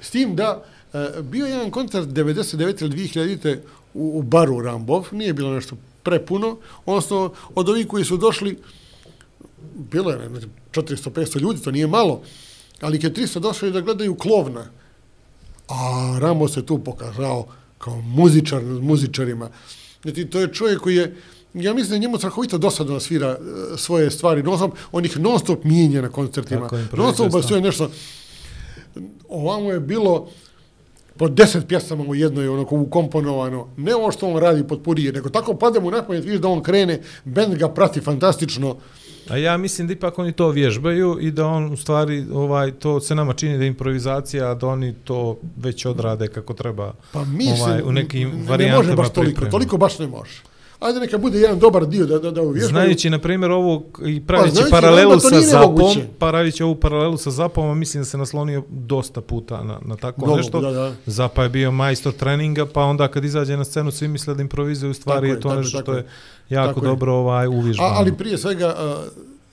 [0.01, 0.63] S tim da,
[0.93, 2.81] e, bio je jedan koncert 99.
[2.81, 3.57] ili 2000.
[3.93, 5.75] u, u baru Rambov, nije bilo nešto
[6.07, 8.57] prepuno, odnosno od ovih koji su došli,
[9.91, 12.21] bilo je ne, znam, 400-500 ljudi, to nije malo,
[12.81, 14.65] ali kad 300 došli da gledaju klovna,
[15.67, 17.47] a Rambo se tu pokazao
[17.77, 19.49] kao muzičar nad muzičarima.
[20.01, 21.15] Znači, to je čovjek koji je,
[21.53, 24.43] ja mislim da je njemu strahovito dosadno svira e, svoje stvari.
[24.43, 26.69] Non stop, on ih non stop mijenja na koncertima.
[26.97, 27.91] Non stop ubacuje nešto.
[29.29, 30.29] Ovamo je bilo
[31.17, 33.67] po deset pjesama u jednoj onako ukomponovano.
[33.77, 36.47] Ne ovo što on radi pod purije, nego tako pade mu na pamet, vidiš da
[36.47, 38.75] on krene, bend ga prati fantastično.
[39.29, 42.99] A ja mislim da ipak oni to vježbaju i da on u stvari ovaj to
[42.99, 46.93] se nama čini da je improvizacija, a da oni to već odrade kako treba.
[47.11, 50.41] Pa mislim, ovaj, u nekim ne- ne može varijantama baš toliko, toliko baš ne može.
[50.79, 52.69] Ajde neka bude jedan dobar dio da, da, da uvježbaju.
[52.69, 57.69] Znajući, na primjer, ovo i pravići znajući paralelu sa Zapom, pravići ovu paralelu sa Zapom,
[57.69, 60.61] a mislim da se naslonio dosta puta na, na tako Mnogo, nešto.
[60.61, 60.93] da, da.
[61.05, 64.89] Zapa je bio majstor treninga, pa onda kad izađe na scenu svi misle da improvizuje,
[64.89, 66.05] u stvari Tako je je, to tako nešto tako što je
[66.49, 66.89] jako Tako je.
[66.89, 67.89] dobro ovaj, uvježbano.
[67.89, 68.75] A, ali prije svega,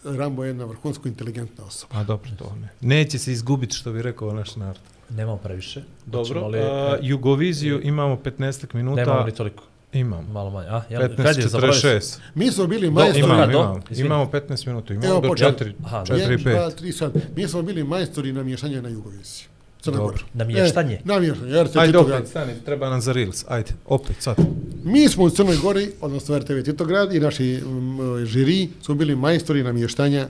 [0.04, 1.94] uh, Rambo je jedna vrhunsko inteligentna osoba.
[1.96, 2.68] A dobro, to ne.
[2.80, 4.80] Neće se izgubiti, što bi rekao naš narod.
[5.10, 5.82] Nemamo previše.
[6.06, 9.04] Dobro, li, a, e, Jugoviziju imamo 15 minuta.
[9.04, 9.62] nemamo ni toliko.
[9.94, 10.32] Imamo.
[10.32, 10.68] Malo manje.
[10.68, 11.90] A, jel, kad je, zaboravio sam?
[11.90, 12.18] 15.46.
[12.34, 13.20] Mi smo bili majstori...
[13.20, 13.82] Imam, Imamo, do- imamo.
[14.06, 14.94] Imamo 15 minuta.
[14.94, 15.50] Imamo Evo, do počeo.
[15.52, 16.82] 4, Aha, 4 i 1, 2, 5.
[16.82, 17.12] 3 sad.
[17.36, 19.46] Mi smo bili majstori na Jugoviziji.
[19.82, 20.12] Crna Dobro.
[20.12, 20.24] Gora.
[20.34, 20.94] Namještanje?
[20.94, 22.18] E, namještanje, RT Ajde Titograd.
[22.18, 23.44] opet, stani, treba nam za Reels.
[23.48, 24.36] Ajde, opet, sad.
[24.84, 29.62] Mi smo u Crnoj Gori, odnosno RTV Titograd i naši um, žiri su bili majstori
[29.62, 30.28] namještanja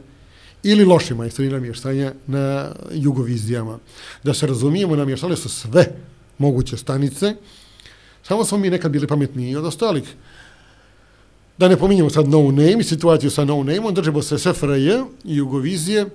[0.62, 3.78] ili loši majstori namještanja na Jugovizijama.
[4.24, 5.86] Da se razumijemo, namještali su sve
[6.38, 7.34] moguće stanice,
[8.28, 10.14] samo smo mi nekad bili pametniji od ostalih.
[11.58, 14.90] Da ne pominjemo sad no name, situaciju sa no name-om, držimo se SFRJ
[15.24, 16.06] i Jugovizije.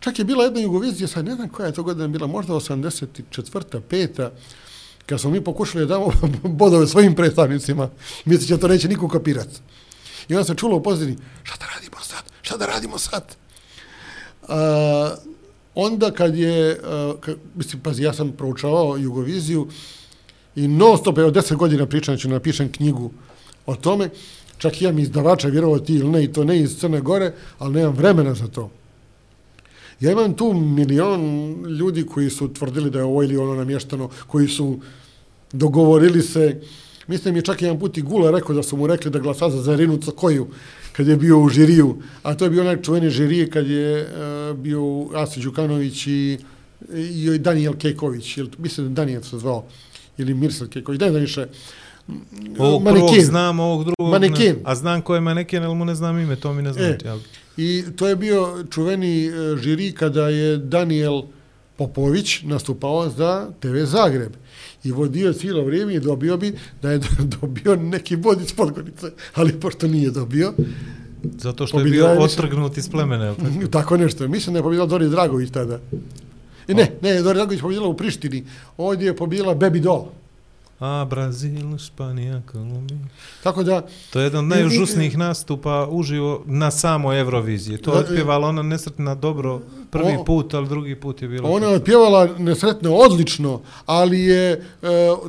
[0.00, 3.80] Čak je bila jedna Jugovizija, sad ne znam koja je to godina bila, možda 84.
[3.90, 4.28] 5.
[5.06, 6.12] kad smo mi pokušali da damo
[6.60, 7.90] bodove svojim predstavnicima,
[8.24, 9.48] misli će to neće niko kapirat.
[10.28, 13.36] I onda se čulo u pozadini, šta da radimo sad, šta da radimo sad?
[14.48, 15.14] A,
[15.74, 19.68] onda kad je, a, kad, mislim, pazi, ja sam proučavao Jugoviziju
[20.56, 23.10] i non stop, evo, deset godina pričam, ću napišem knjigu
[23.66, 24.10] o tome,
[24.58, 27.32] čak i ja mi izdavača vjerovao ti ili ne, i to ne iz Crne Gore,
[27.58, 28.70] ali nemam vremena za to.
[30.00, 34.48] Ja imam tu milion ljudi koji su tvrdili da je ovo ili ono namještano, koji
[34.48, 34.78] su
[35.52, 36.60] dogovorili se.
[37.06, 39.62] Mislim je čak jedan put i Gula rekao da su mu rekli da glasa za
[39.62, 40.46] Zarinu Cokoju
[40.92, 41.96] kad je bio u žiriju.
[42.22, 46.38] A to je bio onaj čuveni žirije kad je uh, bio Asi Đukanović i,
[46.94, 48.36] i Daniel Kejković.
[48.36, 49.64] Ili, mislim da Daniel se zvao.
[50.18, 51.00] Ili Mirsad Kejković.
[51.00, 51.46] Ne znam više.
[52.58, 54.54] Ovog prvog znam, ovog drugog ne.
[54.64, 57.06] A znam ko je maneken, ali mu ne znam ime, to mi ne znači.
[57.06, 57.08] E.
[57.08, 57.22] ali-
[57.56, 61.22] I to je bio čuveni e, žiri kada je Daniel
[61.76, 64.32] Popović nastupao za TV Zagreb.
[64.84, 67.00] I vodio cijelo vrijeme i dobio bi da je
[67.40, 69.06] dobio neki bod iz Podgorice.
[69.34, 70.52] Ali pošto nije dobio,
[71.38, 73.24] Zato što je bio otrgnut iz plemena.
[73.24, 73.66] jel tako?
[73.78, 74.28] tako nešto.
[74.28, 75.80] Mislim da je pobjedao Dori Dragović tada.
[76.68, 78.44] I ne, ne, Dori Dragović pobjedila u Prištini.
[78.76, 80.06] Ovdje je pobjedila Baby Doll.
[80.80, 82.98] A, Brazil, Španija, Kolumbija.
[83.42, 87.78] Tako da, To je jedan od najužasnijih nastupa uživo na samoj Euroviziji.
[87.78, 91.50] To je Da, otpjevala ona nesretna dobro prvi O- put, ali drugi put je bilo...
[91.50, 94.58] ona je pjevala nesretno odlično, ali je, e,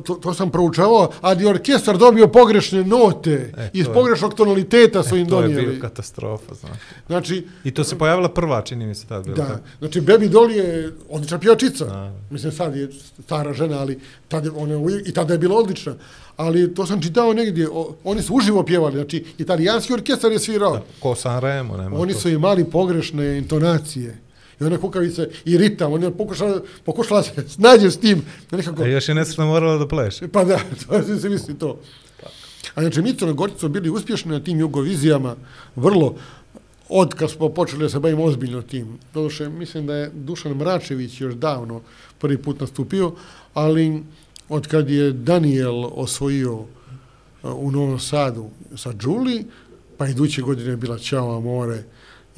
[0.04, 3.52] to, to sam proučavao, ali je orkestar dobio pogrešne note.
[3.56, 5.66] E, iz pogrešnog tonaliteta su E, im to je donijeli.
[5.66, 6.78] bio katastrofa, znaš.
[7.06, 9.36] Znači, I to se pojavila prva, čini mi se tad bilo.
[9.36, 9.60] Da, tako.
[9.78, 10.68] znači Baby Doll je
[11.10, 11.84] odlična pjevačica.
[11.84, 12.12] Da.
[12.30, 12.88] Mislim, sad je
[13.24, 14.74] stara žena, ali tad je, ona,
[15.06, 15.94] i tada je bila odlična.
[16.36, 20.80] Ali to sam čitao negdje, o, oni su uživo pjevali, znači italijanski orkestar je svirao.
[21.00, 22.18] Ko Sanremo, nema Oni to.
[22.18, 24.18] su imali pogrešne intonacije.
[24.60, 28.22] I ona kukavice i ritam, ona je pokušala, pokušala se snađe s tim.
[28.50, 30.28] Nekako, A još je nesretno morala da pleše.
[30.28, 31.80] Pa da, to se misli to.
[32.74, 35.36] A znači, mi Crnogorci su bili uspješni na tim jugovizijama,
[35.76, 36.14] vrlo,
[36.88, 38.98] od kad smo počeli da se bavimo ozbiljno tim.
[39.14, 41.80] Doduše, mislim da je Dušan Mračević još davno
[42.18, 43.12] prvi put nastupio,
[43.54, 44.02] ali
[44.48, 46.66] od kad je Daniel osvojio uh,
[47.42, 49.44] u Novom Sadu sa Đuli,
[49.96, 51.84] pa iduće godine je bila Ćao Amore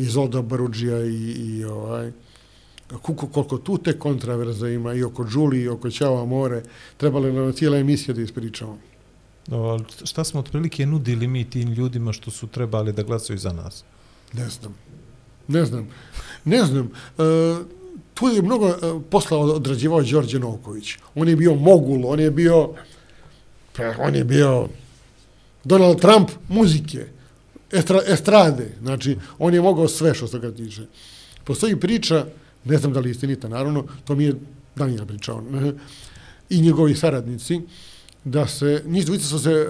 [0.00, 2.12] i Zolda Baruđija i, i ovaj,
[3.02, 6.62] kuko, koliko tu te kontraverze ima i oko Đuli i oko Ćao Amore,
[6.96, 8.78] trebala je nam cijela emisija da ispričamo.
[9.50, 13.52] O, ali šta smo otprilike nudili mi tim ljudima što su trebali da glasaju za
[13.52, 13.84] nas?
[14.32, 14.74] Ne znam.
[15.48, 15.88] Ne znam.
[16.44, 16.90] Ne znam.
[17.18, 17.22] E,
[18.14, 18.74] tu je mnogo e,
[19.10, 20.94] posla od- odrađivao Đorđe Novković.
[21.14, 22.70] On je bio mogul, on je bio
[23.76, 24.68] pa, on je bio
[25.64, 27.06] Donald Trump muzike,
[27.72, 28.68] estra, estrade.
[28.82, 30.82] Znači, on je mogao sve što se ga tiče.
[31.44, 32.26] Postoji priča,
[32.64, 34.34] ne znam da li istinita, naravno, to mi je
[34.76, 35.42] Daniel pričao,
[36.50, 37.60] i njegovi saradnici,
[38.24, 39.66] da se, njih dvojica su se e,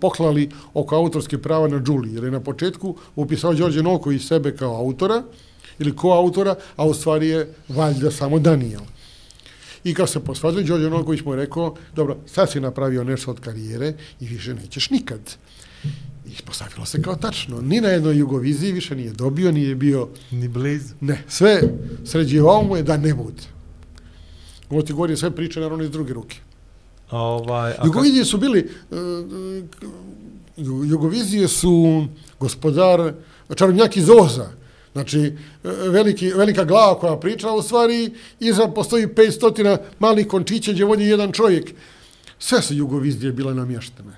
[0.00, 4.76] poklali oko autorske prava na Đuli, jer je na početku upisao Đorđe Novković sebe kao
[4.76, 5.22] autora,
[5.78, 8.82] ili koautora, a u stvari je valjda samo Daniel.
[9.84, 13.40] I kad se posvađali, Đorđe Novković mu je rekao, dobro, sad si napravio nešto od
[13.40, 15.20] karijere i više nećeš nikad.
[16.26, 17.60] Ispostavilo se kao tačno.
[17.60, 20.94] Ni na jednoj Jugoviziji više nije dobio, nije bio, Ni blizu.
[21.00, 21.60] ne, sve
[22.04, 23.42] sređivao mu je da ne bude.
[24.70, 26.36] Ovo ti govori sve priče, naravno, iz druge ruke.
[27.10, 28.94] A ovaj, a Jugovizije su bili, e,
[30.86, 32.06] Jugovizije su
[32.40, 33.12] gospodar,
[33.54, 34.50] čarobnjak iz Oza,
[34.92, 35.32] znači e,
[35.88, 41.32] veliki, velika glava koja priča, u stvari iza postoji 500 malih končića gdje vodi jedan
[41.32, 41.70] čovjek.
[42.38, 44.12] Sve su Jugovizije bile namještene.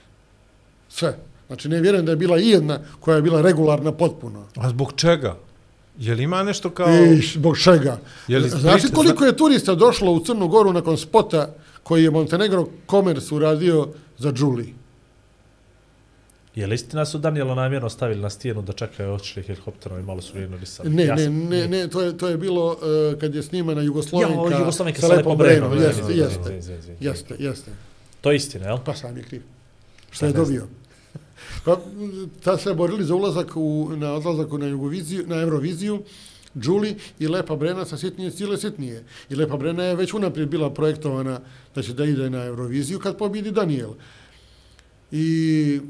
[0.89, 1.19] Sve.
[1.47, 4.47] Znači ne vjerujem da je bila i jedna koja je bila regularna potpuno.
[4.57, 5.37] a zbog čega?
[5.99, 6.89] Je li ima nešto kao...
[6.89, 7.99] I zbog čega?
[8.29, 12.05] Je li Znaš li priča- koliko je turista došlo u Crnu Goru nakon spota koji
[12.05, 14.75] je Montenegro Commerce uradio za Đuli?
[16.55, 20.21] Je li istina su Danijela namjerno stavili na stijenu da čekaju otišli helikopterom i malo
[20.21, 20.91] su vrijeno risali?
[20.91, 22.79] Ne, Ja ne, sam- ne, ne, to je, to je bilo uh,
[23.21, 25.73] kad je snimana Jugoslovenka, Ja, Jugoslovenka sa Lepom Brenom.
[25.75, 26.61] Jeste, jeste,
[27.01, 27.71] jeste, jeste.
[28.21, 28.79] To je istina, jel?
[28.79, 29.43] Pa sam je kriv.
[30.11, 30.67] Što je Pa ne dobio.
[31.65, 31.81] Pa,
[32.45, 36.03] tad se borili za ulazak u, na odlazak na, Jugoviziju, na Euroviziju,
[36.55, 39.05] Đuli i Lepa Brena sa sitnije stile sitnije.
[39.31, 41.41] I Lepa Brena je već unaprijed bila projektovana
[41.75, 43.91] da će da ide na Euroviziju kad pobjedi Daniel.
[45.13, 45.81] I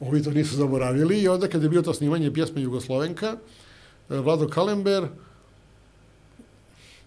[0.00, 3.36] ovi to nisu zaboravili i onda kad je bio to snimanje pjesme Jugoslovenka,
[4.10, 5.08] eh, Vlado Kalember,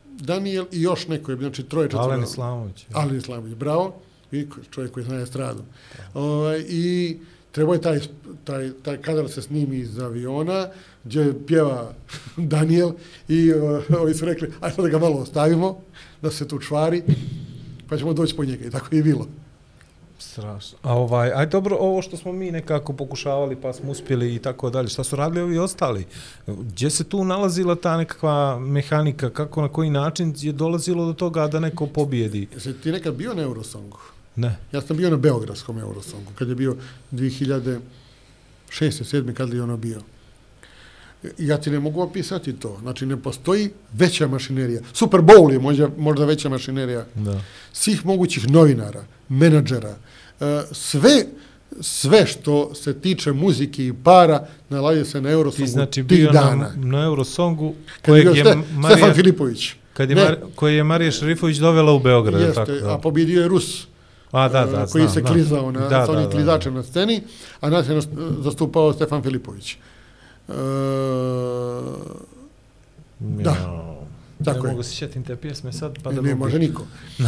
[0.05, 2.03] Daniel i još neko je, znači troje četvro.
[2.03, 2.85] Alen Islamović.
[2.93, 4.01] Ali Islamović, bravo.
[4.31, 5.63] I čovjek koji zna estradu.
[6.13, 7.17] Ovaj, I
[7.51, 7.99] trebao je taj,
[8.43, 10.67] taj, taj kadar se snimi iz aviona,
[11.03, 11.93] gdje pjeva
[12.53, 12.91] Daniel
[13.27, 15.79] i uh, ovi su rekli, ajde da ga malo ostavimo,
[16.21, 17.03] da se tu čvari,
[17.89, 18.65] pa ćemo doći po njega.
[18.65, 19.27] I tako je bilo.
[20.19, 20.77] Strašno.
[20.81, 24.69] A ovaj, aj dobro, ovo što smo mi nekako pokušavali pa smo uspjeli i tako
[24.69, 26.05] dalje, šta su radili ovi ostali?
[26.47, 31.47] Gdje se tu nalazila ta nekakva mehanika, kako na koji način je dolazilo do toga
[31.47, 32.47] da neko pobijedi?
[32.53, 33.97] Jesi ti nekad bio na Eurosongu?
[34.41, 34.55] Ne.
[34.71, 36.75] Ja sam bio na Beogradskom Eurosongu, kad je bio
[37.11, 37.79] 2006.
[38.71, 39.33] 7.
[39.33, 40.01] kad je ono bio.
[41.37, 42.77] Ja ti ne mogu opisati to.
[42.81, 44.81] Znači, ne postoji veća mašinerija.
[44.93, 47.41] Super Bowl je možda, možda veća mašinerija Da.
[47.73, 49.95] svih mogućih novinara, menadžera,
[50.39, 51.25] e, sve
[51.81, 56.31] sve što se tiče muzike i para nalazi se na Ti Eurosongu znači tih bio
[56.31, 56.55] dana.
[56.75, 59.73] na, na Eurosongu je kojeg je Ste, Marija, Stefan Filipović.
[59.93, 60.23] kad je Ne.
[60.23, 62.41] Mar, koji je Marija Šerifović dovela u Beograd.
[62.41, 62.93] Jeste, tako, da.
[62.93, 63.87] a pobjedio je Rus.
[64.31, 65.29] A, da, da, e, koji znam, se da.
[65.29, 67.23] klizao na, da, sa onim da, da, klizačem na sceni,
[67.61, 68.01] a nas je
[68.39, 69.73] zastupao Stefan Filipović.
[69.73, 70.53] E,
[73.19, 73.55] Da.
[74.45, 74.71] Tako ne je.
[74.71, 76.85] mogu se sjetim te pjesme sad, pa Pa da ne može niko.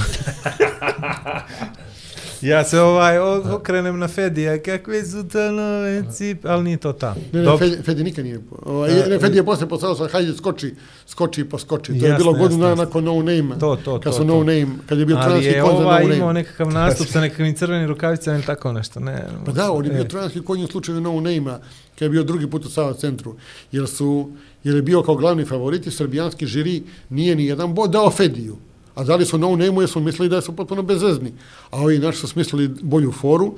[2.42, 3.18] Ja se ovaj
[3.54, 7.16] okrenem na Fedija, kakve su to nove cip, ali nije to ta.
[7.34, 7.58] Ne, ne.
[7.58, 8.40] Fedi, Fedi nikad nije.
[8.62, 10.76] Ovaj, ne, Fedi je posle postao sa hajde skoči,
[11.08, 12.00] skoči i poskoči.
[12.00, 13.60] To je Jasno, bilo godinu dana nakon No Name.
[13.60, 14.24] To, to, Kad to, to.
[14.24, 16.16] No Name, kad je bio Ali trojanski je konj za No ovaj Name.
[16.16, 19.26] imao nekakav nastup sa nekakvim crvenim rukavicama ili tako nešto, ne.
[19.46, 21.60] Pa da, on je bio e, trojanski konj u slučaju No Name-a,
[22.04, 23.36] kad je bio drugi put u Sava centru.
[23.72, 24.32] Jer, su,
[24.64, 28.58] jer je bio kao glavni favorit i srbijanski žiri nije ni jedan bod dao Fediju.
[28.96, 31.32] A dali su No name jer su mislili da su potpuno bezvezni.
[31.72, 33.56] A ovi naši su smislili bolju foru,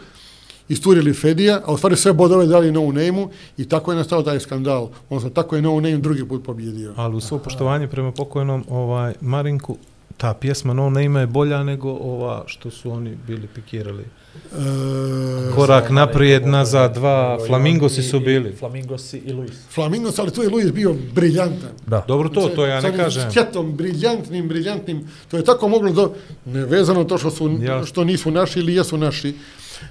[0.69, 4.40] isturili Fedija, a u stvari sve bodove dali No name i tako je nastao taj
[4.40, 4.90] skandal.
[5.09, 6.93] Odnosno, tako je No Name drugi put pobjedio.
[6.95, 9.77] Ali u svo poštovanje prema pokojnom ovaj Marinku,
[10.17, 14.06] ta pjesma No Name je bolja nego ova što su oni bili pikirali.
[14.53, 18.51] E, Korak naprijed, Marinko, nazad, dva, Flamingosi su bili.
[18.51, 19.51] Flamingosi i Luis.
[19.69, 21.69] Flamingos, ali tu je Luis bio briljantan.
[21.88, 22.05] Da.
[22.07, 23.31] Dobro to, to ja ne kažem.
[23.31, 25.07] Skjetom, briljantnim, briljantnim.
[25.31, 26.14] To je tako moglo do...
[26.45, 27.85] Nevezano to što, su, Ja.
[27.85, 29.33] što nisu naši ili jesu naši.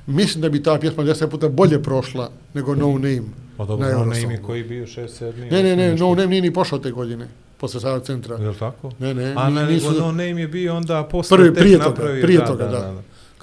[0.06, 3.22] Mislim da bi ta pjesma deset puta bolje prošla nego No Name.
[3.56, 4.04] Pa dobro, na No.
[4.04, 6.90] Name je koji bio 6 7 Ne, ne, ne, No Name nije ni pošao te
[6.90, 7.28] godine.
[7.56, 8.36] Posle Sava centra.
[8.36, 8.90] Je li tako?
[8.98, 11.88] Ne, ne, A ne, nisu- nego No Name je bio onda posle Prvi, prije toga,
[11.88, 12.92] napravio, prije toga, da.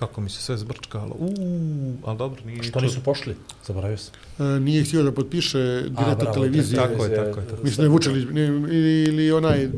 [0.02, 1.16] Kako mi se sve zbrčkalo.
[1.20, 3.36] Uuu, ali dobro, nije Što ni nisu pošli?
[3.66, 4.14] Zaboravio sam.
[4.40, 6.82] E, nije htio da potpiše direktor televizije.
[6.82, 7.64] tako je, tako je, tako.
[7.64, 8.24] Mislim da je Vučelić,
[8.72, 9.70] ili, ili onaj,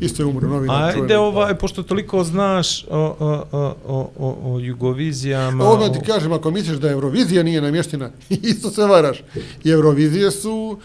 [0.00, 0.82] isto je umro, novinar.
[0.82, 1.14] Ajde, čuveni.
[1.14, 5.64] ovaj, pošto toliko znaš o, o, o, o, o, Jugovizijama...
[5.64, 8.10] A odmah ti o- kažem, ako misliš da Eurovizija nije namještina,
[8.42, 9.22] isto se varaš.
[9.64, 10.78] I Eurovizije su,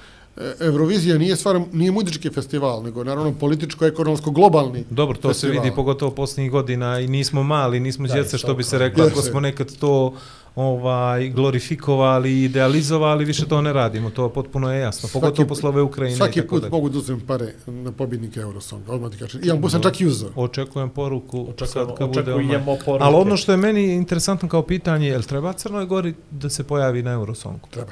[0.61, 5.53] Eurovizija nije stvar, nije muzički festival, nego naravno političko-ekonomsko-globalni Dobro, to festival.
[5.53, 9.05] se vidi pogotovo posljednjih godina i nismo mali, nismo Da, djece što bi se reklo,
[9.05, 10.13] ako smo nekad to
[10.55, 15.69] ovaj glorifikovali i idealizovali, više to ne radimo, to potpuno je jasno, pogotovo Svaki- posle
[15.69, 16.71] ove Ukrajine Svaki i tako put dalje.
[16.71, 19.41] mogu da uzmem pare na pobjednike Eurosonga, odmah ti kažem.
[19.43, 20.29] Imam sam čak i uzeo.
[20.35, 22.83] Očekujem poruku Očekujemo, sad kad bude očekujemo ovaj.
[22.85, 23.03] poruke.
[23.03, 26.63] Ali ono što je meni interesantno kao pitanje, je li treba Crnoj Gori da se
[26.63, 27.67] pojavi na Eurosongu?
[27.69, 27.91] Treba.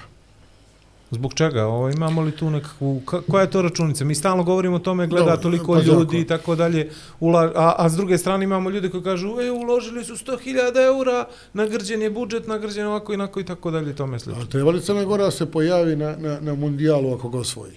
[1.11, 1.65] Zbog čega?
[1.65, 4.05] Ovo, imamo li tu nekakvu, ka, koja je to računica?
[4.05, 6.89] Mi stalno govorimo o tome, gleda Dobro, toliko pa ljudi i tako dalje,
[7.19, 11.25] ula, a, a s druge strane imamo ljude koji kažu, e, uložili su 100.000 eura,
[11.53, 14.43] nagrđen je budžet, nagrđen je ovako i i tako dalje, i tome slično.
[14.43, 17.73] A treba li Crna Gora da se pojavi na, na, na mundijalu ako ga osvoji?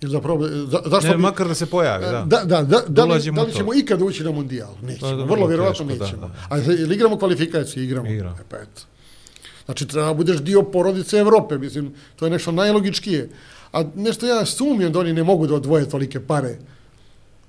[0.00, 1.22] Jer zapravo, za, zašto Ne, bi...
[1.22, 2.24] makar da se pojavi, da.
[2.26, 3.50] Da, da, da, da, li, da li u to.
[3.50, 4.74] ćemo ikada ući na mundijal?
[4.80, 6.28] To Nećemo, je vrlo vrlo vjerovatno teško, da, nećemo.
[6.28, 6.34] da.
[6.50, 7.84] A ili igramo kvalifikacije?
[7.84, 8.10] Igramo.
[8.10, 8.36] Igramo.
[8.40, 8.82] E, pa eto.
[9.66, 13.28] Znači, treba da budeš dio porodice Evrope, mislim, to je nešto najlogičkije.
[13.72, 16.58] A nešto ja sumnjam da oni ne mogu da odvoje tolike pare.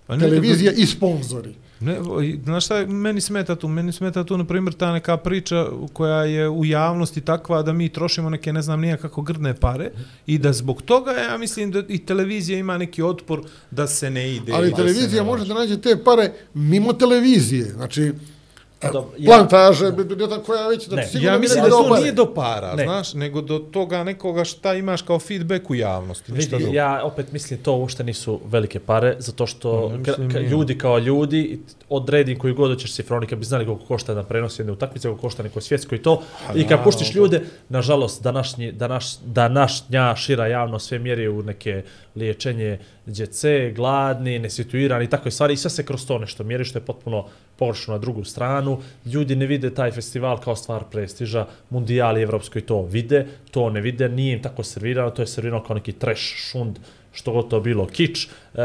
[0.08, 1.56] Pa ne, Televizija i sponzori.
[1.80, 1.98] Ne,
[2.44, 3.68] znaš šta meni smeta tu?
[3.68, 7.90] Meni smeta tu, na primjer, ta neka priča koja je u javnosti takva da mi
[7.90, 9.92] trošimo neke, ne znam, nijakako grdne pare
[10.26, 14.36] i da zbog toga, ja mislim da i televizija ima neki otpor da se ne
[14.36, 14.54] ide.
[14.54, 17.66] Ali televizija ne može da nađe te pare mimo televizije.
[17.66, 18.14] Znači,
[18.82, 19.86] Dobro, ja- plantaže,
[20.18, 22.84] ne znam koja već, znači Ne, sigurno Ja mislim da to nije do para, Ne.
[22.84, 26.32] znaš, nego do toga nekoga šta imaš kao feedback u javnosti.
[26.32, 26.78] Ništa Vidi, drugo.
[26.78, 30.50] ja opet mislim to uopšte nisu velike pare, zato što Ne, ka, mislim, ka, nije.
[30.50, 34.62] ljudi kao ljudi odredi koji god ćeš cifroni, kad bi znali koliko košta da prenosi
[34.62, 36.22] jedne utakmice, koliko košta neko svjetsko i to.
[36.56, 41.84] I kad da, puštiš ljude, nažalost, današnji, današ, današnja šira javno sve mjeri u neke
[42.16, 45.54] liječenje djece, gladni, nesituirani i takve stvari.
[45.54, 48.80] I sve se kroz to nešto mjeri, što je potpuno površno na drugu stranu.
[49.06, 54.10] Ljudi ne vide taj festival kao stvar prestiža, mundijali evropskoj to vide, to ne vide,
[54.10, 56.80] nije im tako servirano, to je servirano kao neki trash, šund,
[57.18, 58.26] što god to bilo, kič.
[58.26, 58.60] E,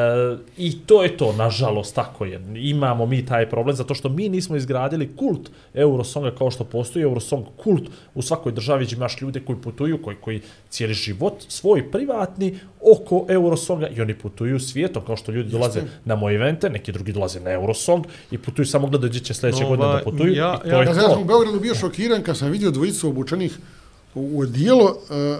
[0.56, 2.40] I to je to, nažalost, tako je.
[2.56, 7.46] Imamo mi taj problem, zato što mi nismo izgradili kult Eurosonga kao što postoji Eurosong
[7.56, 7.82] kult
[8.14, 13.88] u svakoj državi imaš ljude koji putuju, koji, koji cijeli život svoj privatni oko Eurosonga
[13.88, 17.50] i oni putuju svijetom, kao što ljudi dolaze na moje evente, neki drugi dolaze na
[17.50, 20.68] Eurosong i putuju samo gledaju gdje će sljedeće Ovaj, godine da putuju ja- i to
[20.68, 21.00] ja- je Ja, to.
[21.00, 23.58] ja sam u Beogradu bio šokiran kad sam vidio dvojicu obučenih
[24.14, 24.96] u odijelo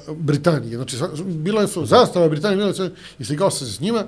[0.09, 0.77] uh, Britanije.
[0.77, 4.05] Znači, bila su zastava Britanije, bila se, i sligao sam se s njima.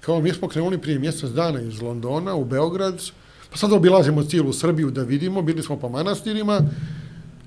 [0.00, 3.02] Kao mi smo krenuli prije mjesec dana iz Londona u Beograd,
[3.50, 6.60] pa sad obilazimo cijelu Srbiju da vidimo, bili smo po manastirima.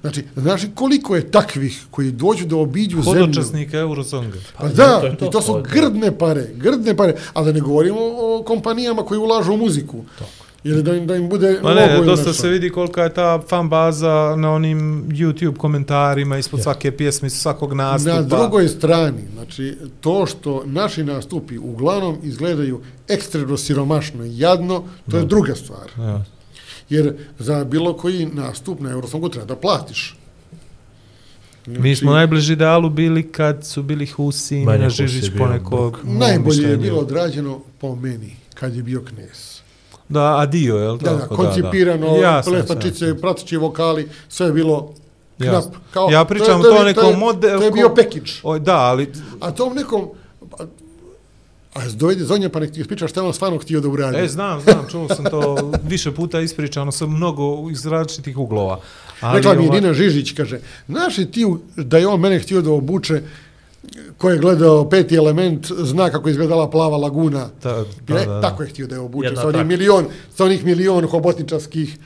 [0.01, 3.19] Znači, znaš li koliko je takvih koji dođu da obiđu zemlju?
[3.19, 4.37] Hodočasnika Eurosonga.
[4.57, 7.99] Pa da, to to, i to su grdne pare, grdne pare, a da ne govorimo
[7.99, 10.03] o kompanijama koji ulažu u muziku.
[10.67, 12.41] Ili da im, da im bude Pa ne, dosta nešto.
[12.41, 17.73] se vidi kolika je ta fan baza na onim YouTube komentarima ispod svake pjesme, svakog
[17.73, 18.15] nastupa.
[18.15, 25.17] Na drugoj strani, znači, to što naši nastupi uglavnom izgledaju ekstremno siromašno i jadno, to
[25.17, 25.91] je druga stvar.
[25.97, 26.23] Ja.
[26.89, 30.17] Jer za bilo koji nastup na Eurosongu treba da platiš.
[31.67, 35.99] Mi smo najbliži idealu bili kad su bili Husin, Husi je Žižić ponekog.
[36.03, 38.35] Najbolje je bilo odrađeno po meni.
[38.53, 39.66] kad je bio knez.
[40.09, 41.35] Da, adio, je li Da, da, tako?
[41.35, 43.21] koncipirano, Jasno, plesačice, jasno.
[43.21, 44.93] pratići vokali, sve je bilo
[45.39, 45.63] knap.
[45.91, 47.59] Kao, Ja pričam je- o tom je- nekom je- modelu...
[47.59, 47.93] To je bio.
[48.43, 50.07] Oj, da, ali A tom nekom,
[50.51, 50.63] a,
[51.75, 54.17] a dojde Zonja pa nek ti ispriča šta je on stvarno htio da uradi.
[54.17, 58.79] E, znam, znam, čuo sam to više puta ispričano sa mnogo iz različitih uglova.
[59.21, 61.45] Ali, Rekla mi je ovaj, Nina Žižić, kaže, znaš li ti
[61.75, 63.21] da je on mene htio da obuče
[64.17, 67.49] ko je gledao peti element, zna kako je izgledala plava laguna.
[67.63, 68.41] Da, Da, da, da.
[68.41, 71.97] Tako je htio da je obuče, sa onih milion, sa onih milion hobotničarskih.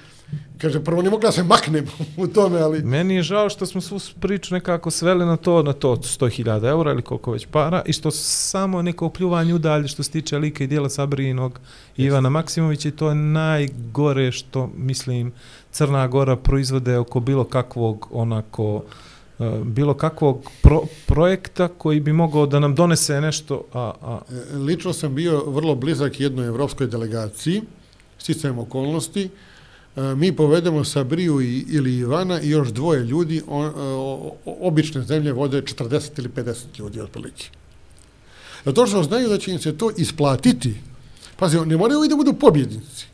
[0.57, 2.83] Kaže, prvo ne mogu da se maknem u tome, ali...
[2.83, 6.91] Meni je žao što smo svu priču nekako sveli na to, na to 100.000 eura
[6.91, 10.67] ili koliko već para i što samo neko pljuvanje udalje što se tiče lika i
[10.67, 11.59] dijela Sabrijinog
[11.97, 15.33] Ivana Maksimovića i to je najgore što, mislim,
[15.71, 18.83] Crna Gora proizvode oko bilo kakvog onako
[19.63, 24.19] bilo kakvog pro, projekta koji bi mogao da nam donese nešto, a, a
[24.53, 27.61] E, Lično sam bio vrlo blizak jednoj evropskoj delegaciji,
[28.17, 29.29] sticajem okolnosti.
[29.95, 35.01] E, Mi povedemo Sabriju i, ili Ivana i još dvoje ljudi, o, o, o, obične
[35.01, 37.49] zemlje vode 40 ili 50 ljudi otprilike.
[38.65, 40.73] Zato što znaju da će im se to isplatiti.
[41.37, 43.05] Pazi, ne moraju ovi da budu pobjednici.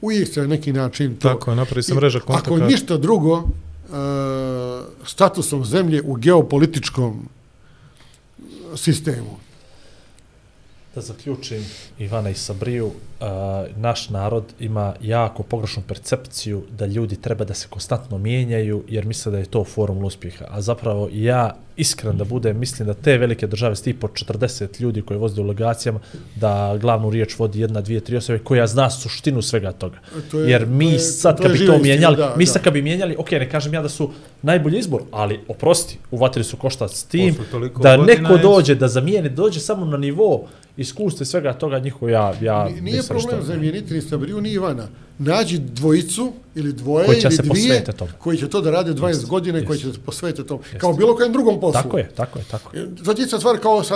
[0.00, 1.28] Uvijek se na neki način to...
[1.28, 2.66] tako napravi se mreža Ako kontakta.
[2.66, 3.69] ništa drugo, e,
[5.04, 7.28] statusom zemlje u geopolitičkom
[8.76, 9.49] sistemu.
[10.94, 11.64] Da zaključim
[11.98, 12.90] Ivana i Sabriju,
[13.76, 19.32] naš narod ima jako pogrešnu percepciju da ljudi treba da se konstantno mijenjaju jer misle
[19.32, 20.44] da je to formula uspjeha.
[20.48, 25.02] A zapravo ja iskren da budem, mislim da te velike države s tipo 40 ljudi
[25.02, 26.00] koji voze delegacijama,
[26.36, 29.98] da glavnu riječ vodi jedna, dvije, tri osobe koja zna suštinu svega toga.
[30.30, 32.72] To je- jer to mi je- sad kad bi to mijenjali, da, mi sad kad
[32.72, 34.10] bi mijenjali, ok, ne kažem ja da su
[34.42, 37.34] najbolji izbor, ali oprosti, uvatili su koštac s tim,
[37.74, 40.46] da neko dođe, da zamijeni, dođe samo na nivo
[40.80, 44.50] iskustva i svega toga njihovo, ja, ja Ni- Nije problem što- zamijeniti ni Sabriju ni
[44.50, 44.86] Ivana.
[45.18, 48.10] Nađi dvojicu ili dvoje Koji će ili se dvije tome.
[48.18, 50.58] koji će to da rade 20 Jeste, godina i koji će se posvetiti tom.
[50.60, 50.78] Jeste.
[50.78, 51.82] Kao bilo kojem drugom poslu.
[51.82, 52.88] Tako je, tako je, tako je.
[53.04, 53.94] Sad ista stvar kao sa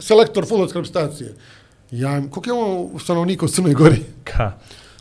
[0.00, 1.34] selektor futbolske reprezentacije.
[1.90, 4.02] Ja, koliko je ovo stanovnika u Crnoj Gori?
[4.24, 4.52] Ka,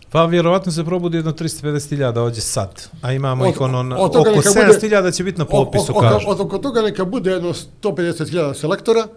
[0.09, 2.69] Pa vjerovatno se probudi jedno 350.000 ovdje sad,
[3.01, 5.97] a imamo Od- ih ono, na, oko neka bude- 700.000 će biti na popisu, O-
[5.97, 6.29] o- kažu.
[6.29, 9.07] Od, oko toga neka bude jedno 150.000 selektora,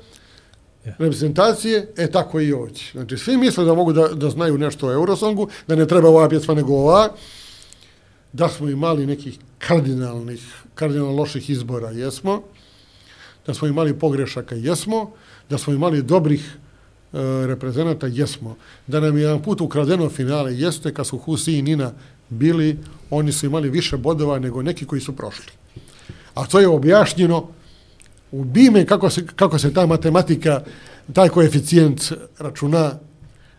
[0.85, 0.95] Yeah.
[0.99, 2.83] reprezentacije, e tako i ovdje.
[2.93, 6.29] Znači, svi misle da mogu da, da znaju nešto o Eurosongu, da ne treba ova
[6.29, 7.09] pjesma nego ova,
[8.33, 10.41] da smo imali nekih kardinalnih,
[10.75, 12.43] kardinalno loših izbora, jesmo,
[13.47, 15.11] da smo imali pogrešaka, jesmo,
[15.51, 16.57] da smo imali dobrih
[17.13, 18.57] e, reprezenata, jesmo.
[18.87, 21.93] Da nam je jedan put ukradeno finale, jeste, kad su Husi i Nina
[22.29, 22.79] bili,
[23.11, 25.53] oni su imali više bodova nego neki koji su prošli.
[26.35, 27.49] A to je objašnjeno
[28.33, 30.61] u bime kako se, kako se ta matematika,
[31.13, 32.03] taj koeficijent
[32.39, 32.93] računa.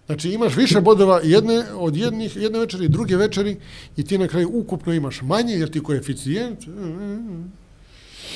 [0.06, 3.58] Znači imaš više bodova jedne od jednih, jedne večeri i druge večeri
[3.98, 6.60] i ti na kraju ukupno imaš manje jer ti koeficijent,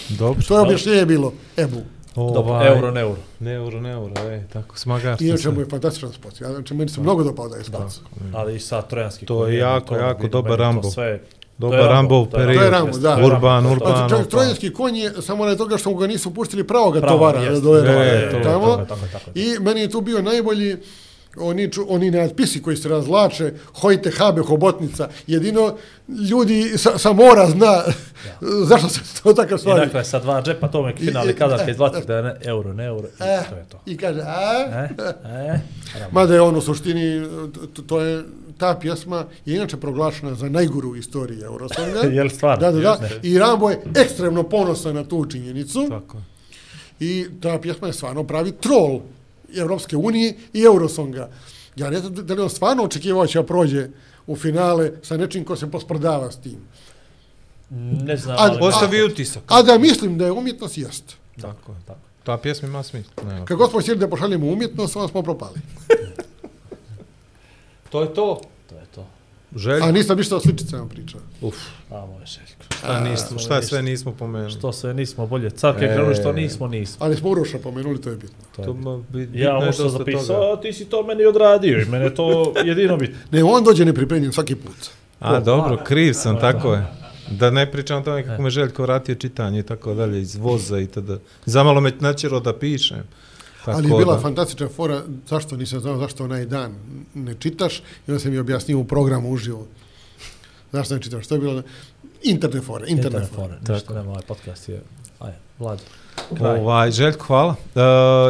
[0.09, 0.41] Dobro.
[0.47, 1.81] to je objašnjenje bilo, Ebu.
[2.15, 3.21] dobro, Ovaj, euro, ne euro.
[3.39, 5.51] Ne euro, ne euro, ej, tako, smagarstvo Inače se.
[5.51, 6.41] mu je fantastičan spot.
[6.41, 7.91] Ja, znači, meni se mnogo dopao da je spot.
[8.33, 10.91] Ali i sa trojanski To je jako, jako dobar meni to Rambo.
[10.91, 11.21] Sve,
[11.57, 12.59] Dobar Rambov to je period.
[12.59, 13.17] To je Rambo, da.
[13.17, 13.31] Urban,
[13.63, 13.97] Rambo, to je Urban.
[13.97, 14.31] Znači, čovjek, pa.
[14.31, 17.53] trojanski konj je, samo na toga što mu ga nisu pustili pravoga Pravo, tovara jeste.
[17.53, 18.77] da dovede E, to tamo.
[18.79, 19.45] tako tako je.
[19.45, 20.77] I meni je tu bio najbolji
[21.37, 25.75] oni, ču, oni natpisi koji se razlače, hojte habe, hobotnica, jedino
[26.31, 27.83] ljudi sa, sa mora zna
[28.69, 29.79] zašto se to takav I stvari.
[29.81, 32.23] dakle, sa dva džepa, to me I- finali i- kada e, kad zlati da je
[32.23, 33.77] ne, euro, ne euro, i E, to je to.
[33.85, 34.51] I kaže, a?
[34.53, 34.89] E,
[35.25, 35.59] e,
[35.99, 36.11] Rambo.
[36.11, 37.27] Mada je on u suštini,
[37.73, 38.23] to, to je,
[38.57, 41.99] ta pjesma je inače proglašena za najguru u istoriji Eurosonga.
[42.17, 42.65] Jel stvarno?
[42.65, 43.09] Da, da, da.
[43.23, 45.87] I Rambo je ekstremno ponosan na tu činjenicu.
[45.89, 46.17] Tako.
[46.99, 48.99] I ta pjesma je stvarno pravi trol
[49.55, 51.29] Evropske unije i Eurosonga.
[51.75, 53.87] Ja ne znam da li on stvarno očekivao će da prođe
[54.27, 56.57] u finale sa nečim ko se posprdava s tim.
[58.03, 58.57] Ne znam, A- ali...
[58.61, 59.43] Ostavi utisak.
[59.47, 61.15] A da mislim da je umjetnost, jest.
[61.41, 61.75] Tako.
[61.87, 61.99] Tako.
[62.23, 63.45] Ta pjesma ima smisla.
[63.49, 65.59] God smo htjeli da pošaljemo umjetnost, onda smo propali.
[67.95, 68.41] To je to.
[68.69, 69.05] To je to.
[69.55, 69.81] Želj.
[69.81, 71.21] A nisam ništa o sličicama pričao.
[71.41, 71.55] Uf,
[71.91, 72.63] A, moj Željko.
[72.77, 74.51] šta, nismo, šta sve nismo pomenuli.
[74.51, 75.87] Što se nismo bolje carke E.
[75.87, 76.97] krenuli, što nismo, nismo.
[76.99, 78.37] Ali smo Uroša pomenuli, to je bitno.
[78.55, 78.91] To je bitno.
[78.93, 80.53] Ja bitno je ovo što zapisao, toga.
[80.53, 83.17] a ti si to meni odradio i mene to jedino bitno.
[83.31, 84.75] Ne, on dođe nepripremljen svaki put.
[85.19, 86.85] A, O, dobro, a, kriv sam, tako je.
[87.31, 90.79] Da ne pričam o tome kako me Željko vratio čitanje i tako dalje, iz voza
[90.79, 91.17] i tada.
[91.45, 93.03] Zamalo me načero da pišem.
[93.65, 94.21] Tako Ali je bila da.
[94.21, 96.75] fantastična fora, zašto nisam znao zašto onaj dan
[97.13, 99.67] ne čitaš, i onda sam mi objasnio u programu uživo.
[100.71, 101.27] Zašto ne čitaš?
[101.27, 101.63] To je bilo
[102.23, 103.57] internet fora, internet, Internet fora.
[103.59, 103.73] fora.
[103.75, 104.81] Ništa nema, ovaj podcast je
[105.19, 105.81] Aj, Vlad.
[106.37, 106.59] Kraj.
[106.59, 107.55] Ovaj, Željko, hvala.
[107.75, 107.79] E,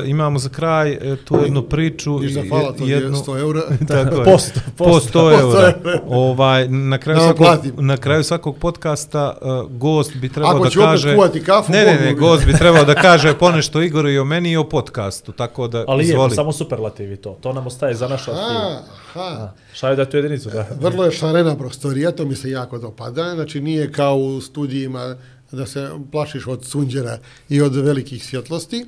[0.05, 2.19] imamo za kraj e, tu jednu priču.
[2.19, 3.61] Ništa i- hvala, to je jednu, 100 eura.
[3.87, 4.23] Tako je.
[4.25, 5.19] Posto, Po posto.
[5.21, 5.73] 100 eura.
[6.07, 7.73] Ovaj, na, kraju vam svakog, platim.
[7.77, 11.15] na kraju svakog podcasta uh, gost bi trebao Ako da ću opet kaže...
[11.15, 14.51] kuvati kafu, ne, ne, ne, gost bi trebao da kaže ponešto Igoru i o meni
[14.51, 16.31] i o podcastu, tako da Ali je, izvoli.
[16.31, 17.37] samo superlativi to.
[17.41, 18.31] To nam ostaje za našu.
[18.31, 18.79] Aha,
[19.15, 19.49] aha.
[19.73, 20.67] Šalju da tu jedinicu, da.
[20.81, 23.31] Vrlo je šarena prostorija, to mi se jako dopada.
[23.33, 25.15] Znači nije kao u studijima
[25.51, 28.85] da se plašiš od sunđera i od velikih svjetlosti.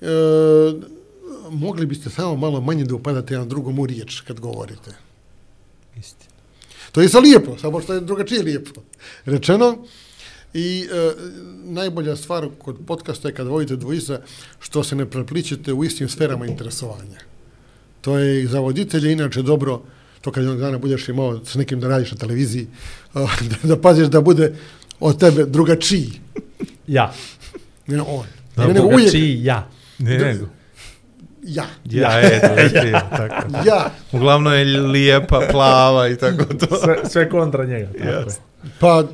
[0.00, 0.06] E,
[1.50, 4.90] mogli biste samo malo manje da upadate jedan drugom u riječ kad govorite.
[5.98, 6.30] Istina.
[6.92, 8.80] To je isto lijepo, samo što je drugačije lijepo.
[9.24, 9.84] Rečeno,
[10.54, 11.12] i e,
[11.64, 14.20] najbolja stvar kod podcasta je kad vodite dvojica
[14.60, 17.20] što se ne prepličete u istim sferama interesovanja.
[18.00, 19.82] To je i za voditelje inače dobro,
[20.20, 22.66] to kad jednog dana budeš imao s nekim da radiš na televiziji,
[23.14, 23.28] da,
[23.62, 24.56] da paziš da bude
[25.00, 26.20] od tebe drugačiji.
[26.86, 27.12] Ja.
[27.86, 28.26] Ne on.
[28.56, 29.68] Da, ne, nego uvijek Drugačiji ja.
[29.98, 30.46] Ne, nego.
[31.42, 31.66] ja.
[31.84, 32.10] Ja,
[32.40, 33.68] to je krivo, tako.
[33.68, 33.90] Ja.
[34.12, 36.76] Uglavnom je lijepa, plava i tako to.
[36.84, 37.92] Sve, sve kontra njega.
[37.92, 38.24] Tako je.
[38.24, 38.38] Yes.
[38.80, 39.04] Pa,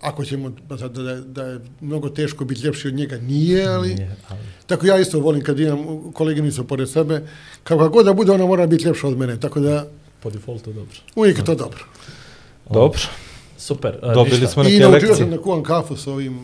[0.00, 3.94] ako ćemo, pa sad da, da je mnogo teško biti ljepši od njega, nije, ali...
[3.94, 7.22] Nije, ali Tako ja isto volim kad imam koleginicu pored sebe,
[7.64, 9.86] kako god da bude, ona mora biti ljepša od mene, tako da
[10.20, 10.96] po defaultu dobro.
[11.14, 11.84] uvijek je to dobro.
[12.70, 13.00] Dobro.
[13.64, 13.98] Super.
[14.02, 14.46] a, Dobili ništa.
[14.48, 15.16] smo I neke naučio lekcije.
[15.16, 16.38] sam da kuvam kafu s ovim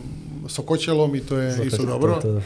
[0.47, 2.13] sokoćelom i to je Zato isto dobro.
[2.13, 2.41] to- to-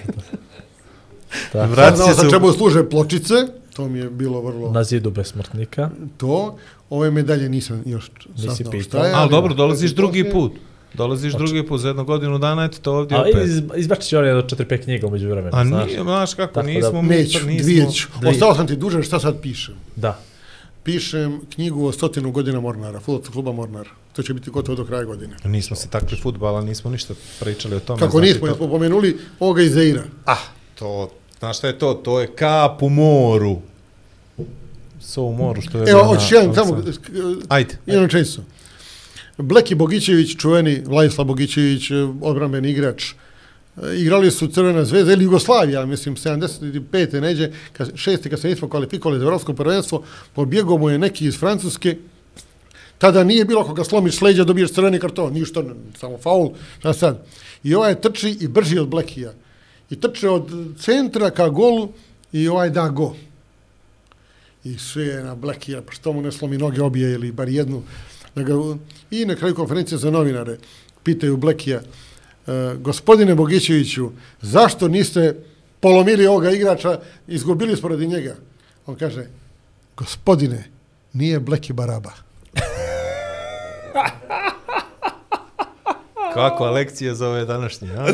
[1.52, 1.66] to-.
[1.66, 3.34] Vrati Znao se sam u- čemu služe pločice,
[3.74, 5.90] to mi je bilo vrlo Na zidu besmrtnika.
[6.18, 6.58] to.
[6.90, 8.82] Ove medalje nisam još Nisi saznao pitao.
[9.00, 9.14] šta je.
[9.14, 10.52] Ali dobro, dolaziš drugi poslije- put.
[10.94, 13.46] Dolaziš drugi put za jednu godinu dana, eto to ovdje A opet.
[13.46, 15.88] iz, izbačit će on je do 4-5 knjiga umeđu vremenu, A znaš.
[15.88, 18.08] nije, znaš kako, Tako da- nismo, mi, Neću, nismo, dvije ću.
[18.18, 18.32] dvije.
[18.32, 19.76] Ostao sam ti dužan, šta sad pišem?
[19.96, 20.20] Da.
[20.86, 23.88] Pišem knjigu o stotinu godina Mornara, futbolskog kluba Mornar.
[24.14, 25.36] To će biti gotovo do kraja godine.
[25.46, 28.00] Nismo se takli futbala, nismo ništa pričali o tome.
[28.00, 30.04] Kako znači nismo, to- nismo pomenuli ovoga iz Zeira.
[30.26, 30.38] Ah,
[30.76, 31.94] to, znaš šta je to?
[31.94, 33.58] To je kap u moru.
[35.00, 35.92] So u moru što je...
[35.92, 36.84] Evo, hoćeš jedan samo,
[37.50, 37.78] Ajde.
[37.86, 38.42] jedan rečenicu.
[39.38, 41.92] Bleki Bogićević, čuveni Vladislav Bogićević,
[42.22, 43.04] odbrambeni igrač,
[43.84, 47.20] E, igrali su Crvena zvezda ili Jugoslavija, mislim, 75.
[47.22, 51.40] neđe, kad, šesti kad se nismo kvalifikovali za Evropsko prvenstvo, pobjegao mu je neki iz
[51.40, 51.98] Francuske,
[52.98, 55.64] tada nije bilo koga slomiš sleđa, dobiješ crveni karton, ništa,
[56.00, 57.26] samo faul, šta sad.
[57.64, 59.34] I ovaj trči i brži od Blekija.
[59.90, 61.90] I trče od centra ka golu
[62.32, 63.16] i ovaj da go.
[64.64, 67.84] I sve je na Blekija, pa što mu ne slomi noge obje ili bar jednu.
[68.36, 68.54] Da ga,
[69.12, 70.58] I na kraju konferencije za novinare
[71.04, 71.82] pitaju Blekija,
[72.48, 75.36] e, gospodine Bogićeviću, zašto niste
[75.80, 78.36] polomili ovoga igrača, izgubili smo radi njega?
[78.86, 79.28] On kaže,
[79.98, 80.64] gospodine,
[81.14, 82.12] nije Bleki Baraba.
[86.36, 88.06] Kakva lekcija za ove današnje, a?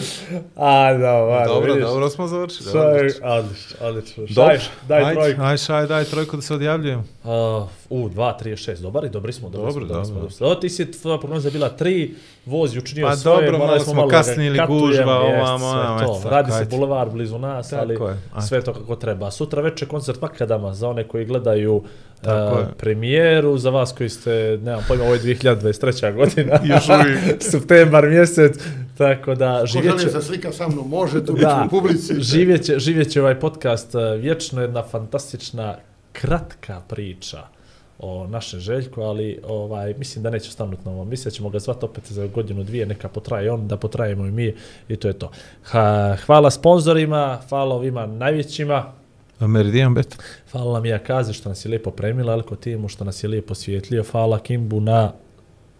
[0.89, 1.89] A, da, va, dobro, vidiš.
[1.89, 2.71] dobro smo završili.
[2.71, 2.81] Šaj,
[3.37, 3.77] odlično.
[3.81, 4.27] odlično.
[4.27, 5.41] Šaj, Dobro, daj ajde, trojku.
[5.41, 6.99] Ajde, šaj, daj trojku da se odjavljujem.
[6.99, 7.29] Uh,
[7.89, 10.21] u, 2, 3, 6, dobar i dobri smo, dobri Dobro, smo, dobri dobro.
[10.21, 10.47] dobri smo.
[10.47, 12.11] O, ti si tvoja prognoza bila 3,
[12.45, 16.07] voz je učinio Pa svoje, dobro, morali malo smo kasnili, gužva, jest, ovamo, ovamo, sve
[16.07, 16.17] to.
[16.19, 19.31] eto, Radi se bulevar blizu nas, Tako ali je, sve to kako treba.
[19.31, 21.83] Sutra večer koncert Makadama za one koji gledaju
[22.21, 22.65] Tako uh, je.
[22.77, 26.15] premijeru, za vas koji ste, nemam pojma, ovo je 2023.
[26.15, 26.59] godina.
[26.63, 27.19] Još uvijek.
[27.51, 28.57] Septembar mjesec,
[28.97, 30.09] tako da Ko živjet želi će...
[30.09, 32.13] se slika sa mnom, može tu biti Da, u publici.
[32.21, 35.75] živjet će, živjet će ovaj podcast uh, vječno jedna fantastična
[36.11, 37.37] kratka priča
[37.99, 41.09] o našem Željku, ali ovaj mislim da neće stanuti na ovom.
[41.09, 44.31] Mislim da ćemo ga zvati opet za godinu, dvije, neka potraje on, da potrajemo i
[44.31, 44.55] mi
[44.87, 45.31] i to je to.
[45.63, 48.91] Ha, hvala sponzorima, hvala ovima najvećima,
[49.39, 50.17] Meridian Bet.
[50.51, 54.03] hvala Mija Kazi što nas je lijepo premila, Elko Timu što nas je lijepo svijetlio,
[54.11, 55.11] hvala Kimbu na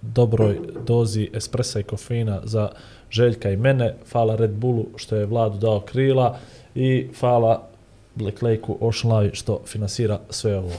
[0.01, 2.69] dobroj dozi espresa i kofeina za
[3.11, 6.38] Željka i mene, hvala Red Bullu što je Vladu dao krila
[6.75, 7.67] i hvala
[8.15, 10.71] Black Lake-u Ocean Live što finansira sve ovo.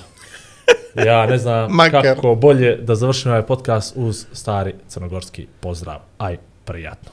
[1.07, 2.02] Ja ne znam Makar.
[2.02, 5.99] kako bolje da završim ovaj podcast uz stari crnogorski pozdrav.
[6.18, 7.10] Aj, prijatno.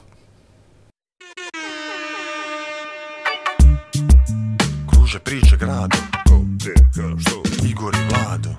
[4.90, 5.96] Kruže priče grado
[6.28, 7.66] Ko, gdje, ka, što?
[7.70, 8.50] Igor i Vlado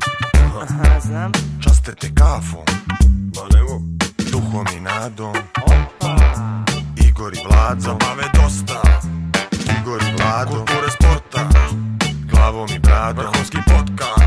[0.62, 1.32] Aha, znam.
[1.64, 2.91] Časte te kafom
[3.42, 3.62] Pa ne.
[4.32, 5.34] Duhom i nadom.
[7.08, 7.82] Igor i Vlado.
[7.82, 8.82] Zabave dosta.
[9.80, 10.56] Igor i Vlado.
[10.56, 11.50] Kulture sporta.
[12.32, 13.26] Glavom i bradom.
[13.26, 14.21] Vrhunski podcast.